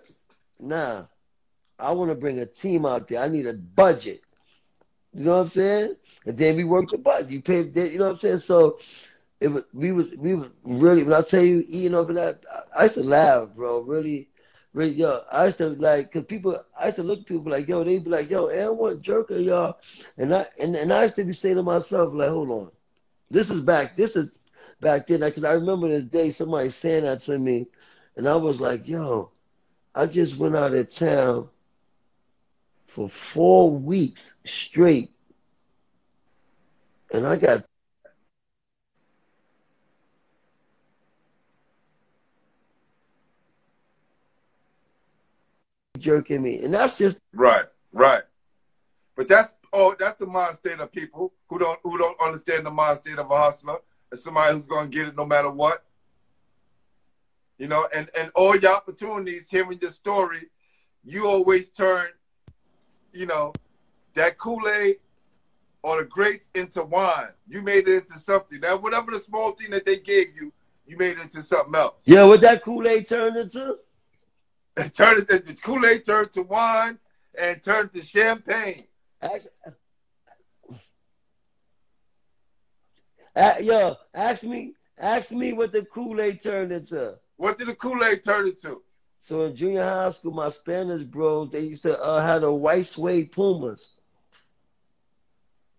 Nah. 0.61 1.05
I 1.83 1.93
want 1.93 2.11
to 2.11 2.15
bring 2.15 2.39
a 2.39 2.47
team 2.47 2.87
out 2.87 3.09
there. 3.09 3.21
I 3.21 3.29
need 3.29 3.47
a 3.47 3.55
budget. 3.55 4.23
You 5.13 5.25
know 5.25 5.37
what 5.39 5.43
I'm 5.45 5.51
saying? 5.51 5.97
And 6.27 6.39
then 6.39 6.57
we 6.57 6.65
work 6.65 6.91
the 6.91 6.99
budget. 6.99 7.31
You 7.31 7.43
pay, 7.43 7.63
you 7.63 7.99
know 7.99 8.07
what 8.07 8.13
I'm 8.13 8.19
saying? 8.19 8.39
So 8.39 8.79
it 9.41 9.49
was, 9.49 9.65
we 9.73 9.93
was, 9.93 10.15
we 10.17 10.35
was 10.35 10.49
really. 10.65 11.03
When 11.03 11.13
I 11.13 11.23
tell 11.23 11.43
you, 11.43 11.65
eating 11.69 11.95
over 11.95 12.13
that, 12.15 12.45
I 12.79 12.85
used 12.85 12.95
to 12.95 13.03
laugh, 13.03 13.49
bro. 13.55 13.81
Really, 13.81 14.31
really, 14.73 14.93
yo. 14.95 15.23
I 15.31 15.47
used 15.47 15.59
to 15.59 15.71
like, 15.71 16.13
cause 16.13 16.25
people, 16.25 16.63
I 16.79 16.87
used 16.87 16.97
to 16.97 17.03
look 17.03 17.21
at 17.21 17.27
people 17.27 17.51
like, 17.53 17.69
yo, 17.69 17.85
they 17.85 17.99
be 17.99 18.11
like, 18.11 18.31
yo, 18.31 18.49
and 18.49 18.79
what 18.79 19.03
jerker, 19.03 19.45
y'all, 19.45 19.79
and 20.17 20.35
I, 20.35 20.47
and, 20.61 20.77
and 20.77 20.93
I 20.93 21.03
used 21.05 21.17
to 21.17 21.25
be 21.25 21.33
saying 21.33 21.57
to 21.57 21.63
myself, 21.63 22.15
like, 22.15 22.31
hold 22.31 22.51
on, 22.51 22.71
this 23.31 23.51
is 23.51 23.61
back, 23.61 23.97
this 23.97 24.17
is 24.17 24.29
back 24.81 25.07
then, 25.07 25.21
because 25.21 25.45
I 25.45 25.53
remember 25.55 25.89
this 25.89 26.05
day 26.05 26.31
somebody 26.31 26.69
saying 26.71 27.05
that 27.05 27.21
to 27.21 27.39
me, 27.39 27.67
and 28.17 28.29
I 28.29 28.37
was 28.37 28.61
like, 28.61 28.87
yo, 28.89 29.31
I 29.95 30.07
just 30.07 30.39
went 30.39 30.57
out 30.57 30.75
of 30.75 30.95
town 30.95 31.49
for 32.93 33.09
four 33.09 33.71
weeks 33.71 34.35
straight. 34.45 35.13
And 37.11 37.27
I 37.27 37.37
got 37.37 37.65
jerking 45.99 46.43
me. 46.43 46.63
And 46.63 46.75
that's 46.75 46.99
just 46.99 47.19
Right, 47.33 47.65
right. 47.95 48.25
But 49.17 49.27
that's 49.27 49.55
oh, 49.73 49.97
that's 49.99 50.19
the 50.19 50.27
mind 50.27 50.57
state 50.57 50.79
of 50.79 50.93
people 50.93 51.33
who 51.49 51.59
don't 51.59 51.81
who 51.83 51.97
don't 51.97 52.21
understand 52.21 52.67
the 52.67 52.71
mind 52.71 52.99
state 52.99 53.19
of 53.19 53.31
a 53.31 53.37
hustler 53.37 53.79
and 54.11 54.21
somebody 54.21 54.55
who's 54.55 54.67
gonna 54.67 54.89
get 54.89 55.09
it 55.09 55.17
no 55.17 55.25
matter 55.25 55.51
what. 55.51 55.83
You 57.57 57.69
know, 57.69 57.89
and 57.95 58.11
and 58.19 58.31
all 58.35 58.55
your 58.55 58.75
opportunities 58.75 59.49
hearing 59.49 59.79
your 59.81 59.93
story, 59.93 60.51
you 61.05 61.27
always 61.27 61.71
turn, 61.71 62.09
you 63.13 63.27
know, 63.27 63.53
that 64.15 64.39
Kool 64.39 64.69
Aid 64.69 64.97
or 65.83 66.03
the 66.03 66.09
grapes 66.09 66.49
into 66.55 66.83
wine. 66.83 67.31
You 67.49 67.63
made 67.63 67.89
it 67.89 68.03
into 68.03 68.19
something. 68.19 68.61
Now, 68.61 68.77
whatever 68.77 69.11
the 69.11 69.19
small 69.19 69.53
thing 69.53 69.71
that 69.71 69.85
they 69.85 69.99
gave 69.99 70.35
you, 70.35 70.53
you 70.87 70.97
made 70.97 71.19
it 71.19 71.23
into 71.23 71.43
something 71.43 71.75
else. 71.75 72.03
yeah, 72.05 72.25
what 72.25 72.41
that 72.43 72.63
Kool-Aid 72.63 73.09
turned 73.09 73.37
into? 73.37 73.79
It. 74.77 74.89
The 74.97 75.59
Kool 75.63 75.85
Aid 75.85 76.05
turned 76.05 76.33
to 76.33 76.43
wine 76.43 76.99
and 77.39 77.63
turned 77.63 77.93
to 77.93 78.03
champagne. 78.03 78.85
Uh, 83.35 83.55
yo, 83.61 83.97
ask 84.13 84.43
me, 84.43 84.75
ask 84.99 85.31
me 85.31 85.53
what 85.53 85.73
the 85.73 85.83
Kool-Aid 85.83 86.43
turned 86.43 86.73
into. 86.73 87.19
What 87.37 87.59
did 87.59 87.69
the 87.69 87.75
Kool 87.75 88.05
Aid 88.05 88.23
turn 88.23 88.49
into? 88.49 88.83
So 89.25 89.45
in 89.45 89.55
junior 89.55 89.85
high 89.85 90.11
school, 90.11 90.33
my 90.33 90.49
Spanish 90.49 91.03
bros, 91.03 91.51
they 91.51 91.61
used 91.61 91.83
to 91.85 91.99
uh, 92.01 92.21
have 92.21 92.43
the 92.43 92.53
white 92.53 92.87
suede 92.87 93.31
Pumas. 93.33 93.91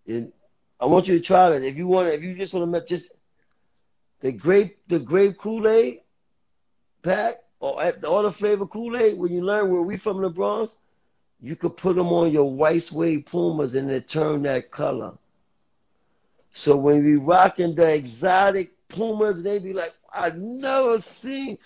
And 0.07 0.31
I 0.79 0.85
want 0.85 1.07
you 1.07 1.17
to 1.17 1.23
try 1.23 1.49
that. 1.49 1.63
If 1.63 1.77
you 1.77 1.87
want, 1.87 2.07
if 2.07 2.21
you 2.21 2.35
just 2.35 2.53
want 2.53 2.63
to 2.63 2.67
make 2.67 2.87
just 2.87 3.11
the 4.21 4.31
grape, 4.31 4.77
the 4.87 4.99
grape 4.99 5.37
Kool 5.37 5.67
Aid, 5.67 6.01
pack 7.01 7.39
or 7.59 7.81
all 8.05 8.23
the 8.23 8.31
flavor 8.31 8.65
Kool 8.65 8.95
Aid, 8.97 9.17
when 9.17 9.31
you 9.33 9.41
learn 9.41 9.71
where 9.71 9.81
we 9.81 9.97
from 9.97 10.21
the 10.21 10.29
Bronx, 10.29 10.75
you 11.41 11.57
could 11.57 11.75
put 11.75 11.97
them 11.97 12.07
on 12.07 12.31
your 12.31 12.49
white 12.49 12.83
suede 12.83 13.25
Pumas 13.25 13.75
and 13.75 13.91
it 13.91 14.07
turn 14.07 14.43
that 14.43 14.71
color. 14.71 15.17
So 16.53 16.77
when 16.77 17.03
we 17.03 17.15
rocking 17.15 17.75
the 17.75 17.93
exotic 17.93 18.71
Pumas, 18.87 19.43
they 19.43 19.59
be 19.59 19.73
like, 19.73 19.93
I 20.13 20.29
never 20.29 20.99
seen. 20.99 21.57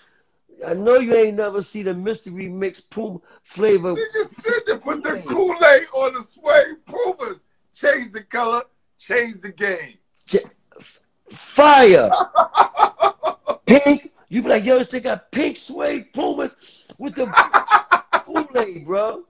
I 0.66 0.74
know 0.74 0.98
you 1.00 1.16
ain't 1.16 1.38
never 1.38 1.62
seen 1.62 1.86
the 1.86 1.94
mystery 1.94 2.50
mix 2.50 2.80
Puma 2.80 3.20
flavor. 3.44 3.96
Niggas 3.96 4.42
said 4.42 4.66
to 4.68 4.78
put 4.78 5.04
the 5.04 5.22
Kool-Aid 5.26 5.88
on 5.94 6.14
the 6.14 6.24
suede 6.24 6.86
Pumas. 6.86 7.44
Change 7.76 8.12
the 8.12 8.24
color, 8.24 8.64
change 8.98 9.42
the 9.42 9.52
game. 9.52 9.98
Fire. 11.32 12.10
pink. 13.66 14.12
You 14.30 14.42
be 14.42 14.50
like, 14.50 14.66
yo, 14.66 14.78
this 14.80 14.88
thing 14.88 15.04
got 15.04 15.32
pink 15.32 15.58
suede 15.58 16.12
Pumas 16.14 16.56
with 16.98 17.16
the 17.16 17.28
Kool-Aid, 18.26 18.86
bro. 18.86 19.24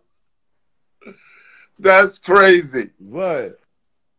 That's 1.79 2.17
crazy. 2.19 2.91
Right. 2.99 3.53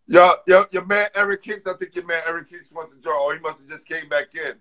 Yo, 0.07 0.35
yo, 0.47 0.67
your 0.71 0.87
man 0.87 1.09
Eric 1.15 1.45
Hicks, 1.45 1.67
I 1.67 1.75
think 1.75 1.95
your 1.95 2.07
man 2.07 2.23
Eric 2.27 2.49
Hicks 2.51 2.73
wants 2.73 2.95
to 2.95 3.01
draw, 3.01 3.27
or 3.27 3.33
oh, 3.33 3.35
he 3.35 3.41
must 3.41 3.59
have 3.59 3.69
just 3.69 3.87
came 3.87 4.09
back 4.09 4.35
in. 4.35 4.55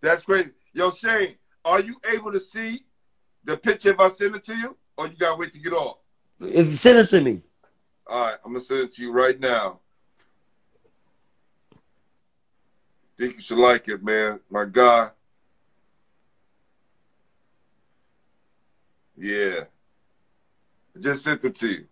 That's 0.00 0.22
crazy. 0.22 0.50
Yo, 0.74 0.90
Shane, 0.90 1.36
are 1.64 1.80
you 1.80 1.94
able 2.12 2.32
to 2.32 2.40
see 2.40 2.84
the 3.44 3.56
picture 3.56 3.90
if 3.90 4.00
I 4.00 4.10
send 4.10 4.34
it 4.34 4.44
to 4.44 4.56
you, 4.56 4.76
or 4.98 5.06
you 5.06 5.14
gotta 5.16 5.36
wait 5.36 5.52
to 5.52 5.60
get 5.60 5.72
off? 5.72 5.98
If 6.40 6.66
you 6.66 6.74
send 6.74 6.98
it 6.98 7.06
to 7.10 7.20
me. 7.20 7.40
All 8.08 8.26
right, 8.26 8.36
I'm 8.44 8.52
gonna 8.52 8.64
send 8.64 8.80
it 8.80 8.94
to 8.94 9.02
you 9.02 9.12
right 9.12 9.38
now. 9.38 9.78
Think 13.16 13.34
you 13.34 13.40
should 13.40 13.58
like 13.58 13.86
it, 13.86 14.02
man. 14.02 14.40
My 14.50 14.64
guy. 14.64 15.10
Yeah. 19.16 19.60
I 20.96 21.00
just 21.00 21.22
sent 21.22 21.44
it 21.44 21.54
to 21.54 21.68
you. 21.68 21.86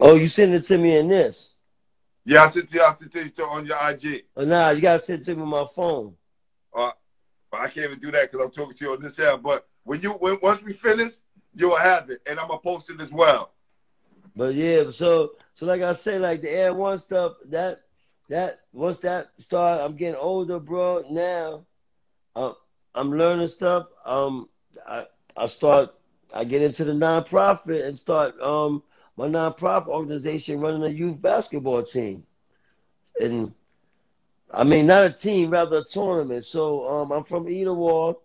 Oh, 0.00 0.14
you 0.16 0.28
send 0.28 0.54
it 0.54 0.64
to 0.64 0.78
me 0.78 0.96
in 0.96 1.08
this? 1.08 1.50
Yeah, 2.24 2.44
I 2.44 2.48
sent 2.48 2.74
it. 2.74 2.80
I 2.80 2.92
sent 2.94 3.14
it 3.16 3.36
to 3.36 3.44
on 3.44 3.66
your 3.66 3.78
IG. 3.88 4.24
Oh, 4.36 4.44
nah, 4.44 4.70
you 4.70 4.80
gotta 4.80 5.02
send 5.02 5.22
it 5.22 5.24
to 5.26 5.34
me 5.34 5.42
on 5.42 5.48
my 5.48 5.66
phone. 5.74 6.14
Uh, 6.74 6.90
I 7.52 7.68
can't 7.68 7.86
even 7.86 7.98
do 8.00 8.10
that 8.10 8.30
because 8.30 8.44
I'm 8.44 8.50
talking 8.50 8.76
to 8.76 8.84
you 8.84 8.92
on 8.92 9.02
this 9.02 9.18
app. 9.20 9.42
But 9.42 9.68
when 9.84 10.00
you 10.00 10.12
when 10.12 10.38
once 10.42 10.62
we 10.62 10.72
finish, 10.72 11.12
you'll 11.54 11.76
have 11.76 12.10
it, 12.10 12.22
and 12.26 12.40
I'm 12.40 12.48
gonna 12.48 12.60
post 12.60 12.90
it 12.90 13.00
as 13.00 13.12
well. 13.12 13.52
But 14.34 14.54
yeah, 14.54 14.90
so 14.90 15.32
so 15.52 15.66
like 15.66 15.82
I 15.82 15.92
say, 15.92 16.18
like 16.18 16.42
the 16.42 16.66
AND 16.66 16.76
1 16.76 16.98
stuff, 16.98 17.34
that 17.50 17.82
that 18.28 18.60
once 18.72 18.96
that 18.98 19.28
start, 19.38 19.80
I'm 19.80 19.96
getting 19.96 20.18
older, 20.18 20.58
bro. 20.58 21.04
Now, 21.10 21.66
uh, 22.34 22.52
I'm 22.94 23.12
learning 23.12 23.46
stuff. 23.46 23.86
Um, 24.04 24.48
I 24.88 25.06
I 25.36 25.46
start 25.46 25.94
I 26.32 26.44
get 26.44 26.62
into 26.62 26.84
the 26.84 26.92
nonprofit 26.92 27.84
and 27.84 27.96
start 27.98 28.40
um 28.40 28.82
my 29.16 29.26
nonprofit 29.26 29.88
organization 29.88 30.60
running 30.60 30.84
a 30.84 30.88
youth 30.88 31.20
basketball 31.20 31.82
team, 31.82 32.24
and 33.20 33.52
I 34.52 34.64
mean 34.64 34.86
not 34.86 35.06
a 35.06 35.10
team, 35.10 35.50
rather 35.50 35.78
a 35.78 35.84
tournament. 35.84 36.44
So 36.44 36.86
um, 36.88 37.12
I'm 37.12 37.24
from 37.24 37.46
Edenwald. 37.46 38.16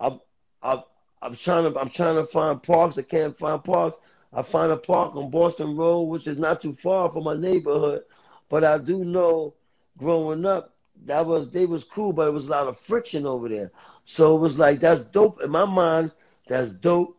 I'm 0.00 0.20
I'm 0.62 0.82
I'm 1.22 1.36
trying 1.36 1.72
to 1.72 1.78
I'm 1.78 1.90
trying 1.90 2.16
to 2.16 2.24
find 2.26 2.62
parks. 2.62 2.98
I 2.98 3.02
can't 3.02 3.36
find 3.36 3.62
parks. 3.62 3.96
I 4.32 4.42
find 4.42 4.70
a 4.70 4.76
park 4.76 5.16
on 5.16 5.30
Boston 5.30 5.76
Road, 5.76 6.02
which 6.02 6.26
is 6.26 6.38
not 6.38 6.60
too 6.60 6.72
far 6.72 7.10
from 7.10 7.24
my 7.24 7.34
neighborhood. 7.34 8.02
But 8.48 8.64
I 8.64 8.78
do 8.78 9.04
know 9.04 9.54
growing 9.98 10.44
up, 10.46 10.74
that 11.06 11.26
was 11.26 11.50
they 11.50 11.66
was 11.66 11.84
cool, 11.84 12.12
but 12.12 12.28
it 12.28 12.32
was 12.32 12.46
a 12.48 12.50
lot 12.50 12.68
of 12.68 12.78
friction 12.78 13.26
over 13.26 13.48
there. 13.48 13.72
So 14.04 14.36
it 14.36 14.40
was 14.40 14.58
like 14.58 14.80
that's 14.80 15.04
dope 15.04 15.42
in 15.42 15.50
my 15.50 15.64
mind. 15.64 16.12
That's 16.46 16.72
dope. 16.72 17.16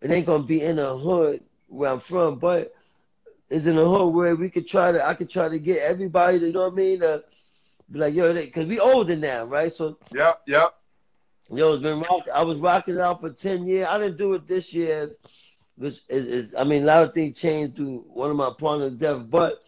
It 0.00 0.10
ain't 0.10 0.26
gonna 0.26 0.44
be 0.44 0.62
in 0.62 0.78
a 0.78 0.96
hood 0.96 1.42
where 1.70 1.90
I'm 1.90 2.00
from, 2.00 2.38
but 2.38 2.74
it's 3.48 3.66
in 3.66 3.78
a 3.78 3.84
hood 3.84 4.12
where 4.14 4.36
we 4.36 4.50
could 4.50 4.68
try 4.68 4.92
to. 4.92 5.04
I 5.06 5.14
could 5.14 5.30
try 5.30 5.48
to 5.48 5.58
get 5.58 5.82
everybody 5.82 6.38
to, 6.38 6.46
you 6.46 6.52
know 6.52 6.62
what 6.62 6.72
I 6.72 6.76
mean, 6.76 7.00
to 7.00 7.24
be 7.90 7.98
like 7.98 8.14
yo, 8.14 8.32
because 8.34 8.66
we 8.66 8.78
older 8.78 9.16
now, 9.16 9.44
right? 9.44 9.72
So 9.72 9.98
yeah, 10.12 10.34
yeah. 10.46 10.68
Yo, 11.52 11.72
it's 11.72 11.82
been 11.82 12.00
rock. 12.00 12.28
I 12.32 12.42
was 12.42 12.58
rocking 12.58 12.94
it 12.94 13.00
out 13.00 13.20
for 13.20 13.30
ten 13.30 13.66
years. 13.66 13.88
I 13.88 13.98
didn't 13.98 14.18
do 14.18 14.34
it 14.34 14.46
this 14.46 14.72
year, 14.72 15.16
which 15.76 16.00
is, 16.08 16.26
is 16.26 16.54
I 16.54 16.64
mean, 16.64 16.84
a 16.84 16.86
lot 16.86 17.02
of 17.02 17.14
things 17.14 17.38
changed 17.38 17.76
through 17.76 18.04
one 18.08 18.30
of 18.30 18.36
my 18.36 18.52
partner's 18.56 18.94
death, 18.94 19.24
but 19.28 19.62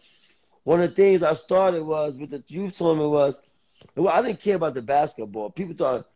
one 0.63 0.81
of 0.81 0.89
the 0.89 0.95
things 0.95 1.23
I 1.23 1.33
started 1.33 1.83
was 1.83 2.15
with 2.15 2.29
the 2.29 2.43
youth 2.47 2.77
tournament 2.77 3.09
was, 3.09 3.37
well, 3.95 4.13
I 4.13 4.21
didn't 4.21 4.39
care 4.39 4.55
about 4.55 4.75
the 4.75 4.81
basketball. 4.81 5.49
People 5.49 5.75
thought, 5.75 6.09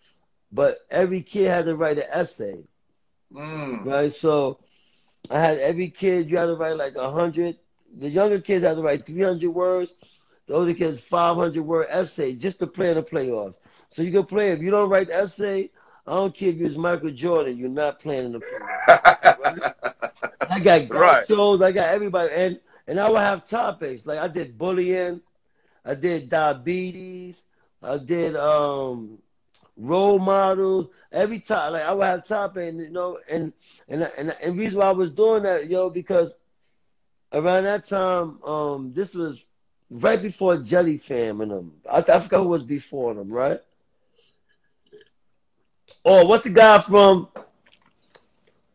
but 0.54 0.80
every 0.90 1.22
kid 1.22 1.50
had 1.50 1.66
to 1.66 1.76
write 1.76 1.98
an 1.98 2.06
essay, 2.12 2.56
mm. 3.34 3.86
right? 3.86 4.14
So 4.14 4.60
I 5.30 5.40
had 5.40 5.58
every 5.60 5.90
kid, 5.90 6.30
you 6.30 6.38
had 6.38 6.48
to 6.48 6.56
write 6.56 6.78
like 6.78 6.96
a 6.96 7.10
hundred. 7.10 7.58
The 7.98 8.10
younger 8.10 8.40
kids 8.40 8.66
had 8.66 8.76
to 8.78 8.82
write 8.82 9.06
300 9.06 9.50
words. 9.50 9.94
The 10.48 10.54
older 10.54 10.74
kids, 10.74 11.00
500 11.00 11.62
word 11.62 11.88
essay 11.90 12.34
just 12.34 12.60
to 12.60 12.68
play 12.68 12.90
in 12.90 12.96
the 12.96 13.04
playoffs. 13.04 13.56
So 13.92 14.02
you 14.02 14.12
can 14.12 14.26
play. 14.26 14.52
If 14.52 14.62
you 14.62 14.72
don't 14.72 14.90
write 14.90 15.08
the 15.08 15.16
essay, 15.16 15.70
I 16.06 16.14
don't 16.16 16.34
care 16.34 16.50
if 16.50 16.56
you're 16.58 16.72
Michael 16.80 17.12
Jordan, 17.12 17.58
you're 17.58 17.70
not 17.70 18.00
playing 18.00 18.26
in 18.26 18.32
the 18.34 18.40
playoffs. 18.40 18.84
right? 19.38 19.64
I 20.50 20.60
got 20.60 20.82
Right. 20.94 21.28
shows, 21.28 21.62
I 21.62 21.72
got 21.72 21.90
everybody. 21.90 22.32
And 22.34 22.60
and 22.88 23.00
I 23.00 23.10
would 23.10 23.20
have 23.20 23.46
topics. 23.46 24.06
Like 24.06 24.20
I 24.20 24.28
did 24.28 24.58
bullying, 24.58 25.22
I 25.86 25.96
did 25.96 26.30
diabetes, 26.30 27.44
I 27.82 27.98
did 27.98 28.36
um 28.36 29.20
role 29.78 30.20
models. 30.20 30.88
Every 31.12 31.40
time 31.40 31.74
like 31.74 31.84
I 31.86 31.94
would 31.94 32.06
have 32.06 32.28
topics, 32.28 32.70
and 32.70 32.80
you 32.82 32.90
know, 32.90 33.20
and 33.30 33.54
and 33.90 34.04
and 34.18 34.36
and 34.42 34.58
the 34.58 34.64
reason 34.64 34.80
why 34.80 34.88
I 34.88 34.92
was 34.92 35.12
doing 35.12 35.44
that, 35.44 35.68
yo, 35.68 35.90
because 35.90 36.40
around 37.34 37.66
that 37.66 37.84
time, 37.84 38.42
um, 38.44 38.94
this 38.94 39.14
was 39.16 39.46
right 39.90 40.22
before 40.22 40.58
Jelly 40.58 40.98
Fam 40.98 41.42
and 41.42 41.52
them. 41.52 41.74
I, 41.92 42.00
I 42.00 42.20
forgot 42.20 42.42
who 42.44 42.50
was 42.50 42.64
before 42.64 43.14
them, 43.14 43.30
right? 43.30 43.60
Oh, 46.06 46.26
what's 46.26 46.44
the 46.44 46.50
guy 46.50 46.80
from 46.82 47.28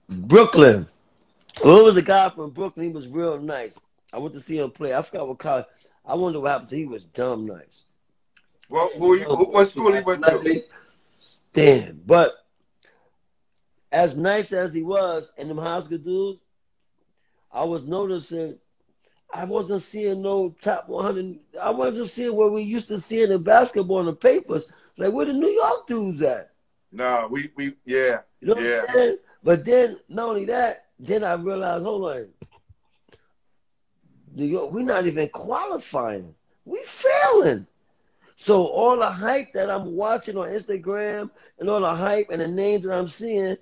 Brooklyn? 0.09 0.87
Well, 1.65 1.79
it 1.79 1.85
was 1.85 1.97
a 1.97 2.03
guy 2.03 2.29
from 2.31 2.51
Brooklyn. 2.51 2.87
He 2.87 2.93
was 2.93 3.09
real 3.09 3.39
nice. 3.41 3.79
I 4.13 4.19
went 4.19 4.35
to 4.35 4.41
see 4.41 4.59
him 4.59 4.71
play. 4.71 4.95
I 4.95 5.03
forgot 5.03 5.29
what 5.29 5.39
college. 5.39 5.67
I 6.05 6.15
wonder 6.15 6.41
what 6.41 6.51
happened 6.51 6.71
to 6.71 6.75
him. 6.77 6.81
He 6.81 6.87
was 6.87 7.05
dumb 7.05 7.47
nice. 7.47 7.85
Well, 8.69 8.91
who, 8.97 9.15
he- 9.15 9.25
who 9.25 9.45
what 9.51 9.69
school 9.69 9.93
he 9.93 10.01
went 10.01 10.25
to? 10.27 10.49
Damn. 11.53 12.01
But 12.07 12.33
as 13.91 14.17
nice 14.17 14.53
as 14.53 14.73
he 14.73 14.83
was 14.83 15.31
and 15.37 15.51
them 15.51 15.59
high 15.59 15.81
dudes, 15.81 16.41
I 17.51 17.65
was 17.65 17.85
noticing 17.85 18.59
I 19.35 19.45
wasn't 19.45 19.83
seeing 19.83 20.21
no 20.21 20.55
top 20.61 20.89
100. 20.89 21.39
I 21.61 21.71
wasn't 21.71 22.09
seeing 22.09 22.37
what 22.37 22.53
we 22.53 22.63
used 22.63 22.89
to 22.89 23.01
see 23.01 23.23
in 23.23 23.31
the 23.31 23.39
basketball 23.39 24.01
in 24.01 24.07
the 24.07 24.13
papers. 24.13 24.71
Like, 24.99 25.13
where 25.13 25.25
the 25.27 25.33
New 25.33 25.49
York 25.49 25.87
dudes 25.87 26.21
at? 26.23 26.53
No, 26.93 27.27
we 27.31 27.51
we 27.57 27.75
yeah 27.87 28.21
You 28.41 28.49
know 28.49 28.59
yeah. 28.61 28.81
what 28.81 28.91
I'm 28.91 28.95
saying? 28.97 29.17
But 29.43 29.65
then, 29.65 29.99
not 30.09 30.29
only 30.29 30.45
that, 30.47 30.87
then 30.99 31.25
I 31.25 31.33
realized, 31.35 31.85
hold 31.85 32.11
on. 32.11 32.29
New 34.35 34.45
York, 34.47 34.71
we're 34.71 34.85
not 34.85 35.07
even 35.07 35.29
qualifying. 35.31 36.35
We 36.65 36.83
failing. 36.85 37.67
So 38.43 38.67
all 38.67 38.99
the 38.99 39.11
hype 39.11 39.53
that 39.55 39.71
I'm 39.71 39.95
watching 39.97 40.37
on 40.37 40.49
Instagram 40.49 41.31
and 41.59 41.71
all 41.71 41.81
the 41.81 41.95
hype 41.95 42.29
and 42.31 42.41
the 42.41 42.49
names 42.49 42.85
that 42.85 42.93
I'm 42.99 43.09
seeing, 43.09 43.57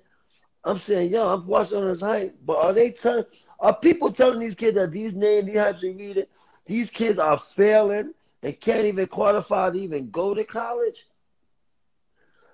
I'm 0.63 0.77
saying, 0.77 1.11
yo, 1.11 1.27
I'm 1.33 1.47
watching 1.47 1.77
all 1.77 1.85
this 1.87 2.01
hype. 2.01 2.35
But 2.45 2.57
are 2.57 2.73
they 2.73 2.91
telling 2.91 3.25
are 3.59 3.75
people 3.75 4.11
telling 4.11 4.39
these 4.39 4.55
kids 4.55 4.75
that 4.77 4.91
these 4.91 5.13
names, 5.13 5.47
these 5.47 5.55
hypes 5.57 5.81
they 5.81 5.91
reading, 5.91 6.25
these 6.65 6.91
kids 6.91 7.19
are 7.19 7.37
failing 7.37 8.13
and 8.43 8.59
can't 8.59 8.85
even 8.85 9.07
qualify 9.07 9.71
to 9.71 9.79
even 9.79 10.09
go 10.11 10.33
to 10.33 10.43
college? 10.45 11.07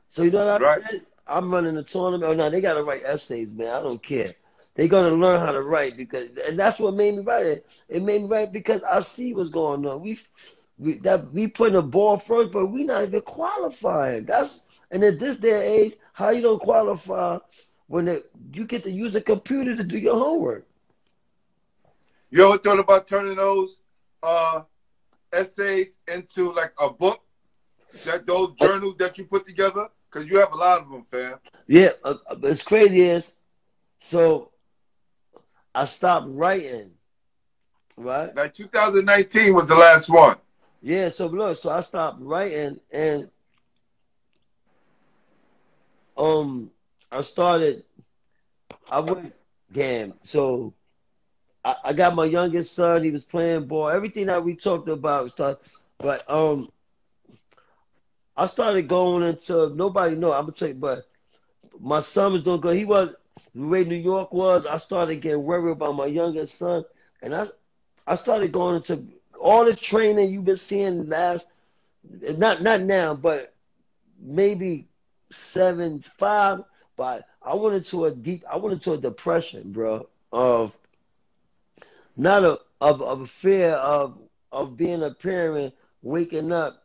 So 0.10 0.24
you 0.24 0.32
know 0.32 0.46
what 0.46 0.62
I'm 0.62 0.66
Right. 0.66 0.82
saying? 0.90 1.02
I'm 1.28 1.52
running 1.52 1.78
a 1.78 1.84
tournament. 1.84 2.24
Oh 2.30 2.34
no, 2.34 2.50
they 2.50 2.62
gotta 2.62 2.84
write 2.84 3.04
essays, 3.04 3.50
man. 3.52 3.70
I 3.70 3.82
don't 3.82 4.02
care. 4.02 4.34
They're 4.76 4.88
gonna 4.88 5.16
learn 5.16 5.40
how 5.40 5.52
to 5.52 5.62
write 5.64 5.98
because, 5.98 6.30
and 6.48 6.60
that's 6.60 6.80
what 6.80 6.94
made 6.96 7.16
me 7.16 7.24
write 7.24 7.46
it. 7.46 7.66
It 7.90 8.04
made 8.04 8.24
me 8.24 8.28
write 8.28 8.54
because 8.54 8.82
I 8.84 9.02
see 9.02 9.34
what's 9.34 9.50
going 9.50 9.86
on. 9.86 10.02
We, 10.02 10.20
we 10.78 11.00
that 11.00 11.32
we 11.34 11.48
putting 11.48 11.74
the 11.74 11.82
ball 11.82 12.18
first, 12.18 12.52
but 12.52 12.68
we 12.68 12.84
not 12.84 13.04
even 13.04 13.22
qualifying. 13.22 14.26
That's 14.26 14.62
and 14.92 15.04
at 15.04 15.20
this 15.20 15.38
day 15.38 15.54
and 15.54 15.64
age, 15.64 15.96
how 16.14 16.30
you 16.30 16.42
don't 16.42 16.62
qualify 16.62 17.40
when 17.88 18.06
the, 18.06 18.24
you 18.54 18.66
get 18.66 18.84
to 18.84 18.92
use 18.92 19.16
a 19.16 19.22
computer 19.22 19.76
to 19.76 19.84
do 19.84 19.98
your 19.98 20.16
homework. 20.16 20.68
You 22.30 22.46
ever 22.46 22.58
thought 22.58 22.80
about 22.80 23.08
turning 23.08 23.36
those 23.36 23.82
uh, 24.22 24.62
essays 25.32 25.98
into 26.08 26.54
like 26.54 26.74
a 26.80 26.90
book? 26.90 27.22
That 28.06 28.26
those 28.26 28.54
journals 28.60 28.96
that 29.00 29.18
you 29.18 29.24
put 29.24 29.48
together, 29.48 29.88
because 30.12 30.30
you 30.30 30.38
have 30.40 30.52
a 30.52 30.58
lot 30.58 30.82
of 30.82 30.90
them, 30.90 31.04
fam. 31.04 31.40
Yeah, 31.68 31.92
uh, 32.04 32.16
uh, 32.30 32.36
it's 32.44 32.62
crazy 32.62 33.02
is 33.02 33.38
so 34.00 34.52
I 35.74 35.86
stopped 35.86 36.28
writing. 36.30 36.92
Right? 37.96 38.36
Like 38.36 38.54
2019 38.54 39.54
was 39.54 39.66
the 39.66 39.76
last 39.76 40.10
one. 40.10 40.38
Yeah, 40.82 41.10
so 41.10 41.28
look, 41.28 41.58
so 41.58 41.70
I 41.70 41.82
stopped 41.82 42.22
writing 42.22 42.80
and 42.92 43.30
um 46.18 46.72
I 47.12 47.22
started 47.22 47.84
I 48.92 49.00
went 49.00 49.34
damn, 49.72 50.14
so 50.24 50.74
I, 51.64 51.76
I 51.86 51.94
got 51.94 52.16
my 52.16 52.26
youngest 52.26 52.74
son, 52.76 53.04
he 53.04 53.12
was 53.12 53.26
playing 53.26 53.68
ball, 53.68 53.90
everything 53.90 54.28
that 54.28 54.44
we 54.44 54.56
talked 54.56 54.90
about 54.90 55.32
stuff 55.32 55.58
but 56.00 56.30
um 56.30 56.70
I 58.36 58.46
started 58.48 58.88
going 58.88 59.24
into 59.24 59.70
nobody 59.76 60.16
know, 60.16 60.32
I'm 60.34 60.44
gonna 60.46 60.54
tell 60.54 60.68
you, 60.70 60.76
but 60.76 61.06
my 61.80 62.00
son 62.00 62.34
was 62.34 62.44
doing 62.44 62.62
good. 62.62 62.78
He 62.78 62.86
was 62.86 63.16
the 63.56 63.66
way 63.68 63.84
New 63.84 63.96
York 63.96 64.32
was, 64.34 64.66
I 64.66 64.78
started 64.78 65.18
getting 65.18 65.44
worried 65.44 65.72
about 65.72 65.96
my 65.96 66.06
youngest 66.06 66.58
son 66.58 66.84
and 67.22 67.36
I 67.36 67.48
I 68.06 68.16
started 68.16 68.52
going 68.52 68.76
into 68.78 69.06
all 69.48 69.64
this 69.64 69.80
training 69.80 70.32
you've 70.32 70.44
been 70.44 70.58
seeing 70.58 71.08
last 71.08 71.46
not 72.38 72.62
not 72.62 72.82
now, 72.82 73.14
but 73.14 73.54
maybe 74.20 74.88
seven 75.32 76.00
five. 76.00 76.64
But 76.98 77.26
I 77.42 77.56
went 77.56 77.76
into 77.76 78.06
a 78.06 78.12
deep 78.12 78.44
I 78.52 78.58
went 78.58 78.74
into 78.74 78.94
a 78.94 78.98
depression, 78.98 79.72
bro, 79.72 80.08
of 80.34 80.76
not 82.18 82.44
a 82.44 82.60
of 82.82 83.02
of 83.02 83.22
a 83.22 83.26
fear 83.26 83.72
of 83.72 84.18
of 84.52 84.76
being 84.76 85.04
a 85.04 85.12
parent, 85.12 85.74
waking 86.02 86.52
up 86.52 86.84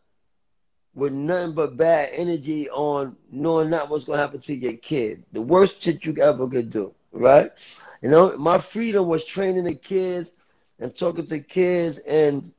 with 0.94 1.12
nothing 1.12 1.54
but 1.54 1.76
bad 1.76 2.10
energy 2.12 2.68
on 2.70 3.16
knowing 3.30 3.70
not 3.70 3.90
what's 3.90 4.04
gonna 4.04 4.18
happen 4.18 4.40
to 4.40 4.54
your 4.54 4.74
kid. 4.74 5.24
The 5.32 5.42
worst 5.42 5.82
shit 5.82 6.04
you 6.04 6.14
ever 6.20 6.46
could 6.46 6.70
do, 6.70 6.94
right? 7.10 7.50
You 8.02 8.10
know, 8.10 8.36
my 8.36 8.58
freedom 8.58 9.08
was 9.08 9.24
training 9.24 9.64
the 9.64 9.74
kids 9.74 10.32
and 10.82 10.96
talking 10.96 11.26
to 11.26 11.38
kids 11.38 11.98
and 11.98 12.50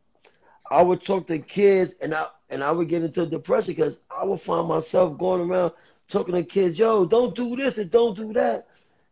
I 0.71 0.82
would 0.82 1.03
talk 1.03 1.28
to 1.28 1.39
kids 1.39 1.93
and 2.01 2.13
I 2.13 2.28
and 2.49 2.63
I 2.63 2.71
would 2.71 2.88
get 2.88 3.03
into 3.03 3.26
depression 3.26 3.74
because 3.74 3.99
I 4.15 4.24
would 4.24 4.39
find 4.39 4.67
myself 4.67 5.17
going 5.17 5.49
around 5.49 5.74
talking 6.07 6.36
to 6.36 6.43
kids, 6.43 6.80
yo, 6.80 7.05
don't 7.05 7.36
do 7.36 7.55
this 7.55 7.78
and 7.78 7.91
don't 7.91 8.15
do 8.15 8.32
that. 8.34 8.67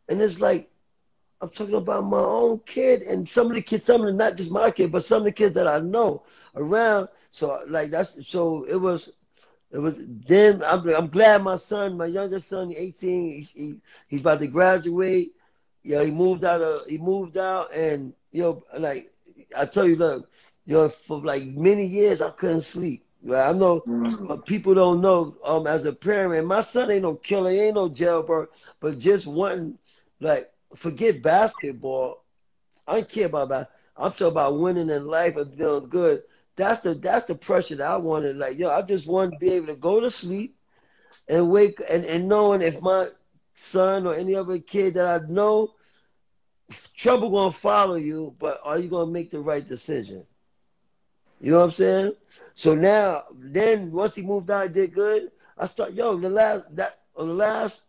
And 0.07 0.21
it's 0.21 0.39
like 0.39 0.69
I'm 1.41 1.49
talking 1.49 1.75
about 1.75 2.05
my 2.05 2.19
own 2.19 2.59
kid 2.65 3.01
and 3.01 3.27
some 3.27 3.47
of 3.47 3.55
the 3.55 3.61
kids, 3.61 3.83
some 3.83 4.01
of 4.01 4.07
them 4.07 4.17
not 4.17 4.37
just 4.37 4.51
my 4.51 4.71
kid, 4.71 4.91
but 4.91 5.03
some 5.03 5.19
of 5.19 5.25
the 5.25 5.31
kids 5.31 5.55
that 5.55 5.67
I 5.67 5.79
know 5.79 6.23
around. 6.55 7.09
So 7.31 7.63
like 7.67 7.91
that's 7.91 8.15
so 8.27 8.63
it 8.63 8.75
was 8.77 9.11
it 9.71 9.79
was 9.79 9.95
then 9.97 10.63
I'm 10.63 10.87
I'm 10.89 11.07
glad 11.07 11.43
my 11.43 11.55
son, 11.55 11.97
my 11.97 12.05
youngest 12.05 12.47
son, 12.47 12.73
18, 12.75 13.31
he's 13.31 13.51
he, 13.51 13.75
he's 14.07 14.21
about 14.21 14.39
to 14.39 14.47
graduate. 14.47 15.33
You 15.83 15.95
know, 15.97 16.05
he 16.05 16.11
moved 16.11 16.43
out 16.43 16.61
of 16.61 16.87
he 16.87 16.97
moved 16.97 17.37
out 17.37 17.73
and 17.73 18.13
you 18.31 18.41
know 18.43 18.63
like 18.77 19.11
I 19.55 19.65
tell 19.65 19.87
you 19.87 19.95
look, 19.95 20.29
you 20.65 20.75
know, 20.75 20.89
for 20.89 21.19
like 21.21 21.45
many 21.45 21.85
years 21.85 22.21
I 22.21 22.29
couldn't 22.31 22.61
sleep. 22.61 23.05
Right? 23.23 23.49
I 23.49 23.53
know 23.53 23.85
Mm. 23.87 24.43
people 24.45 24.73
don't 24.73 25.01
know 25.01 25.35
um 25.43 25.67
as 25.67 25.85
a 25.85 25.93
parent, 25.93 26.47
my 26.47 26.61
son 26.61 26.91
ain't 26.91 27.03
no 27.03 27.15
killer, 27.15 27.49
ain't 27.49 27.75
no 27.75 27.89
jailbird, 27.89 28.49
but 28.79 28.99
just 28.99 29.27
wanting 29.27 29.77
like 30.19 30.51
forget 30.75 31.21
basketball. 31.21 32.23
I 32.87 32.95
don't 32.95 33.09
care 33.09 33.27
about 33.27 33.49
that. 33.49 33.71
I'm 33.95 34.11
talking 34.11 34.27
about 34.27 34.59
winning 34.59 34.89
in 34.89 35.07
life 35.07 35.35
and 35.37 35.53
feeling 35.53 35.89
good. 35.89 36.23
That's 36.55 36.81
the 36.81 36.93
that's 36.95 37.25
the 37.27 37.35
pressure 37.35 37.75
that 37.75 37.89
I 37.91 37.97
wanted. 37.97 38.37
Like, 38.37 38.57
yo, 38.57 38.69
I 38.69 38.81
just 38.81 39.07
want 39.07 39.31
to 39.31 39.37
be 39.37 39.53
able 39.53 39.67
to 39.67 39.75
go 39.75 39.99
to 39.99 40.09
sleep 40.09 40.57
and 41.27 41.49
wake 41.49 41.81
and, 41.89 42.05
and 42.05 42.27
knowing 42.27 42.61
if 42.61 42.81
my 42.81 43.07
son 43.55 44.05
or 44.07 44.13
any 44.13 44.35
other 44.35 44.59
kid 44.59 44.95
that 44.95 45.07
I 45.07 45.25
know 45.27 45.73
trouble 46.95 47.29
gonna 47.29 47.51
follow 47.51 47.95
you, 47.95 48.35
but 48.39 48.59
are 48.63 48.79
you 48.79 48.89
gonna 48.89 49.11
make 49.11 49.31
the 49.31 49.39
right 49.39 49.67
decision? 49.67 50.25
You 51.39 51.51
know 51.51 51.59
what 51.59 51.65
I'm 51.65 51.71
saying? 51.71 52.13
So 52.55 52.75
now, 52.75 53.25
then 53.33 53.91
once 53.91 54.15
he 54.15 54.21
moved 54.21 54.49
out, 54.49 54.61
I 54.61 54.67
did 54.67 54.93
good. 54.93 55.31
I 55.57 55.65
start 55.67 55.93
yo 55.93 56.17
the 56.17 56.29
last 56.29 56.65
that 56.75 57.01
on 57.15 57.27
the 57.27 57.33
last 57.33 57.83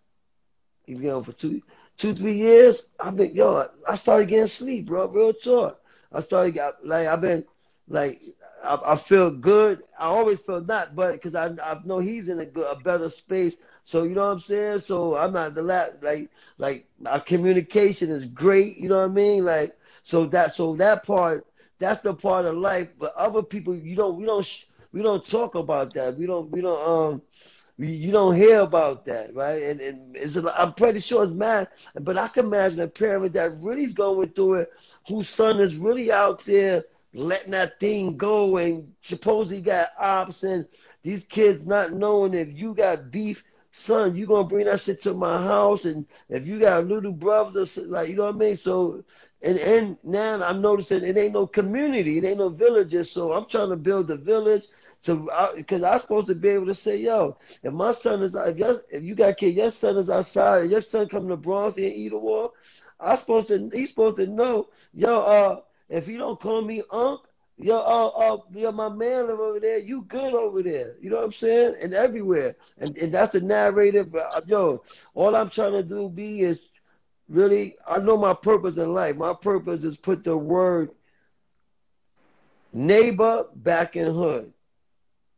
he 0.85 0.95
been 0.95 1.11
on 1.11 1.25
for 1.25 1.33
two 1.33 1.63
two 1.97 2.15
three 2.15 2.35
years. 2.37 2.89
I've 3.01 3.17
been 3.17 3.35
yo 3.35 3.67
I 3.89 3.95
started 3.97 4.29
getting 4.29 4.47
sleep, 4.47 4.87
bro. 4.87 5.07
Real 5.09 5.33
talk. 5.33 5.81
I 6.13 6.21
started 6.21 6.59
like 6.85 7.07
I've 7.07 7.21
been 7.21 7.45
like 7.89 8.21
I, 8.65 8.79
I 8.85 8.97
feel 8.97 9.31
good. 9.31 9.83
I 9.99 10.07
always 10.07 10.41
feel 10.41 10.61
not, 10.61 10.95
but 10.95 11.13
because 11.13 11.35
I 11.35 11.47
I 11.63 11.81
know 11.85 11.99
he's 11.99 12.29
in 12.29 12.41
a 12.41 12.47
good 12.47 12.67
a 12.71 12.81
better 12.81 13.09
space. 13.09 13.57
So 13.83 14.05
you 14.05 14.15
know 14.15 14.27
what 14.27 14.33
I'm 14.33 14.39
saying. 14.41 14.79
So 14.81 15.17
I'm 15.17 15.33
not 15.33 15.55
the 15.55 15.63
last 15.63 15.95
like 16.03 16.31
like 16.59 16.87
our 17.07 17.21
communication 17.21 18.11
is 18.11 18.27
great. 18.27 18.79
You 18.79 18.89
know 18.89 18.99
what 18.99 19.11
I 19.11 19.15
mean? 19.15 19.45
Like 19.45 19.77
so 20.05 20.27
that 20.27 20.55
so 20.55 20.77
that 20.77 21.05
part 21.05 21.47
that's 21.79 22.03
the 22.03 22.15
part 22.15 22.47
of 22.47 22.57
life. 22.57 22.91
But 22.99 23.15
other 23.17 23.43
people, 23.43 23.75
you 23.75 23.97
don't 23.97 24.17
we 24.17 24.25
don't 24.25 24.47
we 24.93 25.03
don't 25.03 25.25
talk 25.25 25.55
about 25.55 25.95
that. 25.95 26.17
We 26.17 26.27
don't 26.27 26.51
we 26.51 26.61
don't 26.61 26.83
um 26.83 27.23
you 27.79 28.13
don't 28.13 28.37
hear 28.37 28.61
about 28.61 29.05
that, 29.07 29.35
right? 29.35 29.63
And, 29.63 29.81
and 29.81 30.17
it's, 30.17 30.37
I'm 30.37 30.75
pretty 30.75 31.01
sure 31.01 31.25
it's 31.25 31.33
mad, 31.33 31.69
but 32.01 32.17
I 32.19 32.29
can 32.29 32.47
imagine 32.47 32.81
a 32.81 32.89
parent 32.89 33.33
that 33.35 33.61
really's 33.61 33.93
going 33.95 34.31
through 34.31 34.55
it, 34.55 34.73
whose 35.09 35.29
son 35.29 35.61
is 35.61 35.77
really 35.77 36.13
out 36.13 36.45
there 36.45 36.85
letting 37.15 37.53
that 37.53 37.81
thing 37.81 38.17
go, 38.17 38.57
and 38.59 38.93
supposedly 39.03 39.61
got 39.61 39.89
ops, 39.99 40.45
and 40.45 40.67
these 41.03 41.25
kids 41.25 41.65
not 41.67 41.93
knowing 41.93 42.35
if 42.35 42.49
you 42.53 42.75
got 42.75 43.11
beef, 43.11 43.43
son, 43.73 44.15
you 44.15 44.27
gonna 44.27 44.47
bring 44.47 44.67
that 44.67 44.81
shit 44.81 45.03
to 45.03 45.15
my 45.15 45.43
house, 45.43 45.85
and 45.85 46.07
if 46.29 46.47
you 46.47 46.61
got 46.61 46.87
little 46.87 47.13
brothers, 47.13 47.77
like 47.79 48.09
you 48.09 48.17
know 48.17 48.27
what 48.27 48.37
I 48.37 48.39
mean. 48.39 48.57
So, 48.57 49.03
and 49.43 49.59
and 49.59 49.97
now 50.05 50.41
I'm 50.43 50.61
noticing 50.61 51.05
it 51.05 51.19
ain't 51.19 51.33
no 51.33 51.47
community, 51.47 52.19
it 52.19 52.25
ain't 52.25 52.39
no 52.39 52.51
villages. 52.51 53.11
So 53.11 53.33
I'm 53.33 53.47
trying 53.47 53.71
to 53.71 53.77
build 53.77 54.11
a 54.11 54.17
village. 54.17 54.65
So, 55.03 55.29
because 55.57 55.83
I'm 55.83 55.99
supposed 55.99 56.29
to 56.29 56.35
be 56.37 56.51
able 56.51 56.67
to 56.67 56.75
say, 56.75 56.97
yo, 56.97 57.37
if 57.65 57.73
my 57.73 57.91
son 57.91 58.23
is, 58.23 58.37
if, 58.37 58.57
your, 58.57 58.81
if 58.89 59.03
you 59.03 59.17
got 59.17 59.37
kid, 59.37 59.57
your 59.57 59.73
son 59.73 59.97
is 59.97 60.09
outside, 60.09 60.71
your 60.71 60.81
son 60.81 61.09
come 61.09 61.27
to 61.27 61.37
Bronx 61.37 61.77
and 61.77 61.87
eat 61.87 62.13
a 62.13 62.19
war, 62.19 62.53
I'm 63.01 63.17
supposed 63.17 63.49
to, 63.49 63.69
he's 63.73 63.89
supposed 63.89 64.19
to 64.19 64.29
know, 64.29 64.69
yo, 64.95 65.23
uh, 65.23 65.61
if 65.89 66.07
you 66.07 66.19
don't 66.19 66.39
call 66.39 66.63
me 66.63 66.85
Unc, 66.93 67.21
yo, 67.63 67.77
uh, 67.79 68.09
uh, 68.09 68.39
yo, 68.55 68.73
my 68.73 68.89
man 68.89 69.25
over 69.31 69.61
there, 69.61 69.79
you 69.79 70.03
good 70.09 70.35
over 70.35 70.63
there. 70.63 70.97
You 71.01 71.11
know 71.11 71.17
what 71.17 71.27
I'm 71.27 71.33
saying? 71.33 71.77
And 71.83 71.95
everywhere. 71.95 72.57
And, 72.79 72.97
and 72.99 73.13
that's 73.13 73.33
the 73.33 73.41
narrative. 73.41 74.15
Uh, 74.15 74.41
Yo, 74.47 74.83
all 75.15 75.37
I'm 75.37 75.51
trying 75.51 75.73
to 75.73 75.83
do, 75.83 76.09
B, 76.09 76.41
is 76.43 76.71
really, 77.29 77.77
I 77.87 77.99
know 77.99 78.17
my 78.17 78.35
purpose 78.35 78.77
in 78.79 78.95
life. 78.95 79.17
My 79.17 79.35
purpose 79.35 79.85
is 79.85 79.97
put 79.97 80.25
the 80.25 80.37
word 80.37 80.91
neighbor 82.73 83.47
back 83.57 83.97
in 83.97 84.13
hood 84.13 84.53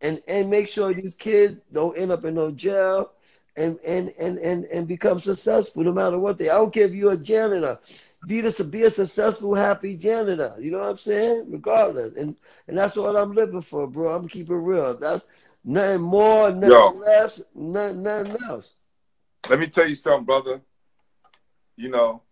and 0.00 0.22
and 0.28 0.50
make 0.50 0.68
sure 0.68 0.94
these 0.94 1.14
kids 1.14 1.60
don't 1.72 1.96
end 1.98 2.12
up 2.12 2.24
in 2.24 2.34
no 2.34 2.50
jail 2.50 3.12
and 3.56 3.78
and 3.86 4.10
and 4.20 4.38
and, 4.38 4.64
and 4.66 4.86
become 4.86 5.18
successful 5.18 5.82
no 5.82 5.92
matter 5.92 6.18
what 6.18 6.38
they 6.38 6.50
I 6.50 6.56
don't 6.56 6.72
care 6.72 6.86
if 6.86 6.94
you're 6.94 7.12
a 7.12 7.16
janitor. 7.16 7.78
Be 8.26 8.40
the 8.40 8.64
be 8.64 8.82
a 8.82 8.90
successful, 8.90 9.54
happy 9.54 9.96
janitor. 9.96 10.54
You 10.58 10.70
know 10.70 10.78
what 10.78 10.90
I'm 10.90 10.96
saying? 10.96 11.46
Regardless. 11.50 12.16
And 12.16 12.36
and 12.68 12.78
that's 12.78 12.96
what 12.96 13.16
I'm 13.16 13.32
living 13.32 13.60
for, 13.60 13.86
bro. 13.86 14.14
I'm 14.14 14.28
keeping 14.28 14.56
real. 14.56 14.96
That's 14.96 15.24
nothing 15.64 16.02
more, 16.02 16.50
nothing 16.50 16.70
Yo. 16.70 16.88
less, 16.90 17.42
nothing, 17.54 18.02
nothing 18.02 18.36
else. 18.44 18.72
Let 19.48 19.58
me 19.58 19.66
tell 19.66 19.88
you 19.88 19.94
something, 19.94 20.24
brother. 20.24 20.60
You 21.76 21.90
know, 21.90 22.22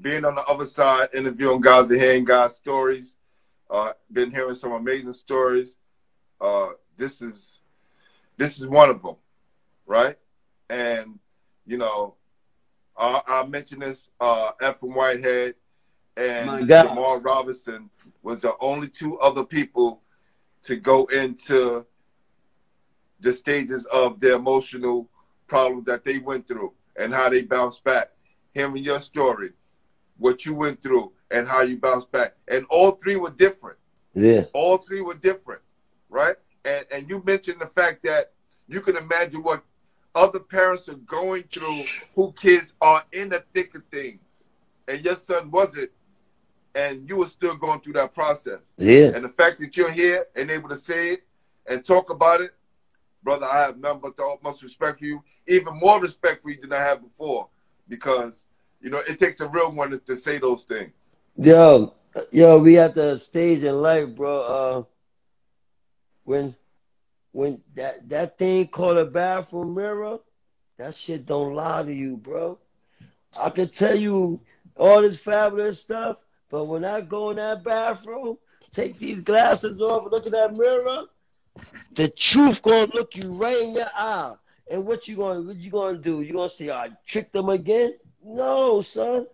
being 0.00 0.24
on 0.24 0.34
the 0.34 0.44
other 0.44 0.66
side, 0.66 1.08
interviewing 1.14 1.60
guys 1.60 1.90
and 1.90 2.00
hearing 2.00 2.24
guys' 2.24 2.56
stories, 2.56 3.16
uh, 3.70 3.92
been 4.10 4.30
hearing 4.30 4.54
some 4.54 4.72
amazing 4.72 5.12
stories. 5.12 5.76
Uh, 6.40 6.70
this 6.96 7.22
is 7.22 7.60
this 8.36 8.58
is 8.58 8.66
one 8.66 8.90
of 8.90 9.02
them, 9.02 9.16
right? 9.86 10.16
And 10.68 11.18
you 11.66 11.78
know, 11.78 12.14
I, 12.98 13.22
I 13.26 13.46
mentioned 13.46 13.82
this. 13.82 14.10
Uh, 14.20 14.50
F 14.60 14.82
Whitehead 14.82 15.54
and 16.16 16.68
Jamal 16.68 17.20
Robinson 17.20 17.88
was 18.22 18.40
the 18.40 18.54
only 18.60 18.88
two 18.88 19.18
other 19.20 19.44
people 19.44 20.02
to 20.64 20.76
go 20.76 21.04
into 21.06 21.86
the 23.20 23.32
stages 23.32 23.84
of 23.86 24.20
the 24.20 24.34
emotional 24.34 25.08
problems 25.46 25.86
that 25.86 26.04
they 26.04 26.18
went 26.18 26.46
through 26.46 26.72
and 26.96 27.14
how 27.14 27.28
they 27.28 27.42
bounced 27.42 27.84
back. 27.84 28.10
Hearing 28.52 28.82
your 28.82 29.00
story, 29.00 29.52
what 30.16 30.44
you 30.44 30.54
went 30.54 30.82
through, 30.82 31.12
and 31.30 31.46
how 31.46 31.62
you 31.62 31.76
bounced 31.76 32.10
back. 32.10 32.34
And 32.48 32.66
all 32.68 32.92
three 32.92 33.16
were 33.16 33.30
different. 33.30 33.78
Yeah. 34.14 34.44
All 34.52 34.78
three 34.78 35.00
were 35.00 35.14
different, 35.14 35.62
right? 36.08 36.36
And 36.64 36.84
and 36.90 37.08
you 37.08 37.22
mentioned 37.24 37.60
the 37.60 37.68
fact 37.68 38.02
that 38.04 38.32
you 38.66 38.80
can 38.80 38.96
imagine 38.96 39.42
what 39.42 39.62
other 40.18 40.40
parents 40.40 40.88
are 40.88 40.94
going 40.94 41.44
through 41.44 41.84
who 42.14 42.32
kids 42.32 42.72
are 42.80 43.04
in 43.12 43.28
the 43.28 43.44
thick 43.54 43.74
of 43.76 43.82
things. 43.90 44.48
And 44.88 45.04
your 45.04 45.16
son 45.16 45.50
wasn't, 45.50 45.90
and 46.74 47.08
you 47.08 47.16
were 47.18 47.28
still 47.28 47.56
going 47.56 47.80
through 47.80 47.94
that 47.94 48.12
process. 48.12 48.72
Yeah. 48.76 49.10
And 49.14 49.24
the 49.24 49.28
fact 49.28 49.60
that 49.60 49.76
you're 49.76 49.90
here 49.90 50.26
and 50.34 50.50
able 50.50 50.68
to 50.70 50.76
say 50.76 51.10
it 51.10 51.22
and 51.66 51.84
talk 51.84 52.10
about 52.10 52.40
it, 52.40 52.52
brother, 53.22 53.46
I 53.46 53.58
have 53.60 53.78
nothing 53.78 54.00
but 54.02 54.16
the 54.16 54.24
utmost 54.24 54.62
respect 54.62 54.98
for 54.98 55.04
you. 55.04 55.22
Even 55.46 55.78
more 55.78 56.00
respect 56.00 56.42
for 56.42 56.50
you 56.50 56.60
than 56.60 56.72
I 56.72 56.80
had 56.80 57.00
before. 57.02 57.48
Because 57.88 58.44
You 58.80 58.90
know, 58.90 58.98
it 59.08 59.18
takes 59.18 59.40
a 59.40 59.48
real 59.48 59.72
one 59.72 59.90
to, 59.90 59.98
to 59.98 60.16
say 60.16 60.38
those 60.38 60.62
things. 60.62 61.14
Yo, 61.36 61.94
yo, 62.30 62.58
we 62.58 62.78
at 62.78 62.94
the 62.94 63.18
stage 63.18 63.62
in 63.64 63.80
life, 63.82 64.08
bro. 64.14 64.40
Uh, 64.40 64.82
when 66.24 66.54
when 67.38 67.60
that 67.76 68.08
that 68.08 68.36
thing 68.36 68.66
called 68.66 68.98
a 68.98 69.04
bathroom 69.04 69.72
mirror, 69.72 70.18
that 70.76 70.92
shit 70.92 71.24
don't 71.24 71.54
lie 71.54 71.84
to 71.84 71.94
you, 71.94 72.16
bro. 72.16 72.58
I 73.38 73.48
could 73.50 73.72
tell 73.72 73.94
you 73.94 74.40
all 74.76 75.02
this 75.02 75.18
fabulous 75.18 75.80
stuff, 75.80 76.16
but 76.50 76.64
when 76.64 76.84
I 76.84 77.00
go 77.00 77.30
in 77.30 77.36
that 77.36 77.62
bathroom, 77.62 78.38
take 78.72 78.98
these 78.98 79.20
glasses 79.20 79.80
off 79.80 80.10
look 80.10 80.26
in 80.26 80.32
that 80.32 80.56
mirror, 80.56 81.04
the 81.92 82.08
truth 82.08 82.60
gonna 82.60 82.90
look 82.92 83.14
you 83.14 83.32
right 83.32 83.60
in 83.62 83.72
your 83.72 83.90
eye. 83.94 84.34
And 84.68 84.84
what 84.84 85.06
you 85.06 85.14
gonna 85.14 85.42
what 85.42 85.56
you 85.58 85.70
gonna 85.70 85.96
do? 85.96 86.22
You 86.22 86.32
gonna 86.32 86.48
say 86.48 86.70
I 86.70 86.90
tricked 87.06 87.32
them 87.32 87.50
again? 87.50 87.94
No, 88.24 88.82
son. 88.82 89.28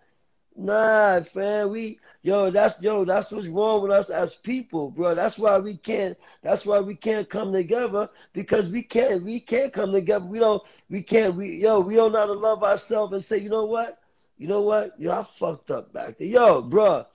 Nah, 0.55 1.21
fam. 1.21 1.71
We 1.71 1.97
yo, 2.25 2.49
that's 2.51 2.81
yo, 2.81 3.05
that's 3.05 3.31
what's 3.31 3.47
wrong 3.47 3.83
with 3.83 3.91
us 3.91 4.09
as 4.09 4.35
people, 4.35 4.91
bro. 4.91 5.15
That's 5.15 5.37
why 5.37 5.59
we 5.59 5.77
can't. 5.77 6.17
That's 6.41 6.65
why 6.65 6.79
we 6.79 6.95
can't 6.95 7.29
come 7.29 7.53
together 7.53 8.09
because 8.33 8.69
we 8.69 8.81
can't. 8.83 9.23
We 9.23 9.39
can't 9.39 9.71
come 9.73 9.93
together. 9.93 10.25
We 10.25 10.39
don't. 10.39 10.63
We 10.89 11.03
can't. 11.03 11.35
We 11.35 11.57
yo, 11.57 11.79
we 11.79 11.95
don't 11.95 12.13
know 12.13 12.19
how 12.19 12.25
to 12.27 12.33
love 12.33 12.63
ourselves 12.63 13.13
and 13.13 13.23
say, 13.23 13.37
you 13.37 13.49
know 13.49 13.65
what? 13.65 13.99
You 14.37 14.47
know 14.47 14.61
what? 14.61 14.99
Yo, 14.99 15.11
I 15.11 15.23
fucked 15.23 15.71
up 15.71 15.93
back 15.93 16.17
there. 16.17 16.27
Yo, 16.27 16.61
bro. 16.61 17.05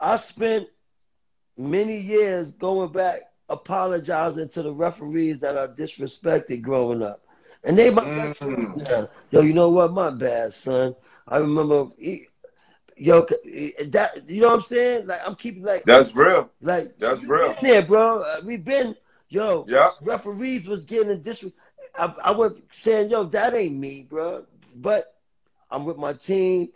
I 0.00 0.16
spent 0.16 0.68
many 1.56 1.98
years 1.98 2.52
going 2.52 2.92
back 2.92 3.22
apologizing 3.48 4.48
to 4.50 4.62
the 4.62 4.72
referees 4.72 5.40
that 5.40 5.56
are 5.56 5.68
disrespected 5.68 6.62
growing 6.62 7.02
up. 7.02 7.22
And 7.64 7.78
they 7.78 7.90
my 7.90 8.02
best 8.14 8.38
friends 8.38 8.70
Mm. 8.76 8.76
now. 8.76 9.08
Yo, 9.30 9.40
you 9.42 9.52
know 9.54 9.70
what? 9.70 9.92
My 9.92 10.10
bad, 10.10 10.52
son. 10.52 10.94
I 11.28 11.38
remember, 11.38 11.88
yo, 12.96 13.26
that 13.86 14.28
you 14.28 14.40
know 14.40 14.48
what 14.48 14.54
I'm 14.54 14.60
saying? 14.62 15.06
Like 15.06 15.20
I'm 15.26 15.34
keeping 15.34 15.62
like 15.62 15.84
That's 15.84 16.14
real. 16.14 16.50
like 16.60 16.98
That's 16.98 17.22
real. 17.22 17.56
there, 17.60 17.82
bro. 17.82 18.20
Uh, 18.22 18.40
We've 18.44 18.64
been, 18.64 18.94
yo. 19.28 19.64
Yeah. 19.68 19.90
Referees 20.00 20.66
was 20.66 20.84
getting 20.84 21.10
in 21.10 21.22
dis. 21.22 21.44
I, 21.98 22.14
I 22.22 22.30
was 22.30 22.52
saying, 22.70 23.10
yo, 23.10 23.24
that 23.24 23.54
ain't 23.54 23.76
me, 23.76 24.06
bro. 24.08 24.44
But 24.76 25.14
I'm 25.70 25.84
with 25.84 25.98
my 25.98 26.12
team. 26.12 26.68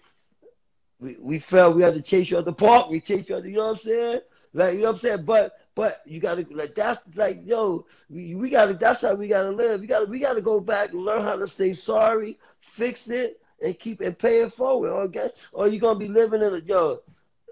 We 1.00 1.16
we 1.20 1.38
felt 1.38 1.76
we 1.76 1.82
had 1.82 1.94
to 1.94 2.02
chase 2.02 2.30
you 2.30 2.38
out 2.38 2.44
the 2.46 2.52
park. 2.52 2.88
We 2.88 3.00
chased 3.00 3.28
you 3.28 3.36
out. 3.36 3.44
You 3.44 3.52
know 3.52 3.66
what 3.66 3.78
I'm 3.78 3.82
saying? 3.84 4.20
Like 4.54 4.74
you 4.74 4.80
know 4.80 4.86
what 4.86 4.94
I'm 4.94 5.00
saying? 5.00 5.24
But 5.24 5.52
but 5.74 6.00
you 6.06 6.20
gotta 6.20 6.46
like 6.50 6.74
that's 6.74 7.02
like 7.14 7.42
yo, 7.44 7.84
we, 8.08 8.34
we 8.34 8.48
gotta 8.48 8.72
that's 8.72 9.02
how 9.02 9.14
we 9.14 9.28
gotta 9.28 9.50
live. 9.50 9.80
We 9.80 9.86
gotta 9.86 10.06
we 10.06 10.18
gotta 10.18 10.40
go 10.40 10.58
back 10.60 10.92
and 10.92 11.02
learn 11.02 11.22
how 11.22 11.36
to 11.36 11.46
say 11.46 11.74
sorry, 11.74 12.38
fix 12.60 13.10
it, 13.10 13.40
and 13.62 13.78
keep 13.78 14.00
and 14.00 14.18
pay 14.18 14.40
it 14.42 14.52
forward. 14.52 14.90
Oh, 14.90 15.00
okay? 15.02 15.30
Or 15.52 15.64
oh, 15.64 15.68
you're 15.68 15.80
gonna 15.80 15.98
be 15.98 16.08
living 16.08 16.42
in 16.42 16.54
a 16.54 16.58
yo, 16.58 17.00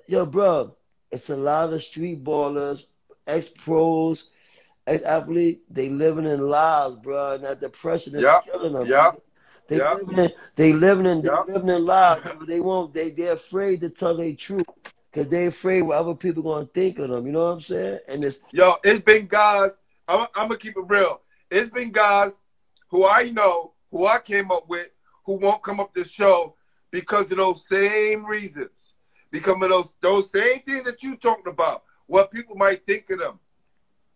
yo, 0.07 0.27
bro. 0.27 0.77
It's 1.11 1.31
a 1.31 1.37
lot 1.37 1.73
of 1.73 1.83
street 1.83 2.25
ballers, 2.25 2.87
ex 3.27 3.49
pros, 3.49 4.31
ex 4.87 5.03
athletes. 5.05 5.63
They 5.71 5.89
living 5.89 6.27
in 6.27 6.49
lies, 6.49 6.95
bro, 6.97 7.33
and 7.35 7.45
that 7.45 7.61
depression 7.61 8.15
is 8.15 8.25
Yeah, 8.25 8.41
killing 8.45 8.73
them. 8.75 8.91
yeah, 8.91 9.13
They 9.69 9.81
yeah. 9.81 9.93
living 9.93 10.19
in 10.19 10.33
they 10.57 10.73
living 10.73 11.07
in 11.07 11.23
they 11.23 11.31
Yeah. 11.31 11.45
living 11.47 11.69
in 11.71 11.85
lies. 11.85 12.23
But 12.39 12.49
they 12.49 12.61
won't. 12.61 12.93
They 12.95 13.11
they're 13.11 13.33
afraid 13.33 13.81
to 13.83 13.91
tell 13.91 14.17
their 14.17 14.35
truth 14.35 14.67
because 15.11 15.29
they 15.29 15.47
afraid 15.47 15.83
what 15.83 15.99
other 15.99 16.15
people 16.15 16.43
gonna 16.43 16.67
think 16.67 16.99
of 16.99 17.11
them. 17.11 17.27
You 17.27 17.33
know 17.33 17.45
what 17.47 17.53
I'm 17.55 17.61
saying? 17.61 18.01
And 18.09 18.25
it's 18.25 18.41
Yo, 18.51 18.75
it's 18.85 19.01
been 19.01 19.27
guys. 19.27 19.71
I'm, 20.09 20.27
I'm 20.35 20.49
gonna 20.49 20.59
keep 20.59 20.77
it 20.77 20.85
real. 20.89 21.21
It's 21.51 21.69
been 21.69 21.91
guys 21.93 22.39
who 22.89 23.07
I 23.07 23.31
know, 23.31 23.73
who 23.91 24.07
I 24.07 24.19
came 24.19 24.51
up 24.51 24.69
with, 24.69 24.89
who 25.25 25.35
won't 25.35 25.63
come 25.63 25.81
up 25.81 25.95
the 25.95 26.07
show 26.07 26.55
because 26.91 27.31
of 27.31 27.39
those 27.39 27.67
same 27.67 28.25
reasons. 28.25 28.95
Because 29.31 29.55
of 29.61 29.69
those 29.69 29.95
those 30.01 30.31
same 30.31 30.61
things 30.61 30.85
that 30.85 31.03
you 31.03 31.17
talked 31.17 31.49
about. 31.49 31.83
What 32.07 32.31
people 32.31 32.55
might 32.55 32.87
think 32.87 33.11
of 33.11 33.19
them. 33.19 33.41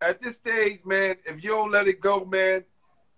At 0.00 0.20
this 0.20 0.36
stage, 0.36 0.80
man, 0.84 1.16
if 1.24 1.42
you 1.42 1.50
don't 1.50 1.72
let 1.72 1.88
it 1.88 2.00
go, 2.00 2.24
man, 2.24 2.64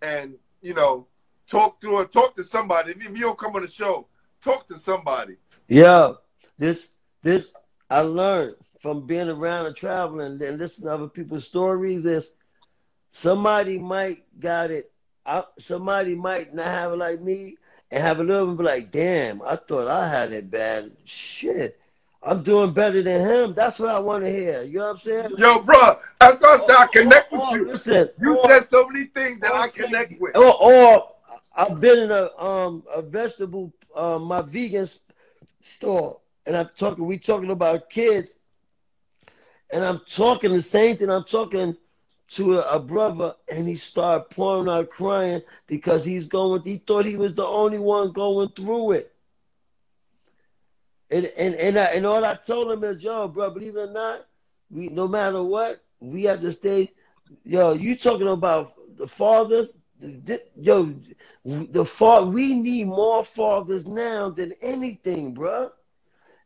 and 0.01 0.35
you 0.63 0.73
know, 0.75 1.07
talk 1.49 1.81
through 1.81 2.01
it, 2.01 2.13
talk 2.13 2.37
to 2.37 2.45
somebody. 2.45 2.93
If 2.93 3.03
you 3.03 3.25
don't 3.25 3.39
come 3.39 3.55
on 3.55 3.63
the 3.63 3.69
show, 3.69 4.07
talk 4.43 4.67
to 4.69 4.79
somebody. 4.79 5.37
Yeah, 5.69 6.13
this 6.59 6.89
this 7.23 7.53
I 7.91 8.01
learned 8.01 8.55
from 8.81 9.07
being 9.07 9.29
around 9.29 9.67
and 9.67 9.77
traveling 9.77 10.43
and 10.43 10.59
listening 10.59 10.89
to 10.89 10.95
other 10.95 11.09
people's 11.09 11.45
stories 11.45 12.07
is 12.07 12.33
somebody 13.11 13.79
might 13.79 14.25
got 14.41 14.71
it 14.71 14.91
out 15.27 15.53
somebody 15.59 16.15
might 16.15 16.55
not 16.55 16.67
have 16.67 16.93
it 16.93 16.97
like 16.97 17.21
me 17.21 17.57
and 17.91 18.03
have 18.03 18.21
a 18.21 18.25
little 18.25 18.55
bit 18.55 18.65
like, 18.67 18.91
damn, 18.91 19.43
I 19.43 19.57
thought 19.57 19.89
I 19.89 20.09
had 20.09 20.33
it 20.33 20.51
bad. 20.51 20.93
Shit. 21.05 21.79
I'm 22.23 22.43
doing 22.43 22.73
better 22.75 23.03
than 23.03 23.21
him. 23.23 23.55
That's 23.55 23.79
what 23.79 23.89
I 23.89 23.99
want 23.99 24.25
to 24.25 24.31
hear. 24.31 24.63
You 24.63 24.79
know 24.81 24.85
what 24.85 24.91
I'm 24.91 24.97
saying? 24.99 25.31
Yo, 25.39 25.61
bro, 25.61 25.99
that's 26.21 26.41
why 26.43 26.55
I 26.55 26.59
said 26.59 26.77
I 26.77 26.87
connect 26.87 27.33
with 27.33 27.41
or- 27.41 27.57
you. 27.57 27.67
Listen, 27.69 28.11
You 28.21 28.37
or- 28.39 28.47
said 28.47 28.69
so 28.69 28.87
many 28.89 29.07
things 29.07 29.41
that 29.41 29.55
I 29.55 29.69
connect 29.69 30.21
with. 30.21 30.37
Or, 30.37 30.63
or 30.63 31.09
I've 31.57 31.81
been 31.81 31.99
in 31.99 32.11
a 32.11 32.31
um 32.39 32.85
a 32.95 33.01
vegetable 33.03 33.73
um 33.97 34.25
my 34.25 34.43
vegan 34.43 34.87
store 35.63 36.19
and 36.47 36.57
I'm 36.57 36.71
talking 36.77 37.07
we 37.07 37.19
talking 37.19 37.51
about 37.51 37.89
kids 37.91 38.33
and 39.73 39.85
I'm 39.85 40.01
talking 40.11 40.53
the 40.55 40.63
same 40.63 40.97
thing 40.97 41.11
I'm 41.11 41.25
talking 41.25 41.77
to 42.31 42.61
a, 42.61 42.79
brother 42.79 43.35
and 43.53 43.69
he 43.69 43.77
started 43.77 44.31
pouring 44.31 44.69
out 44.69 44.91
crying 44.91 45.43
because 45.67 46.05
he's 46.05 46.29
going 46.29 46.63
he 46.63 46.79
thought 46.79 47.05
he 47.05 47.17
was 47.17 47.35
the 47.35 47.45
only 47.47 47.79
one 47.79 48.13
going 48.13 48.49
through 48.57 48.93
it. 48.93 49.13
And 51.11 51.27
and 51.39 51.55
and, 51.57 51.79
I, 51.79 51.85
and 51.87 52.07
all 52.07 52.25
I 52.25 52.35
told 52.35 52.71
him 52.71 52.85
is, 52.85 53.03
yo, 53.03 53.29
bro, 53.29 53.51
believe 53.51 53.77
it 53.77 53.91
or 53.91 53.93
not, 53.93 54.27
we 54.71 54.89
no 54.89 55.09
matter 55.09 55.43
what, 55.43 55.83
we 56.01 56.25
have 56.25 56.41
to 56.43 56.53
stay. 56.53 56.93
Yo, 57.45 57.73
you 57.73 57.97
talking 57.97 58.29
about 58.29 58.75
the 58.97 59.07
fathers? 59.09 59.77
The, 60.01 60.43
yo, 60.57 60.95
the 61.45 61.85
fa- 61.85 62.25
We 62.25 62.55
need 62.55 62.87
more 62.87 63.25
fathers 63.25 63.87
now 63.87 64.31
than 64.31 64.53
anything, 64.63 65.35
bro. 65.35 65.71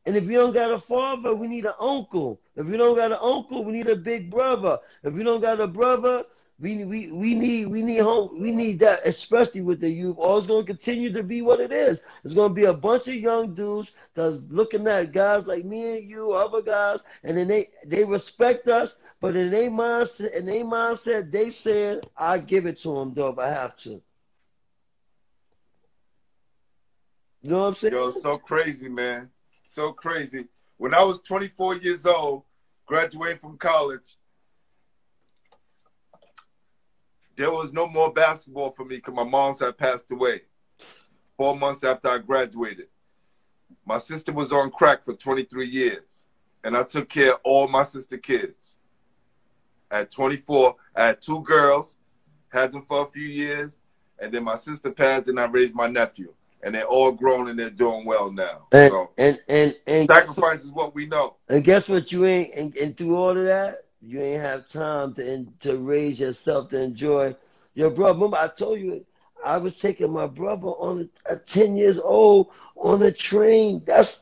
And 0.06 0.16
if 0.16 0.24
you 0.24 0.32
don't 0.32 0.52
got 0.52 0.70
a 0.70 0.78
father, 0.78 1.34
we 1.34 1.46
need 1.46 1.64
an 1.64 1.74
uncle. 1.80 2.40
If 2.56 2.66
you 2.66 2.76
don't 2.76 2.96
got 2.96 3.12
an 3.12 3.18
uncle, 3.20 3.64
we 3.64 3.72
need 3.72 3.88
a 3.88 3.96
big 3.96 4.30
brother. 4.30 4.78
If 5.02 5.14
you 5.14 5.24
don't 5.24 5.40
got 5.40 5.60
a 5.60 5.66
brother, 5.66 6.24
we 6.60 6.84
we 6.84 7.10
we 7.10 7.34
need 7.34 7.66
we 7.66 7.82
need 7.82 7.98
home 7.98 8.40
we 8.40 8.50
need 8.50 8.78
that, 8.80 9.06
especially 9.06 9.62
with 9.62 9.80
the 9.80 9.88
youth. 9.88 10.16
Or 10.18 10.38
it's 10.38 10.46
gonna 10.46 10.64
continue 10.64 11.12
to 11.12 11.22
be 11.22 11.42
what 11.42 11.60
it 11.60 11.72
is. 11.72 12.02
It's 12.22 12.34
gonna 12.34 12.54
be 12.54 12.64
a 12.64 12.72
bunch 12.72 13.08
of 13.08 13.14
young 13.14 13.54
dudes 13.54 13.92
that's 14.14 14.36
looking 14.50 14.86
at 14.86 15.12
guys 15.12 15.46
like 15.46 15.64
me 15.64 15.98
and 15.98 16.08
you, 16.08 16.32
other 16.32 16.62
guys, 16.62 17.00
and 17.24 17.36
then 17.36 17.48
they 17.48 17.66
they 17.84 18.04
respect 18.04 18.68
us, 18.68 18.98
but 19.20 19.34
in 19.36 19.50
their 19.50 19.70
mindset, 19.70 20.32
in 20.34 20.46
their 20.46 20.64
mindset, 20.64 21.32
they 21.32 21.50
said, 21.50 22.06
"I 22.16 22.38
give 22.38 22.66
it 22.66 22.78
to 22.82 22.94
them 22.94 23.14
though 23.14 23.28
if 23.28 23.38
I 23.38 23.48
have 23.48 23.76
to." 23.78 24.00
You 27.42 27.50
know 27.50 27.60
what 27.62 27.66
I'm 27.68 27.74
saying? 27.74 27.92
Yo, 27.94 28.10
so 28.10 28.38
crazy, 28.38 28.88
man. 28.88 29.30
So 29.74 29.92
crazy. 29.92 30.46
When 30.76 30.94
I 30.94 31.02
was 31.02 31.20
24 31.22 31.78
years 31.78 32.06
old, 32.06 32.44
graduating 32.86 33.38
from 33.38 33.58
college, 33.58 34.18
there 37.34 37.50
was 37.50 37.72
no 37.72 37.88
more 37.88 38.12
basketball 38.12 38.70
for 38.70 38.84
me 38.84 38.96
because 38.96 39.14
my 39.14 39.24
mom's 39.24 39.58
had 39.58 39.76
passed 39.76 40.12
away 40.12 40.42
four 41.36 41.56
months 41.56 41.82
after 41.82 42.08
I 42.08 42.18
graduated. 42.18 42.86
My 43.84 43.98
sister 43.98 44.30
was 44.32 44.52
on 44.52 44.70
crack 44.70 45.04
for 45.04 45.14
23 45.14 45.66
years, 45.66 46.26
and 46.62 46.76
I 46.76 46.84
took 46.84 47.08
care 47.08 47.32
of 47.32 47.40
all 47.42 47.66
my 47.66 47.82
sister 47.82 48.16
kids. 48.16 48.76
At 49.90 50.12
24, 50.12 50.76
I 50.94 51.06
had 51.06 51.20
two 51.20 51.40
girls, 51.40 51.96
had 52.48 52.70
them 52.70 52.82
for 52.82 53.02
a 53.02 53.10
few 53.10 53.26
years, 53.26 53.76
and 54.20 54.32
then 54.32 54.44
my 54.44 54.54
sister 54.54 54.92
passed, 54.92 55.26
and 55.26 55.40
I 55.40 55.46
raised 55.46 55.74
my 55.74 55.88
nephew. 55.88 56.32
And 56.64 56.74
they're 56.74 56.84
all 56.84 57.12
grown 57.12 57.48
and 57.48 57.58
they're 57.58 57.70
doing 57.70 58.06
well 58.06 58.32
now. 58.32 58.68
And 58.72 58.90
so 58.90 59.10
and 59.18 59.38
and 59.48 59.76
and 59.86 60.08
sacrifice 60.08 60.64
is 60.64 60.70
what 60.70 60.94
we 60.94 61.06
know. 61.06 61.36
And 61.48 61.62
guess 61.62 61.88
what? 61.88 62.10
You 62.10 62.26
ain't 62.26 62.54
and, 62.54 62.76
and 62.76 62.96
through 62.96 63.16
all 63.16 63.36
of 63.36 63.44
that, 63.44 63.84
you 64.00 64.20
ain't 64.20 64.40
have 64.40 64.68
time 64.68 65.14
to 65.14 65.46
to 65.60 65.76
raise 65.76 66.18
yourself 66.18 66.70
to 66.70 66.80
enjoy 66.80 67.36
your 67.74 67.90
brother. 67.90 68.14
Remember, 68.14 68.38
I 68.38 68.48
told 68.48 68.80
you 68.80 69.04
I 69.44 69.58
was 69.58 69.76
taking 69.76 70.10
my 70.10 70.26
brother 70.26 70.68
on 70.68 71.10
a, 71.26 71.32
at 71.32 71.46
ten 71.46 71.76
years 71.76 71.98
old 71.98 72.48
on 72.76 73.02
a 73.02 73.12
train. 73.12 73.82
That's 73.84 74.20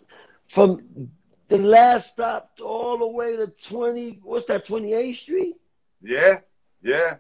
from 0.49 1.11
the 1.49 1.59
last 1.59 2.13
stop 2.13 2.59
all 2.61 2.99
the 2.99 3.07
way 3.07 3.37
to 3.37 3.47
twenty. 3.47 4.19
What's 4.23 4.47
that? 4.47 4.67
Twenty 4.67 4.95
eighth 4.95 5.19
Street. 5.19 5.55
Yeah, 6.03 6.41
yeah. 6.83 7.19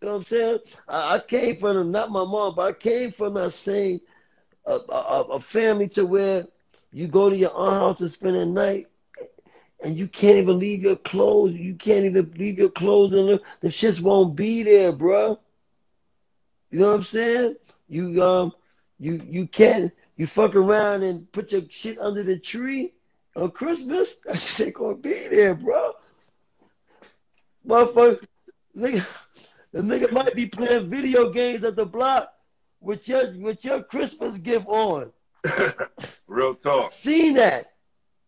You 0.00 0.06
know 0.08 0.12
what 0.14 0.18
I'm 0.18 0.24
saying? 0.24 0.58
I, 0.88 1.14
I 1.16 1.18
came 1.18 1.56
from 1.56 1.90
not 1.90 2.10
my 2.10 2.24
mom, 2.24 2.54
but 2.54 2.68
I 2.68 2.72
came 2.72 3.12
from 3.12 3.34
that 3.34 3.52
same 3.52 4.00
a, 4.66 4.72
a, 4.88 5.22
a 5.32 5.40
family 5.40 5.88
to 5.88 6.06
where 6.06 6.46
you 6.92 7.06
go 7.08 7.30
to 7.30 7.36
your 7.36 7.54
aunt 7.54 7.74
house 7.74 7.98
to 7.98 8.08
spend 8.08 8.36
the 8.36 8.46
night 8.46 8.86
and 9.82 9.96
you 9.96 10.08
can't 10.08 10.38
even 10.38 10.58
leave 10.58 10.82
your 10.82 10.96
clothes. 10.96 11.54
You 11.54 11.74
can't 11.74 12.04
even 12.04 12.32
leave 12.36 12.58
your 12.58 12.70
clothes 12.70 13.12
and 13.12 13.28
the, 13.28 13.42
the 13.60 13.68
shits 13.68 14.00
won't 14.00 14.36
be 14.36 14.62
there, 14.62 14.92
bruh. 14.92 15.38
You 16.70 16.80
know 16.80 16.88
what 16.88 16.96
I'm 16.96 17.02
saying? 17.02 17.56
You 17.88 18.22
um 18.22 18.52
you 18.98 19.20
you 19.28 19.46
can't 19.46 19.92
you 20.16 20.26
fuck 20.26 20.54
around 20.54 21.02
and 21.02 21.30
put 21.32 21.52
your 21.52 21.62
shit 21.68 21.98
under 21.98 22.22
the 22.22 22.38
tree 22.38 22.92
on 23.36 23.50
Christmas. 23.50 24.14
That 24.24 24.38
shit 24.40 24.74
gonna 24.74 24.96
be 24.96 25.28
there, 25.28 25.54
bro. 25.54 25.92
Motherfucker, 27.66 28.24
nigga, 28.76 29.04
the 29.72 29.80
nigga 29.80 30.10
might 30.12 30.34
be 30.34 30.46
playing 30.46 30.90
video 30.90 31.30
games 31.30 31.64
at 31.64 31.76
the 31.76 31.86
block 31.86 32.32
with 32.80 33.06
your 33.08 33.32
with 33.38 33.64
your 33.64 33.82
Christmas 33.82 34.38
gift 34.38 34.66
on. 34.66 35.12
Real 36.26 36.54
talk. 36.54 36.92
Seen 36.92 37.34
that. 37.34 37.72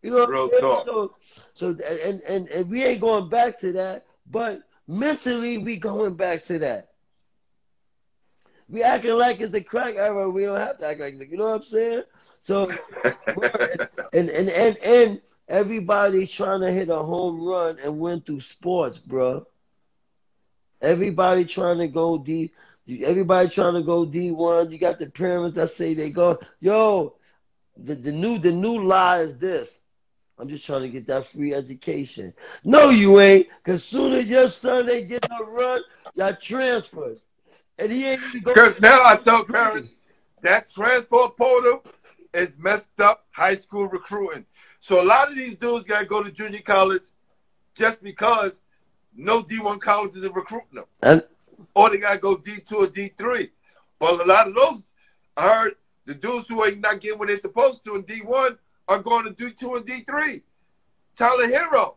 You 0.03 0.11
know 0.11 0.19
what 0.19 0.29
Real 0.29 0.51
I'm 0.55 0.61
talk. 0.61 0.87
So, 0.87 1.17
so 1.55 1.69
and, 2.05 2.23
and 2.23 2.49
and 2.49 2.69
we 2.69 2.85
ain't 2.85 3.01
going 3.01 3.29
back 3.29 3.59
to 3.61 3.73
that, 3.73 4.05
but 4.31 4.63
mentally 4.87 5.59
we 5.59 5.77
going 5.77 6.15
back 6.15 6.45
to 6.45 6.59
that. 6.61 6.89
We 8.69 8.83
acting 8.83 9.17
like 9.19 9.41
it's 9.41 9.53
the 9.53 9.61
crack 9.61 9.97
era. 9.97 10.31
We 10.31 10.45
don't 10.45 10.59
have 10.59 10.79
to 10.79 10.87
act 10.87 11.01
like 11.01 11.31
you 11.31 11.37
know 11.37 11.51
what 11.51 11.57
I'm 11.57 11.63
saying. 11.63 12.03
So 12.41 12.71
and 14.13 14.31
and 14.31 14.49
and 14.49 14.77
and 14.79 15.21
everybody's 15.49 16.31
trying 16.31 16.61
to 16.63 16.71
hit 16.71 16.89
a 16.89 16.97
home 16.97 17.43
run 17.43 17.79
and 17.85 17.99
win 17.99 18.21
through 18.21 18.41
sports, 18.41 18.99
bro. 18.99 19.47
Everybody 20.83 21.45
trying 21.45 21.79
to 21.79 21.89
go 21.89 22.19
D. 22.19 22.53
Everybody 23.05 23.49
trying 23.49 23.75
to 23.75 23.83
go 23.83 24.05
D 24.05 24.33
one. 24.33 24.71
You 24.71 24.79
got 24.79 24.99
the 24.99 25.07
parents 25.07 25.57
that 25.57 25.71
say 25.71 25.95
they 25.95 26.11
go. 26.11 26.39
Yo, 26.61 27.15
the, 27.77 27.95
the 27.95 28.13
new 28.13 28.39
the 28.39 28.53
new 28.53 28.85
lie 28.85 29.21
is 29.21 29.37
this. 29.37 29.79
I'm 30.39 30.49
just 30.49 30.65
trying 30.65 30.83
to 30.83 30.89
get 30.89 31.07
that 31.07 31.27
free 31.27 31.55
education. 31.55 32.35
No, 32.65 32.91
you 32.91 33.21
ain't. 33.21 33.47
Cause 33.65 33.85
soon 33.85 34.13
as 34.13 34.27
your 34.27 34.49
son 34.49 34.87
they 34.87 35.03
get 35.03 35.25
a 35.31 35.45
run, 35.45 35.83
y'all 36.15 36.35
transferred. 36.35 37.21
And 37.79 37.93
he 37.93 38.07
ain't 38.07 38.23
even 38.25 38.43
go 38.43 38.53
Because 38.53 38.81
now 38.81 39.05
I 39.05 39.17
tell 39.17 39.45
parents 39.45 39.95
that 40.41 40.69
transfer 40.69 41.29
portal 41.29 41.85
is 42.35 42.59
messed 42.59 43.01
up 43.01 43.27
high 43.31 43.55
school 43.55 43.87
recruiting. 43.87 44.45
So 44.81 45.01
a 45.01 45.05
lot 45.05 45.29
of 45.31 45.37
these 45.37 45.55
dudes 45.55 45.87
got 45.87 46.01
to 46.01 46.07
go 46.07 46.23
to 46.23 46.33
junior 46.33 46.61
college 46.61 47.05
just 47.75 48.03
because 48.03 48.53
no 49.17 49.43
D1 49.43 49.81
colleges 49.81 50.25
are 50.25 50.33
recruiting 50.33 50.75
them. 50.75 50.85
and 51.03 51.25
Or 51.75 51.91
they 51.91 51.99
got 51.99 52.15
to 52.15 52.19
go 52.19 52.37
D2 52.37 52.73
or 52.73 52.87
D3. 52.87 53.51
But 53.99 54.21
a 54.21 54.25
lot 54.25 54.49
of 54.49 54.55
those, 54.55 54.83
I 55.37 55.49
heard 55.49 55.77
the 56.07 56.15
dudes 56.15 56.49
who 56.49 56.63
are 56.63 56.71
not 56.73 57.01
getting 57.01 57.19
what 57.19 57.29
they're 57.29 57.41
supposed 57.41 57.85
to 57.85 57.95
in 57.95 58.03
D1 58.05 58.57
are 58.89 58.99
going 58.99 59.25
to 59.25 59.31
D2 59.33 59.77
and 59.77 59.87
D3. 59.87 60.43
Tyler 61.17 61.47
Herro. 61.47 61.95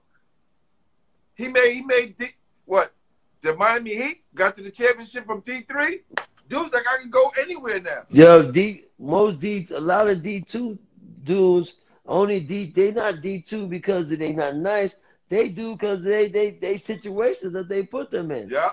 He 1.36 1.48
made, 1.48 1.74
he 1.74 1.82
made, 1.82 2.18
D, 2.18 2.28
what? 2.66 2.94
The 3.42 3.56
Miami 3.56 3.96
Heat 3.96 4.24
got 4.34 4.58
to 4.58 4.64
the 4.64 4.72
championship 4.72 5.26
from 5.26 5.42
D3. 5.42 6.02
Dudes 6.48 6.74
like 6.74 6.84
I 6.88 7.02
can 7.02 7.10
go 7.10 7.32
anywhere 7.40 7.80
now. 7.80 8.04
Yo, 8.10 8.52
D 8.52 8.84
most 9.00 9.40
D 9.40 9.68
a 9.74 9.80
lot 9.80 10.08
of 10.08 10.22
D 10.22 10.42
two 10.42 10.78
dudes 11.24 11.74
only 12.06 12.40
D 12.40 12.72
they 12.76 12.92
not 12.92 13.22
D 13.22 13.42
two 13.42 13.68
because 13.68 14.08
they 14.08 14.32
not 14.32 14.56
nice. 14.56 14.96
They 15.30 15.50
do 15.50 15.74
because 15.74 16.04
they 16.04 16.28
they 16.28 16.52
they 16.52 16.78
situations 16.78 17.54
that 17.54 17.70
they 17.70 17.84
put 17.84 18.12
them 18.12 18.32
in. 18.32 18.56
Yeah. 18.56 18.72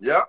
Yeah. 0.00 0.24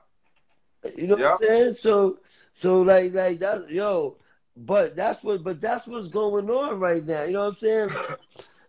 You 0.97 1.07
know 1.07 1.15
Yeah. 1.15 1.37
what 1.39 1.41
I'm 1.41 1.47
saying? 1.47 1.73
So 1.75 2.19
so 2.53 2.81
like 2.81 3.13
like 3.13 3.39
that 3.39 3.69
yo, 3.69 4.17
but 4.55 4.95
that's 4.95 5.23
what 5.23 5.43
but 5.43 5.61
that's 5.61 5.87
what's 5.87 6.07
going 6.07 6.49
on 6.49 6.79
right 6.79 7.03
now. 7.05 7.23
You 7.23 7.33
know 7.33 7.39
what 7.41 7.47
I'm 7.47 7.55
saying? 7.55 7.95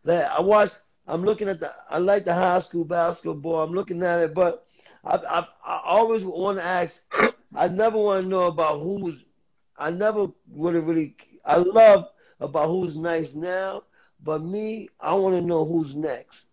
Like 0.05 0.25
I 0.25 0.41
watch 0.41 0.73
I'm 1.07 1.23
looking 1.25 1.49
at 1.49 1.61
the 1.61 1.73
I 1.89 1.99
like 1.99 2.25
the 2.25 2.35
high 2.35 2.59
school 2.61 2.85
basketball. 2.85 3.63
I'm 3.63 3.73
looking 3.73 4.03
at 4.03 4.21
it, 4.21 4.35
but 4.35 4.67
I 5.05 5.17
I, 5.17 5.47
I 5.65 5.81
always 5.85 6.25
want 6.25 6.59
to 6.59 6.65
ask. 6.65 7.03
I 7.55 7.69
never 7.69 7.99
want 7.99 8.23
to 8.25 8.29
know 8.29 8.45
about 8.45 8.81
who's. 8.81 9.25
I 9.77 9.91
never 9.91 10.29
would 10.49 10.75
have 10.75 10.87
really. 10.87 11.17
I 11.45 11.57
love 11.57 12.09
about 12.41 12.69
who's 12.69 12.97
nice 12.97 13.35
now, 13.35 13.85
but 14.23 14.43
me, 14.43 14.89
I 15.01 15.15
want 15.15 15.37
to 15.37 15.43
know 15.43 15.65
who's 15.65 15.95
next. 15.97 16.47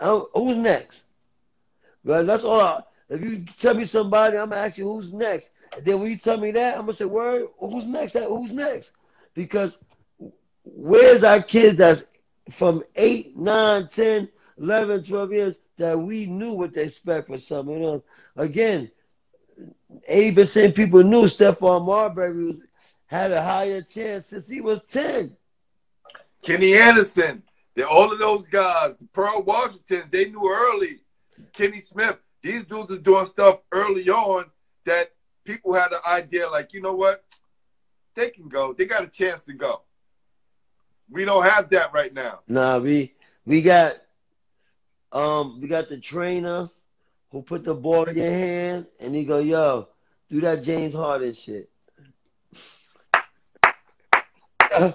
Who's 0.00 0.56
next? 0.56 1.06
Right? 2.04 2.26
That's 2.26 2.44
all. 2.44 2.60
I, 2.60 2.82
if 3.08 3.22
you 3.22 3.44
tell 3.58 3.74
me 3.74 3.84
somebody, 3.84 4.38
I'm 4.38 4.50
gonna 4.50 4.62
ask 4.62 4.78
you 4.78 4.90
who's 4.90 5.12
next. 5.12 5.50
And 5.76 5.84
then 5.84 6.00
when 6.00 6.10
you 6.10 6.16
tell 6.16 6.38
me 6.38 6.52
that, 6.52 6.74
I'm 6.74 6.82
gonna 6.82 6.92
say, 6.92 7.04
"Word, 7.04 7.48
who's 7.58 7.84
next? 7.84 8.14
Who's 8.14 8.52
next?" 8.52 8.92
Because 9.34 9.78
where's 10.64 11.22
our 11.22 11.42
kids 11.42 11.76
that's 11.76 12.06
from 12.50 12.82
8, 12.96 13.36
9, 13.36 13.88
10, 13.88 14.28
11, 14.58 15.04
12 15.04 15.32
years 15.32 15.58
that 15.78 15.98
we 15.98 16.26
knew 16.26 16.52
what 16.52 16.72
they 16.72 16.84
expect 16.84 17.28
for 17.28 17.38
something. 17.38 17.74
You 17.74 17.80
know, 17.80 18.04
again, 18.36 18.90
80% 20.08 20.74
people 20.74 21.02
knew 21.02 21.24
Stephon 21.24 21.84
Marbury 21.84 22.46
was, 22.46 22.60
had 23.06 23.32
a 23.32 23.42
higher 23.42 23.82
chance 23.82 24.26
since 24.26 24.48
he 24.48 24.60
was 24.60 24.82
10. 24.84 25.36
Kenny 26.42 26.74
Anderson. 26.74 27.42
They, 27.74 27.82
all 27.82 28.12
of 28.12 28.18
those 28.18 28.48
guys, 28.48 28.94
Pearl 29.12 29.42
Washington, 29.42 30.04
they 30.10 30.26
knew 30.26 30.50
early. 30.50 31.00
Kenny 31.52 31.80
Smith. 31.80 32.18
These 32.42 32.64
dudes 32.64 32.90
are 32.90 32.98
doing 32.98 33.26
stuff 33.26 33.60
early 33.70 34.08
on 34.08 34.46
that 34.86 35.12
people 35.44 35.74
had 35.74 35.92
an 35.92 36.00
idea 36.06 36.48
like, 36.48 36.72
you 36.72 36.80
know 36.80 36.94
what? 36.94 37.24
They 38.14 38.30
can 38.30 38.48
go. 38.48 38.72
They 38.72 38.86
got 38.86 39.04
a 39.04 39.08
chance 39.08 39.42
to 39.44 39.52
go. 39.52 39.82
We 41.10 41.24
don't 41.24 41.44
have 41.44 41.68
that 41.70 41.92
right 41.92 42.12
now. 42.12 42.40
Nah, 42.48 42.78
we 42.78 43.14
we 43.44 43.62
got 43.62 43.96
um 45.12 45.60
we 45.60 45.68
got 45.68 45.88
the 45.88 45.98
trainer 45.98 46.70
who 47.30 47.42
put 47.42 47.64
the 47.64 47.74
ball 47.74 48.04
in 48.04 48.16
your 48.16 48.30
hand 48.30 48.86
and 49.00 49.14
he 49.14 49.24
go, 49.24 49.38
yo, 49.38 49.88
do 50.30 50.40
that 50.40 50.62
James 50.62 50.94
Harden 50.94 51.32
shit. 51.32 51.70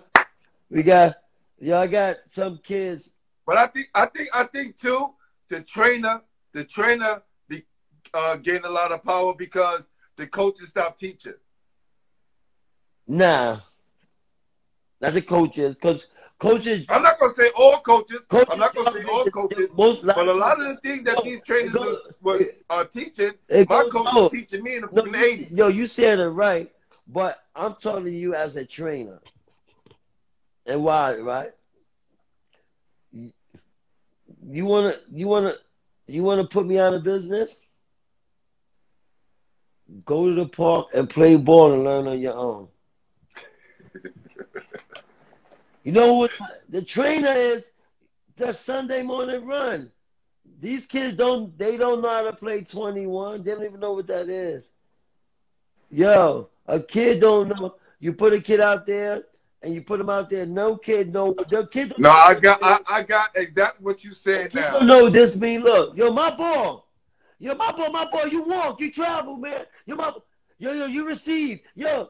we 0.70 0.84
got 0.84 1.18
y'all 1.60 1.88
got 1.88 2.18
some 2.34 2.60
kids. 2.64 3.12
But 3.46 3.58
I 3.58 3.68
think 3.68 3.88
I 3.94 4.06
think 4.08 4.30
I 4.34 4.44
think 4.46 4.78
too, 4.78 5.12
the 5.50 5.62
trainer, 5.62 6.22
the 6.54 6.64
trainer 6.64 7.22
be, 7.48 7.64
uh, 8.14 8.38
gained 8.38 8.66
a 8.66 8.70
lot 8.72 8.92
of 8.92 9.04
power 9.04 9.34
because 9.36 9.88
the 10.16 10.26
coaches 10.28 10.70
stopped 10.70 11.00
teaching. 11.00 11.34
Nah. 13.08 13.60
Not 15.02 15.14
the 15.14 15.22
coaches, 15.22 15.76
because 15.76 16.08
coaches 16.40 16.86
I'm 16.90 17.04
not 17.04 17.20
gonna 17.20 17.34
say 17.34 17.50
all 17.56 17.80
coaches. 17.82 18.22
Coaches 18.30 18.48
I'm 18.50 18.60
not 18.60 18.74
gonna 18.74 18.92
say 18.94 19.04
all 19.04 19.26
coaches. 19.26 19.68
Most 19.76 20.06
But 20.06 20.28
a 20.28 20.34
lot 20.34 20.60
of 20.60 20.68
the 20.68 20.78
things 20.82 21.04
that 21.04 21.24
these 21.24 21.42
trainers 21.46 21.74
was, 21.74 21.98
was 22.22 22.44
uh, 22.70 22.86
teaching, 22.86 23.34
my 23.52 23.64
goes- 23.66 23.92
coach 23.92 24.06
no. 24.14 24.24
was 24.24 24.32
teaching 24.32 24.64
me 24.64 24.76
in 24.76 24.82
the, 24.82 24.88
No, 24.92 25.04
in 25.04 25.12
the 25.12 25.18
you- 25.20 25.26
80s. 25.46 25.58
yo, 25.58 25.68
you 25.68 25.86
said 25.86 26.20
it 26.20 26.28
right, 26.30 26.72
but 27.08 27.44
I'm 27.56 27.76
talking 27.76 28.06
to 28.06 28.12
you 28.12 28.34
as 28.34 28.56
a 28.56 28.66
trainer. 28.66 29.20
And 30.66 30.84
why, 30.84 31.18
right? 31.18 31.52
You 33.12 34.66
wanna, 34.66 34.96
you 35.12 35.28
wanna, 35.28 35.54
you 36.08 36.24
wanna 36.24 36.46
put 36.46 36.66
me 36.66 36.80
out 36.80 36.94
of 36.94 37.04
business? 37.04 37.60
Go 40.06 40.30
to 40.30 40.36
the 40.36 40.48
park 40.48 40.88
and 40.94 41.10
play 41.10 41.36
ball 41.36 41.74
and 41.74 41.84
learn 41.84 42.08
on 42.08 42.20
your 42.20 42.36
own. 42.36 42.68
you 45.84 45.92
know 45.92 46.14
what 46.14 46.32
the 46.70 46.82
trainer 46.82 47.32
is? 47.32 47.70
The 48.36 48.52
Sunday 48.52 49.04
morning 49.04 49.46
run. 49.46 49.92
These 50.60 50.86
kids 50.86 51.16
don't 51.16 51.58
they 51.58 51.78
don't 51.78 52.02
know 52.02 52.10
how 52.10 52.24
to 52.24 52.34
play 52.34 52.62
21. 52.62 53.44
They 53.44 53.52
don't 53.52 53.64
even 53.64 53.80
know 53.80 53.94
what 53.94 54.08
that 54.08 54.30
is. 54.30 54.72
Yo, 55.92 56.50
a 56.68 56.80
kid 56.80 57.22
don't 57.22 57.50
know. 57.50 57.76
You 58.00 58.14
put 58.14 58.34
a 58.34 58.42
kid 58.42 58.60
out 58.60 58.86
there 58.86 59.24
and 59.66 59.74
you 59.74 59.82
put 59.82 59.98
them 59.98 60.10
out 60.10 60.30
there. 60.30 60.46
No 60.46 60.78
kid 60.78 61.12
no 61.12 61.34
The 61.50 61.68
kid 61.68 61.94
No, 61.98 62.12
I 62.12 62.36
got 62.36 62.60
I. 62.64 62.80
I 62.88 63.02
got 63.02 63.32
exactly 63.36 63.84
what 63.84 64.04
you 64.04 64.14
said 64.14 64.52
Kid 64.52 64.62
now. 64.62 64.74
don't 64.74 64.88
know 64.88 65.10
this 65.10 65.36
mean. 65.36 65.62
Look, 65.62 65.98
yo, 65.98 66.12
my 66.12 66.34
ball. 66.36 66.88
Yo, 67.40 67.54
my 67.56 67.72
ball, 67.72 67.92
my 67.92 68.08
ball. 68.10 68.28
You 68.28 68.44
walk, 68.44 68.80
you 68.80 68.92
travel, 68.92 69.36
man. 69.36 69.66
Yo, 69.86 69.96
my, 69.96 70.14
yo, 70.60 70.72
yo, 70.72 70.86
you 70.86 71.06
receive. 71.06 71.60
Yo, 71.76 72.10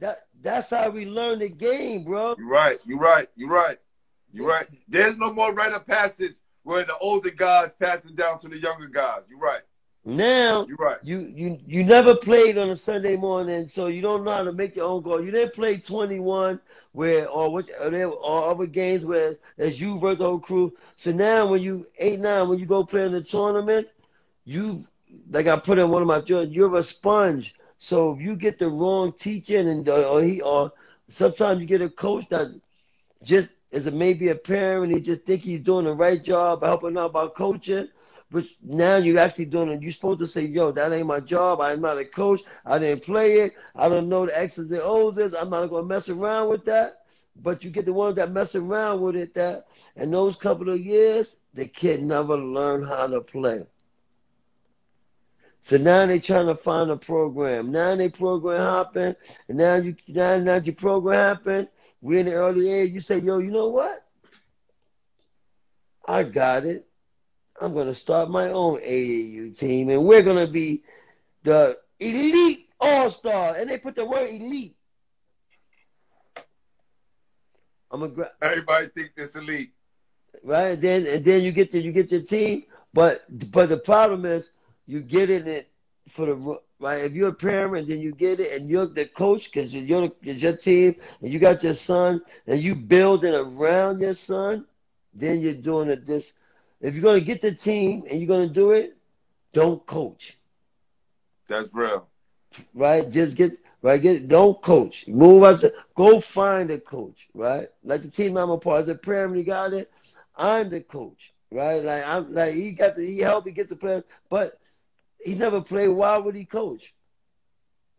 that 0.00 0.26
that's 0.42 0.70
how 0.70 0.88
we 0.90 1.04
learn 1.06 1.38
the 1.38 1.48
game, 1.48 2.04
bro. 2.04 2.34
You're 2.38 2.48
right. 2.48 2.80
You're 2.84 2.98
right. 2.98 3.28
You're 3.36 3.50
right. 3.50 3.78
You're 4.32 4.48
right. 4.48 4.66
There's 4.88 5.16
no 5.16 5.32
more 5.32 5.52
rite 5.52 5.72
of 5.72 5.86
passage 5.86 6.36
where 6.64 6.84
the 6.84 6.96
older 6.98 7.30
guys 7.30 7.74
pass 7.74 8.04
it 8.06 8.16
down 8.16 8.38
to 8.40 8.48
the 8.48 8.58
younger 8.58 8.88
guys. 8.88 9.20
You're 9.28 9.38
right. 9.38 9.60
Now 10.06 10.66
You're 10.66 10.76
right. 10.76 10.98
you 11.02 11.20
you 11.20 11.58
you 11.66 11.82
never 11.82 12.14
played 12.14 12.58
on 12.58 12.68
a 12.68 12.76
Sunday 12.76 13.16
morning, 13.16 13.68
so 13.68 13.86
you 13.86 14.02
don't 14.02 14.22
know 14.22 14.32
how 14.32 14.42
to 14.42 14.52
make 14.52 14.76
your 14.76 14.86
own 14.86 15.02
goal. 15.02 15.24
You 15.24 15.30
didn't 15.30 15.54
play 15.54 15.78
21 15.78 16.60
where 16.94 17.28
or 17.28 17.50
what 17.50 17.70
or, 17.80 17.90
there, 17.90 18.08
or 18.08 18.50
other 18.50 18.66
games 18.66 19.04
where 19.04 19.36
there's 19.56 19.80
you 19.80 19.98
versus 19.98 20.18
the 20.18 20.24
whole 20.24 20.38
crew. 20.38 20.72
So 20.96 21.10
now 21.10 21.46
when 21.46 21.60
you 21.60 21.86
eight 21.98 22.20
nine 22.20 22.48
when 22.48 22.60
you 22.60 22.66
go 22.66 22.84
play 22.84 23.04
in 23.04 23.12
the 23.12 23.20
tournament, 23.20 23.88
you 24.44 24.86
like 25.30 25.48
I 25.48 25.56
put 25.56 25.78
in 25.78 25.90
one 25.90 26.02
of 26.02 26.08
my 26.08 26.20
joints, 26.20 26.54
you're 26.54 26.74
a 26.76 26.82
sponge. 26.82 27.56
So 27.78 28.14
if 28.14 28.22
you 28.22 28.36
get 28.36 28.60
the 28.60 28.68
wrong 28.68 29.12
teaching 29.12 29.68
and 29.68 29.88
uh, 29.88 30.08
or 30.08 30.22
he 30.22 30.40
or 30.40 30.72
sometimes 31.08 31.60
you 31.60 31.66
get 31.66 31.82
a 31.82 31.90
coach 31.90 32.28
that 32.28 32.48
just 33.24 33.50
is 33.72 33.88
a 33.88 33.90
maybe 33.90 34.28
a 34.28 34.34
parent 34.36 34.94
he 34.94 35.00
just 35.00 35.22
think 35.22 35.42
he's 35.42 35.60
doing 35.60 35.84
the 35.84 35.92
right 35.92 36.22
job 36.22 36.62
helping 36.62 36.96
out 36.96 37.12
by 37.12 37.26
coaching 37.26 37.88
but 38.30 38.44
now 38.62 38.96
you're 38.96 39.18
actually 39.18 39.44
doing 39.46 39.70
it. 39.70 39.82
You're 39.82 39.92
supposed 39.92 40.20
to 40.20 40.26
say, 40.26 40.44
yo, 40.44 40.72
that 40.72 40.92
ain't 40.92 41.06
my 41.06 41.20
job. 41.20 41.60
I'm 41.60 41.80
not 41.80 41.98
a 41.98 42.04
coach. 42.04 42.40
I 42.66 42.78
didn't 42.78 43.04
play 43.04 43.40
it. 43.40 43.54
I 43.76 43.88
don't 43.88 44.08
know 44.08 44.26
the 44.26 44.38
X's 44.38 44.70
and 44.70 44.80
O's. 44.80 45.34
I'm 45.34 45.50
not 45.50 45.66
gonna 45.68 45.86
mess 45.86 46.08
around 46.08 46.48
with 46.48 46.64
that. 46.64 47.00
But 47.36 47.64
you 47.64 47.70
get 47.70 47.84
the 47.84 47.92
ones 47.92 48.16
that 48.16 48.32
mess 48.32 48.54
around 48.54 49.00
with 49.00 49.16
it 49.16 49.34
that 49.34 49.66
in 49.96 50.10
those 50.10 50.36
couple 50.36 50.70
of 50.70 50.80
years, 50.80 51.36
the 51.52 51.66
kid 51.66 52.02
never 52.02 52.36
learned 52.36 52.86
how 52.86 53.06
to 53.06 53.20
play. 53.20 53.66
So 55.62 55.78
now 55.78 56.04
they 56.06 56.20
trying 56.20 56.46
to 56.46 56.54
find 56.54 56.90
a 56.90 56.96
program. 56.96 57.72
Now 57.72 57.96
they 57.96 58.08
program 58.10 58.60
hopping, 58.60 59.16
and 59.48 59.58
now 59.58 59.76
you 59.76 59.96
now, 60.08 60.38
now 60.38 60.56
your 60.56 60.74
program 60.74 61.36
hopping. 61.36 61.68
We're 62.02 62.20
in 62.20 62.26
the 62.26 62.34
early 62.34 62.68
age. 62.68 62.92
You 62.92 63.00
say, 63.00 63.18
yo, 63.18 63.38
you 63.38 63.50
know 63.50 63.68
what? 63.68 64.06
I 66.06 66.22
got 66.22 66.66
it. 66.66 66.83
I'm 67.60 67.74
gonna 67.74 67.94
start 67.94 68.30
my 68.30 68.50
own 68.50 68.80
AAU 68.80 69.50
team, 69.56 69.90
and 69.90 70.04
we're 70.04 70.22
gonna 70.22 70.46
be 70.46 70.82
the 71.42 71.78
elite 72.00 72.68
all 72.80 73.10
star. 73.10 73.54
And 73.56 73.68
they 73.70 73.78
put 73.78 73.94
the 73.94 74.04
word 74.04 74.28
elite. 74.28 74.76
I'm 77.90 78.02
a 78.02 78.08
gra- 78.08 78.32
Everybody 78.42 78.88
think 78.88 79.14
this 79.14 79.36
elite. 79.36 79.72
right? 80.42 80.68
And 80.72 80.82
then 80.82 81.06
and 81.06 81.24
then 81.24 81.42
you 81.42 81.52
get 81.52 81.70
to 81.72 81.80
you 81.80 81.92
get 81.92 82.10
your 82.10 82.22
team, 82.22 82.64
but 82.92 83.24
but 83.52 83.68
the 83.68 83.78
problem 83.78 84.24
is 84.24 84.50
you 84.86 85.00
get 85.00 85.30
in 85.30 85.46
it 85.46 85.70
for 86.08 86.26
the 86.26 86.34
right. 86.80 87.02
If 87.04 87.12
you're 87.12 87.28
a 87.28 87.34
parent, 87.34 87.76
and 87.76 87.88
then 87.88 88.00
you 88.00 88.12
get 88.12 88.40
it, 88.40 88.60
and 88.60 88.68
you're 88.68 88.86
the 88.86 89.06
coach 89.06 89.50
because 89.52 89.74
you're 89.74 90.10
it's 90.22 90.42
your 90.42 90.56
team, 90.56 90.96
and 91.20 91.32
you 91.32 91.38
got 91.38 91.62
your 91.62 91.74
son, 91.74 92.20
and 92.46 92.60
you 92.62 92.74
building 92.74 93.34
around 93.34 94.00
your 94.00 94.14
son. 94.14 94.66
Then 95.14 95.40
you're 95.40 95.54
doing 95.54 95.88
it 95.90 96.04
this. 96.06 96.32
If 96.84 96.94
you're 96.94 97.02
gonna 97.04 97.20
get 97.20 97.42
the 97.42 97.52
team 97.54 98.04
and 98.10 98.20
you're 98.20 98.28
gonna 98.28 98.48
do 98.52 98.72
it, 98.72 98.98
don't 99.52 99.86
coach, 99.86 100.38
That's 101.48 101.74
real. 101.74 102.10
right? 102.74 103.10
Just 103.10 103.36
get 103.36 103.58
right. 103.82 104.00
Get 104.00 104.28
don't 104.28 104.60
coach. 104.62 105.06
Move 105.08 105.44
out. 105.44 105.62
Go 105.96 106.20
find 106.20 106.70
a 106.70 106.78
coach, 106.78 107.28
right? 107.34 107.68
Like 107.84 108.02
the 108.02 108.10
team 108.10 108.36
I'm 108.38 108.50
a 108.50 108.58
part. 108.58 108.82
As 108.82 108.88
a 108.88 108.94
parent, 108.94 109.36
you 109.36 109.44
got 109.44 109.74
it. 109.74 109.90
I'm 110.36 110.70
the 110.70 110.80
coach, 110.80 111.32
right? 111.50 111.84
Like 111.84 112.06
I'm 112.06 112.32
like 112.32 112.54
he 112.54 112.72
got 112.72 112.96
the 112.96 113.04
he 113.06 113.18
help, 113.20 113.46
he 113.46 113.52
get 113.52 113.68
the 113.68 113.76
player, 113.76 114.04
but 114.30 114.58
he 115.24 115.34
never 115.34 115.60
played. 115.62 115.88
Why 115.88 116.18
would 116.18 116.34
he 116.34 116.44
coach? 116.44 116.94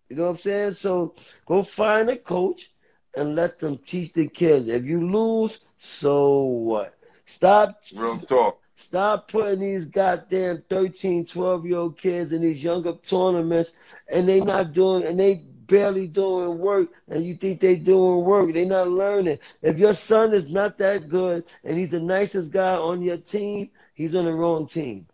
You 0.09 0.17
know 0.17 0.23
what 0.23 0.29
I'm 0.31 0.37
saying? 0.37 0.73
So 0.73 1.15
go 1.45 1.63
find 1.63 2.09
a 2.09 2.17
coach 2.17 2.73
and 3.15 3.35
let 3.35 3.59
them 3.59 3.77
teach 3.77 4.13
the 4.13 4.27
kids. 4.27 4.69
If 4.69 4.85
you 4.85 5.09
lose, 5.09 5.59
so 5.79 6.41
what? 6.43 6.97
Stop 7.25 7.81
Real 7.93 8.19
talk. 8.21 8.61
Stop 8.77 9.31
putting 9.31 9.59
these 9.59 9.85
goddamn 9.85 10.63
13, 10.69 11.25
12 11.25 11.65
year 11.65 11.77
old 11.77 11.97
kids 11.97 12.33
in 12.33 12.41
these 12.41 12.63
younger 12.63 12.93
tournaments 13.05 13.73
and 14.09 14.27
they 14.27 14.41
not 14.41 14.73
doing 14.73 15.05
and 15.05 15.19
they 15.19 15.45
barely 15.67 16.07
doing 16.07 16.59
work 16.59 16.89
and 17.07 17.25
you 17.25 17.35
think 17.35 17.59
they 17.59 17.75
doing 17.75 18.23
work. 18.23 18.53
They 18.53 18.65
not 18.65 18.89
learning. 18.89 19.39
If 19.61 19.79
your 19.79 19.93
son 19.93 20.33
is 20.33 20.49
not 20.49 20.77
that 20.79 21.09
good 21.09 21.45
and 21.63 21.77
he's 21.77 21.89
the 21.89 21.99
nicest 21.99 22.51
guy 22.51 22.75
on 22.75 23.01
your 23.01 23.17
team, 23.17 23.69
he's 23.93 24.13
on 24.13 24.25
the 24.25 24.33
wrong 24.33 24.67
team. 24.67 25.07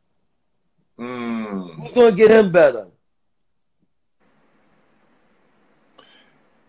Mm. 0.99 1.76
Who's 1.76 1.93
gonna 1.93 2.12
get 2.12 2.32
him 2.32 2.51
better? 2.51 2.88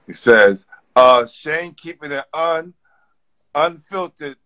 He 0.06 0.12
says, 0.12 0.66
uh, 0.94 1.26
Shane 1.26 1.74
keeping 1.74 2.12
it 2.12 2.24
un 2.34 2.74
unfiltered 3.54 4.36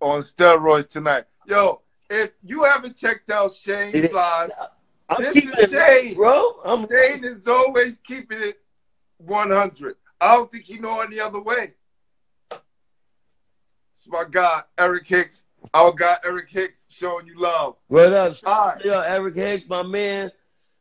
on 0.00 0.20
steroids 0.20 0.88
tonight. 0.88 1.24
Yo, 1.46 1.80
if 2.10 2.32
you 2.42 2.64
haven't 2.64 2.96
checked 2.96 3.30
out 3.30 3.54
Shane's 3.54 4.12
live, 4.12 4.50
I'm 5.08 5.22
This 5.22 5.34
keeping 5.34 5.50
is 5.50 5.58
it 5.58 5.70
Shane. 5.70 6.14
bro. 6.14 6.60
I'm 6.64 6.88
Shane 6.88 7.24
is 7.24 7.46
always 7.46 7.98
keeping 7.98 8.42
it 8.42 8.60
100. 9.18 9.96
I 10.20 10.34
don't 10.34 10.50
think 10.50 10.64
he 10.64 10.78
know 10.78 11.00
any 11.00 11.20
other 11.20 11.40
way. 11.40 11.74
It's 12.50 14.08
my 14.08 14.24
guy, 14.28 14.62
Eric 14.78 15.06
Hicks. 15.06 15.44
Our 15.72 15.92
guy, 15.92 16.16
Eric 16.24 16.48
Hicks, 16.50 16.86
showing 16.88 17.26
you 17.26 17.40
love. 17.40 17.76
What 17.88 18.12
up? 18.12 18.36
Hi. 18.44 18.80
Yo, 18.84 19.00
Eric 19.00 19.36
Hicks, 19.36 19.68
my 19.68 19.82
man, 19.82 20.30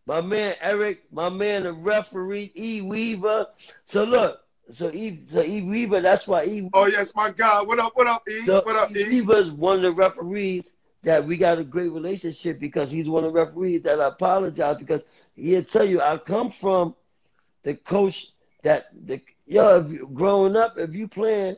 my 0.08 0.22
man 0.22 0.56
Eric, 0.62 1.04
my 1.12 1.30
man, 1.30 1.64
the 1.64 1.74
referee, 1.74 2.52
E 2.56 2.82
Weaver. 2.82 3.48
So 3.86 4.04
look, 4.04 4.40
so 4.72 4.92
E, 4.92 5.24
so 5.32 5.42
E 5.42 5.62
Weaver, 5.62 6.02
that's 6.02 6.28
why 6.28 6.46
E. 6.46 6.70
Oh, 6.74 6.88
yes, 6.88 7.14
my 7.16 7.32
God! 7.32 7.68
What 7.68 7.80
up, 7.80 7.96
what 7.96 8.08
up, 8.08 8.28
E? 8.28 8.46
so 8.46 8.62
What 8.64 8.76
up, 8.76 8.96
E 8.96 9.04
E? 9.04 9.22
Weaver's 9.22 9.52
one 9.52 9.78
of 9.78 9.82
the 9.84 9.92
referees 9.92 10.74
that 11.04 11.26
we 11.26 11.38
got 11.38 11.60
a 11.60 11.64
great 11.64 11.92
relationship 11.92 12.60
because 12.60 12.90
he's 12.90 13.08
one 13.08 13.24
of 13.24 13.34
the 13.34 13.40
referees 13.40 13.84
that 13.84 14.02
I 14.02 14.08
apologize 14.08 14.78
because 14.78 15.06
he'll 15.36 15.64
tell 15.64 15.86
you 15.86 16.02
I 16.02 16.18
come 16.18 16.50
from 16.50 16.96
the 17.64 17.76
coach 17.76 18.32
that 18.64 18.88
the 19.06 19.22
yo 19.46 19.80
if 19.80 19.92
you, 19.92 20.10
growing 20.14 20.56
up 20.56 20.78
if 20.78 20.96
you 20.96 21.08
playing 21.08 21.58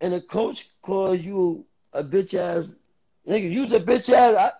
and 0.00 0.14
a 0.14 0.20
coach 0.20 0.68
calls 0.82 1.20
you 1.20 1.64
a 1.92 2.02
bitch 2.02 2.34
ass 2.34 2.74
nigga, 3.26 3.50
you's 3.50 3.72
a 3.72 3.80
bitch 3.80 4.12
ass. 4.12 4.36
I, 4.36 4.50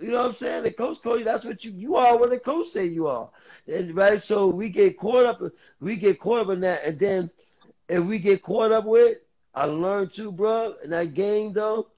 you 0.00 0.12
know 0.12 0.18
what 0.18 0.26
I'm 0.26 0.32
saying? 0.32 0.62
The 0.62 0.70
coach 0.70 1.02
calls 1.02 1.18
you. 1.18 1.24
That's 1.24 1.44
what 1.44 1.64
you 1.64 1.72
you 1.72 1.96
are. 1.96 2.16
What 2.16 2.30
the 2.30 2.38
coach 2.38 2.68
say 2.68 2.86
you 2.86 3.08
are, 3.08 3.28
and, 3.70 3.94
right? 3.96 4.22
So 4.22 4.48
we 4.48 4.68
get 4.68 4.98
caught 4.98 5.26
up. 5.26 5.42
We 5.80 5.96
get 5.96 6.18
caught 6.20 6.40
up 6.40 6.50
in 6.50 6.60
that, 6.60 6.84
and 6.84 6.98
then 6.98 7.30
if 7.88 8.04
we 8.04 8.18
get 8.18 8.42
caught 8.42 8.72
up 8.72 8.84
with, 8.84 9.18
I 9.54 9.64
learned 9.64 10.12
too, 10.12 10.32
bro. 10.32 10.74
In 10.84 10.90
that 10.90 11.14
game 11.14 11.52
though, 11.52 11.88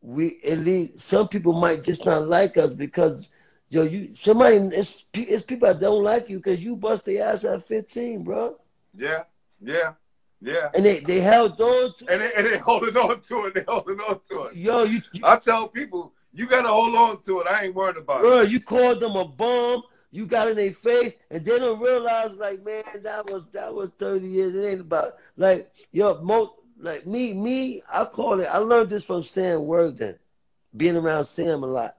we 0.00 0.40
at 0.48 0.58
least 0.58 1.00
some 1.00 1.28
people 1.28 1.52
might 1.52 1.84
just 1.84 2.04
not 2.06 2.28
like 2.28 2.56
us 2.56 2.74
because. 2.74 3.28
Yo, 3.70 3.82
you 3.82 4.14
somebody 4.14 4.56
it's 4.56 5.04
it's 5.12 5.42
people 5.44 5.68
that 5.68 5.78
don't 5.78 6.02
like 6.02 6.30
you 6.30 6.38
because 6.38 6.58
you 6.64 6.74
bust 6.74 7.04
their 7.04 7.22
ass 7.28 7.44
at 7.44 7.62
15, 7.62 8.24
bro, 8.24 8.56
Yeah, 8.96 9.24
yeah, 9.60 9.92
yeah. 10.40 10.70
and 10.74 10.86
they 10.86 11.00
they 11.00 11.20
held 11.20 11.60
on 11.60 11.92
to. 11.98 12.06
And 12.10 12.22
they, 12.22 12.32
and 12.32 12.46
they 12.46 12.56
holding 12.56 12.96
on 12.96 13.20
to 13.20 13.44
it. 13.44 13.54
They 13.54 13.64
holding 13.68 14.00
on 14.00 14.20
to 14.30 14.44
it. 14.44 14.56
Yo, 14.56 14.84
you, 14.84 15.02
you 15.12 15.20
I 15.22 15.36
tell 15.36 15.68
people, 15.68 16.14
you 16.32 16.46
got 16.46 16.62
to 16.62 16.68
hold 16.68 16.94
on 16.94 17.20
to 17.24 17.40
it. 17.40 17.46
I 17.46 17.64
ain't 17.64 17.74
worried 17.74 17.98
about 17.98 18.20
it. 18.20 18.22
Bro, 18.22 18.40
you 18.42 18.58
called 18.58 19.00
them 19.00 19.16
a 19.16 19.26
bum. 19.26 19.82
You 20.10 20.26
got 20.26 20.48
in 20.48 20.56
their 20.56 20.72
face, 20.72 21.14
and 21.30 21.44
they 21.44 21.58
don't 21.58 21.80
realize, 21.80 22.34
like, 22.36 22.64
man, 22.64 22.84
that 23.02 23.30
was 23.30 23.46
that 23.48 23.74
was 23.74 23.90
thirty 23.98 24.28
years. 24.28 24.54
It 24.54 24.66
ain't 24.66 24.80
about 24.80 25.16
like 25.36 25.70
yo, 25.92 26.20
most 26.22 26.52
like 26.78 27.06
me, 27.06 27.32
me. 27.34 27.82
I 27.92 28.04
call 28.04 28.40
it. 28.40 28.46
I 28.46 28.58
learned 28.58 28.90
this 28.90 29.04
from 29.04 29.22
Sam 29.22 29.66
Worthen, 29.66 30.18
being 30.76 30.96
around 30.96 31.24
Sam 31.24 31.62
a 31.62 31.66
lot. 31.66 31.96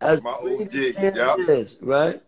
As 0.00 0.22
My 0.22 0.30
OG, 0.30 0.74
as 0.74 0.96
yeah. 0.96 1.34
is, 1.36 1.76
right? 1.82 2.22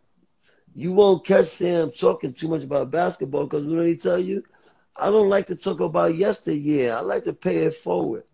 You 0.75 0.93
won't 0.93 1.25
catch 1.25 1.47
Sam 1.49 1.91
talking 1.91 2.33
too 2.33 2.49
much 2.49 2.63
about 2.63 2.91
basketball 2.91 3.45
because 3.45 3.67
what 3.67 3.77
did 3.77 3.87
he 3.89 3.97
tell 3.97 4.19
you? 4.19 4.45
I 4.97 5.11
don't 5.11 5.29
like 5.29 5.47
to 5.49 5.57
talk 5.57 5.81
about 5.81 6.17
yesteryear. 6.17 6.95
I 6.95 7.01
like 7.01 7.25
to 7.25 7.33
pay 7.33 7.59
it 7.59 7.75
forward. 7.75 8.25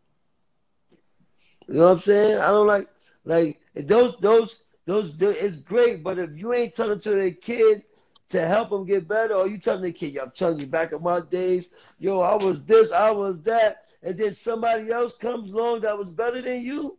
You 1.69 1.75
know 1.75 1.87
what 1.87 1.93
I'm 1.93 1.99
saying? 2.01 2.39
I 2.39 2.49
don't 2.49 2.67
like 2.67 2.89
like 3.25 3.61
those 3.75 4.17
those 4.21 4.63
those 4.87 5.15
it's 5.21 5.57
great, 5.59 6.03
but 6.03 6.19
if 6.19 6.31
you 6.39 6.55
ain't 6.55 6.75
telling 6.75 7.01
to 7.01 7.11
the 7.11 7.33
kid 7.33 7.83
to 8.29 8.47
help 8.47 8.71
them 8.71 8.87
get 8.87 9.07
better, 9.07 9.35
or 9.35 9.47
you 9.47 9.59
telling 9.59 9.83
the 9.83 9.93
kid, 9.93 10.15
yo, 10.15 10.23
I'm 10.23 10.31
telling 10.31 10.61
you, 10.61 10.67
back 10.67 10.93
in 10.93 11.03
my 11.03 11.21
days, 11.21 11.71
yo, 11.99 12.21
I 12.21 12.35
was 12.37 12.65
this, 12.65 12.93
I 12.93 13.11
was 13.11 13.41
that, 13.43 13.85
and 14.03 14.17
then 14.17 14.35
somebody 14.35 14.91
else 14.91 15.13
comes 15.17 15.51
along 15.51 15.81
that 15.81 15.99
was 15.99 16.11
better 16.11 16.41
than 16.41 16.63
you, 16.63 16.99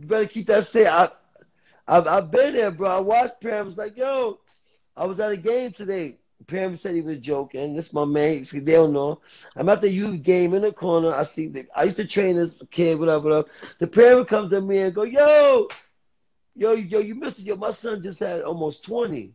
you 0.00 0.06
better 0.06 0.26
keep 0.26 0.46
that 0.46 0.66
same. 0.66 0.88
I, 0.88 1.10
I've, 1.86 2.06
I've 2.06 2.30
been 2.30 2.54
there, 2.54 2.70
bro. 2.70 2.90
I 2.90 3.00
watched 3.00 3.40
parents 3.40 3.76
like, 3.78 3.96
yo, 3.96 4.40
I 4.96 5.06
was 5.06 5.20
at 5.20 5.32
a 5.32 5.36
game 5.36 5.72
today. 5.72 6.17
Parents 6.46 6.82
said 6.82 6.94
he 6.94 7.00
was 7.00 7.18
joking. 7.18 7.74
This 7.74 7.92
my 7.92 8.04
man. 8.04 8.44
They 8.50 8.60
don't 8.60 8.92
know. 8.92 9.20
I'm 9.56 9.68
at 9.68 9.80
the 9.80 9.90
youth 9.90 10.22
game 10.22 10.54
in 10.54 10.62
the 10.62 10.72
corner. 10.72 11.12
I 11.12 11.24
see 11.24 11.48
the. 11.48 11.66
I 11.74 11.84
used 11.84 11.96
to 11.96 12.06
train 12.06 12.36
this 12.36 12.54
kid, 12.70 12.98
whatever. 12.98 13.28
whatever. 13.28 13.48
The 13.78 13.86
parent 13.86 14.28
comes 14.28 14.50
to 14.50 14.60
me 14.60 14.78
and 14.78 14.94
go, 14.94 15.02
yo, 15.02 15.68
yo, 16.54 16.72
yo, 16.72 17.00
you 17.00 17.14
missed 17.14 17.40
it. 17.40 17.44
Yo, 17.46 17.56
my 17.56 17.72
son 17.72 18.02
just 18.02 18.20
had 18.20 18.42
almost 18.42 18.84
20. 18.84 19.34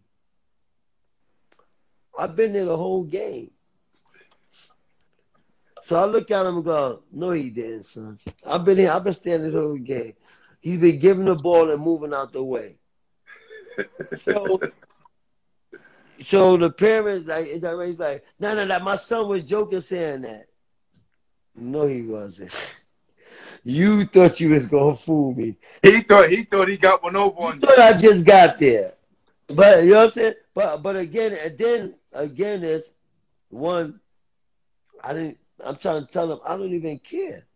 I've 2.17 2.35
been 2.35 2.53
there 2.53 2.65
the 2.65 2.77
whole 2.77 3.03
game. 3.03 3.51
So 5.83 5.99
I 5.99 6.05
look 6.05 6.31
at 6.31 6.45
him 6.45 6.55
and 6.55 6.65
go, 6.65 7.03
no, 7.11 7.31
he 7.31 7.49
didn't, 7.49 7.85
son. 7.87 8.17
I've 8.47 8.63
been 8.63 8.77
here. 8.77 8.91
I've 8.91 9.03
been 9.03 9.13
standing 9.13 9.51
the 9.51 9.59
whole 9.59 9.77
game. 9.77 10.13
He's 10.61 10.79
been 10.79 10.97
giving 10.97 11.25
the 11.25 11.35
ball 11.35 11.69
and 11.71 11.81
moving 11.81 12.13
out 12.13 12.31
the 12.31 12.43
way. 12.43 12.77
So, 14.23 14.61
so 16.25 16.57
the 16.57 16.69
parents 16.69 17.27
like 17.27 17.47
he's 17.47 17.99
like, 17.99 18.25
no, 18.39 18.55
no, 18.55 18.65
no, 18.65 18.79
my 18.79 18.95
son 18.95 19.27
was 19.27 19.43
joking 19.43 19.81
saying 19.81 20.21
that. 20.21 20.47
No, 21.55 21.85
he 21.87 22.01
wasn't. 22.01 22.51
You 23.65 24.03
thought 24.05 24.41
you 24.41 24.49
was 24.49 24.65
gonna 24.65 24.93
fool 24.93 25.33
me. 25.33 25.55
He 25.81 26.01
thought 26.01 26.27
he 26.27 26.43
thought 26.43 26.67
he 26.67 26.75
got 26.75 27.01
one 27.01 27.15
over 27.15 27.39
on 27.39 27.55
you. 27.55 27.61
thought 27.61 27.79
I 27.79 27.93
just 27.93 28.25
got 28.25 28.59
there. 28.59 28.93
But 29.47 29.85
you 29.85 29.91
know 29.91 29.99
what 29.99 30.05
I'm 30.07 30.11
saying? 30.11 30.33
But 30.53 30.83
but 30.83 30.97
again, 30.97 31.37
and 31.41 31.57
then 31.57 31.95
again, 32.11 32.63
it's 32.63 32.91
one. 33.49 34.01
I 35.01 35.13
didn't. 35.13 35.37
I'm 35.63 35.77
trying 35.77 36.05
to 36.05 36.11
tell 36.11 36.29
him 36.29 36.39
I 36.45 36.57
don't 36.57 36.73
even 36.73 36.99
care. 36.99 37.47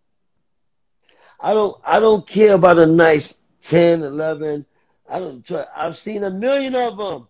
I 1.42 1.54
don't 1.54 1.76
I 1.84 2.00
don't 2.00 2.26
care 2.26 2.54
about 2.54 2.80
a 2.80 2.86
nice 2.86 3.36
10, 3.62 4.04
11. 4.04 4.66
I 5.10 5.20
don't. 5.20 5.52
I've 5.76 5.98
seen 5.98 6.24
a 6.24 6.30
million 6.30 6.74
of 6.74 6.98
them. 6.98 7.28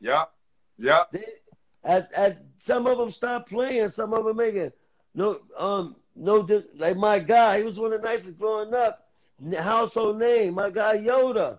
Yeah. 0.00 0.26
Yeah. 0.78 1.04
They, 1.12 1.24
at, 1.84 2.12
at 2.14 2.42
some 2.62 2.86
of 2.86 2.98
them 2.98 3.10
stop 3.10 3.48
playing. 3.48 3.90
Some 3.90 4.12
of 4.12 4.24
them 4.24 4.36
making 4.36 4.72
no 5.14 5.40
um 5.58 5.96
no 6.14 6.46
like 6.76 6.96
my 6.96 7.18
guy. 7.18 7.58
He 7.58 7.64
was 7.64 7.78
one 7.78 7.92
of 7.92 8.02
the 8.02 8.08
nicest 8.08 8.38
growing 8.38 8.74
up. 8.74 9.04
Household 9.58 10.18
name. 10.18 10.54
My 10.54 10.70
guy 10.70 10.98
Yoda. 10.98 11.58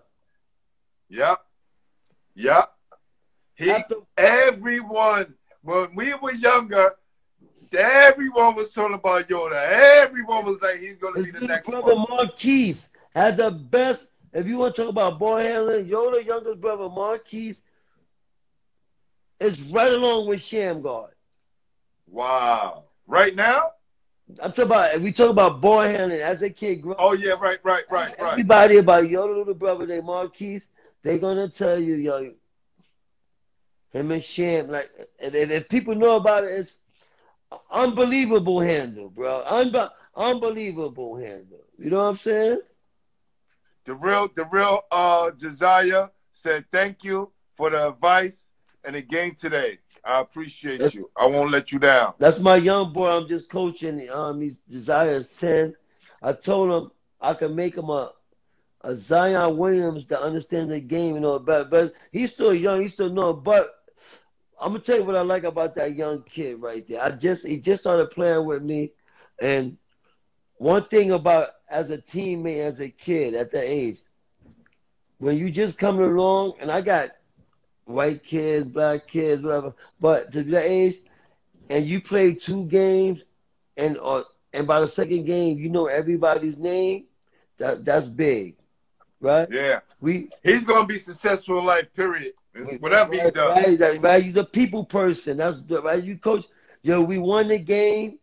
Yeah. 1.08 1.36
Yeah. 2.34 2.64
He 3.54 3.70
After- 3.70 3.96
everyone 4.16 5.34
when 5.62 5.94
we 5.94 6.14
were 6.14 6.32
younger, 6.32 6.92
everyone 7.76 8.54
was 8.54 8.72
talking 8.72 8.94
about 8.94 9.28
Yoda. 9.28 9.56
Everyone 10.02 10.44
was 10.44 10.60
like 10.62 10.78
he's 10.78 10.96
gonna 10.96 11.22
be 11.22 11.30
the 11.30 11.40
next 11.40 11.68
brother 11.68 11.94
one. 11.94 12.06
Marquise 12.08 12.88
had 13.14 13.36
the 13.36 13.50
best. 13.50 14.08
If 14.32 14.46
you 14.46 14.58
want 14.58 14.76
to 14.76 14.82
talk 14.82 14.90
about 14.90 15.18
ball 15.18 15.36
handling, 15.38 15.86
Yoda 15.86 16.24
youngest 16.24 16.60
brother 16.60 16.88
Marquise 16.88 17.62
is 19.40 19.60
right 19.62 19.92
along 19.92 20.28
with 20.28 20.40
Shammgod. 20.40 21.10
Wow. 22.06 22.84
Right 23.06 23.34
now? 23.34 23.72
I'm 24.40 24.52
talking 24.52 24.64
about 24.64 25.00
we 25.00 25.12
talk 25.12 25.30
about 25.30 25.60
boy 25.60 25.86
handling 25.86 26.20
as 26.20 26.42
a 26.42 26.50
kid 26.50 26.82
growing 26.82 26.96
Oh 26.98 27.12
yeah, 27.12 27.32
right, 27.32 27.58
right, 27.64 27.84
right, 27.90 28.14
right. 28.18 28.18
Everybody 28.18 28.76
about 28.76 29.08
your 29.08 29.34
little 29.34 29.54
brother 29.54 29.86
named 29.86 30.04
Marquise, 30.04 30.68
they 31.02 31.18
gonna 31.18 31.48
tell 31.48 31.78
you, 31.78 31.94
yo, 31.96 32.32
him 33.92 34.10
and 34.12 34.22
Sham, 34.22 34.68
like, 34.68 34.90
if, 35.18 35.34
if 35.34 35.50
if 35.50 35.68
people 35.68 35.94
know 35.94 36.16
about 36.16 36.44
it, 36.44 36.48
it's 36.50 36.76
unbelievable 37.70 38.60
handle, 38.60 39.10
bro. 39.10 39.42
Unbe- 39.46 39.90
unbelievable 40.14 41.16
handle. 41.16 41.64
You 41.78 41.90
know 41.90 41.96
what 41.98 42.10
I'm 42.10 42.16
saying? 42.16 42.60
The 43.84 43.94
real 43.94 44.28
the 44.28 44.44
real 44.46 44.82
uh 44.90 45.30
Josiah 45.32 46.08
said 46.32 46.66
thank 46.70 47.04
you 47.04 47.32
for 47.56 47.70
the 47.70 47.88
advice 47.88 48.46
and 48.84 48.94
the 48.94 49.02
game 49.02 49.34
today. 49.34 49.78
I 50.04 50.20
appreciate 50.20 50.94
you. 50.94 51.10
I 51.16 51.26
won't 51.26 51.50
let 51.50 51.72
you 51.72 51.78
down. 51.78 52.14
That's 52.18 52.38
my 52.38 52.56
young 52.56 52.92
boy. 52.92 53.08
I'm 53.10 53.28
just 53.28 53.50
coaching. 53.50 54.08
Um, 54.10 54.40
he's 54.40 54.56
Desire 54.68 55.22
ten. 55.22 55.74
I 56.22 56.32
told 56.32 56.70
him 56.70 56.90
I 57.20 57.34
can 57.34 57.54
make 57.54 57.76
him 57.76 57.90
a 57.90 58.12
a 58.82 58.94
Zion 58.94 59.58
Williams 59.58 60.06
to 60.06 60.18
understand 60.20 60.70
the 60.70 60.80
game 60.80 61.16
and 61.16 61.26
all 61.26 61.38
that. 61.38 61.70
But 61.70 61.92
he's 62.12 62.32
still 62.32 62.54
young. 62.54 62.80
He's 62.80 62.94
still 62.94 63.10
know. 63.10 63.34
But 63.34 63.74
I'm 64.58 64.72
gonna 64.72 64.82
tell 64.82 64.96
you 64.98 65.04
what 65.04 65.16
I 65.16 65.22
like 65.22 65.44
about 65.44 65.74
that 65.74 65.94
young 65.94 66.22
kid 66.22 66.60
right 66.60 66.86
there. 66.88 67.02
I 67.02 67.10
just 67.10 67.46
he 67.46 67.58
just 67.60 67.82
started 67.82 68.10
playing 68.10 68.46
with 68.46 68.62
me, 68.62 68.92
and 69.38 69.76
one 70.56 70.84
thing 70.84 71.12
about 71.12 71.50
as 71.68 71.90
a 71.90 71.98
teammate, 71.98 72.64
as 72.64 72.80
a 72.80 72.88
kid 72.88 73.34
at 73.34 73.52
that 73.52 73.64
age, 73.64 73.98
when 75.18 75.36
you 75.36 75.50
just 75.50 75.78
coming 75.78 76.04
along, 76.04 76.54
and 76.60 76.70
I 76.70 76.80
got 76.80 77.10
white 77.90 78.22
kids, 78.22 78.66
black 78.66 79.06
kids, 79.06 79.42
whatever, 79.42 79.74
but 80.00 80.32
to 80.32 80.42
that 80.44 80.64
age, 80.64 80.96
and 81.68 81.86
you 81.86 82.00
play 82.00 82.34
two 82.34 82.64
games, 82.66 83.22
and 83.76 83.98
uh, 84.02 84.22
and 84.52 84.66
by 84.66 84.80
the 84.80 84.86
second 84.86 85.24
game 85.24 85.58
you 85.58 85.68
know 85.68 85.86
everybody's 85.86 86.58
name, 86.58 87.04
that 87.58 87.84
that's 87.84 88.06
big, 88.06 88.56
right? 89.20 89.48
Yeah. 89.50 89.80
We 90.00 90.30
He's 90.42 90.64
gonna 90.64 90.86
be 90.86 90.98
successful 90.98 91.58
in 91.58 91.66
life, 91.66 91.92
period. 91.94 92.32
Whatever 92.80 93.12
he 93.12 93.20
right, 93.20 93.34
does. 93.34 93.64
Right, 93.66 93.78
that- 93.78 94.02
right. 94.02 94.24
You're 94.24 94.32
the 94.32 94.44
people 94.44 94.84
person. 94.84 95.36
That's 95.36 95.58
right. 95.68 96.02
You 96.02 96.16
coach. 96.18 96.46
Yo, 96.82 97.00
we 97.02 97.18
won 97.18 97.48
the 97.48 97.58
game. 97.58 98.18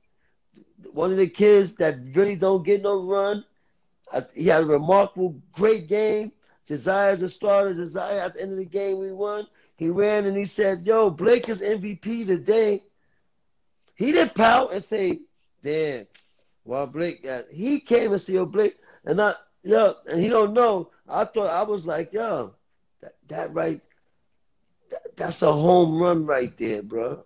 One 0.91 1.11
of 1.11 1.17
the 1.17 1.27
kids 1.27 1.75
that 1.75 1.97
really 2.13 2.35
don't 2.35 2.63
get 2.63 2.81
no 2.81 3.03
run. 3.03 3.45
uh, 4.11 4.21
He 4.33 4.47
had 4.47 4.63
a 4.63 4.65
remarkable, 4.65 5.35
great 5.53 5.87
game. 5.87 6.31
Josiah's 6.67 7.21
a 7.21 7.29
starter. 7.29 7.73
Josiah 7.73 8.19
at 8.19 8.35
the 8.35 8.41
end 8.41 8.51
of 8.51 8.57
the 8.57 8.65
game 8.65 8.99
we 8.99 9.11
won. 9.11 9.47
He 9.77 9.89
ran 9.89 10.25
and 10.25 10.37
he 10.37 10.45
said, 10.45 10.85
"Yo, 10.85 11.09
Blake 11.09 11.49
is 11.49 11.61
MVP 11.61 12.25
today." 12.25 12.83
He 13.95 14.11
didn't 14.11 14.35
pout 14.35 14.73
and 14.73 14.83
say, 14.83 15.21
"Damn, 15.63 16.07
well 16.65 16.87
Blake 16.87 17.23
got." 17.23 17.45
He 17.51 17.79
came 17.79 18.11
and 18.11 18.21
said, 18.21 18.35
"Yo, 18.35 18.45
Blake," 18.45 18.77
and 19.05 19.21
I, 19.21 19.35
yo, 19.63 19.95
and 20.09 20.21
he 20.21 20.27
don't 20.29 20.53
know. 20.53 20.91
I 21.07 21.25
thought 21.25 21.47
I 21.49 21.63
was 21.63 21.85
like, 21.85 22.13
"Yo, 22.13 22.53
that, 23.01 23.13
that 23.27 23.53
right 23.53 23.81
that- 24.89 25.15
that's 25.15 25.41
a 25.41 25.51
home 25.51 26.01
run 26.01 26.25
right 26.25 26.55
there, 26.57 26.81
bro. 26.83 27.23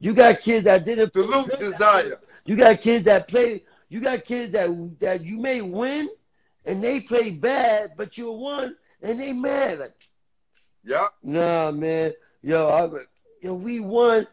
You 0.00 0.14
got 0.14 0.40
kids 0.40 0.64
that 0.64 0.84
didn't 0.84 1.12
Salute 1.12 1.58
Josiah. 1.58 2.16
You 2.46 2.56
got 2.56 2.80
kids 2.80 3.04
that 3.04 3.28
play. 3.28 3.64
You 3.88 4.00
got 4.00 4.24
kids 4.24 4.52
that 4.52 4.70
that 5.00 5.24
you 5.24 5.38
may 5.38 5.60
win, 5.60 6.08
and 6.64 6.82
they 6.82 7.00
play 7.00 7.30
bad, 7.30 7.92
but 7.96 8.18
you 8.18 8.30
won, 8.30 8.76
and 9.02 9.20
they 9.20 9.32
mad. 9.32 9.92
Yeah. 10.84 11.08
nah, 11.22 11.70
man, 11.70 12.12
yo, 12.42 12.68
I, 12.68 13.04
yo, 13.42 13.54
we 13.54 13.80
won. 13.80 14.26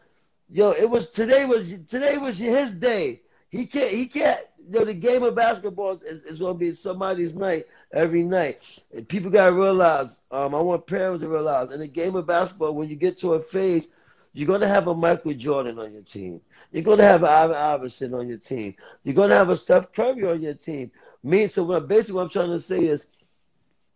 Yo, 0.50 0.70
it 0.70 0.88
was 0.88 1.08
today 1.08 1.44
was 1.44 1.76
today 1.88 2.16
was 2.16 2.38
his 2.38 2.72
day. 2.72 3.20
He 3.50 3.66
can't. 3.66 3.90
He 3.90 4.06
can't. 4.06 4.40
Yo, 4.70 4.84
the 4.84 4.94
game 4.94 5.22
of 5.22 5.34
basketball 5.34 5.92
is, 5.92 6.22
is, 6.22 6.38
going 6.38 6.54
to 6.54 6.58
be 6.58 6.72
somebody's 6.72 7.34
night 7.34 7.66
every 7.92 8.22
night. 8.22 8.60
And 8.94 9.08
people 9.08 9.30
got 9.30 9.46
to 9.46 9.52
realize. 9.52 10.18
Um, 10.30 10.54
I 10.54 10.60
want 10.60 10.86
parents 10.86 11.22
to 11.22 11.28
realize 11.28 11.72
in 11.72 11.80
the 11.80 11.86
game 11.86 12.16
of 12.16 12.26
basketball, 12.26 12.74
when 12.74 12.88
you 12.88 12.96
get 12.96 13.18
to 13.18 13.34
a 13.34 13.40
phase, 13.40 13.88
you're 14.34 14.46
going 14.46 14.60
to 14.60 14.68
have 14.68 14.88
a 14.88 14.94
Michael 14.94 15.32
Jordan 15.32 15.78
on 15.78 15.92
your 15.92 16.02
team. 16.02 16.40
You're 16.70 16.82
going 16.82 16.98
to 16.98 17.04
have 17.04 17.22
an 17.22 17.28
Ivan 17.28 17.56
Iverson 17.56 18.14
on 18.14 18.28
your 18.28 18.38
team. 18.38 18.74
You're 19.02 19.14
going 19.14 19.30
to 19.30 19.36
have 19.36 19.48
a 19.48 19.56
Steph 19.56 19.92
Curry 19.92 20.28
on 20.28 20.42
your 20.42 20.54
team. 20.54 20.90
Me, 21.22 21.46
so 21.46 21.62
what 21.64 21.88
basically 21.88 22.14
what 22.14 22.22
I'm 22.22 22.28
trying 22.28 22.50
to 22.50 22.58
say 22.58 22.84
is, 22.84 23.06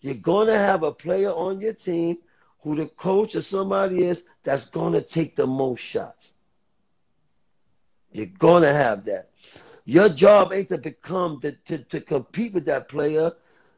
you're 0.01 0.15
going 0.15 0.49
to 0.49 0.59
have 0.59 0.83
a 0.83 0.91
player 0.93 1.31
on 1.31 1.61
your 1.61 1.73
team 1.73 2.19
who 2.61 2.77
the 2.77 2.87
coach 2.87 3.35
or 3.35 3.43
somebody 3.43 4.05
is 4.05 4.25
that's 4.43 4.69
going 4.71 4.93
to 4.93 5.03
take 5.03 5.37
the 5.37 5.47
most 5.47 5.81
shots. 5.81 6.35
You're 8.11 8.27
going 8.27 8.63
to 8.63 8.73
have 8.73 9.05
that. 9.07 9.31
Your 9.85 10.09
job 10.09 10.53
ain't 10.53 10.69
to 10.69 10.79
become 10.79 11.41
to, 11.41 11.53
to, 11.53 11.79
to 11.79 12.01
compete 12.01 12.53
with 12.53 12.65
that 12.67 12.89
player. 12.89 13.33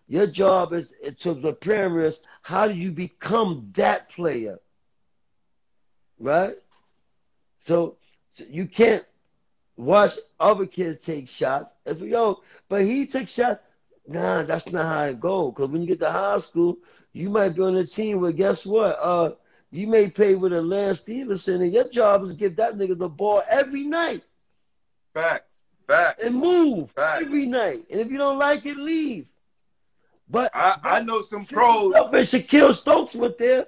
Your 0.08 0.26
job 0.26 0.72
is 0.72 0.92
to 1.20 1.34
prepare 1.34 2.04
is 2.04 2.20
how 2.42 2.68
do 2.68 2.74
you 2.74 2.90
become 2.90 3.70
that 3.74 4.10
player? 4.10 4.58
Right? 6.18 6.56
So, 7.58 7.96
so 8.36 8.44
you 8.48 8.66
can't 8.66 9.04
watch 9.76 10.18
other 10.40 10.66
kids 10.66 11.04
take 11.04 11.28
shots. 11.28 11.72
If 11.86 12.00
yo, 12.00 12.42
but 12.68 12.82
he 12.82 13.06
took 13.06 13.28
shots. 13.28 13.60
Nah, 14.06 14.42
that's 14.42 14.70
not 14.70 14.84
how 14.84 15.04
it 15.06 15.20
go. 15.20 15.50
Cause 15.52 15.68
when 15.70 15.80
you 15.80 15.88
get 15.88 16.00
to 16.00 16.10
high 16.10 16.38
school, 16.38 16.76
you 17.12 17.30
might 17.30 17.50
be 17.50 17.62
on 17.62 17.76
a 17.76 17.86
team 17.86 18.20
where 18.20 18.32
guess 18.32 18.66
what? 18.66 18.98
Uh, 19.00 19.30
you 19.70 19.86
may 19.86 20.08
play 20.08 20.34
with 20.34 20.52
a 20.52 20.60
Lance 20.62 21.00
Stephenson, 21.00 21.62
and 21.62 21.72
your 21.72 21.88
job 21.88 22.22
is 22.22 22.28
to 22.30 22.34
give 22.34 22.56
that 22.56 22.76
nigga 22.76 22.96
the 22.96 23.08
ball 23.08 23.42
every 23.48 23.84
night 23.84 24.22
Facts. 25.14 25.62
Facts. 25.88 26.22
and 26.22 26.34
move 26.36 26.90
Facts. 26.92 27.22
every 27.24 27.46
night. 27.46 27.78
And 27.90 28.00
if 28.00 28.10
you 28.10 28.18
don't 28.18 28.38
like 28.38 28.66
it, 28.66 28.76
leave. 28.76 29.26
But 30.28 30.50
I, 30.54 30.78
I 30.82 31.00
know 31.00 31.22
some 31.22 31.44
pros. 31.44 31.92
and 31.94 32.12
Shaquille 32.12 32.74
Stokes 32.74 33.14
went 33.14 33.36
there. 33.38 33.66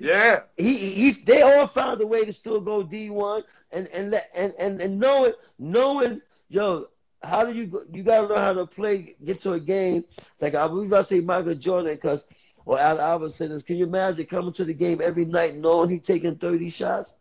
Yeah. 0.00 0.40
He, 0.56 0.74
he 0.76 1.10
they 1.12 1.42
all 1.42 1.66
found 1.66 2.00
a 2.00 2.06
way 2.06 2.24
to 2.24 2.32
still 2.32 2.60
go 2.60 2.82
D 2.82 3.10
one 3.10 3.44
and 3.70 3.86
and 3.88 4.10
let- 4.10 4.30
and 4.34 4.54
and 4.58 4.80
and 4.80 4.98
knowing 4.98 5.34
knowing 5.58 6.22
yo 6.48 6.86
how 7.22 7.44
do 7.44 7.52
you 7.52 7.66
go, 7.66 7.82
you 7.92 8.02
gotta 8.02 8.26
learn 8.26 8.38
how 8.38 8.54
to 8.54 8.66
play 8.66 9.14
get 9.24 9.40
to 9.40 9.52
a 9.52 9.60
game 9.60 10.04
like 10.40 10.54
I 10.54 10.66
believe 10.68 10.92
I 10.94 11.02
say 11.02 11.20
Michael 11.20 11.54
Jordan 11.54 11.94
because 11.94 12.26
or 12.64 12.78
Al 12.80 12.98
Iverson 12.98 13.52
is 13.52 13.62
can 13.62 13.76
you 13.76 13.84
imagine 13.84 14.24
coming 14.24 14.54
to 14.54 14.64
the 14.64 14.72
game 14.72 15.02
every 15.02 15.26
night 15.26 15.56
knowing 15.56 15.90
he 15.90 15.98
taking 15.98 16.36
thirty 16.36 16.70
shots 16.70 17.14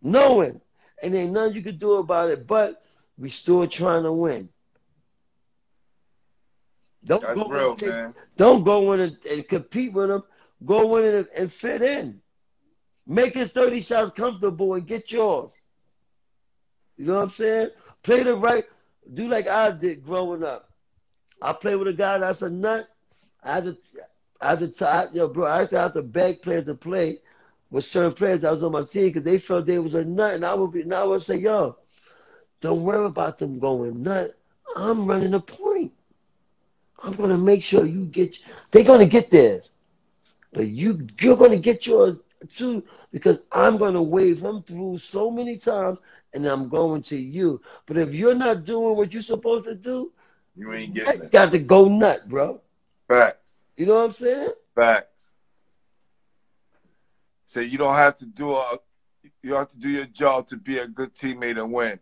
knowing 0.00 0.60
and 1.02 1.14
ain't 1.14 1.32
nothing 1.32 1.56
you 1.56 1.62
could 1.62 1.78
do 1.78 1.92
about 1.94 2.30
it 2.30 2.46
but 2.46 2.82
we 3.18 3.28
still 3.28 3.66
trying 3.68 4.04
to 4.04 4.12
win. 4.12 4.48
Don't 7.04 7.22
That's 7.22 7.34
go 7.34 7.48
real, 7.48 7.74
take- 7.74 7.88
man. 7.90 8.14
don't 8.36 8.64
go 8.64 8.92
in 8.92 9.00
and, 9.00 9.16
and 9.30 9.48
compete 9.48 9.92
with 9.92 10.10
him. 10.10 10.22
Go 10.64 10.96
in 10.96 11.14
and, 11.14 11.28
and 11.36 11.52
fit 11.52 11.82
in. 11.82 12.20
Make 13.06 13.34
his 13.34 13.48
30 13.48 13.80
shots 13.80 14.10
comfortable 14.10 14.74
and 14.74 14.86
get 14.86 15.10
yours. 15.10 15.56
You 16.96 17.06
know 17.06 17.14
what 17.14 17.22
I'm 17.22 17.30
saying? 17.30 17.70
Play 18.02 18.22
the 18.22 18.36
right, 18.36 18.64
do 19.14 19.26
like 19.26 19.48
I 19.48 19.70
did 19.70 20.04
growing 20.04 20.44
up. 20.44 20.70
I 21.42 21.52
play 21.52 21.74
with 21.74 21.88
a 21.88 21.92
guy 21.92 22.18
that's 22.18 22.42
a 22.42 22.50
nut. 22.50 22.88
I 23.42 23.54
had 23.54 23.64
to, 23.64 23.78
I 24.40 24.50
had 24.50 24.74
to, 24.74 24.88
I, 24.88 25.06
yo, 25.12 25.28
bro, 25.28 25.46
I 25.46 25.60
used 25.60 25.70
to 25.70 25.78
have 25.78 25.94
to 25.94 26.02
beg 26.02 26.42
players 26.42 26.66
to 26.66 26.74
play 26.74 27.18
with 27.70 27.84
certain 27.84 28.12
players 28.12 28.40
that 28.40 28.52
was 28.52 28.62
on 28.62 28.72
my 28.72 28.82
team 28.82 29.06
because 29.06 29.22
they 29.22 29.38
felt 29.38 29.66
they 29.66 29.78
was 29.78 29.94
a 29.94 30.04
nut, 30.04 30.34
and 30.34 30.44
I 30.44 30.54
would 30.54 30.72
be, 30.72 30.82
and 30.82 30.92
I 30.94 31.04
would 31.04 31.22
say, 31.22 31.36
yo, 31.36 31.76
don't 32.60 32.82
worry 32.82 33.06
about 33.06 33.38
them 33.38 33.58
going 33.58 34.02
nut. 34.02 34.36
I'm 34.76 35.06
running 35.06 35.34
a 35.34 35.40
point. 35.40 35.92
I'm 37.02 37.12
gonna 37.12 37.38
make 37.38 37.62
sure 37.62 37.86
you 37.86 38.04
get. 38.04 38.36
They're 38.70 38.84
gonna 38.84 39.06
get 39.06 39.30
theirs, 39.30 39.70
but 40.52 40.68
you 40.68 41.06
you're 41.20 41.36
gonna 41.36 41.56
get 41.56 41.86
yours 41.86 42.16
too 42.54 42.82
because 43.12 43.40
I'm 43.52 43.76
gonna 43.76 44.02
wave 44.02 44.40
them 44.40 44.62
through 44.62 44.98
so 44.98 45.30
many 45.30 45.56
times, 45.58 45.98
and 46.34 46.46
I'm 46.46 46.68
going 46.68 47.02
to 47.04 47.16
you. 47.16 47.60
But 47.86 47.96
if 47.98 48.14
you're 48.14 48.34
not 48.34 48.64
doing 48.64 48.96
what 48.96 49.12
you're 49.12 49.22
supposed 49.22 49.64
to 49.66 49.74
do, 49.74 50.12
You 50.54 50.72
ain't 50.72 50.94
getting 50.94 51.22
it. 51.22 51.32
got 51.32 51.52
to 51.52 51.58
go 51.58 51.88
nut, 51.88 52.28
bro. 52.28 52.60
Facts. 53.08 53.62
You 53.76 53.86
know 53.86 53.96
what 53.96 54.04
I'm 54.06 54.12
saying? 54.12 54.50
Facts. 54.74 55.32
So 57.46 57.60
you 57.60 57.78
don't 57.78 57.94
have 57.94 58.16
to 58.16 58.26
do 58.26 58.52
a 58.52 58.78
you 59.42 59.54
have 59.54 59.68
to 59.70 59.76
do 59.76 59.88
your 59.88 60.06
job 60.06 60.46
to 60.48 60.56
be 60.56 60.78
a 60.78 60.86
good 60.86 61.14
teammate 61.14 61.58
and 61.60 61.72
win. 61.72 61.98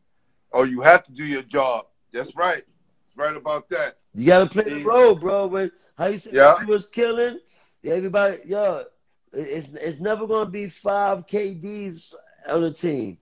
Or 0.51 0.67
you 0.67 0.81
have 0.83 1.05
to 1.05 1.13
do 1.13 1.25
your 1.25 1.43
job. 1.43 1.87
That's 2.13 2.35
right. 2.37 2.63
That's 2.65 3.17
right 3.17 3.37
about 3.37 3.69
that. 3.71 3.97
You 4.15 4.27
gotta 4.27 4.47
play 4.47 4.65
the 4.65 4.79
role, 4.79 5.15
bro. 5.15 5.47
When 5.47 5.71
how 5.97 6.07
you 6.07 6.19
say 6.19 6.33
Yeah. 6.33 6.55
you 6.61 6.67
was 6.67 6.87
killing, 6.87 7.39
everybody, 7.85 8.39
yo, 8.47 8.85
it's 9.33 9.69
it's 9.75 10.01
never 10.01 10.27
gonna 10.27 10.51
be 10.51 10.69
five 10.69 11.27
KDs 11.27 12.13
on 12.49 12.63
the 12.63 12.73
team, 12.73 13.19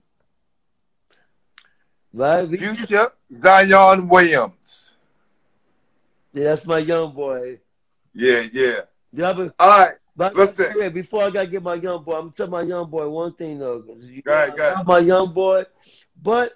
right? 2.12 2.48
We 2.48 2.56
just- 2.58 2.78
Future 2.88 3.12
Zion 3.34 4.08
Williams. 4.08 4.90
yeah, 6.32 6.44
that's 6.44 6.66
my 6.66 6.78
young 6.78 7.12
boy. 7.14 7.60
Yeah, 8.14 8.44
yeah. 8.52 8.80
Yeah, 9.12 9.32
but, 9.32 9.54
All 9.58 9.68
right. 9.68 9.94
but 10.16 10.34
Listen. 10.34 10.72
wait, 10.76 10.92
before 10.94 11.22
I 11.24 11.30
gotta 11.30 11.46
get 11.48 11.62
my 11.62 11.74
young 11.74 12.02
boy, 12.04 12.12
I'm 12.14 12.20
gonna 12.22 12.32
tell 12.32 12.46
my 12.48 12.62
young 12.62 12.88
boy 12.90 13.08
one 13.08 13.34
thing 13.34 13.58
though. 13.58 13.84
You 14.00 14.22
Go 14.22 14.32
ahead, 14.32 14.56
go 14.56 14.72
ahead. 14.72 14.86
my 14.86 14.98
young 15.00 15.32
boy, 15.32 15.64
but 16.22 16.52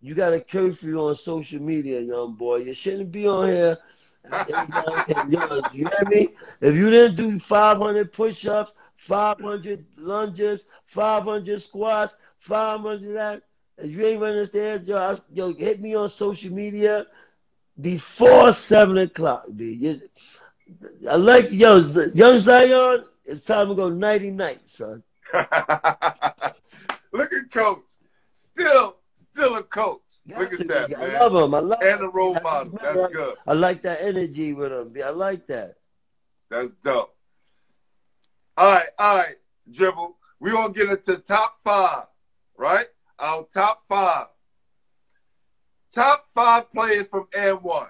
you 0.00 0.14
got 0.14 0.32
a 0.32 0.40
curfew 0.40 1.00
on 1.00 1.14
social 1.14 1.60
media, 1.60 2.00
young 2.00 2.34
boy. 2.34 2.56
You 2.58 2.72
shouldn't 2.72 3.10
be 3.10 3.26
on 3.26 3.48
here. 3.48 3.78
Yo, 5.28 5.62
you 5.72 5.86
hear 5.86 6.08
me? 6.08 6.28
If 6.60 6.74
you 6.74 6.90
didn't 6.90 7.16
do 7.16 7.38
500 7.38 8.12
push-ups, 8.12 8.72
500 8.96 9.84
lunges, 9.98 10.66
500 10.86 11.60
squats, 11.60 12.14
500 12.38 13.14
that, 13.14 13.42
if 13.78 13.94
you 13.94 14.06
ain't 14.06 14.48
stairs, 14.48 14.86
yo, 14.86 14.96
I, 14.96 15.18
yo, 15.32 15.52
hit 15.52 15.80
me 15.80 15.94
on 15.94 16.08
social 16.08 16.52
media 16.52 17.06
before 17.80 18.52
seven 18.52 18.98
o'clock, 18.98 19.44
dude. 19.54 20.08
I 21.08 21.16
like 21.16 21.50
yo, 21.50 21.78
young 22.14 22.38
Zion. 22.38 23.04
It's 23.24 23.44
time 23.44 23.68
to 23.68 23.74
go 23.74 23.88
nighty 23.88 24.30
night, 24.30 24.60
son. 24.66 25.02
Look 27.12 27.32
at 27.32 27.50
Coach. 27.50 27.82
Still, 28.32 28.96
still 29.16 29.56
a 29.56 29.62
coach. 29.62 30.05
Got 30.28 30.40
Look 30.40 30.60
at 30.60 30.68
that, 30.68 30.90
man. 30.90 31.10
I 31.16 31.18
love 31.26 31.34
him. 31.34 31.54
I 31.54 31.58
love 31.60 31.78
And 31.82 32.00
him. 32.00 32.04
a 32.06 32.08
role 32.08 32.36
I- 32.36 32.40
model. 32.40 32.78
I- 32.80 32.92
That's 32.92 33.12
good. 33.12 33.36
I 33.46 33.52
like 33.52 33.82
that 33.82 34.02
energy 34.02 34.52
with 34.52 34.72
him. 34.72 34.94
I 35.04 35.10
like 35.10 35.46
that. 35.46 35.76
That's 36.50 36.74
dope. 36.74 37.14
All 38.56 38.72
right, 38.72 38.88
all 38.98 39.16
right, 39.18 39.36
dribble. 39.70 40.16
We're 40.40 40.52
gonna 40.52 40.72
get 40.72 40.88
into 40.90 41.18
top 41.18 41.60
five, 41.62 42.04
right? 42.56 42.86
Our 43.18 43.44
top 43.52 43.82
five. 43.88 44.26
Top 45.92 46.26
five 46.34 46.70
players 46.72 47.04
from 47.06 47.26
AND 47.34 47.62
1. 47.62 47.86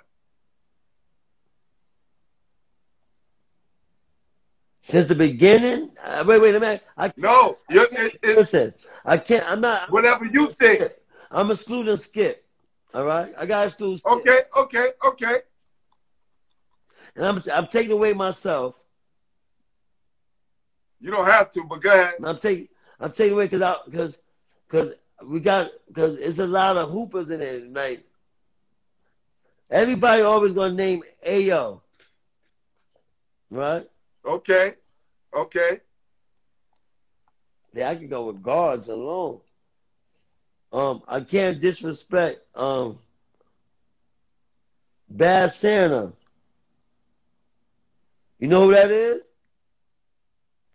Since 4.82 5.08
the 5.08 5.14
beginning. 5.16 5.90
Uh, 6.04 6.22
wait, 6.26 6.40
wait 6.40 6.54
a 6.54 6.60
minute. 6.60 6.84
I 6.96 7.08
can't, 7.08 7.18
No, 7.18 7.58
it, 7.68 8.20
listen. 8.22 8.72
I 9.04 9.18
can't. 9.18 9.48
I'm 9.50 9.60
not. 9.60 9.90
whatever 9.90 10.24
you 10.24 10.48
think. 10.50 10.92
I'm 11.36 11.50
excluding 11.50 11.96
Skip. 11.98 12.46
All 12.94 13.04
right. 13.04 13.32
I 13.36 13.44
got 13.44 13.60
to 13.60 13.66
exclude 13.66 13.98
Skip. 13.98 14.10
Okay, 14.10 14.40
okay, 14.56 14.88
okay. 15.04 15.36
And 17.14 17.26
I'm 17.26 17.42
I'm 17.52 17.66
taking 17.66 17.92
away 17.92 18.14
myself. 18.14 18.82
You 20.98 21.10
don't 21.10 21.26
have 21.26 21.52
to, 21.52 21.64
but 21.64 21.82
go 21.82 21.92
ahead. 21.92 22.14
I'm 22.24 22.38
taking 22.38 22.68
I'm 22.98 23.12
taking 23.12 23.34
away 23.34 23.44
because 23.44 23.60
I 23.60 23.76
because 23.84 24.18
because 24.66 24.94
we 25.24 25.40
got 25.40 25.70
because 25.88 26.18
it's 26.18 26.38
a 26.38 26.46
lot 26.46 26.78
of 26.78 26.90
hoopers 26.90 27.28
in 27.28 27.42
it. 27.42 27.60
tonight. 27.60 28.06
everybody 29.70 30.22
always 30.22 30.54
gonna 30.54 30.72
name 30.72 31.02
Ayo, 31.26 31.82
right? 33.50 33.86
Okay, 34.24 34.72
okay. 35.34 35.80
Yeah, 37.74 37.90
I 37.90 37.96
can 37.96 38.08
go 38.08 38.24
with 38.24 38.42
guards 38.42 38.88
alone. 38.88 39.40
Um, 40.77 41.03
I 41.09 41.20
can't 41.20 41.61
disrespect 41.61 42.40
um 42.57 42.98
Bad 45.09 45.53
Santa. 45.53 46.12
You 48.39 48.48
know 48.48 48.66
who 48.66 48.74
that 48.74 48.90
is? 48.90 49.23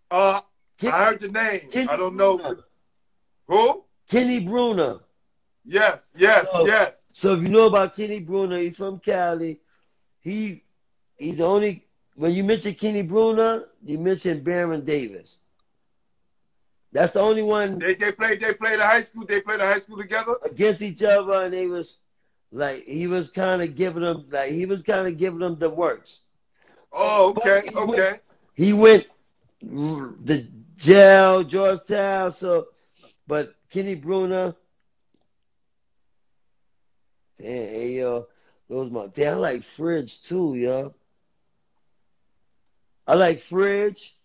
Uh, 0.10 0.42
Ken- 0.80 0.92
I 0.92 1.06
heard 1.06 1.20
the 1.20 1.28
name. 1.30 1.70
Kenny 1.72 1.88
I 1.88 1.98
don't 1.98 2.16
know 2.16 2.38
Brunner. 2.38 2.64
who. 3.48 3.84
Kenny 4.10 4.40
Brunner. 4.40 5.00
Yes, 5.66 6.12
yes, 6.18 6.48
Oh. 6.54 6.66
yes. 6.66 7.06
So 7.14 7.36
if 7.36 7.44
you 7.44 7.50
know 7.50 7.68
about 7.68 7.96
Kenny 7.96 8.20
Brunner, 8.20 8.58
he's 8.60 8.78
from 8.78 9.00
Cali. 9.00 9.62
He 10.22 10.64
he's 11.18 11.38
the 11.38 11.46
only 11.46 11.88
when 12.16 12.34
you 12.34 12.44
mention 12.44 12.74
Kenny 12.74 13.04
Brunner, 13.04 13.70
you 13.86 14.00
mention 14.00 14.44
Baron 14.44 14.84
Davis. 14.84 15.41
That's 16.92 17.14
the 17.14 17.22
only 17.22 17.42
one 17.42 17.80
They 17.80 17.96
they 17.96 18.12
played 18.12 18.42
they 18.42 18.54
played 18.54 18.80
the 18.80 18.86
high 18.86 19.02
school. 19.02 19.26
They 19.26 19.42
played 19.42 19.60
the 19.60 19.66
high 19.66 19.80
school 19.80 19.98
together. 19.98 20.36
against 20.44 20.82
each 20.82 21.04
other, 21.04 21.44
and 21.44 21.54
they 21.54 21.68
was 21.68 21.98
like 22.52 22.84
he 22.86 23.08
was 23.08 23.30
kind 23.30 23.62
of 23.62 23.76
giving 23.76 24.04
them 24.04 24.26
like 24.30 24.52
he 24.52 24.66
was 24.66 24.82
kind 24.82 25.08
of 25.08 25.18
giving 25.18 25.40
them 25.40 25.58
the 25.58 25.70
works. 25.70 26.22
Oh, 26.92 27.30
okay, 27.30 27.62
he 27.70 27.76
went- 27.76 27.90
okay. 27.92 28.20
He 28.54 28.74
went 28.74 29.08
the 29.62 30.48
jail, 30.76 31.44
Georgetown. 31.44 32.32
So, 32.32 32.68
but 33.28 33.56
Kenny 33.70 33.96
Brunner, 33.96 34.56
damn, 37.40 37.48
hey, 37.48 37.94
yo, 37.94 38.28
those 38.70 38.92
my 38.92 39.08
damn. 39.08 39.36
I 39.38 39.40
like 39.40 39.64
Fridge 39.64 40.22
too, 40.24 40.56
yo. 40.56 40.94
I 43.08 43.14
like 43.16 43.40
Fridge, 43.42 44.16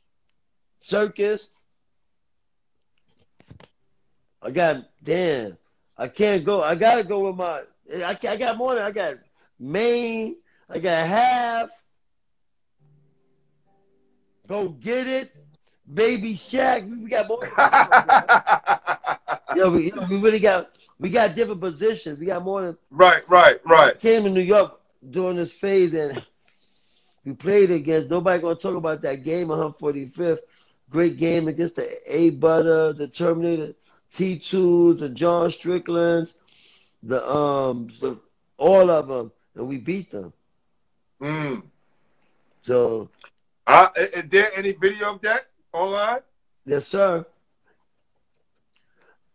Circus. 0.80 1.50
I 4.46 4.50
got 4.50 4.84
damn. 5.02 5.58
I 5.98 6.06
can't 6.06 6.44
go. 6.44 6.62
I 6.62 6.76
gotta 6.76 7.02
go 7.02 7.26
with 7.26 7.36
my. 7.36 7.62
I, 8.04 8.16
I 8.28 8.36
got 8.36 8.56
more. 8.56 8.76
Than, 8.76 8.84
I 8.84 8.92
got 8.92 9.16
Maine. 9.58 10.36
I 10.70 10.78
got 10.78 11.04
half. 11.04 11.70
Go 14.46 14.68
get 14.68 15.08
it, 15.08 15.34
baby 15.92 16.34
Shaq. 16.34 16.88
We 17.02 17.10
got 17.10 17.26
more. 17.26 17.42
Yo, 19.56 19.68
we, 19.72 19.90
we 20.08 20.20
really 20.20 20.38
got 20.38 20.70
we 21.00 21.10
got 21.10 21.34
different 21.34 21.60
positions. 21.60 22.20
We 22.20 22.26
got 22.26 22.44
more 22.44 22.62
than 22.62 22.76
right, 22.92 23.28
right, 23.28 23.58
right. 23.66 23.98
came 23.98 24.22
to 24.22 24.30
New 24.30 24.42
York 24.42 24.80
during 25.10 25.38
this 25.38 25.50
phase 25.50 25.92
and 25.94 26.24
we 27.24 27.32
played 27.32 27.72
against 27.72 28.10
nobody 28.10 28.40
gonna 28.40 28.54
talk 28.54 28.76
about 28.76 29.02
that 29.02 29.24
game 29.24 29.50
on 29.50 29.72
145th. 29.72 30.38
Great 30.88 31.16
game 31.16 31.48
against 31.48 31.74
the 31.74 31.90
A 32.06 32.30
Butter, 32.30 32.92
the 32.92 33.08
Terminator 33.08 33.74
T2, 34.12 34.98
the 34.98 35.08
John 35.10 35.50
Stricklands, 35.50 36.34
the 37.02 37.26
um 37.28 37.88
the, 38.00 38.18
all 38.58 38.90
of 38.90 39.08
them, 39.08 39.32
and 39.54 39.66
we 39.68 39.78
beat 39.78 40.10
them. 40.10 40.32
Mm. 41.20 41.62
So 42.62 43.10
Uh, 43.66 43.88
is 43.96 44.28
there 44.28 44.52
any 44.54 44.72
video 44.72 45.14
of 45.14 45.20
that 45.22 45.46
online? 45.72 46.20
yes, 46.66 46.86
sir. 46.86 47.24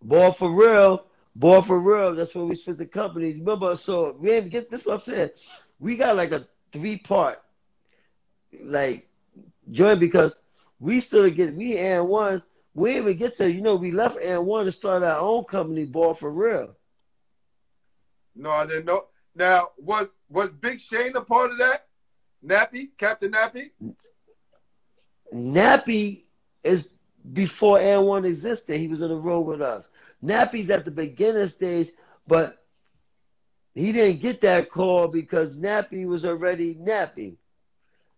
Ball 0.01 0.31
for 0.31 0.51
real, 0.51 1.05
ball 1.35 1.61
for 1.61 1.79
real. 1.79 2.15
That's 2.15 2.33
when 2.35 2.47
we 2.47 2.55
split 2.55 2.77
the 2.77 2.85
companies. 2.85 3.37
Remember, 3.37 3.75
so 3.75 4.15
we 4.19 4.31
ain't 4.31 4.49
get 4.49 4.69
this. 4.69 4.85
What 4.85 4.95
I'm 4.95 4.99
saying, 5.01 5.29
we 5.79 5.95
got 5.95 6.15
like 6.15 6.31
a 6.31 6.47
three 6.71 6.97
part 6.97 7.41
like 8.63 9.07
joint 9.71 9.99
because 9.99 10.35
we 10.79 10.99
still 10.99 11.29
get 11.29 11.55
we 11.55 11.77
AND 11.77 12.07
1. 12.07 12.43
We 12.73 12.97
even 12.97 13.17
get 13.17 13.37
to 13.37 13.51
you 13.51 13.61
know 13.61 13.75
we 13.75 13.91
left 13.91 14.21
AND 14.21 14.45
1 14.45 14.65
to 14.65 14.71
start 14.71 15.03
our 15.03 15.19
own 15.19 15.43
company, 15.45 15.85
ball 15.85 16.13
for 16.13 16.31
real. 16.31 16.75
No, 18.35 18.51
I 18.51 18.65
didn't 18.65 18.85
know. 18.85 19.05
Now, 19.35 19.69
was 19.77 20.07
was 20.29 20.51
Big 20.51 20.79
Shane 20.79 21.15
a 21.15 21.21
part 21.21 21.51
of 21.51 21.57
that? 21.57 21.87
Nappy, 22.45 22.89
Captain 22.97 23.31
Nappy. 23.31 23.71
Nappy 25.33 26.23
is 26.63 26.89
before 27.33 27.79
AND 27.79 28.05
1 28.07 28.25
existed. 28.25 28.77
He 28.77 28.87
was 28.87 29.01
in 29.01 29.09
the 29.09 29.15
row 29.15 29.41
with 29.41 29.61
us. 29.61 29.87
Nappy's 30.23 30.69
at 30.69 30.85
the 30.85 30.91
beginning 30.91 31.47
stage, 31.47 31.91
but 32.27 32.65
he 33.73 33.91
didn't 33.91 34.21
get 34.21 34.41
that 34.41 34.69
call 34.69 35.07
because 35.07 35.53
Nappy 35.53 36.05
was 36.05 36.25
already 36.25 36.75
Nappy. 36.75 37.37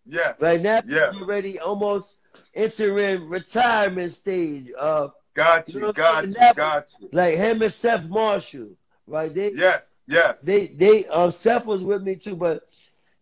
Yeah. 0.06 0.34
Right? 0.40 0.62
Nappy 0.62 0.90
Yes. 0.90 1.14
already 1.14 1.58
almost 1.58 2.16
entering 2.54 3.28
retirement 3.28 4.12
stage. 4.12 4.70
Uh, 4.78 5.08
Got 5.34 5.68
You 5.68 5.74
you, 5.74 5.80
know 5.80 5.92
got 5.92 6.24
you, 6.26 6.34
got 6.54 6.86
you. 7.00 7.08
like 7.12 7.36
him 7.36 7.62
and 7.62 7.72
Seth 7.72 8.04
Marshall. 8.04 8.70
Right? 9.06 9.32
They 9.34 9.52
Yes, 9.52 9.94
yes. 10.06 10.42
they 10.42 10.68
they 10.68 11.06
um 11.06 11.30
Seth 11.30 11.64
was 11.66 11.82
with 11.82 12.02
me 12.02 12.16
too, 12.16 12.36
but 12.36 12.68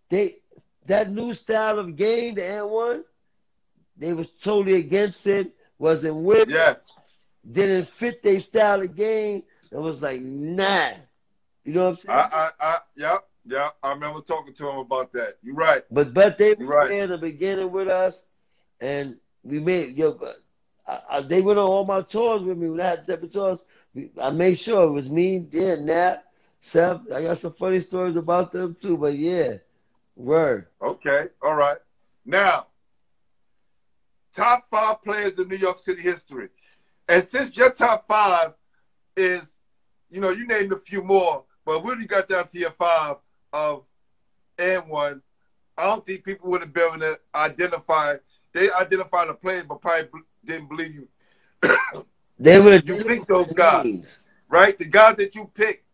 they 0.08 0.36
that 0.86 1.10
new 1.10 1.32
style 1.34 1.78
of 1.78 1.96
game, 1.96 2.34
the 2.34 2.44
AND 2.44 2.70
1, 2.70 3.04
they 3.96 4.12
was 4.12 4.30
totally 4.42 4.74
against 4.76 5.26
it, 5.26 5.54
wasn't 5.78 6.16
with 6.16 6.48
it, 6.48 6.48
Yes. 6.50 6.86
didn't 7.50 7.88
fit 7.88 8.22
their 8.22 8.40
style 8.40 8.80
of 8.82 8.94
game. 8.94 9.42
It 9.70 9.78
was 9.78 10.00
like, 10.02 10.20
nah. 10.22 10.90
You 11.64 11.72
know 11.72 11.84
what 11.84 11.90
I'm 11.90 11.96
saying? 11.96 12.18
I, 12.18 12.28
I, 12.32 12.50
I, 12.60 12.78
yeah, 12.96 13.18
yeah. 13.46 13.70
I 13.82 13.92
remember 13.92 14.20
talking 14.20 14.52
to 14.54 14.68
him 14.68 14.78
about 14.78 15.12
that. 15.12 15.34
You're 15.42 15.54
right. 15.54 15.82
But 15.90 16.12
but 16.14 16.38
they 16.38 16.54
were 16.54 16.66
Right. 16.66 16.90
in 16.90 17.10
the 17.10 17.18
beginning 17.18 17.70
with 17.70 17.88
us, 17.88 18.26
and 18.80 19.16
we 19.44 19.58
made 19.60 19.96
yo. 19.96 20.18
I, 20.86 21.00
I, 21.08 21.20
they 21.20 21.40
went 21.40 21.58
on 21.58 21.66
all 21.66 21.84
my 21.84 22.02
tours 22.02 22.42
with 22.42 22.58
me. 22.58 22.68
When 22.68 22.80
I 22.80 22.90
had 22.90 23.06
separate 23.06 23.32
tours, 23.32 23.60
we, 23.94 24.10
I 24.20 24.30
made 24.30 24.58
sure 24.58 24.84
it 24.84 24.90
was 24.90 25.08
me, 25.08 25.38
there, 25.38 25.76
Nat, 25.76 26.24
Seth. 26.60 27.00
I 27.12 27.22
got 27.22 27.38
some 27.38 27.52
funny 27.52 27.80
stories 27.80 28.16
about 28.16 28.52
them 28.52 28.74
too. 28.74 28.96
But 28.96 29.14
yeah, 29.14 29.58
word. 30.16 30.66
Okay, 30.80 31.26
all 31.42 31.54
right. 31.54 31.78
Now, 32.24 32.66
top 34.34 34.68
five 34.68 35.02
players 35.02 35.38
in 35.38 35.48
New 35.48 35.56
York 35.56 35.78
City 35.78 36.02
history. 36.02 36.48
And 37.08 37.22
since 37.22 37.56
your 37.56 37.70
top 37.70 38.06
five 38.06 38.54
is, 39.16 39.54
you 40.10 40.20
know, 40.20 40.30
you 40.30 40.46
named 40.46 40.72
a 40.72 40.78
few 40.78 41.02
more, 41.02 41.44
but 41.64 41.84
we 41.84 41.92
only 41.92 42.06
got 42.06 42.28
down 42.28 42.48
to 42.48 42.58
your 42.58 42.70
five 42.70 43.16
of 43.52 43.84
AND 44.58 44.88
1. 44.88 45.22
I 45.76 45.84
don't 45.84 46.06
think 46.06 46.24
people 46.24 46.50
would 46.50 46.60
have 46.60 46.72
been 46.72 46.88
able 46.88 46.98
to 47.00 47.20
identify. 47.34 48.16
They 48.52 48.70
identified 48.72 49.28
a 49.28 49.34
player, 49.34 49.64
but 49.64 49.80
probably 49.80 50.20
didn't 50.44 50.68
believe 50.68 50.94
you. 50.94 51.08
They 52.38 52.58
were 52.58 52.80
You 52.84 53.04
picked 53.04 53.28
those 53.28 53.52
guys. 53.52 54.18
right? 54.48 54.76
The 54.76 54.84
guys 54.86 55.14
that 55.16 55.32
you 55.36 55.48
picked 55.54 55.84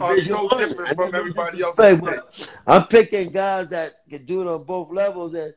are 0.00 0.20
so 0.20 0.44
one. 0.44 0.58
different 0.58 0.96
from 0.96 1.14
everybody 1.14 1.62
else. 1.62 1.76
but 1.76 2.48
I'm 2.66 2.86
picking 2.86 3.30
guys 3.30 3.68
that 3.68 4.00
can 4.08 4.24
do 4.24 4.40
it 4.40 4.46
on 4.46 4.64
both 4.64 4.90
levels 4.90 5.34
and 5.34 5.52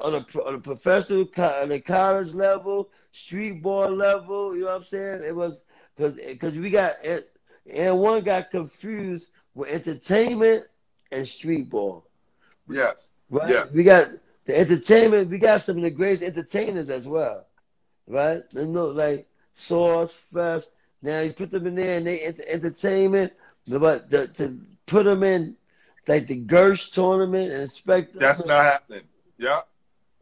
on 0.00 0.14
a 0.14 0.26
on 0.46 0.54
a 0.54 0.58
professional, 0.58 1.26
on 1.36 1.72
a 1.72 1.80
college 1.80 2.32
level, 2.32 2.88
street 3.12 3.62
ball 3.62 3.90
level. 3.90 4.54
You 4.54 4.62
know 4.62 4.66
what 4.68 4.76
I'm 4.76 4.84
saying? 4.84 5.22
It 5.24 5.34
was 5.36 5.62
because 5.94 6.14
because 6.16 6.54
we 6.54 6.70
got 6.70 6.94
AND 7.04 7.98
1 7.98 8.24
got 8.24 8.50
confused 8.50 9.28
with 9.54 9.68
entertainment 9.68 10.64
and 11.12 11.26
street 11.26 11.68
ball. 11.70 12.06
Yes. 12.68 13.12
Right? 13.30 13.48
Yes. 13.48 13.74
We 13.74 13.84
got 13.84 14.08
the 14.44 14.58
entertainment. 14.58 15.30
We 15.30 15.38
got 15.38 15.62
some 15.62 15.78
of 15.78 15.82
the 15.82 15.90
greatest 15.90 16.22
entertainers 16.24 16.90
as 16.90 17.06
well, 17.06 17.46
right? 18.06 18.42
You 18.52 18.66
know, 18.66 18.86
like 18.86 19.28
Source 19.54 20.12
Fest. 20.12 20.70
Now 21.02 21.20
you 21.20 21.32
put 21.32 21.50
them 21.50 21.66
in 21.66 21.74
there 21.74 21.98
and 21.98 22.06
they 22.06 22.20
enter- 22.20 22.44
entertainment, 22.48 23.32
but 23.68 24.10
the, 24.10 24.28
to 24.28 24.60
put 24.86 25.04
them 25.04 25.22
in 25.22 25.56
like 26.08 26.26
the 26.26 26.44
Gersh 26.44 26.92
tournament 26.92 27.52
and 27.52 27.62
expect 27.62 28.18
That's 28.18 28.44
not 28.44 28.62
happening. 28.64 29.02
Yeah. 29.38 29.60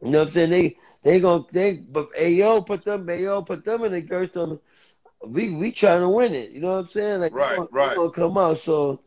you 0.01 0.11
know 0.11 0.19
what 0.19 0.27
I'm 0.29 0.33
saying? 0.33 0.49
They 0.49 0.77
they 1.03 1.19
gonna 1.19 1.43
they 1.51 1.73
but 1.77 2.11
Ayo 2.15 2.65
put 2.65 2.83
them 2.83 3.05
Ayo 3.07 3.45
put 3.45 3.63
them 3.63 3.83
in 3.83 3.91
the 3.91 4.01
Gersh 4.01 4.33
tournament. 4.33 4.61
We 5.25 5.49
we 5.49 5.71
trying 5.71 6.01
to 6.01 6.09
win 6.09 6.33
it. 6.33 6.51
You 6.51 6.61
know 6.61 6.73
what 6.73 6.79
I'm 6.79 6.87
saying? 6.87 7.21
Like 7.21 7.33
Right, 7.33 7.55
gonna, 7.55 7.67
right. 7.71 7.95
gonna 7.95 8.11
come 8.11 8.37
out. 8.37 8.57
So 8.57 8.99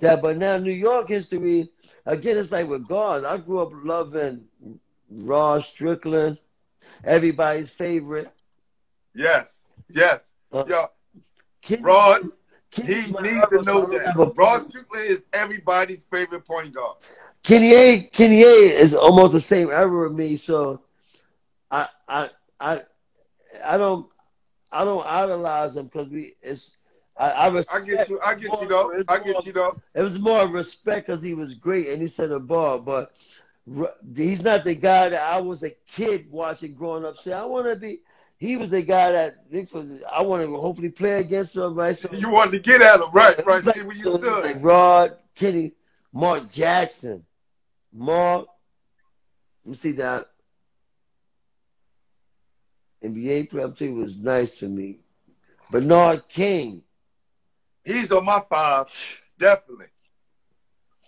that 0.00 0.20
but 0.22 0.36
now 0.36 0.56
New 0.56 0.72
York 0.72 1.08
history 1.08 1.70
again 2.06 2.36
it's 2.36 2.50
like 2.50 2.68
with 2.68 2.86
God. 2.86 3.24
I 3.24 3.38
grew 3.38 3.60
up 3.60 3.70
loving 3.72 4.46
Rod 5.10 5.62
Strickland, 5.64 6.38
everybody's 7.04 7.70
favorite. 7.70 8.30
Yes. 9.14 9.62
Yes. 9.88 10.32
Uh, 10.52 10.64
Yeah. 10.66 10.86
Rod, 11.78 12.22
He 12.70 13.12
needs 13.18 13.46
to 13.48 13.62
know 13.62 13.86
I 13.86 13.90
don't 13.90 14.04
have 14.06 14.16
that. 14.16 14.32
Rod 14.36 14.60
Strickland 14.68 15.06
is 15.06 15.26
everybody's 15.32 16.04
favorite 16.04 16.44
point 16.44 16.72
guard. 16.74 16.96
Kenny 17.42 17.74
A 17.74 18.02
Kenny 18.02 18.42
A 18.42 18.46
is 18.46 18.94
almost 18.94 19.32
the 19.32 19.40
same 19.40 19.70
era 19.70 20.08
with 20.08 20.12
me, 20.12 20.36
so 20.36 20.80
I 21.70 21.88
I 22.08 22.30
I 22.60 22.82
I 23.64 23.76
don't 23.76 24.06
I 24.70 24.84
don't 24.84 25.06
idolize 25.06 25.76
him 25.76 25.86
because 25.86 26.08
we 26.08 26.34
it's 26.42 26.76
I, 27.18 27.30
I 27.48 27.62
I 27.72 27.80
get 27.80 28.08
you. 28.08 28.20
I 28.20 28.34
get 28.34 28.60
you 28.60 28.68
though. 28.68 28.92
I 29.08 29.18
more- 29.18 29.24
get 29.26 29.46
you 29.46 29.52
though. 29.52 29.80
It 29.94 30.02
was 30.02 30.18
more 30.18 30.46
respect 30.48 31.06
because 31.06 31.22
he 31.22 31.34
was 31.34 31.54
great 31.54 31.88
and 31.88 32.00
he 32.02 32.08
set 32.08 32.30
a 32.30 32.38
bar, 32.38 32.78
but 32.78 33.12
he's 34.14 34.42
not 34.42 34.64
the 34.64 34.74
guy 34.74 35.08
that 35.08 35.22
I 35.22 35.40
was 35.40 35.62
a 35.62 35.70
kid 35.70 36.30
watching 36.30 36.74
growing 36.74 37.04
up. 37.04 37.16
Say 37.16 37.32
I 37.32 37.44
want 37.44 37.66
to 37.66 37.76
be. 37.76 38.00
He 38.38 38.56
was 38.58 38.68
the 38.68 38.82
guy 38.82 39.12
that 39.12 39.38
I 40.12 40.20
want 40.20 40.42
to 40.42 40.56
hopefully 40.58 40.90
play 40.90 41.20
against 41.20 41.56
him, 41.56 41.74
right? 41.74 41.98
So 41.98 42.10
You 42.12 42.28
wanted 42.28 42.50
to 42.52 42.58
get 42.58 42.82
at 42.82 43.00
him, 43.00 43.10
right? 43.12 43.34
Right. 43.46 43.64
was 43.64 43.74
See 43.74 43.80
like- 43.80 43.88
where 43.88 43.96
you 43.96 44.02
so 44.04 44.18
stood. 44.18 44.44
Like 44.44 44.58
Rod, 44.62 45.16
Kenny, 45.34 45.72
Mark 46.12 46.50
Jackson, 46.50 47.24
Mark. 47.94 48.46
Let 49.64 49.70
me 49.70 49.76
see 49.78 49.92
that. 49.92 50.28
NBA 53.02 53.50
player, 53.50 53.72
you, 53.78 53.94
was 53.94 54.16
nice 54.20 54.58
to 54.58 54.68
me. 54.68 54.98
Bernard 55.70 56.28
King, 56.28 56.82
He's 57.86 58.10
on 58.10 58.24
my 58.24 58.40
five, 58.50 58.88
definitely. 59.38 59.86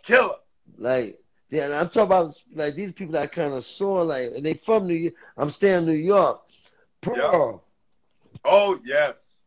Killer. 0.04 0.36
like, 0.78 1.18
yeah, 1.50 1.64
and 1.64 1.74
I'm 1.74 1.86
talking 1.88 2.02
about 2.02 2.34
like 2.54 2.74
these 2.74 2.92
people 2.92 3.12
that 3.14 3.22
I 3.22 3.26
kind 3.26 3.52
of 3.52 3.64
saw, 3.64 4.02
like, 4.02 4.30
and 4.36 4.46
they 4.46 4.54
from 4.54 4.86
New 4.86 4.94
York. 4.94 5.14
I'm 5.36 5.50
staying 5.50 5.78
in 5.80 5.86
New 5.86 5.92
York. 5.92 6.40
Pearl, 7.00 7.64
Oh 8.44 8.78
yes. 8.84 9.38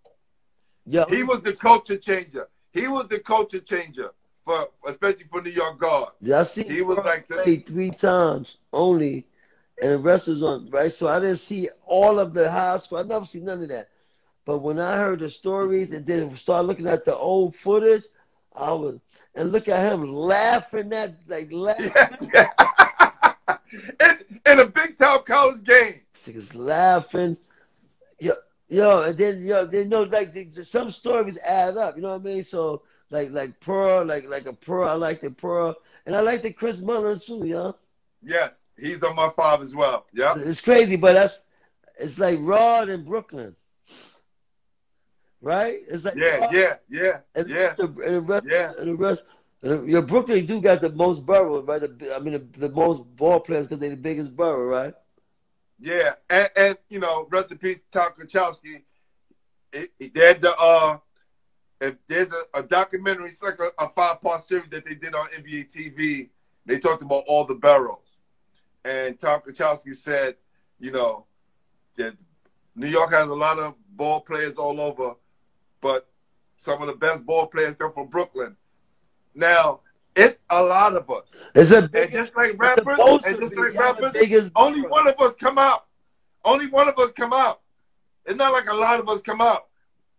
yeah, 0.85 1.05
He 1.09 1.23
was 1.23 1.41
the 1.41 1.53
culture 1.53 1.97
changer. 1.97 2.47
He 2.73 2.87
was 2.87 3.07
the 3.07 3.19
culture 3.19 3.59
changer 3.59 4.11
for, 4.43 4.67
especially 4.87 5.25
for 5.25 5.41
New 5.41 5.51
York 5.51 5.79
guards. 5.79 6.11
Yeah, 6.19 6.39
I 6.41 6.43
seen 6.43 6.69
He 6.69 6.81
was 6.81 6.97
Pearl 6.97 7.05
like 7.05 7.27
the- 7.27 7.57
three 7.65 7.91
times 7.91 8.57
only, 8.73 9.25
and 9.81 9.91
the 9.93 9.97
rest 9.97 10.27
was 10.27 10.43
on 10.43 10.69
right. 10.69 10.91
So 10.93 11.07
I 11.07 11.19
didn't 11.19 11.37
see 11.37 11.69
all 11.85 12.19
of 12.19 12.33
the 12.33 12.51
high 12.51 12.77
school. 12.77 12.97
I 12.97 13.03
never 13.03 13.25
seen 13.25 13.45
none 13.45 13.63
of 13.63 13.69
that. 13.69 13.89
But 14.45 14.59
when 14.59 14.79
I 14.79 14.97
heard 14.97 15.19
the 15.19 15.29
stories 15.29 15.91
and 15.91 16.05
then 16.05 16.35
start 16.35 16.65
looking 16.65 16.87
at 16.87 17.05
the 17.05 17.15
old 17.15 17.55
footage, 17.55 18.03
I 18.55 18.71
was 18.71 18.99
and 19.35 19.51
look 19.51 19.69
at 19.69 19.91
him 19.91 20.11
laughing 20.11 20.91
at 20.93 21.15
like 21.27 21.51
laughing. 21.51 21.91
Yes. 21.95 22.27
in, 23.99 24.17
in 24.45 24.59
a 24.59 24.65
big 24.65 24.97
time 24.97 25.19
college 25.23 25.63
game. 25.63 26.01
Niggas 26.25 26.53
laughing. 26.55 27.37
Yo, 28.19 28.33
yo, 28.67 29.03
and 29.03 29.17
then 29.17 29.43
yo, 29.43 29.65
they 29.65 29.85
know 29.85 30.03
like 30.03 30.33
the, 30.33 30.63
some 30.65 30.89
stories 30.89 31.37
add 31.39 31.77
up. 31.77 31.95
You 31.95 32.01
know 32.01 32.09
what 32.17 32.21
I 32.21 32.23
mean? 32.23 32.43
So 32.43 32.83
like 33.09 33.31
like 33.31 33.59
Pearl, 33.59 34.05
like 34.05 34.27
like 34.29 34.47
a 34.47 34.53
Pearl. 34.53 34.89
I 34.89 34.93
like 34.93 35.21
the 35.21 35.31
Pearl, 35.31 35.75
and 36.05 36.15
I 36.15 36.21
like 36.21 36.41
the 36.41 36.51
Chris 36.51 36.79
Mullins 36.79 37.25
too. 37.25 37.45
Yo, 37.45 37.75
Yes, 38.23 38.65
he's 38.77 39.03
on 39.03 39.15
my 39.15 39.29
five 39.29 39.61
as 39.61 39.73
well. 39.73 40.05
Yeah. 40.13 40.33
it's 40.37 40.61
crazy, 40.61 40.95
but 40.95 41.13
that's 41.13 41.43
it's 41.97 42.19
like 42.19 42.39
Rod 42.41 42.89
in 42.89 43.03
Brooklyn, 43.03 43.55
right? 45.41 45.79
It's 45.87 46.03
like 46.03 46.15
Yeah, 46.15 46.49
yeah, 46.51 46.75
yeah, 46.89 47.19
and 47.35 47.49
yeah, 47.49 47.73
the, 47.73 47.83
and 47.83 48.15
the 48.15 48.21
rest, 48.21 48.45
yeah. 48.49 48.73
and 48.77 48.87
the 48.89 48.95
rest. 48.95 49.23
And 49.63 49.87
your 49.87 50.01
Brooklyn 50.01 50.45
do 50.45 50.59
got 50.59 50.81
the 50.81 50.89
most 50.89 51.25
boroughs, 51.25 51.65
right? 51.67 51.81
The, 51.81 52.15
I 52.15 52.19
mean, 52.19 52.33
the, 52.33 52.67
the 52.67 52.69
most 52.69 53.03
ball 53.15 53.39
players 53.39 53.67
because 53.67 53.79
they're 53.79 53.91
the 53.91 53.95
biggest 53.95 54.35
borough, 54.35 54.65
right? 54.65 54.93
Yeah, 55.79 56.13
and, 56.29 56.49
and 56.55 56.77
you 56.89 56.99
know, 56.99 57.27
rest 57.29 57.51
in 57.51 57.57
peace, 57.57 57.81
Tom 57.91 58.11
Konchalski. 58.19 58.83
It, 59.73 59.91
it, 59.99 60.41
the 60.41 60.55
uh, 60.57 60.97
if 61.79 61.95
there's 62.07 62.31
a, 62.31 62.59
a 62.59 62.63
documentary, 62.63 63.29
it's 63.29 63.41
like 63.41 63.59
a, 63.59 63.83
a 63.83 63.89
five 63.89 64.21
part 64.21 64.43
series 64.43 64.69
that 64.69 64.85
they 64.85 64.95
did 64.95 65.15
on 65.15 65.27
NBA 65.29 65.73
TV. 65.73 66.29
They 66.65 66.79
talked 66.79 67.01
about 67.01 67.23
all 67.27 67.45
the 67.45 67.55
barrels, 67.55 68.19
and 68.85 69.19
Tom 69.19 69.41
Konchalski 69.41 69.95
said, 69.95 70.35
you 70.79 70.91
know, 70.91 71.25
that 71.97 72.15
New 72.75 72.87
York 72.87 73.11
has 73.11 73.27
a 73.27 73.33
lot 73.33 73.59
of 73.59 73.75
ball 73.89 74.21
players 74.21 74.55
all 74.55 74.79
over, 74.79 75.15
but 75.81 76.07
some 76.57 76.81
of 76.81 76.87
the 76.87 76.93
best 76.93 77.25
ball 77.25 77.47
players 77.47 77.75
come 77.75 77.91
from 77.91 78.07
Brooklyn. 78.07 78.55
Now, 79.33 79.81
it's 80.15 80.39
a 80.49 80.61
lot 80.61 80.95
of 80.95 81.09
us, 81.09 81.33
It's 81.55 81.71
a 81.71 81.89
and 81.93 82.11
just 82.11 82.35
like 82.35 82.51
it's 82.51 82.59
rappers, 82.59 82.99
and 83.25 83.39
just 83.39 83.55
like 83.55 83.73
rappers, 83.73 84.11
biggest 84.11 84.51
only 84.55 84.81
one 84.81 85.07
of 85.07 85.19
us 85.19 85.35
come 85.35 85.57
out. 85.57 85.85
Only 86.43 86.67
one 86.67 86.89
of 86.89 86.97
us 86.99 87.11
come 87.11 87.33
out. 87.33 87.61
It's 88.25 88.35
not 88.35 88.51
like 88.51 88.67
a 88.67 88.73
lot 88.73 88.99
of 88.99 89.07
us 89.07 89.21
come 89.21 89.41
out. 89.41 89.67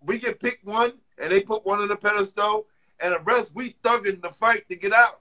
We 0.00 0.18
get 0.18 0.40
picked 0.40 0.64
one, 0.64 0.94
and 1.18 1.30
they 1.30 1.42
put 1.42 1.66
one 1.66 1.80
on 1.80 1.88
the 1.88 1.96
pedestal, 1.96 2.66
and 3.00 3.12
the 3.14 3.20
rest 3.20 3.50
we 3.54 3.76
thugging 3.84 4.22
the 4.22 4.30
fight 4.30 4.68
to 4.70 4.76
get 4.76 4.92
out. 4.92 5.20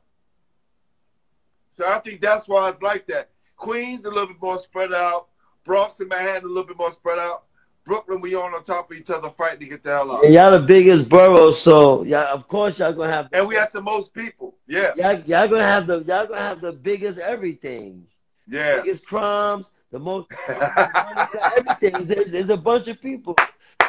So 1.73 1.87
I 1.87 1.99
think 1.99 2.21
that's 2.21 2.47
why 2.47 2.69
it's 2.69 2.81
like 2.81 3.07
that. 3.07 3.29
Queens 3.57 4.05
a 4.05 4.09
little 4.09 4.27
bit 4.27 4.41
more 4.41 4.57
spread 4.57 4.93
out. 4.93 5.27
Bronx 5.65 5.99
and 5.99 6.09
Manhattan 6.09 6.45
a 6.45 6.47
little 6.47 6.65
bit 6.65 6.77
more 6.77 6.91
spread 6.91 7.19
out. 7.19 7.43
Brooklyn, 7.85 8.21
we 8.21 8.35
on 8.35 8.53
on 8.53 8.63
top 8.63 8.91
of 8.91 8.97
each 8.97 9.09
other 9.09 9.29
fighting 9.29 9.59
to 9.59 9.65
get 9.65 9.83
the 9.83 9.89
hell 9.89 10.11
out. 10.11 10.23
And 10.23 10.33
y'all 10.33 10.51
the 10.51 10.59
biggest 10.59 11.09
borough, 11.09 11.51
so 11.51 12.03
yeah, 12.03 12.31
of 12.31 12.47
course 12.47 12.79
y'all 12.79 12.93
gonna 12.93 13.11
have. 13.11 13.29
And 13.33 13.47
we 13.47 13.55
have 13.55 13.71
the 13.71 13.81
most 13.81 14.13
people. 14.13 14.55
Yeah, 14.67 14.91
y'all, 14.95 15.19
y'all 15.21 15.47
gonna 15.47 15.63
have 15.63 15.87
the 15.87 16.03
y'all 16.03 16.27
gonna 16.27 16.37
have 16.37 16.61
the 16.61 16.71
biggest 16.71 17.17
everything, 17.19 18.05
yeah. 18.47 18.81
biggest 18.81 19.05
crimes, 19.05 19.69
the 19.91 19.99
most 19.99 20.31
everything. 20.47 22.05
There's, 22.05 22.25
there's 22.27 22.49
a 22.49 22.57
bunch 22.57 22.87
of 22.87 23.01
people. 23.01 23.35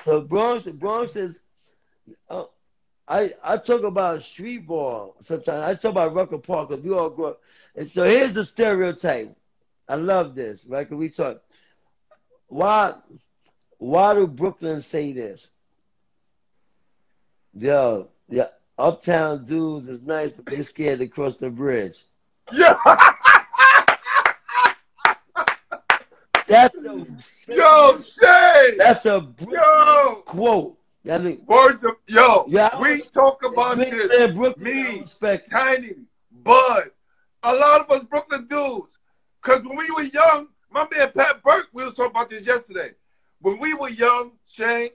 So 0.05 0.21
Bronx, 0.21 0.67
Bronx 0.67 1.17
is. 1.17 1.39
Uh, 2.29 2.45
I 3.09 3.33
I 3.45 3.57
talk 3.59 3.83
about 3.83 4.23
street 4.23 4.67
ball 4.67 5.17
sometimes. 5.23 5.59
I 5.59 5.75
talk 5.75 5.91
about 5.91 6.15
Rucker 6.15 6.39
Park 6.39 6.71
because 6.71 6.85
we 6.85 6.93
all 6.93 7.11
grew 7.11 7.27
up. 7.27 7.43
And 7.77 7.91
so 7.91 8.05
here's 8.05 8.33
the 8.33 8.45
stereotype. 8.45 9.37
I 9.89 9.97
love 9.97 10.35
this, 10.35 10.65
right? 10.65 10.89
Cause 10.89 10.97
we 10.97 11.11
talk. 11.11 11.43
Why 12.49 12.95
why 13.83 14.15
do 14.15 14.29
Brooklyn 14.29 14.81
say 14.81 15.13
this? 15.13 15.51
Yo, 17.55 18.09
yeah, 18.29 18.47
uptown 18.79 19.45
dudes 19.45 19.89
is 19.89 20.03
nice, 20.03 20.31
but 20.31 20.47
they 20.47 20.63
scared 20.63 21.01
to 21.01 21.09
cross 21.09 21.35
the 21.37 21.51
bridge. 21.51 22.05
Yeah. 22.53 22.77
That's 26.47 26.77
a 26.77 27.07
Yo, 27.49 27.99
Shay. 28.01 28.75
that's 28.79 29.05
a 29.07 29.27
Yo. 29.51 30.23
quote. 30.27 30.79
I 31.11 31.19
mean, 31.19 31.43
Words 31.47 31.83
of 31.85 31.97
yo. 32.07 32.45
Yeah, 32.49 32.79
we 32.81 32.97
was- 32.97 33.11
talk 33.11 33.43
about 33.43 33.79
this. 33.79 34.33
Brooklyn, 34.33 34.63
Me. 34.63 35.05
Tiny, 35.51 35.95
Bud, 36.31 36.91
a 37.43 37.53
lot 37.55 37.81
of 37.81 37.91
us 37.91 38.05
Brooklyn 38.05 38.47
dudes. 38.47 38.99
Cause 39.41 39.63
when 39.65 39.77
we 39.77 39.91
were 39.91 40.03
young, 40.03 40.49
my 40.71 40.87
man 40.93 41.11
Pat 41.17 41.43
Burke, 41.43 41.69
we 41.73 41.83
was 41.85 41.95
talking 41.95 42.11
about 42.13 42.31
this 42.31 42.47
yesterday. 42.47 42.93
When 43.43 43.59
we 43.59 43.75
were 43.75 43.89
young, 43.89 44.33
Shane, 44.47 44.91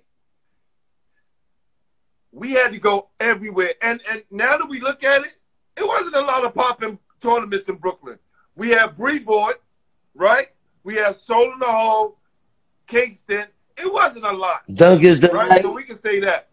we 2.32 2.52
had 2.52 2.72
to 2.72 2.80
go 2.80 3.10
everywhere. 3.20 3.74
And 3.82 4.02
and 4.10 4.24
now 4.32 4.58
that 4.58 4.68
we 4.68 4.80
look 4.80 5.04
at 5.04 5.24
it, 5.24 5.36
it 5.76 5.86
wasn't 5.86 6.16
a 6.16 6.22
lot 6.22 6.46
of 6.46 6.56
popping 6.56 6.98
tournaments 7.22 7.68
in 7.68 7.76
Brooklyn. 7.76 8.18
We 8.56 8.70
had 8.70 8.96
Brevoort, 8.96 9.62
right? 10.16 10.48
We 10.84 10.96
had 10.96 11.18
Soul 11.18 11.52
in 11.54 11.60
the 11.60 11.66
Hole, 11.66 12.18
Kingston. 12.88 13.48
It 13.78 13.92
wasn't 13.94 14.26
a 14.26 14.32
lot 14.32 14.64
Dunk 14.74 15.04
is 15.04 15.20
the 15.20 15.28
right? 15.28 15.62
So 15.62 15.72
we 15.72 15.84
can 15.84 15.98
say 15.98 16.20
that. 16.22 16.48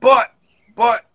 But 0.00 0.34
but 0.74 1.10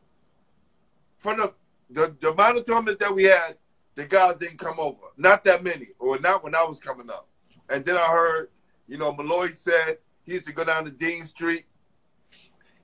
from 1.17 1.39
the, 1.39 1.53
the 1.89 2.15
the 2.21 2.31
amount 2.31 2.59
of 2.59 2.67
tournaments 2.67 2.99
that 2.99 3.13
we 3.13 3.23
had, 3.23 3.57
the 3.95 4.05
guys 4.05 4.35
didn't 4.35 4.59
come 4.59 4.79
over. 4.79 4.99
Not 5.17 5.43
that 5.45 5.63
many, 5.63 5.87
or 5.97 6.19
not 6.19 6.43
when 6.43 6.53
I 6.53 6.63
was 6.63 6.79
coming 6.79 7.09
up. 7.09 7.27
And 7.69 7.83
then 7.83 7.97
I 7.97 8.07
heard, 8.07 8.49
you 8.87 8.97
know, 8.97 9.11
Malloy 9.13 9.49
said 9.51 9.97
he 10.25 10.33
used 10.33 10.45
to 10.45 10.53
go 10.53 10.63
down 10.63 10.85
to 10.85 10.91
Dean 10.91 11.25
Street. 11.25 11.65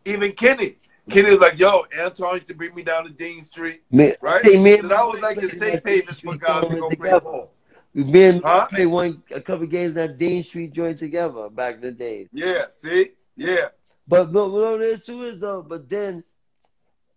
Even 0.05 0.31
Kenny. 0.33 0.77
Kenny 1.09 1.31
was 1.31 1.39
like, 1.39 1.57
yo, 1.57 1.85
Anton 1.97 2.35
used 2.35 2.47
to 2.47 2.53
bring 2.53 2.73
me 2.75 2.83
down 2.83 3.03
to 3.05 3.11
Dean 3.11 3.43
Street, 3.43 3.81
Me, 3.91 4.13
right? 4.21 4.43
Hey, 4.43 4.61
man, 4.61 4.81
so 4.81 4.87
that 4.89 5.07
was 5.07 5.19
like 5.21 5.39
the 5.39 5.49
safe 5.49 5.83
havens 5.83 6.21
for 6.21 6.35
guys 6.35 6.61
to 6.69 6.75
go 6.79 6.89
play 6.89 7.19
ball. 7.19 7.51
Me 7.95 8.23
and 8.25 8.43
Huh? 8.43 8.67
play 8.69 8.85
one 8.85 9.23
a 9.33 9.41
couple 9.41 9.65
games 9.65 9.93
that 9.95 10.19
Dean 10.19 10.43
Street 10.43 10.71
joined 10.71 10.99
together 10.99 11.49
back 11.49 11.75
in 11.75 11.81
the 11.81 11.91
day. 11.91 12.29
Yeah, 12.31 12.65
see? 12.71 13.13
Yeah. 13.35 13.69
But 14.07 14.31
but 14.31 14.49
what 14.49 14.79
this 14.79 15.01
too 15.01 15.23
is 15.23 15.39
though, 15.39 15.63
but 15.63 15.89
then 15.89 16.23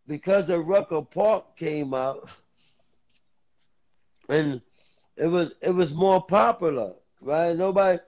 because 0.06 0.46
the 0.46 0.58
Rucker 0.58 1.02
Park 1.02 1.56
came 1.56 1.92
out 1.92 2.28
and 4.28 4.60
it 5.16 5.26
was 5.26 5.54
it 5.60 5.74
was 5.74 5.92
more 5.92 6.22
popular, 6.22 6.94
right? 7.20 7.54
Nobody 7.56 7.98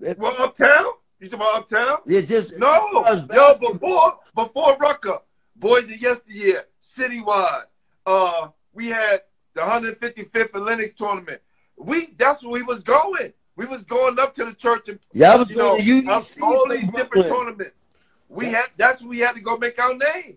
it, 0.00 0.18
Well, 0.18 0.34
uptown? 0.40 0.84
You 1.24 1.30
talking 1.30 1.46
about 1.46 1.62
uptown? 1.62 1.98
it 2.06 2.28
just 2.28 2.56
No, 2.58 3.24
yo, 3.32 3.54
before 3.58 4.18
before 4.34 4.76
Rucker, 4.76 5.20
Boys 5.56 5.84
of 5.84 5.98
Yesteryear, 6.00 6.64
Citywide, 6.82 7.64
uh, 8.04 8.48
we 8.74 8.88
had 8.88 9.22
the 9.54 9.62
155th 9.62 10.54
Atlantic 10.54 10.96
tournament. 10.98 11.40
We 11.78 12.14
that's 12.18 12.42
where 12.42 12.52
we 12.52 12.62
was 12.62 12.82
going. 12.82 13.32
We 13.56 13.64
was 13.64 13.84
going 13.84 14.18
up 14.18 14.34
to 14.34 14.44
the 14.44 14.52
church 14.54 14.88
and 14.90 14.98
Yeah, 15.12 15.36
was 15.36 15.48
you 15.48 15.56
know 15.56 15.76
UDC 15.78 16.42
all 16.42 16.68
these 16.68 16.82
different 16.88 17.10
Brooklyn. 17.12 17.28
tournaments. 17.32 17.86
We 18.28 18.46
had 18.46 18.66
that's 18.76 19.00
where 19.00 19.08
we 19.08 19.20
had 19.20 19.34
to 19.36 19.40
go 19.40 19.56
make 19.56 19.78
our 19.80 19.94
name. 19.94 20.36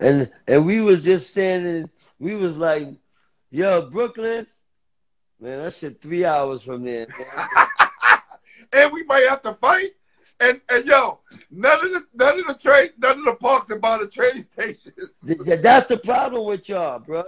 and 0.00 0.30
and 0.46 0.66
we 0.66 0.82
was 0.82 1.02
just 1.02 1.30
standing. 1.30 1.88
We 2.18 2.34
was 2.34 2.58
like, 2.58 2.88
"Yo, 3.50 3.88
Brooklyn, 3.88 4.46
man, 5.40 5.62
that 5.62 5.72
shit 5.72 6.02
three 6.02 6.26
hours 6.26 6.60
from 6.62 6.84
there." 6.84 7.06
man." 8.74 8.84
and 8.84 8.92
we 8.92 9.02
might 9.04 9.28
have 9.28 9.42
to 9.42 9.54
fight. 9.54 9.90
And 10.40 10.60
and 10.68 10.84
yo, 10.84 11.20
none 11.50 11.84
of 11.84 11.92
the 11.92 12.06
none 12.14 12.40
of 12.40 12.46
the 12.48 12.54
train 12.54 12.90
none 12.98 13.20
of 13.20 13.24
the 13.24 13.34
parks 13.34 13.70
are 13.70 13.78
by 13.78 13.98
the 13.98 14.08
train 14.08 14.42
stations. 14.42 15.10
Th- 15.26 15.38
th- 15.38 15.60
That's 15.60 15.86
the 15.86 15.96
problem 15.98 16.44
with 16.46 16.68
y'all, 16.68 16.98
bro. 16.98 17.24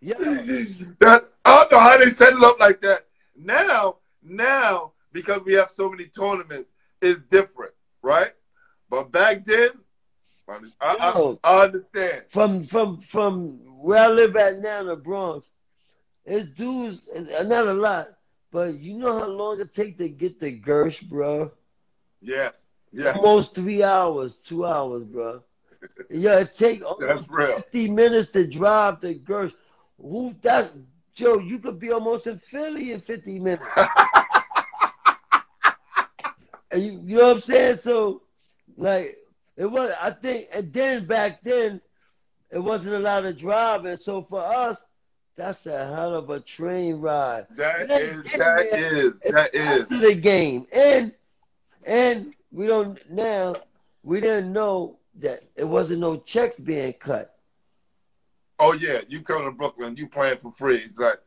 Yeah, 0.00 0.14
that 0.98 1.28
I 1.44 1.56
don't 1.56 1.72
know 1.72 1.78
how 1.78 1.98
they 1.98 2.10
set 2.10 2.32
it 2.32 2.42
up 2.42 2.58
like 2.58 2.80
that. 2.82 3.06
Now, 3.36 3.96
now 4.22 4.92
because 5.12 5.42
we 5.44 5.54
have 5.54 5.70
so 5.70 5.88
many 5.90 6.06
tournaments, 6.06 6.68
it's 7.00 7.20
different, 7.30 7.74
right? 8.02 8.32
But 8.88 9.12
back 9.12 9.44
then, 9.44 9.70
I, 10.48 10.58
I, 10.80 11.12
Yo. 11.12 11.38
I 11.44 11.62
understand. 11.64 12.22
from 12.28 12.64
from 12.64 12.98
from 13.00 13.50
where 13.80 14.02
I 14.02 14.08
live 14.08 14.36
at 14.36 14.58
now 14.60 14.80
in 14.80 14.86
the 14.88 14.96
Bronx, 14.96 15.52
it's 16.24 16.48
dudes, 16.56 17.08
not 17.44 17.68
a 17.68 17.72
lot, 17.72 18.08
but 18.50 18.78
you 18.78 18.94
know 18.94 19.18
how 19.18 19.26
long 19.26 19.60
it 19.60 19.72
take 19.72 19.98
to 19.98 20.08
get 20.08 20.40
to 20.40 20.52
Gersh, 20.52 21.02
bro? 21.08 21.52
Yes, 22.20 22.66
yes, 22.92 23.16
Almost 23.16 23.54
three 23.54 23.82
hours, 23.82 24.36
two 24.36 24.66
hours, 24.66 25.04
bro. 25.04 25.42
Yeah, 26.10 26.40
it 26.40 26.52
take 26.52 26.84
almost. 26.84 27.30
50 27.30 27.90
minutes 27.90 28.30
to 28.32 28.46
drive 28.46 29.00
to 29.00 29.14
Gersh. 29.14 29.52
Who 29.98 30.34
that 30.42 30.72
Joe, 31.14 31.38
you 31.38 31.58
could 31.58 31.78
be 31.78 31.90
almost 31.90 32.26
in 32.26 32.36
Philly 32.38 32.92
in 32.92 33.00
50 33.00 33.38
minutes. 33.38 33.64
and 36.70 36.82
you, 36.82 37.02
you 37.04 37.16
know 37.18 37.28
what 37.28 37.36
I'm 37.36 37.40
saying? 37.42 37.76
So 37.76 38.22
like 38.76 39.16
it 39.56 39.66
was 39.66 39.92
I 40.00 40.10
think 40.10 40.48
and 40.52 40.72
then 40.72 41.06
back 41.06 41.42
then 41.42 41.80
it 42.50 42.58
wasn't 42.58 42.96
a 42.96 42.98
lot 42.98 43.24
of 43.24 43.36
driving. 43.36 43.96
So 43.96 44.22
for 44.22 44.40
us, 44.40 44.82
that's 45.40 45.64
a 45.64 45.86
hell 45.86 46.14
of 46.14 46.28
a 46.28 46.38
train 46.38 46.96
ride. 46.96 47.46
That 47.56 47.90
ain't 47.90 48.26
is 48.26 48.32
that 48.32 48.66
is 48.74 49.20
that 49.20 49.54
is. 49.54 49.82
after 49.82 49.98
the 49.98 50.14
game. 50.14 50.66
And 50.70 51.12
and 51.84 52.34
we 52.52 52.66
don't 52.66 52.98
now 53.10 53.56
we 54.02 54.20
didn't 54.20 54.52
know 54.52 54.98
that 55.18 55.44
it 55.56 55.64
wasn't 55.66 56.00
no 56.00 56.18
checks 56.18 56.60
being 56.60 56.92
cut. 56.92 57.38
Oh 58.58 58.74
yeah, 58.74 59.00
you 59.08 59.22
come 59.22 59.44
to 59.44 59.50
Brooklyn, 59.50 59.96
you 59.96 60.08
playing 60.08 60.36
for 60.36 60.52
free. 60.52 60.76
It's 60.76 60.98
like 60.98 61.20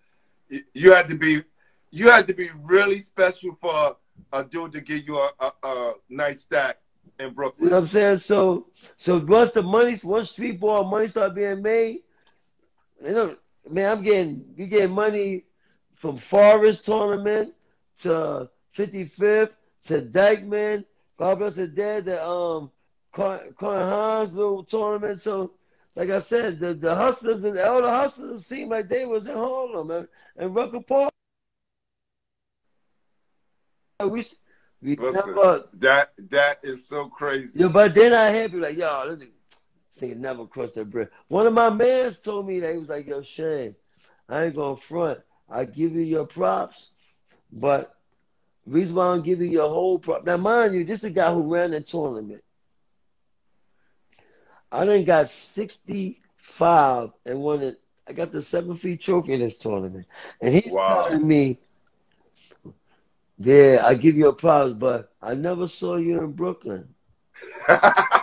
you- 0.75 0.93
had 0.93 1.09
to 1.09 1.15
be, 1.15 1.43
you 1.89 2.11
had 2.11 2.27
to 2.27 2.35
be 2.35 2.51
really 2.61 2.99
special 2.99 3.57
for 3.59 3.97
a 4.31 4.43
dude 4.43 4.73
to 4.73 4.81
give 4.81 5.07
you 5.07 5.17
a, 5.17 5.31
a, 5.39 5.51
a 5.63 5.93
nice 6.09 6.41
stack 6.41 6.77
in 7.19 7.33
Brooklyn. 7.33 7.65
You 7.65 7.71
know 7.71 7.77
what 7.77 7.83
I'm 7.85 7.89
saying? 7.89 8.19
So 8.19 8.67
so 8.97 9.17
once 9.17 9.53
the 9.53 9.63
money 9.63 9.99
once 10.03 10.29
street 10.29 10.59
ball 10.59 10.83
money 10.83 11.07
started 11.07 11.33
being 11.33 11.63
made, 11.63 12.01
you 13.03 13.13
know, 13.13 13.35
man, 13.69 13.97
I'm 13.97 14.03
getting 14.03 14.45
you 14.57 14.67
getting 14.67 14.91
money 14.95 15.45
from 15.95 16.17
Forest 16.17 16.85
tournament 16.85 17.53
to 18.01 18.49
55th 18.75 19.51
to 19.85 20.01
Dyckman. 20.01 20.85
God 21.17 21.39
bless 21.39 21.53
the 21.53 21.67
dead, 21.67 22.05
the 22.05 22.25
um 22.25 22.71
Car- 23.11 23.45
Carl 23.57 23.87
Hans 23.89 24.33
little 24.33 24.63
tournament. 24.63 25.21
So 25.21 25.51
like 25.95 26.09
I 26.09 26.19
said, 26.19 26.59
the, 26.59 26.73
the 26.73 26.93
hustlers 26.93 27.43
and 27.43 27.57
all 27.59 27.81
the 27.81 27.89
hustlers 27.89 28.45
seemed 28.45 28.71
like 28.71 28.89
they 28.89 29.05
was 29.05 29.27
in 29.27 29.33
Harlem 29.33 29.91
and, 29.91 30.07
and 30.37 30.55
Rucker 30.55 30.81
Park. 30.81 31.11
We 34.03 34.25
we 34.81 34.95
Listen. 34.97 35.35
never 35.35 35.63
That 35.75 36.13
that 36.29 36.59
is 36.63 36.87
so 36.87 37.07
crazy. 37.07 37.59
yeah, 37.59 37.67
but 37.67 37.95
then 37.95 38.13
I 38.13 38.25
had 38.31 38.51
people 38.51 38.67
like, 38.67 38.75
yo, 38.77 39.15
this 39.15 39.29
nigga 40.03 40.17
never 40.17 40.45
crossed 40.45 40.75
that 40.75 40.89
bridge. 40.89 41.09
One 41.29 41.47
of 41.47 41.53
my 41.53 41.69
mans 41.69 42.19
told 42.19 42.47
me 42.47 42.59
that 42.59 42.73
he 42.73 42.79
was 42.79 42.89
like, 42.89 43.07
yo, 43.07 43.21
Shane, 43.21 43.75
I 44.29 44.45
ain't 44.45 44.55
gonna 44.55 44.77
front. 44.77 45.19
I 45.49 45.65
give 45.65 45.93
you 45.93 46.01
your 46.01 46.25
props, 46.25 46.91
but 47.51 47.95
the 48.65 48.73
reason 48.73 48.95
why 48.95 49.07
I 49.07 49.15
don't 49.15 49.25
give 49.25 49.41
you 49.41 49.47
your 49.47 49.69
whole 49.69 49.99
prop. 49.99 50.25
Now, 50.25 50.37
mind 50.37 50.73
you, 50.73 50.83
this 50.85 50.99
is 50.99 51.05
a 51.05 51.11
guy 51.11 51.33
who 51.33 51.53
ran 51.53 51.71
the 51.71 51.81
tournament. 51.81 52.41
I 54.71 54.85
done 54.85 55.03
got 55.03 55.29
65 55.29 57.11
and 57.25 57.39
won 57.39 57.61
it. 57.61 57.77
I 58.07 58.13
got 58.13 58.31
the 58.31 58.41
seven 58.41 58.75
feet 58.75 59.01
trophy 59.01 59.33
in 59.33 59.39
this 59.39 59.57
tournament. 59.57 60.07
And 60.41 60.53
he's 60.53 60.75
Wow. 60.75 61.07
telling 61.07 61.27
me, 61.27 61.59
yeah, 63.37 63.81
I 63.85 63.95
give 63.95 64.15
you 64.17 64.27
a 64.29 64.33
props, 64.33 64.73
but 64.73 65.13
I 65.21 65.35
never 65.35 65.67
saw 65.67 65.95
you 65.97 66.19
in 66.21 66.31
Brooklyn. 66.33 66.93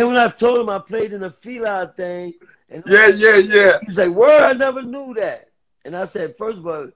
And 0.00 0.08
when 0.08 0.16
I 0.16 0.28
told 0.28 0.60
him 0.60 0.70
I 0.70 0.78
played 0.78 1.12
in 1.12 1.20
the 1.20 1.30
Fila 1.30 1.92
thing, 1.94 2.32
and 2.70 2.82
yeah, 2.86 3.08
yeah, 3.08 3.36
yeah. 3.36 3.78
he 3.80 3.88
was 3.88 3.98
like, 3.98 4.08
"Word, 4.08 4.42
I 4.42 4.54
never 4.54 4.80
knew 4.80 5.12
that." 5.12 5.50
And 5.84 5.94
I 5.94 6.06
said, 6.06 6.38
first 6.38 6.56
of 6.56 6.66
all, 6.66 6.88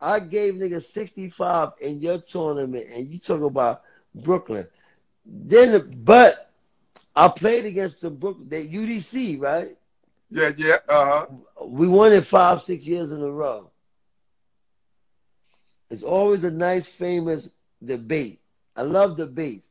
I 0.00 0.20
gave 0.20 0.54
niggas 0.54 0.90
65 0.90 1.72
in 1.82 2.00
your 2.00 2.16
tournament, 2.16 2.86
and 2.94 3.08
you 3.08 3.18
talk 3.18 3.42
about 3.42 3.82
Brooklyn. 4.14 4.66
Then, 5.26 6.00
but 6.02 6.50
I 7.14 7.28
played 7.28 7.66
against 7.66 8.00
the 8.00 8.08
Brooklyn, 8.08 8.48
the 8.48 8.66
UDC, 8.66 9.38
right? 9.38 9.76
Yeah, 10.30 10.52
yeah. 10.56 10.78
Uh 10.88 11.04
huh. 11.04 11.66
We 11.66 11.88
won 11.88 12.14
it 12.14 12.24
five, 12.24 12.62
six 12.62 12.86
years 12.86 13.12
in 13.12 13.20
a 13.20 13.30
row. 13.30 13.70
It's 15.90 16.02
always 16.02 16.42
a 16.42 16.50
nice, 16.50 16.86
famous 16.86 17.50
debate. 17.84 18.40
I 18.74 18.80
love 18.80 19.18
debates. 19.18 19.68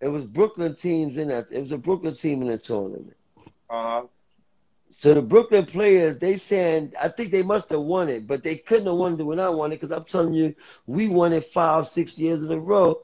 It 0.00 0.08
was 0.08 0.24
Brooklyn 0.24 0.74
teams 0.74 1.16
in 1.16 1.28
that. 1.28 1.48
It 1.50 1.60
was 1.60 1.72
a 1.72 1.78
Brooklyn 1.78 2.14
team 2.14 2.42
in 2.42 2.48
the 2.48 2.58
tournament. 2.58 3.16
Uh 3.68 3.82
huh. 4.02 4.06
So 4.98 5.14
the 5.14 5.22
Brooklyn 5.22 5.66
players, 5.66 6.18
they 6.18 6.36
saying, 6.36 6.92
I 7.00 7.08
think 7.08 7.30
they 7.30 7.42
must 7.42 7.70
have 7.70 7.80
won 7.80 8.08
it, 8.08 8.26
but 8.26 8.42
they 8.42 8.56
couldn't 8.56 8.86
have 8.86 8.96
won 8.96 9.18
it 9.18 9.22
when 9.22 9.40
I 9.40 9.48
won 9.48 9.72
it 9.72 9.76
because 9.80 9.92
I'm 9.96 10.04
telling 10.04 10.34
you, 10.34 10.54
we 10.86 11.08
won 11.08 11.32
it 11.32 11.44
five, 11.46 11.88
six 11.88 12.18
years 12.18 12.42
in 12.42 12.50
a 12.50 12.58
row. 12.58 13.02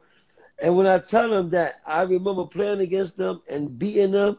And 0.60 0.76
when 0.76 0.86
I 0.86 0.98
tell 0.98 1.28
them 1.30 1.50
that 1.50 1.80
I 1.86 2.02
remember 2.02 2.44
playing 2.46 2.80
against 2.80 3.16
them 3.16 3.42
and 3.50 3.78
beating 3.78 4.12
them, 4.12 4.38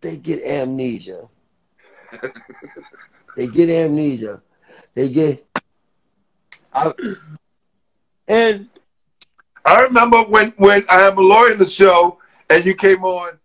they 0.00 0.16
get 0.16 0.42
amnesia. 0.44 1.28
they 3.36 3.46
get 3.46 3.70
amnesia. 3.70 4.42
They 4.94 5.08
get. 5.08 5.46
I, 6.72 6.92
and 8.28 8.68
I 9.68 9.82
remember 9.82 10.22
when 10.22 10.54
when 10.56 10.86
I 10.88 11.00
had 11.02 11.18
lawyer 11.18 11.52
in 11.52 11.58
the 11.58 11.68
show 11.68 12.18
and 12.48 12.64
you 12.64 12.74
came 12.74 13.04
on 13.04 13.38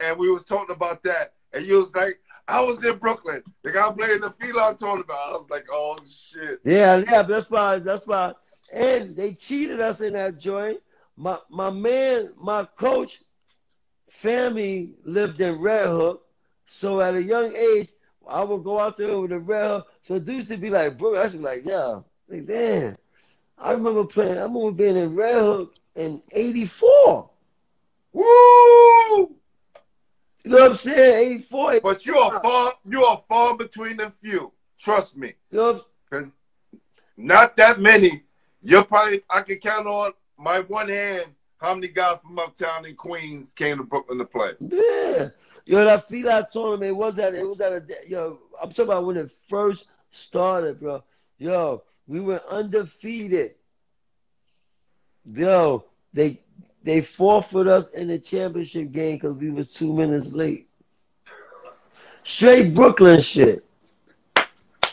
and 0.00 0.18
we 0.18 0.30
was 0.30 0.44
talking 0.44 0.76
about 0.76 1.02
that 1.04 1.32
and 1.54 1.64
you 1.64 1.78
was 1.78 1.94
like, 1.94 2.20
I 2.46 2.60
was 2.60 2.84
in 2.84 2.98
Brooklyn. 2.98 3.42
The 3.62 3.72
guy 3.72 3.90
playing 3.90 4.20
the 4.20 4.32
Phelan 4.32 4.76
tournament. 4.76 5.08
I 5.10 5.30
was 5.30 5.48
like, 5.48 5.64
oh 5.72 5.96
shit. 6.06 6.60
Yeah, 6.62 7.02
yeah, 7.08 7.22
that's 7.22 7.50
why 7.50 7.78
that's 7.78 8.06
why 8.06 8.34
and 8.70 9.16
they 9.16 9.32
cheated 9.32 9.80
us 9.80 10.02
in 10.02 10.12
that 10.12 10.38
joint. 10.38 10.78
My 11.16 11.38
my 11.48 11.70
man, 11.70 12.34
my 12.36 12.66
coach 12.76 13.22
family 14.10 14.90
lived 15.06 15.40
in 15.40 15.58
Red 15.58 15.86
Hook. 15.86 16.26
So 16.66 17.00
at 17.00 17.14
a 17.14 17.22
young 17.22 17.56
age, 17.56 17.88
I 18.28 18.44
would 18.44 18.62
go 18.62 18.78
out 18.78 18.98
there 18.98 19.18
with 19.18 19.32
a 19.32 19.38
Red 19.38 19.68
Hook. 19.68 19.86
So 20.02 20.18
dudes 20.18 20.50
would 20.50 20.60
be 20.60 20.68
like, 20.68 20.98
bro, 20.98 21.18
I 21.18 21.30
should 21.30 21.38
be 21.38 21.46
like, 21.46 21.64
yeah. 21.64 22.00
Like, 22.28 22.46
damn. 22.46 22.98
I 23.62 23.72
remember 23.72 24.04
playing, 24.04 24.38
I 24.38 24.42
remember 24.42 24.72
being 24.72 24.96
in 24.96 25.14
Red 25.14 25.36
Hook 25.36 25.76
in 25.94 26.20
84. 26.32 27.30
Woo! 28.12 28.24
You 30.44 30.50
know 30.50 30.58
what 30.58 30.70
I'm 30.70 30.74
saying? 30.74 31.32
84. 31.36 31.80
But 31.80 32.04
you 32.04 32.18
are 32.18 32.40
far 32.42 32.74
you 32.84 33.04
are 33.04 33.22
far 33.28 33.56
between 33.56 33.98
the 33.98 34.10
few. 34.20 34.50
Trust 34.78 35.16
me. 35.16 35.34
You 35.52 35.58
know 35.58 35.84
Cause 36.10 36.26
not 37.16 37.56
that 37.56 37.80
many. 37.80 38.24
You're 38.62 38.82
probably 38.82 39.22
I 39.30 39.42
can 39.42 39.58
count 39.58 39.86
on 39.86 40.12
my 40.36 40.60
one 40.60 40.88
hand 40.88 41.26
how 41.58 41.74
many 41.74 41.86
guys 41.86 42.18
from 42.22 42.40
uptown 42.40 42.84
in 42.84 42.96
Queens 42.96 43.52
came 43.52 43.78
to 43.78 43.84
Brooklyn 43.84 44.18
to 44.18 44.24
play. 44.24 44.50
Yeah. 44.60 45.28
Yo, 45.64 45.84
that 45.84 46.08
Phelan 46.08 46.46
tournament 46.52 46.90
it 46.90 46.96
was 46.96 47.20
at 47.20 47.34
it 47.34 47.48
was 47.48 47.60
at 47.60 47.72
a 47.72 47.84
yo, 48.08 48.40
I'm 48.60 48.70
talking 48.70 48.86
about 48.86 49.06
when 49.06 49.16
it 49.16 49.30
first 49.48 49.86
started, 50.10 50.80
bro. 50.80 51.04
Yo, 51.38 51.84
we 52.06 52.20
were 52.20 52.42
undefeated. 52.48 53.54
Yo, 55.32 55.84
they 56.12 56.40
they 56.82 57.00
forfeit 57.00 57.68
us 57.68 57.90
in 57.90 58.08
the 58.08 58.18
championship 58.18 58.90
game 58.92 59.16
because 59.16 59.36
we 59.36 59.50
was 59.50 59.72
two 59.72 59.92
minutes 59.92 60.32
late. 60.32 60.68
Straight 62.24 62.74
Brooklyn 62.74 63.20
shit. 63.20 63.64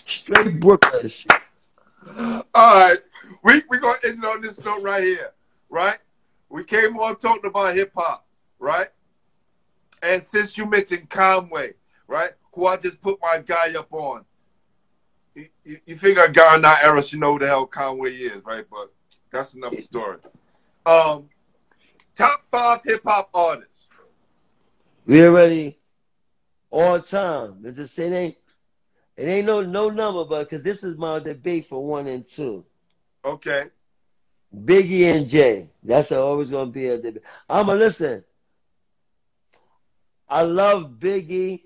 Straight 0.06 0.60
Brooklyn 0.60 1.08
shit. 1.08 1.32
All 2.16 2.44
right. 2.54 2.98
We 3.44 3.62
we 3.70 3.80
gonna 3.80 3.98
end 4.04 4.20
it 4.20 4.26
on 4.26 4.42
this 4.42 4.64
note 4.64 4.82
right 4.82 5.04
here, 5.04 5.32
right? 5.70 5.98
We 6.50 6.64
came 6.64 6.98
on 6.98 7.16
talking 7.18 7.46
about 7.46 7.76
hip 7.76 7.92
hop, 7.96 8.26
right? 8.58 8.88
And 10.02 10.24
since 10.24 10.58
you 10.58 10.66
mentioned 10.66 11.10
Conway, 11.10 11.74
right, 12.08 12.32
who 12.54 12.68
I 12.68 12.78
just 12.78 13.02
put 13.02 13.20
my 13.22 13.40
guy 13.40 13.74
up 13.78 13.92
on, 13.94 14.26
you, 15.64 15.80
you, 15.86 15.98
figure 15.98 16.24
a 16.24 16.32
guy 16.32 16.56
in 16.56 16.62
that 16.62 16.84
era 16.84 17.02
should 17.04 17.20
know 17.20 17.34
who 17.34 17.40
the 17.40 17.48
hell 17.48 17.66
Conway 17.66 18.14
is, 18.14 18.44
right? 18.46 18.66
But 18.70 18.92
that's 19.32 19.54
another 19.54 19.82
story. 19.82 20.18
Um, 20.86 21.30
top 22.18 22.44
five 22.50 22.82
hip 22.84 23.02
hop 23.06 23.30
artists. 23.34 23.90
We 25.06 25.24
already 25.24 25.80
all 26.70 27.02
time. 27.02 27.64
It 27.66 27.76
just 27.76 27.98
it 28.00 28.14
ain't 28.14 28.36
it 29.18 29.28
ain't 29.28 29.48
no 29.48 29.62
no 29.62 29.90
number, 29.90 30.26
but 30.26 30.50
because 30.50 30.64
this 30.64 30.84
is 30.84 30.98
my 30.98 31.20
debate 31.20 31.68
for 31.68 31.86
one 31.86 32.08
and 32.08 32.28
two. 32.28 32.66
Okay. 33.26 33.66
Biggie 34.56 35.14
and 35.14 35.28
Jay. 35.28 35.70
That's 35.84 36.12
always 36.12 36.50
gonna 36.50 36.72
be 36.72 36.88
a 36.88 36.98
debate. 36.98 37.24
I'ma 37.50 37.74
listen. 37.74 38.24
I 40.28 40.44
love 40.44 40.96
Biggie. 41.00 41.64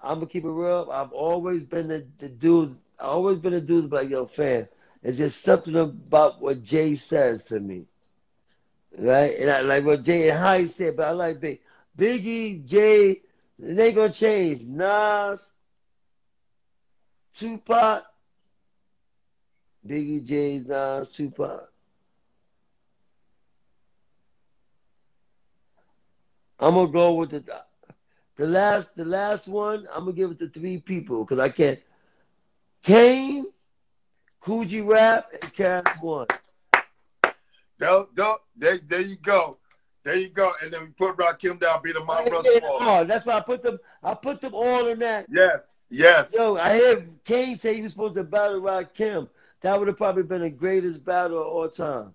I'm 0.00 0.16
gonna 0.16 0.26
keep 0.26 0.44
it 0.44 0.48
real. 0.48 0.88
I've 0.92 1.12
always 1.12 1.64
been 1.64 1.88
the, 1.88 2.06
the 2.18 2.28
dude. 2.28 2.76
I 3.00 3.06
always 3.06 3.38
been 3.38 3.54
a 3.54 3.60
dude 3.60 3.90
like 3.92 4.10
yo 4.10 4.26
fan. 4.26 4.68
It's 5.02 5.18
just 5.18 5.42
something 5.42 5.76
about 5.76 6.42
what 6.42 6.62
Jay 6.62 6.94
says 6.94 7.42
to 7.44 7.58
me, 7.58 7.86
right? 8.98 9.34
And 9.38 9.50
I 9.50 9.60
like 9.62 9.84
what 9.84 10.04
Jay 10.04 10.28
and 10.30 10.38
how 10.38 10.58
he 10.58 10.66
said, 10.66 10.96
but 10.96 11.08
I 11.08 11.12
like 11.12 11.40
Big 11.40 11.60
Biggie, 11.98 12.64
Jay. 12.64 13.22
They 13.58 13.92
gonna 13.92 14.12
change. 14.12 14.64
Nas, 14.66 15.50
Tupac, 17.36 18.04
Biggie, 19.86 20.24
Jay, 20.24 20.62
Nas, 20.66 21.12
Tupac. 21.12 21.68
I'm 26.60 26.74
gonna 26.74 26.92
go 26.92 27.14
with 27.14 27.30
the 27.30 27.44
the 28.36 28.46
last 28.46 28.96
the 28.96 29.04
last 29.04 29.48
one. 29.48 29.86
I'm 29.92 30.04
gonna 30.04 30.12
give 30.12 30.30
it 30.32 30.38
to 30.40 30.48
three 30.48 30.78
people 30.78 31.24
because 31.24 31.38
I 31.38 31.48
can't. 31.48 31.78
Kane, 32.82 33.46
Kool 34.40 34.64
G 34.64 34.80
Rap, 34.80 35.28
and 35.32 35.54
KRS-One. 35.54 36.26
There, 37.78 38.04
there, 38.14 38.34
there, 38.56 38.78
there 38.86 39.00
you 39.00 39.16
go. 39.16 39.58
There 40.02 40.16
you 40.16 40.28
go. 40.28 40.52
And 40.62 40.72
then 40.72 40.80
we 40.80 40.86
put 40.88 41.16
Rakim 41.16 41.60
down, 41.60 41.82
beat 41.82 41.96
him 41.96 42.06
Mount 42.06 42.30
Rushmore. 42.30 42.60
oh, 42.62 43.04
that's 43.04 43.26
why 43.26 43.34
I 43.34 43.40
put 43.40 43.62
them. 43.62 43.78
I 44.02 44.14
put 44.14 44.40
them 44.40 44.54
all 44.54 44.86
in 44.88 44.98
that. 45.00 45.26
Yes, 45.30 45.70
yes. 45.90 46.30
Yo, 46.34 46.56
I 46.56 46.76
hear 46.76 47.06
Kane 47.24 47.56
say 47.56 47.74
he 47.74 47.82
was 47.82 47.92
supposed 47.92 48.16
to 48.16 48.24
battle 48.24 48.60
Rakim. 48.60 49.28
That 49.62 49.78
would 49.78 49.88
have 49.88 49.98
probably 49.98 50.22
been 50.22 50.40
the 50.40 50.50
greatest 50.50 51.04
battle 51.04 51.40
of 51.40 51.46
all 51.46 51.68
time. 51.68 52.14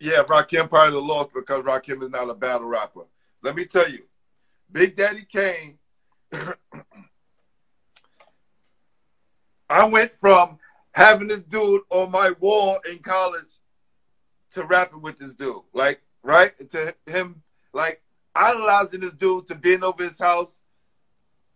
Yeah, 0.00 0.22
Rakim 0.22 0.68
probably 0.68 1.00
lost 1.00 1.34
because 1.34 1.64
Rakim 1.64 2.02
is 2.02 2.10
not 2.10 2.30
a 2.30 2.34
battle 2.34 2.68
rapper. 2.68 3.04
Let 3.42 3.56
me 3.56 3.66
tell 3.66 3.90
you, 3.90 4.04
Big 4.72 4.96
Daddy 4.96 5.26
Kane. 5.30 5.78
I 9.70 9.84
went 9.84 10.16
from 10.18 10.58
having 10.92 11.28
this 11.28 11.42
dude 11.42 11.82
on 11.90 12.10
my 12.10 12.32
wall 12.40 12.78
in 12.90 12.98
college 12.98 13.48
to 14.52 14.64
rapping 14.64 15.02
with 15.02 15.18
this 15.18 15.34
dude, 15.34 15.62
like 15.72 16.00
right 16.22 16.52
to 16.70 16.94
him, 17.06 17.42
like 17.72 18.02
idolizing 18.34 19.00
this 19.00 19.12
dude 19.12 19.46
to 19.48 19.54
being 19.54 19.84
over 19.84 20.02
his 20.02 20.18
house 20.18 20.60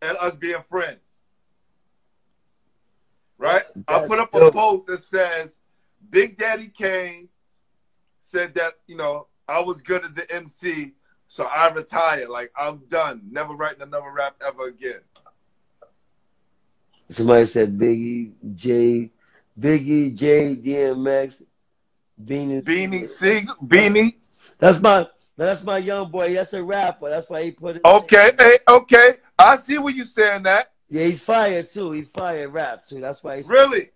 and 0.01 0.16
us 0.18 0.34
being 0.34 0.62
friends. 0.68 1.20
Right? 3.39 3.64
I 3.89 4.06
put 4.06 4.20
up 4.20 4.34
a 4.34 4.52
post 4.52 4.86
that 4.86 5.02
says 5.02 5.59
Big 6.10 6.36
Daddy 6.36 6.68
Kane 6.68 7.28
said 8.20 8.55
that, 8.55 8.74
you 8.86 8.97
know, 8.97 9.26
I 9.48 9.60
was 9.60 9.82
good 9.82 10.05
as 10.05 10.16
an 10.16 10.26
MC, 10.30 10.93
so 11.28 11.44
I 11.44 11.70
retired. 11.72 12.28
Like 12.28 12.52
I'm 12.56 12.82
done. 12.89 13.22
Never 13.30 13.55
writing 13.55 13.82
another 13.82 14.12
rap 14.14 14.36
ever 14.47 14.68
again. 14.68 15.01
Somebody 17.12 17.44
said 17.47 17.78
Biggie, 17.78 18.32
J, 18.55 19.10
Biggie, 19.59 20.14
J, 20.14 20.56
DMX, 20.56 21.43
Beanie. 22.22 22.62
Beanie 22.62 23.06
Sig 23.06 23.48
Beanie. 23.64 24.14
That's 24.59 24.80
my 24.80 25.06
that's 25.36 25.62
my 25.62 25.78
young 25.78 26.10
boy. 26.10 26.34
That's 26.34 26.52
a 26.52 26.62
rapper. 26.62 27.09
That's 27.10 27.28
why 27.28 27.44
he 27.44 27.51
put 27.51 27.76
it. 27.76 27.82
Okay, 27.84 28.32
hey, 28.39 28.59
okay. 28.68 29.16
I 29.39 29.56
see 29.56 29.78
what 29.78 29.94
you're 29.94 30.06
saying 30.06 30.44
that. 30.44 30.72
Yeah, 30.89 31.05
he's 31.06 31.22
fire 31.22 31.62
too. 31.62 31.93
He's 31.93 32.09
fire 32.09 32.48
rap 32.48 32.86
too. 32.86 33.01
That's 33.01 33.22
why 33.24 33.36
he's 33.39 33.47
Really? 33.47 33.90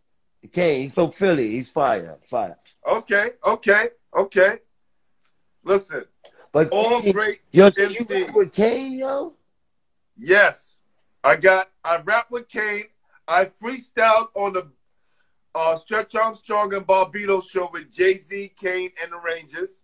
Kane. 0.53 0.85
He's 0.85 0.95
from 0.95 1.13
Philly. 1.13 1.49
He's 1.51 1.69
fire, 1.69 2.17
fire. 2.25 2.57
Okay, 2.89 3.31
okay, 3.45 3.89
okay. 4.15 4.59
Listen, 5.65 6.05
But 6.53 6.71
all 6.71 7.03
Kane, 7.03 7.13
great 7.13 7.41
yo, 7.51 7.71
so 7.71 7.83
you 7.83 8.01
MCs. 8.01 8.27
rap 8.27 8.35
with 8.35 8.53
Kane, 8.53 8.93
yo? 8.95 9.35
Yes, 10.17 10.81
I 11.23 11.37
got. 11.37 11.69
I 11.85 11.99
rap 11.99 12.31
with 12.31 12.49
Kane. 12.49 12.85
I 13.29 13.47
freestyled 13.47 14.29
on 14.35 14.53
the 14.53 14.69
uh, 15.55 15.77
Stretch 15.79 16.15
Armstrong 16.15 16.75
and 16.75 16.87
Bobbito 16.87 17.43
show 17.49 17.69
with 17.73 17.93
Jay 17.93 18.21
Z, 18.21 18.53
Kane, 18.61 18.91
and 19.03 19.13
the 19.13 19.19
Rangers. 19.19 19.81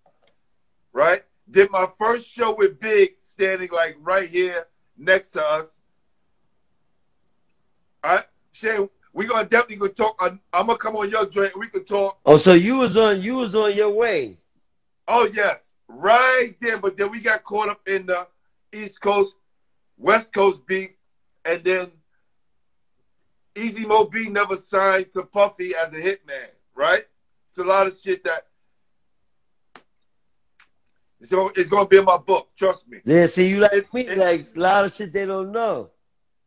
Right. 0.92 1.22
Did 1.50 1.70
my 1.70 1.88
first 1.98 2.28
show 2.28 2.54
with 2.54 2.78
Big, 2.78 3.14
standing 3.20 3.70
like 3.72 3.96
right 4.00 4.28
here 4.28 4.66
next 4.96 5.32
to 5.32 5.44
us. 5.44 5.80
All 8.04 8.16
right, 8.16 8.26
Shane. 8.52 8.88
We 9.14 9.26
gonna 9.26 9.44
definitely 9.44 9.76
go 9.76 9.88
talk. 9.88 10.16
I'm, 10.20 10.40
I'm 10.52 10.66
gonna 10.66 10.78
come 10.78 10.96
on 10.96 11.10
your 11.10 11.26
joint. 11.26 11.58
We 11.58 11.66
can 11.66 11.84
talk. 11.84 12.18
Oh, 12.24 12.38
so 12.38 12.54
you 12.54 12.76
was 12.76 12.96
on 12.96 13.20
you 13.20 13.34
was 13.34 13.54
on 13.54 13.76
your 13.76 13.90
way. 13.90 14.38
Oh 15.06 15.24
yes, 15.24 15.72
right 15.88 16.54
then. 16.60 16.80
But 16.80 16.96
then 16.96 17.10
we 17.10 17.20
got 17.20 17.44
caught 17.44 17.68
up 17.68 17.86
in 17.86 18.06
the 18.06 18.26
East 18.72 19.00
Coast, 19.00 19.34
West 19.98 20.32
Coast 20.32 20.66
beef, 20.66 20.90
and 21.44 21.62
then 21.62 21.90
Easy 23.56 23.84
Mo 23.84 24.04
Bee 24.04 24.28
never 24.28 24.56
signed 24.56 25.12
to 25.12 25.22
Puffy 25.24 25.74
as 25.74 25.92
a 25.94 25.98
hitman. 26.00 26.46
Right? 26.74 27.04
It's 27.48 27.58
a 27.58 27.64
lot 27.64 27.86
of 27.86 27.98
shit 27.98 28.24
that. 28.24 28.46
So 31.24 31.50
it's 31.54 31.68
gonna 31.68 31.86
be 31.88 31.98
in 31.98 32.04
my 32.04 32.16
book. 32.16 32.48
Trust 32.56 32.88
me. 32.88 32.98
Yeah, 33.04 33.26
see 33.26 33.46
you 33.48 33.60
like 33.60 33.72
It's- 33.72 33.92
me, 33.92 34.06
it- 34.06 34.18
like 34.18 34.48
a 34.56 34.60
lot 34.60 34.84
of 34.84 34.92
shit 34.92 35.12
they 35.12 35.24
don't 35.24 35.52
know. 35.52 35.90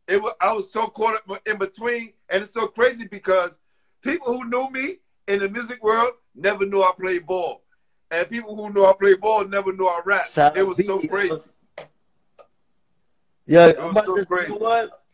it 0.08 0.20
was 0.22 0.34
I 0.40 0.52
was 0.52 0.70
so 0.72 0.88
caught 0.88 1.14
up 1.16 1.40
in 1.46 1.58
between, 1.58 2.12
and 2.28 2.42
it's 2.44 2.52
so 2.52 2.66
crazy 2.68 3.06
because 3.08 3.56
people 4.02 4.32
who 4.36 4.48
knew 4.48 4.68
me 4.70 4.98
in 5.28 5.40
the 5.40 5.48
music 5.48 5.82
world 5.82 6.12
never 6.34 6.66
knew 6.66 6.82
I 6.82 6.92
played 6.98 7.26
ball, 7.26 7.62
and 8.10 8.28
people 8.28 8.54
who 8.54 8.70
knew 8.72 8.84
I 8.84 8.92
played 8.92 9.20
ball 9.20 9.44
never 9.46 9.72
knew 9.72 9.86
I 9.86 10.00
rap. 10.04 10.26
It 10.54 10.62
was 10.62 10.76
so 10.84 11.00
crazy. 11.08 11.34
Yo, 13.46 13.68
It 13.68 13.78
was 13.80 14.04
so 14.04 14.24
crazy. 14.26 14.52
what? 14.52 15.05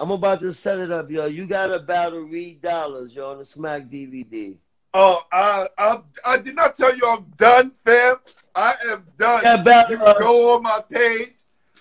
I'm 0.00 0.10
about 0.10 0.40
to 0.40 0.52
set 0.54 0.78
it 0.78 0.90
up, 0.90 1.10
yo. 1.10 1.26
You 1.26 1.46
got 1.46 1.66
to 1.66 1.78
battle 1.78 2.20
Reed 2.20 2.62
Dollaz, 2.62 3.14
yo, 3.14 3.32
on 3.32 3.38
the 3.38 3.44
Smack 3.44 3.82
DVD. 3.82 4.56
Oh, 4.94 5.20
I, 5.30 5.68
I 5.76 6.00
I 6.24 6.38
did 6.38 6.56
not 6.56 6.74
tell 6.74 6.96
you 6.96 7.06
I'm 7.06 7.26
done, 7.36 7.70
fam. 7.70 8.16
I 8.54 8.76
am 8.88 9.04
done. 9.18 9.42
Yeah, 9.44 9.62
battle, 9.62 9.98
You 9.98 10.02
uh, 10.02 10.18
go 10.18 10.56
on 10.56 10.62
my 10.62 10.82
page, 10.88 11.34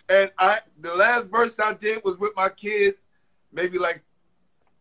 and 0.10 0.30
I 0.38 0.60
the 0.82 0.94
last 0.94 1.28
verse 1.28 1.58
I 1.60 1.74
did 1.74 2.04
was 2.04 2.18
with 2.18 2.34
my 2.36 2.50
kids, 2.50 3.06
maybe 3.54 3.80
like 3.80 4.04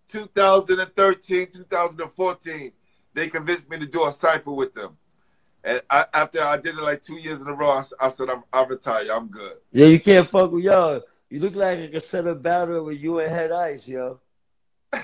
2013, 0.09 1.47
2014. 1.53 2.73
They 3.15 3.29
convinced 3.29 3.71
me 3.71 3.79
to 3.79 3.87
do 3.87 4.05
a 4.05 4.11
cipher 4.11 4.51
with 4.51 4.75
them, 4.75 4.97
and 5.63 5.81
I, 5.89 6.07
after 6.13 6.43
I 6.43 6.57
did 6.57 6.77
it 6.77 6.83
like 6.83 7.05
two 7.05 7.19
years 7.19 7.41
in 7.41 7.47
a 7.47 7.55
row, 7.55 7.83
I 8.01 8.09
said 8.09 8.31
I'm 8.31 8.43
I 8.53 8.65
retire. 8.65 9.13
I'm 9.13 9.29
good. 9.29 9.55
Yeah, 9.71 9.87
you 9.87 10.01
can't 10.01 10.29
fuck 10.29 10.51
with 10.51 10.65
yo. 10.65 11.03
You 11.31 11.41
look 11.41 11.55
like 11.55 11.79
a 11.79 12.19
a 12.19 12.35
battle 12.35 12.85
with 12.85 12.99
you 12.99 13.19
and 13.19 13.31
Head 13.31 13.53
Ice, 13.53 13.87
yo. 13.87 14.21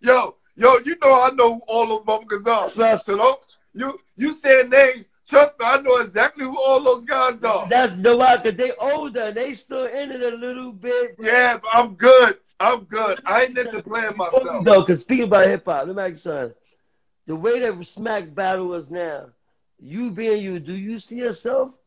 yo, 0.00 0.36
yo, 0.54 0.78
you 0.84 0.96
know 1.02 1.22
I 1.22 1.30
know 1.30 1.54
who 1.54 1.62
all 1.66 1.86
those 1.86 2.02
motherfuckers 2.04 2.46
are. 2.46 2.68
That's 2.68 3.06
So 3.06 3.16
don't 3.16 3.40
you 3.72 3.98
you 4.16 4.34
saying 4.34 4.68
names? 4.68 5.06
Trust 5.26 5.58
me, 5.58 5.64
I 5.64 5.80
know 5.80 5.96
exactly 5.96 6.44
who 6.44 6.60
all 6.60 6.82
those 6.82 7.06
guys 7.06 7.42
are. 7.42 7.66
That's 7.68 7.94
no 7.94 8.18
why, 8.18 8.36
cause 8.36 8.54
they 8.54 8.72
older 8.72 9.22
and 9.22 9.36
they 9.36 9.54
still 9.54 9.86
in 9.86 10.10
it 10.12 10.22
a 10.22 10.36
little 10.36 10.72
bit. 10.72 11.16
Yeah, 11.18 11.56
but 11.56 11.70
I'm 11.72 11.94
good. 11.94 12.36
I'm 12.60 12.84
good. 12.84 13.18
I 13.24 13.44
ain't 13.44 13.56
into 13.56 13.82
playing 13.82 14.18
myself. 14.18 14.62
No, 14.62 14.82
because 14.82 15.00
speaking 15.00 15.24
about 15.24 15.46
hip 15.46 15.64
hop, 15.64 15.86
let 15.86 15.96
me 15.96 16.02
ask 16.02 16.10
you 16.10 16.16
something. 16.16 16.54
The 17.26 17.36
way 17.36 17.60
that 17.60 17.82
Smack 17.86 18.34
battle 18.34 18.74
is 18.74 18.90
now, 18.90 19.28
you 19.78 20.10
being 20.10 20.42
you, 20.42 20.60
do 20.60 20.74
you 20.74 20.98
see 20.98 21.16
yourself 21.16 21.78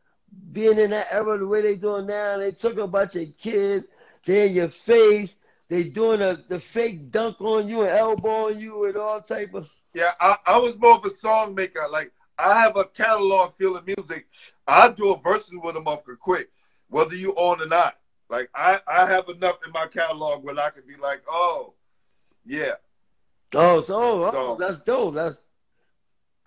being 0.52 0.78
in 0.80 0.92
that 0.92 1.08
era 1.12 1.38
the 1.38 1.48
way 1.48 1.62
they 1.62 1.76
doing 1.76 2.08
now? 2.08 2.38
They 2.38 2.52
talking 2.52 2.80
about 2.80 3.16
your 3.16 3.26
kid, 3.38 3.86
they 4.26 4.48
in 4.48 4.56
your 4.56 4.70
face, 4.70 5.36
they 5.70 5.84
doing 5.84 6.22
a, 6.22 6.40
the 6.48 6.60
fake 6.60 7.12
dunk 7.12 7.42
on 7.42 7.68
you 7.68 7.82
and 7.82 7.90
elbow 7.90 8.48
on 8.48 8.60
you 8.60 8.86
and 8.86 8.98
all 8.98 9.22
type 9.22 9.54
of. 9.54 9.70
Yeah, 9.94 10.12
I, 10.20 10.38
I 10.46 10.58
was 10.58 10.78
more 10.78 10.96
of 10.96 11.06
a 11.06 11.10
song 11.10 11.56
maker. 11.56 11.82
Like 11.90 12.12
I 12.38 12.60
have 12.60 12.78
a 12.78 12.86
catalog 12.86 13.54
feel 13.56 13.78
of 13.78 13.86
music. 13.86 14.28
I 14.68 14.90
do 14.92 15.12
a 15.14 15.20
verses 15.20 15.52
with 15.62 15.76
a 15.76 15.80
motherfucker 15.80 16.20
quick, 16.20 16.50
whether 16.90 17.16
you 17.16 17.32
on 17.34 17.62
or 17.62 17.68
not. 17.68 17.98
Like 18.30 18.50
I, 18.54 18.80
I 18.88 19.08
have 19.08 19.30
enough 19.30 19.60
in 19.66 19.72
my 19.72 19.88
catalog 19.88 20.44
where 20.44 20.60
I 20.60 20.70
could 20.70 20.88
be 20.88 20.96
like, 20.98 21.22
oh, 21.30 21.74
yeah. 22.46 22.74
Oh, 23.54 23.82
so, 23.82 23.96
oh, 23.96 24.24
oh 24.26 24.32
So- 24.32 24.58
that's 24.60 24.80
dope. 24.80 25.16
That's 25.16 25.40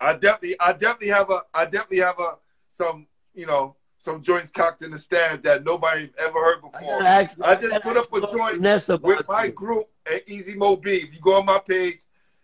I 0.01 0.13
definitely, 0.13 0.55
I 0.61 0.71
definitely 0.71 1.09
have 1.09 1.29
a, 1.29 1.41
I 1.53 1.65
definitely 1.65 1.99
have 1.99 2.19
a 2.19 2.37
some, 2.69 3.07
you 3.33 3.45
know, 3.45 3.75
some 4.01 4.23
joints 4.23 4.49
cocked 4.49 4.81
in 4.81 4.91
the 4.91 4.97
stands 4.97 5.43
that 5.43 5.65
nobody 5.65 6.09
ever 6.17 6.39
heard 6.39 6.61
before. 6.61 7.03
ask. 7.03 7.37
I 7.41 7.53
just 7.55 7.81
put 7.83 7.97
up 7.97 8.11
a 8.13 8.21
joint 8.21 8.61
with 9.03 9.27
my 9.27 9.43
you. 9.45 9.51
group 9.51 9.89
at 10.11 10.27
Easy 10.27 10.55
Mo 10.55 10.77
Bee. 10.77 10.95
If 10.95 11.13
you 11.13 11.19
go 11.21 11.37
on 11.39 11.45
my 11.45 11.59
page, 11.59 11.99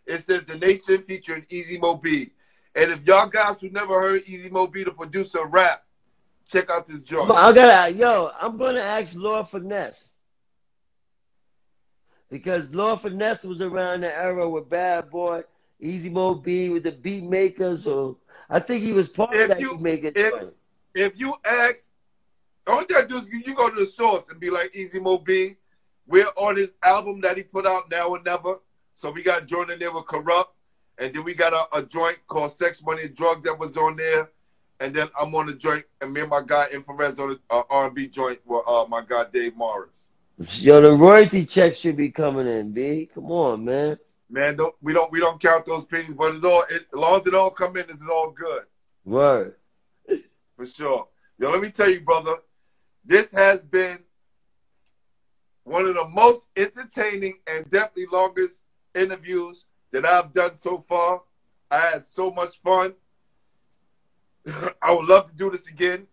it 0.06 0.22
says 0.24 0.44
the 0.46 0.58
nation 0.58 1.02
featuring 1.04 1.46
Easy 1.50 1.78
Mo 1.80 1.96
Bee. 1.96 2.32
And 2.76 2.92
if 2.92 3.08
y'all 3.08 3.28
guys 3.28 3.56
who 3.62 3.70
never 3.70 4.00
heard 4.02 4.24
Easy 4.28 4.50
Mo 4.50 4.68
Bee, 4.68 4.84
the 4.84 4.92
producer, 4.92 5.46
rap, 5.46 5.86
check 6.46 6.70
out 6.70 6.88
this 6.90 7.02
joint. 7.02 7.32
I 7.32 7.54
gotta, 7.54 7.94
yo, 7.94 8.32
I'm 8.40 8.58
gonna 8.58 8.82
ask 8.82 9.16
Lord 9.16 9.48
Finesse. 9.48 10.10
Because 12.30 12.68
Lord 12.72 13.00
Finesse 13.00 13.44
was 13.44 13.62
around 13.62 14.02
the 14.02 14.14
era 14.14 14.48
with 14.50 14.70
Bad 14.70 15.10
Boy, 15.10 15.44
Easy 15.80 16.10
Mo 16.10 16.34
Bee 16.36 16.68
with 16.70 16.84
the 16.84 16.92
beat 16.92 17.24
makers, 17.24 17.88
or 17.88 18.18
I 18.50 18.60
think 18.60 18.84
he 18.84 18.92
was 18.92 19.08
part 19.08 19.34
If 19.34 19.44
of 19.44 19.48
that 19.50 19.60
you- 19.62 19.72
beat 19.78 19.82
maker 19.82 20.12
if- 20.14 20.32
joint. 20.34 20.54
If 20.96 21.20
you 21.20 21.36
ask, 21.44 21.90
only 22.66 22.86
thing 22.86 22.98
I 22.98 23.06
do 23.06 23.18
is 23.18 23.28
you, 23.30 23.44
you 23.46 23.54
go 23.54 23.70
to 23.70 23.76
the 23.76 23.86
source 23.86 24.24
and 24.32 24.40
be 24.40 24.50
like 24.50 24.74
Easy 24.74 25.00
Mo 25.00 25.18
Bee. 25.18 25.58
We're 26.08 26.32
on 26.38 26.56
his 26.56 26.74
album 26.82 27.20
that 27.22 27.36
he 27.36 27.44
put 27.44 27.68
out 27.68 27.92
now 27.92 28.08
or 28.08 28.22
never. 28.24 28.60
So 28.94 29.12
we 29.12 29.22
got 29.22 29.44
a 29.44 29.46
joint 29.46 29.70
in 29.72 29.80
there 29.80 29.92
with 29.92 30.08
Corrupt. 30.08 30.54
And 30.98 31.14
then 31.14 31.26
we 31.26 31.34
got 31.34 31.54
a, 31.54 31.78
a 31.78 31.84
joint 31.84 32.18
called 32.28 32.54
Sex, 32.54 32.82
Money, 32.82 33.04
and 33.04 33.16
Drug 33.16 33.44
that 33.44 33.60
was 33.60 33.76
on 33.76 33.98
there. 33.98 34.32
And 34.80 34.94
then 34.94 35.10
I'm 35.20 35.36
on 35.36 35.48
the 35.48 35.54
joint, 35.54 35.86
and 36.02 36.14
me 36.14 36.22
and 36.22 36.30
my 36.30 36.42
guy 36.46 36.68
Infrared's 36.72 37.20
on 37.20 37.30
the 37.30 37.40
uh, 37.50 37.64
R&B 37.70 38.08
joint 38.08 38.40
with 38.46 38.64
uh, 38.68 38.86
my 38.88 39.04
guy 39.08 39.26
Dave 39.32 39.56
Morris. 39.56 40.08
Yo, 40.38 40.82
the 40.82 40.92
royalty 40.92 41.46
checks 41.46 41.78
should 41.78 41.96
be 41.96 42.10
coming 42.10 42.46
in, 42.46 42.72
B. 42.72 43.10
Come 43.14 43.32
on, 43.32 43.64
man. 43.64 43.98
Man, 44.30 44.58
don't 44.58 44.76
we 44.82 44.92
don't 44.92 45.10
we 45.12 45.22
don't 45.22 45.42
count 45.42 45.66
those 45.66 45.86
pennies, 45.86 46.14
but 46.14 46.36
it 46.36 46.44
all 46.44 46.64
it, 46.70 46.88
as 46.94 46.94
long 46.94 47.22
as 47.22 47.28
it 47.28 47.34
all 47.34 47.52
come 47.52 47.78
in, 47.78 47.86
it's 47.90 48.02
all 48.02 48.32
good 48.32 48.64
Word. 49.06 49.56
For 50.56 50.66
sure. 50.66 51.08
Yo, 51.38 51.52
let 51.52 51.62
me 51.62 51.70
tell 51.70 51.90
you, 51.90 52.02
brother, 52.02 52.36
this 53.04 53.32
has 53.32 53.64
been 53.64 54.00
one 55.64 55.86
of 55.86 55.96
the 55.96 56.08
most 56.08 56.46
entertaining 56.56 57.40
and 57.48 57.70
definitely 57.70 58.06
longest 58.12 58.62
interviews 58.94 59.66
that 59.92 60.06
I've 60.06 60.34
done 60.34 60.58
so 60.58 60.80
far. 60.80 61.22
I 61.70 61.80
had 61.80 62.04
so 62.04 62.32
much 62.32 62.60
fun. 62.64 62.94
I 64.82 64.92
would 64.92 65.06
love 65.08 65.30
to 65.30 65.36
do 65.36 65.50
this 65.50 65.68
again 65.68 66.08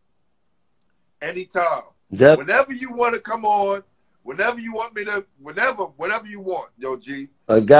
anytime. 1.20 1.82
Def- 2.14 2.38
Whenever 2.38 2.72
you 2.72 2.92
want 2.92 3.14
to 3.14 3.20
come 3.20 3.44
on, 3.44 3.82
whenever 4.22 4.58
you 4.58 4.72
want 4.72 4.94
me 4.94 5.04
to, 5.04 5.24
whenever, 5.38 5.84
whatever 5.84 6.26
you 6.26 6.40
want, 6.40 6.70
yo, 6.78 6.96
G. 6.96 7.28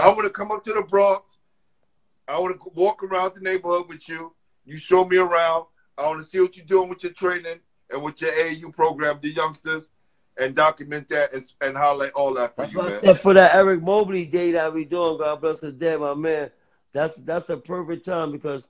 I 0.05 0.09
want 0.09 0.25
to 0.25 0.31
come 0.31 0.51
up 0.53 0.63
to 0.65 0.73
the 0.73 0.83
Bronx. 0.83 1.39
I 2.29 2.39
want 2.39 2.55
to 2.59 2.71
walk 2.75 3.03
around 3.03 3.35
the 3.35 3.41
neighborhood 3.41 3.89
with 3.89 4.09
you. 4.09 4.35
You 4.65 4.77
show 4.77 5.05
me 5.05 5.17
around. 5.17 5.67
I 6.03 6.09
want 6.09 6.20
to 6.20 6.27
see 6.27 6.41
what 6.41 6.57
you're 6.57 6.66
doing 6.66 6.89
with 6.89 7.03
your 7.03 7.12
training 7.12 7.61
and 7.91 8.03
with 8.03 8.20
your 8.20 8.33
AAU 8.33 8.74
program, 8.74 9.19
the 9.20 9.31
youngsters, 9.31 9.91
and 10.39 10.55
document 10.55 11.09
that 11.09 11.33
and, 11.35 11.53
and 11.61 11.77
highlight 11.77 12.12
all 12.12 12.35
that 12.35 12.57
for 12.57 12.62
That's 12.62 12.73
you, 12.73 12.83
man. 12.83 13.01
said 13.01 13.20
for 13.20 13.35
that 13.35 13.55
Eric 13.55 13.83
Mobley 13.83 14.24
day 14.24 14.53
that 14.53 14.73
we 14.73 14.85
doing. 14.85 15.19
God 15.19 15.41
bless 15.41 15.61
the 15.61 15.73
dead, 15.73 16.01
my 16.01 16.15
man. 16.15 16.51
That's 16.93 17.15
that's 17.19 17.49
a 17.51 17.57
perfect 17.57 18.05
time 18.05 18.33
because 18.33 18.69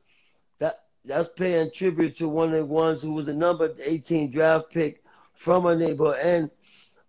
that 0.58 0.84
that's 1.04 1.28
paying 1.36 1.70
tribute 1.70 2.16
to 2.18 2.28
one 2.28 2.48
of 2.48 2.54
the 2.54 2.64
ones 2.64 3.02
who 3.02 3.12
was 3.12 3.28
a 3.28 3.34
number 3.34 3.72
18 3.84 4.30
draft 4.30 4.70
pick 4.72 5.02
from 5.34 5.66
our 5.66 5.76
neighborhood. 5.76 6.18
And 6.22 6.50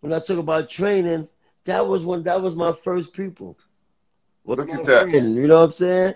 when 0.02 0.14
I 0.14 0.20
talk 0.20 0.38
about 0.38 0.70
training, 0.70 1.28
that 1.66 1.86
was 1.86 2.04
when 2.04 2.24
that 2.24 2.42
was 2.42 2.56
my 2.56 2.74
first 2.74 3.14
people. 3.14 3.58
Look 4.46 4.70
at 4.70 4.84
that. 4.86 5.10
friend, 5.10 5.36
you 5.36 5.48
know 5.48 5.62
what 5.62 5.66
I'm 5.66 5.72
saying? 5.72 6.14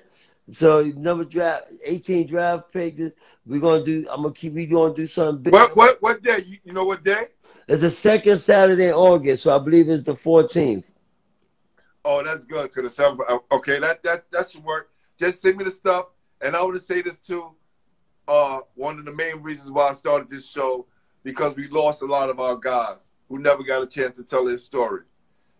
So 0.51 0.83
number 0.83 1.25
draft 1.25 1.71
18 1.85 2.27
draft 2.27 2.71
pick. 2.71 2.97
We're 3.45 3.59
gonna 3.59 3.83
do. 3.83 4.05
I'm 4.09 4.21
gonna 4.21 4.33
keep. 4.33 4.53
We 4.53 4.65
gonna 4.65 4.93
do 4.93 5.05
something 5.05 5.43
big. 5.43 5.53
What 5.53 5.75
what 5.75 6.01
what 6.01 6.21
day? 6.21 6.43
You, 6.47 6.57
you 6.63 6.73
know 6.73 6.85
what 6.85 7.03
day? 7.03 7.27
It's 7.67 7.81
the 7.81 7.91
second 7.91 8.37
Saturday 8.37 8.87
in 8.87 8.93
August, 8.93 9.43
so 9.43 9.53
I 9.53 9.59
believe 9.59 9.89
it's 9.89 10.03
the 10.03 10.13
14th. 10.13 10.85
Oh, 12.05 12.23
that's 12.23 12.45
good. 12.45 12.73
Cause 12.73 12.85
it's 12.85 12.99
okay. 13.51 13.79
That 13.79 14.01
that 14.03 14.31
that 14.31 14.49
should 14.49 14.63
work. 14.63 14.91
Just 15.19 15.41
send 15.41 15.57
me 15.57 15.65
the 15.65 15.71
stuff, 15.71 16.07
and 16.41 16.55
I 16.55 16.63
want 16.63 16.75
to 16.75 16.79
say 16.79 17.01
this 17.01 17.19
too. 17.19 17.51
Uh, 18.27 18.59
one 18.75 18.99
of 18.99 19.05
the 19.05 19.13
main 19.13 19.41
reasons 19.41 19.71
why 19.71 19.89
I 19.89 19.93
started 19.93 20.29
this 20.29 20.47
show 20.47 20.85
because 21.23 21.55
we 21.55 21.67
lost 21.67 22.01
a 22.01 22.05
lot 22.05 22.29
of 22.29 22.39
our 22.39 22.55
guys 22.55 23.09
who 23.27 23.39
never 23.39 23.63
got 23.63 23.83
a 23.83 23.87
chance 23.87 24.15
to 24.17 24.23
tell 24.23 24.45
their 24.45 24.57
story. 24.57 25.01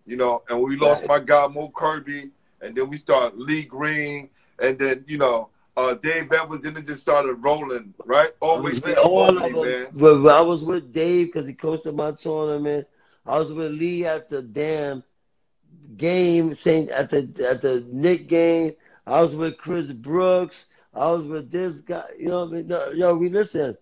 You 0.06 0.16
know, 0.16 0.44
and 0.50 0.62
we 0.62 0.78
lost 0.78 1.02
Right. 1.02 1.08
my 1.10 1.20
guy 1.20 1.48
Mo 1.48 1.70
Kirby, 1.76 2.32
and 2.62 2.76
then 2.76 2.90
we 2.90 2.96
start 2.96 3.38
Lee 3.38 3.64
Green, 3.66 4.30
and 4.60 4.78
then 4.78 5.06
you 5.08 5.18
know 5.18 5.50
uh, 5.76 5.94
Dave 5.94 6.32
Edwards. 6.32 6.64
Then 6.64 6.76
it 6.78 6.86
just 6.86 7.02
started 7.02 7.36
rolling, 7.36 7.94
right? 8.06 8.32
Always 8.42 8.82
with 8.82 8.98
all 8.98 9.38
of 9.38 9.44
them. 9.44 9.54
man. 9.54 9.88
But 9.94 10.28
I 10.28 10.42
was 10.42 10.64
with 10.64 10.92
Dave 10.92 11.28
because 11.28 11.48
he 11.48 11.54
coached 11.54 11.86
my 11.86 12.12
tournament. 12.12 12.88
I 13.26 13.38
was 13.40 13.52
with 13.52 13.72
Lee 13.72 14.06
at 14.06 14.30
the 14.30 14.42
damn 14.42 15.04
game, 15.98 16.54
saying 16.54 16.90
at 16.90 17.10
the 17.10 17.20
at 17.50 17.62
the 17.62 17.88
Nick 17.92 18.28
game. 18.28 18.74
I 19.06 19.22
was 19.22 19.36
with 19.36 19.58
Chris 19.58 19.92
Brooks. 19.92 20.68
I 20.94 21.12
was 21.12 21.24
with 21.24 21.52
this 21.52 21.82
guy. 21.82 22.04
You 22.18 22.30
know 22.30 22.46
what 22.46 22.50
I 22.50 22.54
mean? 22.54 22.68
No, 22.68 22.90
yo, 22.92 23.16
we 23.16 23.30
listen. 23.30 23.78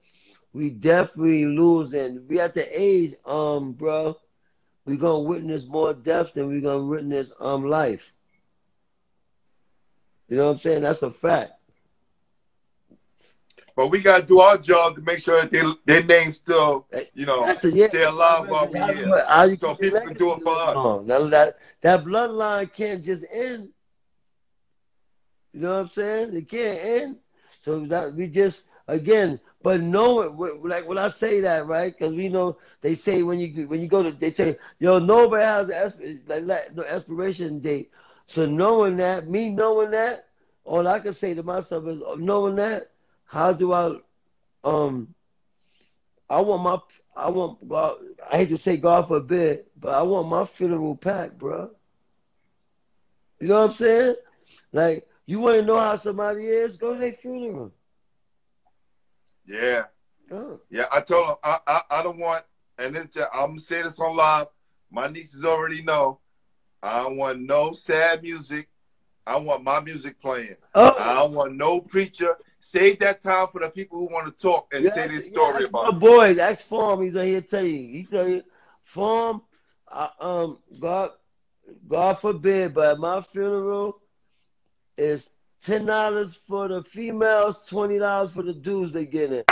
We 0.54 0.70
definitely 0.70 1.46
losing. 1.46 2.28
We 2.28 2.40
at 2.40 2.54
the 2.54 2.68
age, 2.72 3.16
um, 3.26 3.74
bro. 3.74 4.18
We 4.86 4.98
gonna 4.98 5.20
witness 5.20 5.66
more 5.68 5.94
deaths 5.94 6.34
than 6.34 6.48
we 6.48 6.62
gonna 6.62 6.86
witness 6.86 7.32
um 7.40 7.66
life. 7.66 8.14
You 10.30 10.38
know 10.38 10.46
what 10.48 10.52
I'm 10.54 10.58
saying? 10.60 10.84
That's 10.84 11.02
a 11.02 11.12
fact. 11.12 11.54
But 13.76 13.88
we 13.88 14.00
gotta 14.02 14.26
do 14.26 14.40
our 14.40 14.58
job 14.58 14.96
to 14.96 15.02
make 15.02 15.20
sure 15.20 15.42
that 15.42 15.52
they, 15.52 15.62
their 15.86 16.04
names 16.04 16.38
still, 16.38 16.88
you 17.14 17.26
know, 17.26 17.44
a, 17.44 17.68
yeah. 17.68 17.88
stay 17.88 18.04
alive 18.04 18.48
while 18.48 18.68
we 18.68 18.80
here. 18.80 19.24
you 19.50 19.56
So 19.56 19.76
people 19.76 20.00
can 20.00 20.14
do 20.14 20.34
it 20.34 20.42
for 20.42 20.56
us. 20.56 20.76
on. 20.76 21.08
That, 21.08 21.58
that, 21.82 22.06
bloodline 22.06 22.72
can't 22.72 23.04
just 23.04 23.26
end. 23.32 23.70
You 25.52 25.60
know 25.60 25.72
what 25.72 25.80
I'm 25.82 25.88
saying? 25.90 26.36
It 26.36 26.50
can't 26.50 26.80
end. 26.80 27.16
So 27.62 27.86
that 27.88 28.14
we 28.14 28.28
just, 28.28 28.70
again, 28.88 29.42
but 29.62 29.82
knowing 29.82 30.62
like 30.64 30.88
when 30.88 31.00
I 31.00 31.08
say 31.10 31.42
that, 31.42 31.66
right? 31.66 31.92
Because 31.92 32.14
we 32.14 32.30
know 32.30 32.58
they 32.82 32.94
say 32.94 33.24
when 33.24 33.40
you 33.40 33.68
when 33.68 33.82
you 33.82 33.88
go 33.88 34.04
to 34.04 34.12
they 34.12 34.32
say 34.32 34.60
yo 34.78 35.00
nobody 35.00 35.44
has 35.44 35.70
an 35.70 36.22
like 36.28 36.76
no 36.76 36.84
expiration 36.84 37.60
date. 37.60 37.90
So 38.28 38.46
knowing 38.46 38.98
that, 38.98 39.30
me 39.30 39.50
knowing 39.50 39.92
that, 39.92 40.28
all 40.64 40.88
I 40.88 41.00
can 41.00 41.14
say 41.14 41.34
to 41.34 41.44
myself 41.44 41.88
is 41.88 42.02
knowing 42.18 42.56
that, 42.56 42.92
how 43.26 43.54
do 43.54 43.74
I 43.74 43.96
um 44.64 45.14
I 46.30 46.42
want 46.42 46.64
my 46.64 46.80
I 47.16 47.30
want 47.30 47.68
God 47.68 47.98
I 48.32 48.38
hate 48.38 48.50
to 48.50 48.58
say 48.58 48.78
God 48.78 49.08
forbid, 49.08 49.66
but 49.80 49.94
I 49.94 50.02
want 50.02 50.28
my 50.28 50.46
funeral 50.46 50.96
packed, 50.96 51.38
bro. 51.38 51.72
You 53.40 53.48
know 53.48 53.62
what 53.62 53.72
I'm 53.72 53.76
saying? 53.76 54.16
Like 54.74 55.08
you 55.26 55.40
want 55.40 55.58
to 55.58 55.62
know 55.62 55.80
how 55.80 55.96
somebody 55.96 56.46
is? 56.46 56.78
Go 56.78 56.94
to 56.94 57.00
their 57.00 57.14
funeral. 57.14 57.72
Yeah. 59.46 59.86
Oh. 60.32 60.60
Yeah, 60.70 60.86
I 60.92 61.02
told 61.02 61.30
him 61.30 61.36
I, 61.44 61.60
I, 61.68 61.82
I 61.92 62.04
don't 62.04 62.18
want, 62.18 62.44
and 62.80 62.96
it's 62.96 63.14
just, 63.14 63.30
I'm 63.34 63.50
gonna 63.50 63.60
say 63.60 63.84
this 63.84 64.00
on 64.00 64.16
live. 64.16 64.48
My 64.92 65.08
nieces 65.08 65.44
already 65.44 65.84
know. 65.84 66.20
I 66.86 67.02
don't 67.02 67.18
want 67.18 67.41
no 67.41 67.74
sad 67.74 68.22
music. 68.22 68.70
I 69.26 69.38
want 69.38 69.64
my 69.64 69.80
music 69.80 70.22
playing. 70.22 70.56
Oh. 70.76 70.95
I 70.99 71.16
don't 71.16 71.34
want 71.34 71.56
no 71.56 71.82
preacher. 71.82 72.36
Save 72.60 72.99
that 72.99 73.22
time 73.22 73.48
for 73.48 73.60
the 73.60 73.70
people 73.70 73.98
who 73.98 74.06
want 74.06 74.28
to 74.28 74.41
talk 74.41 74.72
and 74.72 74.84
say 74.94 75.07
their 75.07 75.22
story 75.22 75.62
yeah, 75.62 75.68
about 75.68 75.91
my 75.91 75.98
it. 75.98 75.99
boy, 75.99 76.34
that's 76.36 76.68
Farm. 76.68 77.02
He's 77.02 77.14
right 77.14 77.26
here 77.26 77.41
to 77.41 77.48
tell 77.48 77.66
you. 77.66 77.91
He 77.91 78.03
tell 78.03 78.28
you, 78.28 78.44
Farm, 78.84 79.41
I, 79.91 80.10
um, 80.20 80.60
God, 80.80 81.12
God 81.88 82.20
forbid, 82.20 82.76
but 82.76 82.94
at 82.94 82.99
my 82.99 83.22
funeral 83.22 83.99
is 84.95 85.28
ten 85.64 85.86
dollars 85.86 86.36
for 86.36 86.68
the 86.68 86.84
females, 86.84 87.66
twenty 87.68 87.98
dollars 87.98 88.32
for 88.32 88.44
the 88.44 88.53
dudes 88.53 88.91
they 88.91 89.07
get 89.07 89.32
it. 89.32 89.49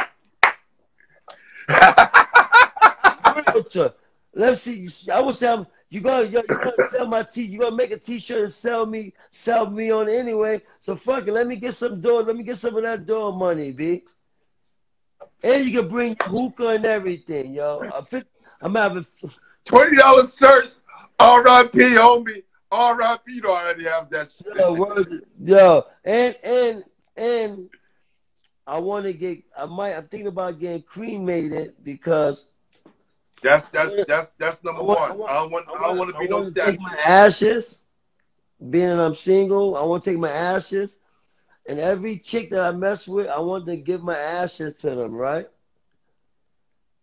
Let's 4.36 4.62
see. 4.62 4.88
I 5.12 5.20
would 5.20 5.36
say 5.36 5.48
I'm, 5.48 5.66
you 5.94 6.02
gonna 6.02 6.26
you 6.26 6.42
gonna 6.42 6.90
sell 6.90 7.06
my 7.06 7.22
t. 7.22 7.44
You 7.44 7.60
gonna 7.60 7.76
make 7.76 7.92
a 7.92 7.98
t-shirt 7.98 8.42
and 8.42 8.52
sell 8.52 8.86
me 8.88 9.14
sell 9.30 9.70
me 9.70 9.92
on 9.92 10.10
anyway. 10.10 10.60
So 10.80 10.96
fuck 10.96 11.28
it. 11.28 11.34
Let 11.34 11.46
me 11.46 11.56
get 11.56 11.76
some 11.76 12.02
door. 12.02 12.24
Let 12.24 12.36
me 12.36 12.42
get 12.42 12.58
some 12.58 12.76
of 12.76 12.82
that 12.82 13.06
door 13.06 13.32
money, 13.32 13.72
b. 13.72 14.04
And 15.44 15.64
you 15.64 15.80
can 15.80 15.88
bring 15.88 16.18
hookah 16.20 16.70
and 16.70 16.86
everything, 16.86 17.54
yo. 17.54 17.88
I'm 18.62 18.76
having 18.76 19.06
twenty 19.66 19.98
dollars 19.98 20.36
shirts. 20.36 20.80
R.I.P. 21.20 21.80
homie. 21.80 22.42
R.I.P. 22.72 23.34
You 23.34 23.42
don't 23.42 23.56
already 23.56 23.84
have 23.84 24.10
that 24.10 24.32
shit. 24.32 24.58
Yo, 24.58 24.74
word, 24.74 25.26
yo, 25.44 25.86
and 26.04 26.36
and 26.44 26.84
and 27.16 27.70
I 28.66 28.80
want 28.80 29.06
to 29.06 29.14
get. 29.14 29.44
I 29.56 29.66
might. 29.68 29.94
I'm 29.94 30.08
thinking 30.08 30.28
about 30.28 30.60
getting 30.60 30.82
cremated 30.82 31.76
because 31.84 32.48
that's 33.44 33.66
that's 33.70 33.94
that's 34.08 34.32
that's 34.38 34.64
number 34.64 34.82
I 34.82 34.84
want, 34.84 35.18
one. 35.18 35.30
I, 35.30 35.34
want, 35.34 35.34
I 35.34 35.34
don't 35.36 35.52
want 35.52 35.68
I 35.70 35.88
don't 35.88 35.98
want 35.98 36.14
to 36.14 36.20
be 36.20 36.28
no 36.28 36.50
statue. 36.50 36.72
Take 36.72 36.82
my 36.82 36.98
ashes, 37.06 37.80
being 38.70 38.88
that 38.88 39.00
I'm 39.00 39.16
single, 39.16 39.76
I 39.76 39.84
want 39.84 40.04
to 40.04 40.10
take 40.10 40.20
my 40.20 40.32
ashes, 40.32 40.98
and 41.68 41.80
every 41.80 42.18
chick 42.18 42.50
that 42.52 42.64
I 42.66 42.72
mess 42.72 43.08
with, 43.08 43.28
I 43.28 43.40
want 43.40 43.66
to 43.68 43.76
give 43.76 44.04
my 44.04 44.18
ashes 44.18 44.74
to 44.76 44.96
them, 44.96 45.14
right? 45.14 45.48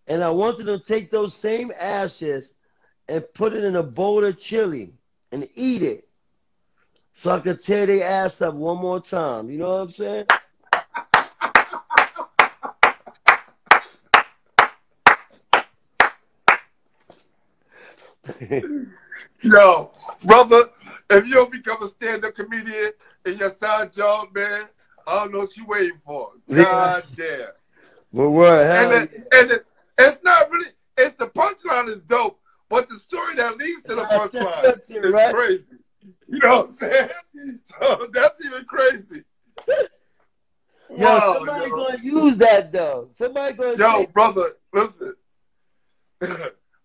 And 0.07 0.25
I 0.25 0.31
wanted 0.31 0.65
to 0.67 0.79
take 0.81 1.11
those 1.11 1.35
same 1.35 1.71
ashes 1.79 2.55
and 3.09 3.25
put 3.35 3.53
it 3.53 3.65
in 3.65 3.77
a 3.77 3.83
bowl 3.83 4.25
of 4.25 4.39
chili 4.39 4.93
and 5.33 5.47
eat 5.55 5.83
it, 5.83 6.09
so 7.15 7.31
I 7.31 7.41
could 7.41 7.63
tear 7.63 7.87
their 7.87 8.05
ass 8.05 8.43
up 8.43 8.55
one 8.55 8.79
more 8.79 9.01
time. 9.01 9.51
You 9.51 9.59
know 9.59 9.71
what 9.71 9.83
I'm 9.83 9.91
saying? 9.91 10.27
Yo, 19.43 19.91
brother, 20.25 20.71
if 21.09 21.27
you 21.27 21.35
don't 21.35 21.51
become 21.51 21.83
a 21.83 21.89
stand-up 21.89 22.35
comedian 22.35 22.93
in 23.25 23.39
your 23.39 23.51
side 23.51 23.93
job, 23.93 24.29
man, 24.35 24.65
I 25.07 25.15
don't 25.17 25.33
know 25.33 25.41
what 25.41 25.57
you 25.57 25.67
waiting 25.67 25.99
for. 26.05 26.33
God 26.53 27.05
damn. 27.17 27.49
But 28.13 28.31
what? 28.31 28.61
And, 28.63 28.93
it, 28.93 29.29
and 29.33 29.51
it, 29.51 29.67
it's 29.99 30.23
not 30.23 30.51
really. 30.51 30.71
It's 30.99 31.17
the 31.17 31.29
punchline 31.29 31.89
is 31.89 32.01
dope, 32.01 32.39
but 32.69 32.89
the 32.89 32.99
story 32.99 33.37
that 33.37 33.57
leads 33.57 33.83
to 33.85 33.95
the 33.95 34.03
punchline 34.05 34.81
is 34.91 35.13
right? 35.13 35.35
crazy. 35.35 35.77
You 36.29 36.39
know 36.41 36.57
what 36.57 36.67
I'm 36.67 36.73
saying? 36.73 37.09
So 37.65 38.09
that's 38.13 38.45
even 38.45 38.65
crazy. 38.67 39.23
Yo, 39.69 41.07
Wow, 41.07 41.35
somebody 41.39 41.71
yo. 41.71 41.77
gonna 41.77 41.99
use 42.03 42.37
that 42.37 42.73
though. 42.73 43.09
Somebody 43.17 43.55
gonna 43.55 43.77
Yo, 43.77 44.07
brother, 44.07 44.57
listen. 44.75 45.15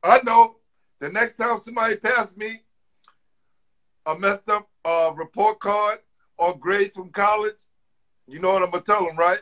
I 0.03 0.21
know 0.23 0.57
the 0.99 1.09
next 1.09 1.37
time 1.37 1.57
somebody 1.59 1.95
passes 1.97 2.35
me 2.37 2.61
a 4.05 4.17
messed 4.17 4.49
up 4.49 4.67
uh, 4.83 5.11
report 5.15 5.59
card 5.59 5.99
or 6.37 6.57
grades 6.57 6.95
from 6.95 7.09
college, 7.09 7.55
you 8.27 8.39
know 8.39 8.53
what 8.53 8.63
I'm 8.63 8.71
gonna 8.71 8.83
tell 8.83 9.05
them, 9.05 9.17
right? 9.17 9.39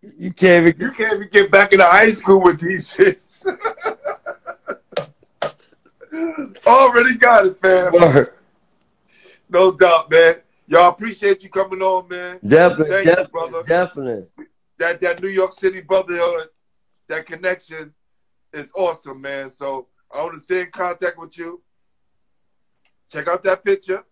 you 0.00 0.32
can't 0.32 0.66
even 0.66 0.80
You 0.80 0.92
can't 0.92 1.14
even 1.14 1.28
get 1.28 1.50
back 1.50 1.72
into 1.72 1.84
high 1.84 2.12
school 2.12 2.40
with 2.40 2.60
these 2.60 2.92
shits. 2.92 3.44
Already 6.66 7.16
got 7.16 7.46
it, 7.46 7.60
fam. 7.60 7.92
Word. 7.92 8.34
No 9.48 9.72
doubt, 9.72 10.10
man. 10.10 10.36
Y'all 10.66 10.90
appreciate 10.90 11.42
you 11.42 11.48
coming 11.48 11.80
on, 11.80 12.08
man. 12.08 12.38
Definitely, 12.46 12.90
Thank 12.90 13.06
you, 13.06 13.14
definitely, 13.14 13.30
brother. 13.32 13.62
definitely. 13.64 14.26
That 14.78 15.00
that 15.00 15.22
New 15.22 15.30
York 15.30 15.54
City 15.54 15.80
brotherhood, 15.80 16.48
that 17.08 17.26
connection 17.26 17.94
is 18.52 18.70
awesome, 18.74 19.20
man. 19.20 19.50
So 19.50 19.88
I 20.14 20.22
want 20.22 20.34
to 20.34 20.40
stay 20.40 20.62
in 20.62 20.70
contact 20.70 21.18
with 21.18 21.36
you. 21.38 21.62
Check 23.12 23.28
out 23.28 23.42
that 23.44 23.64
picture. 23.64 24.04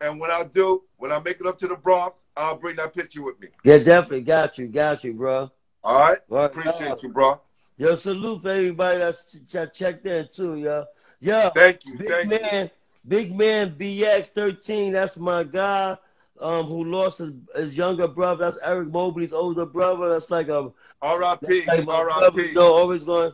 And 0.00 0.20
when 0.20 0.30
I 0.30 0.44
do, 0.44 0.82
when 0.98 1.10
I 1.10 1.18
make 1.20 1.40
it 1.40 1.46
up 1.46 1.58
to 1.60 1.68
the 1.68 1.76
Bronx, 1.76 2.22
I'll 2.36 2.56
bring 2.56 2.76
that 2.76 2.94
picture 2.94 3.22
with 3.22 3.40
me. 3.40 3.48
Yeah, 3.64 3.78
definitely. 3.78 4.20
Got 4.22 4.58
you, 4.58 4.66
got 4.66 5.04
you, 5.04 5.14
bro. 5.14 5.50
All 5.82 5.98
right? 5.98 6.18
Word 6.28 6.46
Appreciate 6.46 7.02
you, 7.02 7.08
bro. 7.08 7.40
Yo, 7.78 7.94
salute 7.94 8.42
for 8.42 8.50
everybody 8.50 8.98
that's 8.98 9.38
ch- 9.48 9.72
checked 9.72 10.06
in 10.06 10.28
too, 10.34 10.56
yo. 10.56 10.84
Yo, 11.20 11.50
Thank 11.54 11.84
you. 11.86 11.98
big 11.98 12.08
Thank 12.08 12.24
you. 12.24 12.38
man, 12.40 12.70
big 13.06 13.34
man 13.34 13.74
BX13, 13.78 14.92
that's 14.92 15.16
my 15.16 15.44
guy. 15.44 15.96
Um, 16.38 16.66
who 16.66 16.84
lost 16.84 17.18
his, 17.18 17.30
his 17.54 17.76
younger 17.76 18.08
brother? 18.08 18.44
That's 18.44 18.58
Eric 18.62 18.88
Mobley's 18.88 19.32
older 19.32 19.64
brother. 19.64 20.10
That's 20.10 20.30
like 20.30 20.48
a 20.48 20.70
R.I.P. 21.00 21.64
Like 21.66 21.88
R.I.P. 21.88 22.48
you 22.48 22.52
know, 22.54 22.74
always 22.74 23.04
going. 23.04 23.32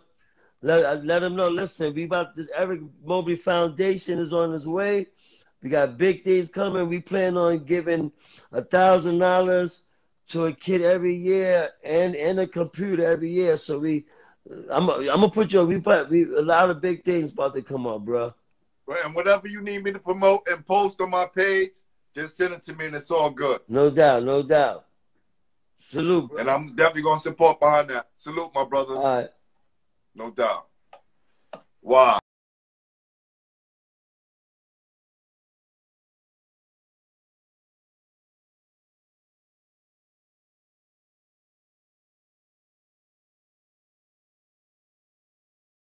Let 0.63 0.85
uh, 0.85 1.01
let 1.03 1.23
him 1.23 1.35
know. 1.35 1.49
Listen, 1.49 1.93
we 1.93 2.05
about 2.05 2.37
this. 2.37 2.49
Eric 2.57 2.81
Mobley 3.05 3.37
Foundation 3.37 4.19
is 4.19 4.33
on 4.33 4.55
its 4.55 4.65
way. 4.65 5.09
We 5.63 5.71
got 5.71 5.99
big 5.99 6.25
things 6.25 6.49
coming. 6.49 6.89
We 6.89 7.01
plan 7.01 7.37
on 7.37 7.65
giving 7.65 8.13
a 8.53 8.63
thousand 8.63 9.19
dollars 9.19 9.83
to 10.29 10.47
a 10.47 10.53
kid 10.53 10.83
every 10.83 11.15
year 11.15 11.71
and 11.85 12.15
and 12.15 12.41
a 12.41 12.47
computer 12.47 13.05
every 13.05 13.31
year. 13.31 13.57
So 13.57 13.79
we, 13.79 14.05
I'm 14.71 14.89
I'm 14.89 15.05
gonna 15.07 15.31
put 15.31 15.53
you. 15.53 15.65
We 15.65 15.81
put 15.81 16.09
we 16.09 16.25
a 16.25 16.43
lot 16.43 16.71
of 16.71 16.81
big 16.81 17.05
things 17.05 17.33
about 17.33 17.55
to 17.55 17.63
come 17.63 17.87
up, 17.87 18.05
bro. 18.05 18.33
Right, 18.87 19.05
And 19.05 19.15
whatever 19.15 19.49
you 19.49 19.63
need 19.63 19.85
me 19.85 19.93
to 19.93 19.99
promote 19.99 20.47
and 20.49 20.67
post 20.67 21.01
on 21.01 21.11
my 21.11 21.27
page, 21.27 21.71
just 22.15 22.37
send 22.37 22.55
it 22.55 22.63
to 22.65 22.75
me 22.75 22.87
and 22.87 22.95
it's 22.95 23.11
all 23.11 23.31
good. 23.31 23.61
No 23.69 23.91
doubt, 23.91 24.25
no 24.25 24.43
doubt. 24.43 24.87
Salute, 25.79 26.31
bro. 26.31 26.39
And 26.39 26.51
I'm 26.51 26.75
definitely 26.75 27.03
going 27.03 27.19
to 27.19 27.23
support 27.23 27.61
behind 27.61 27.91
that. 27.91 28.09
Salute, 28.15 28.51
my 28.55 28.65
brother. 28.65 28.97
All 28.97 29.17
right. 29.17 29.31
No 30.15 30.31
doubt. 30.31 30.67
Wow. 31.81 32.22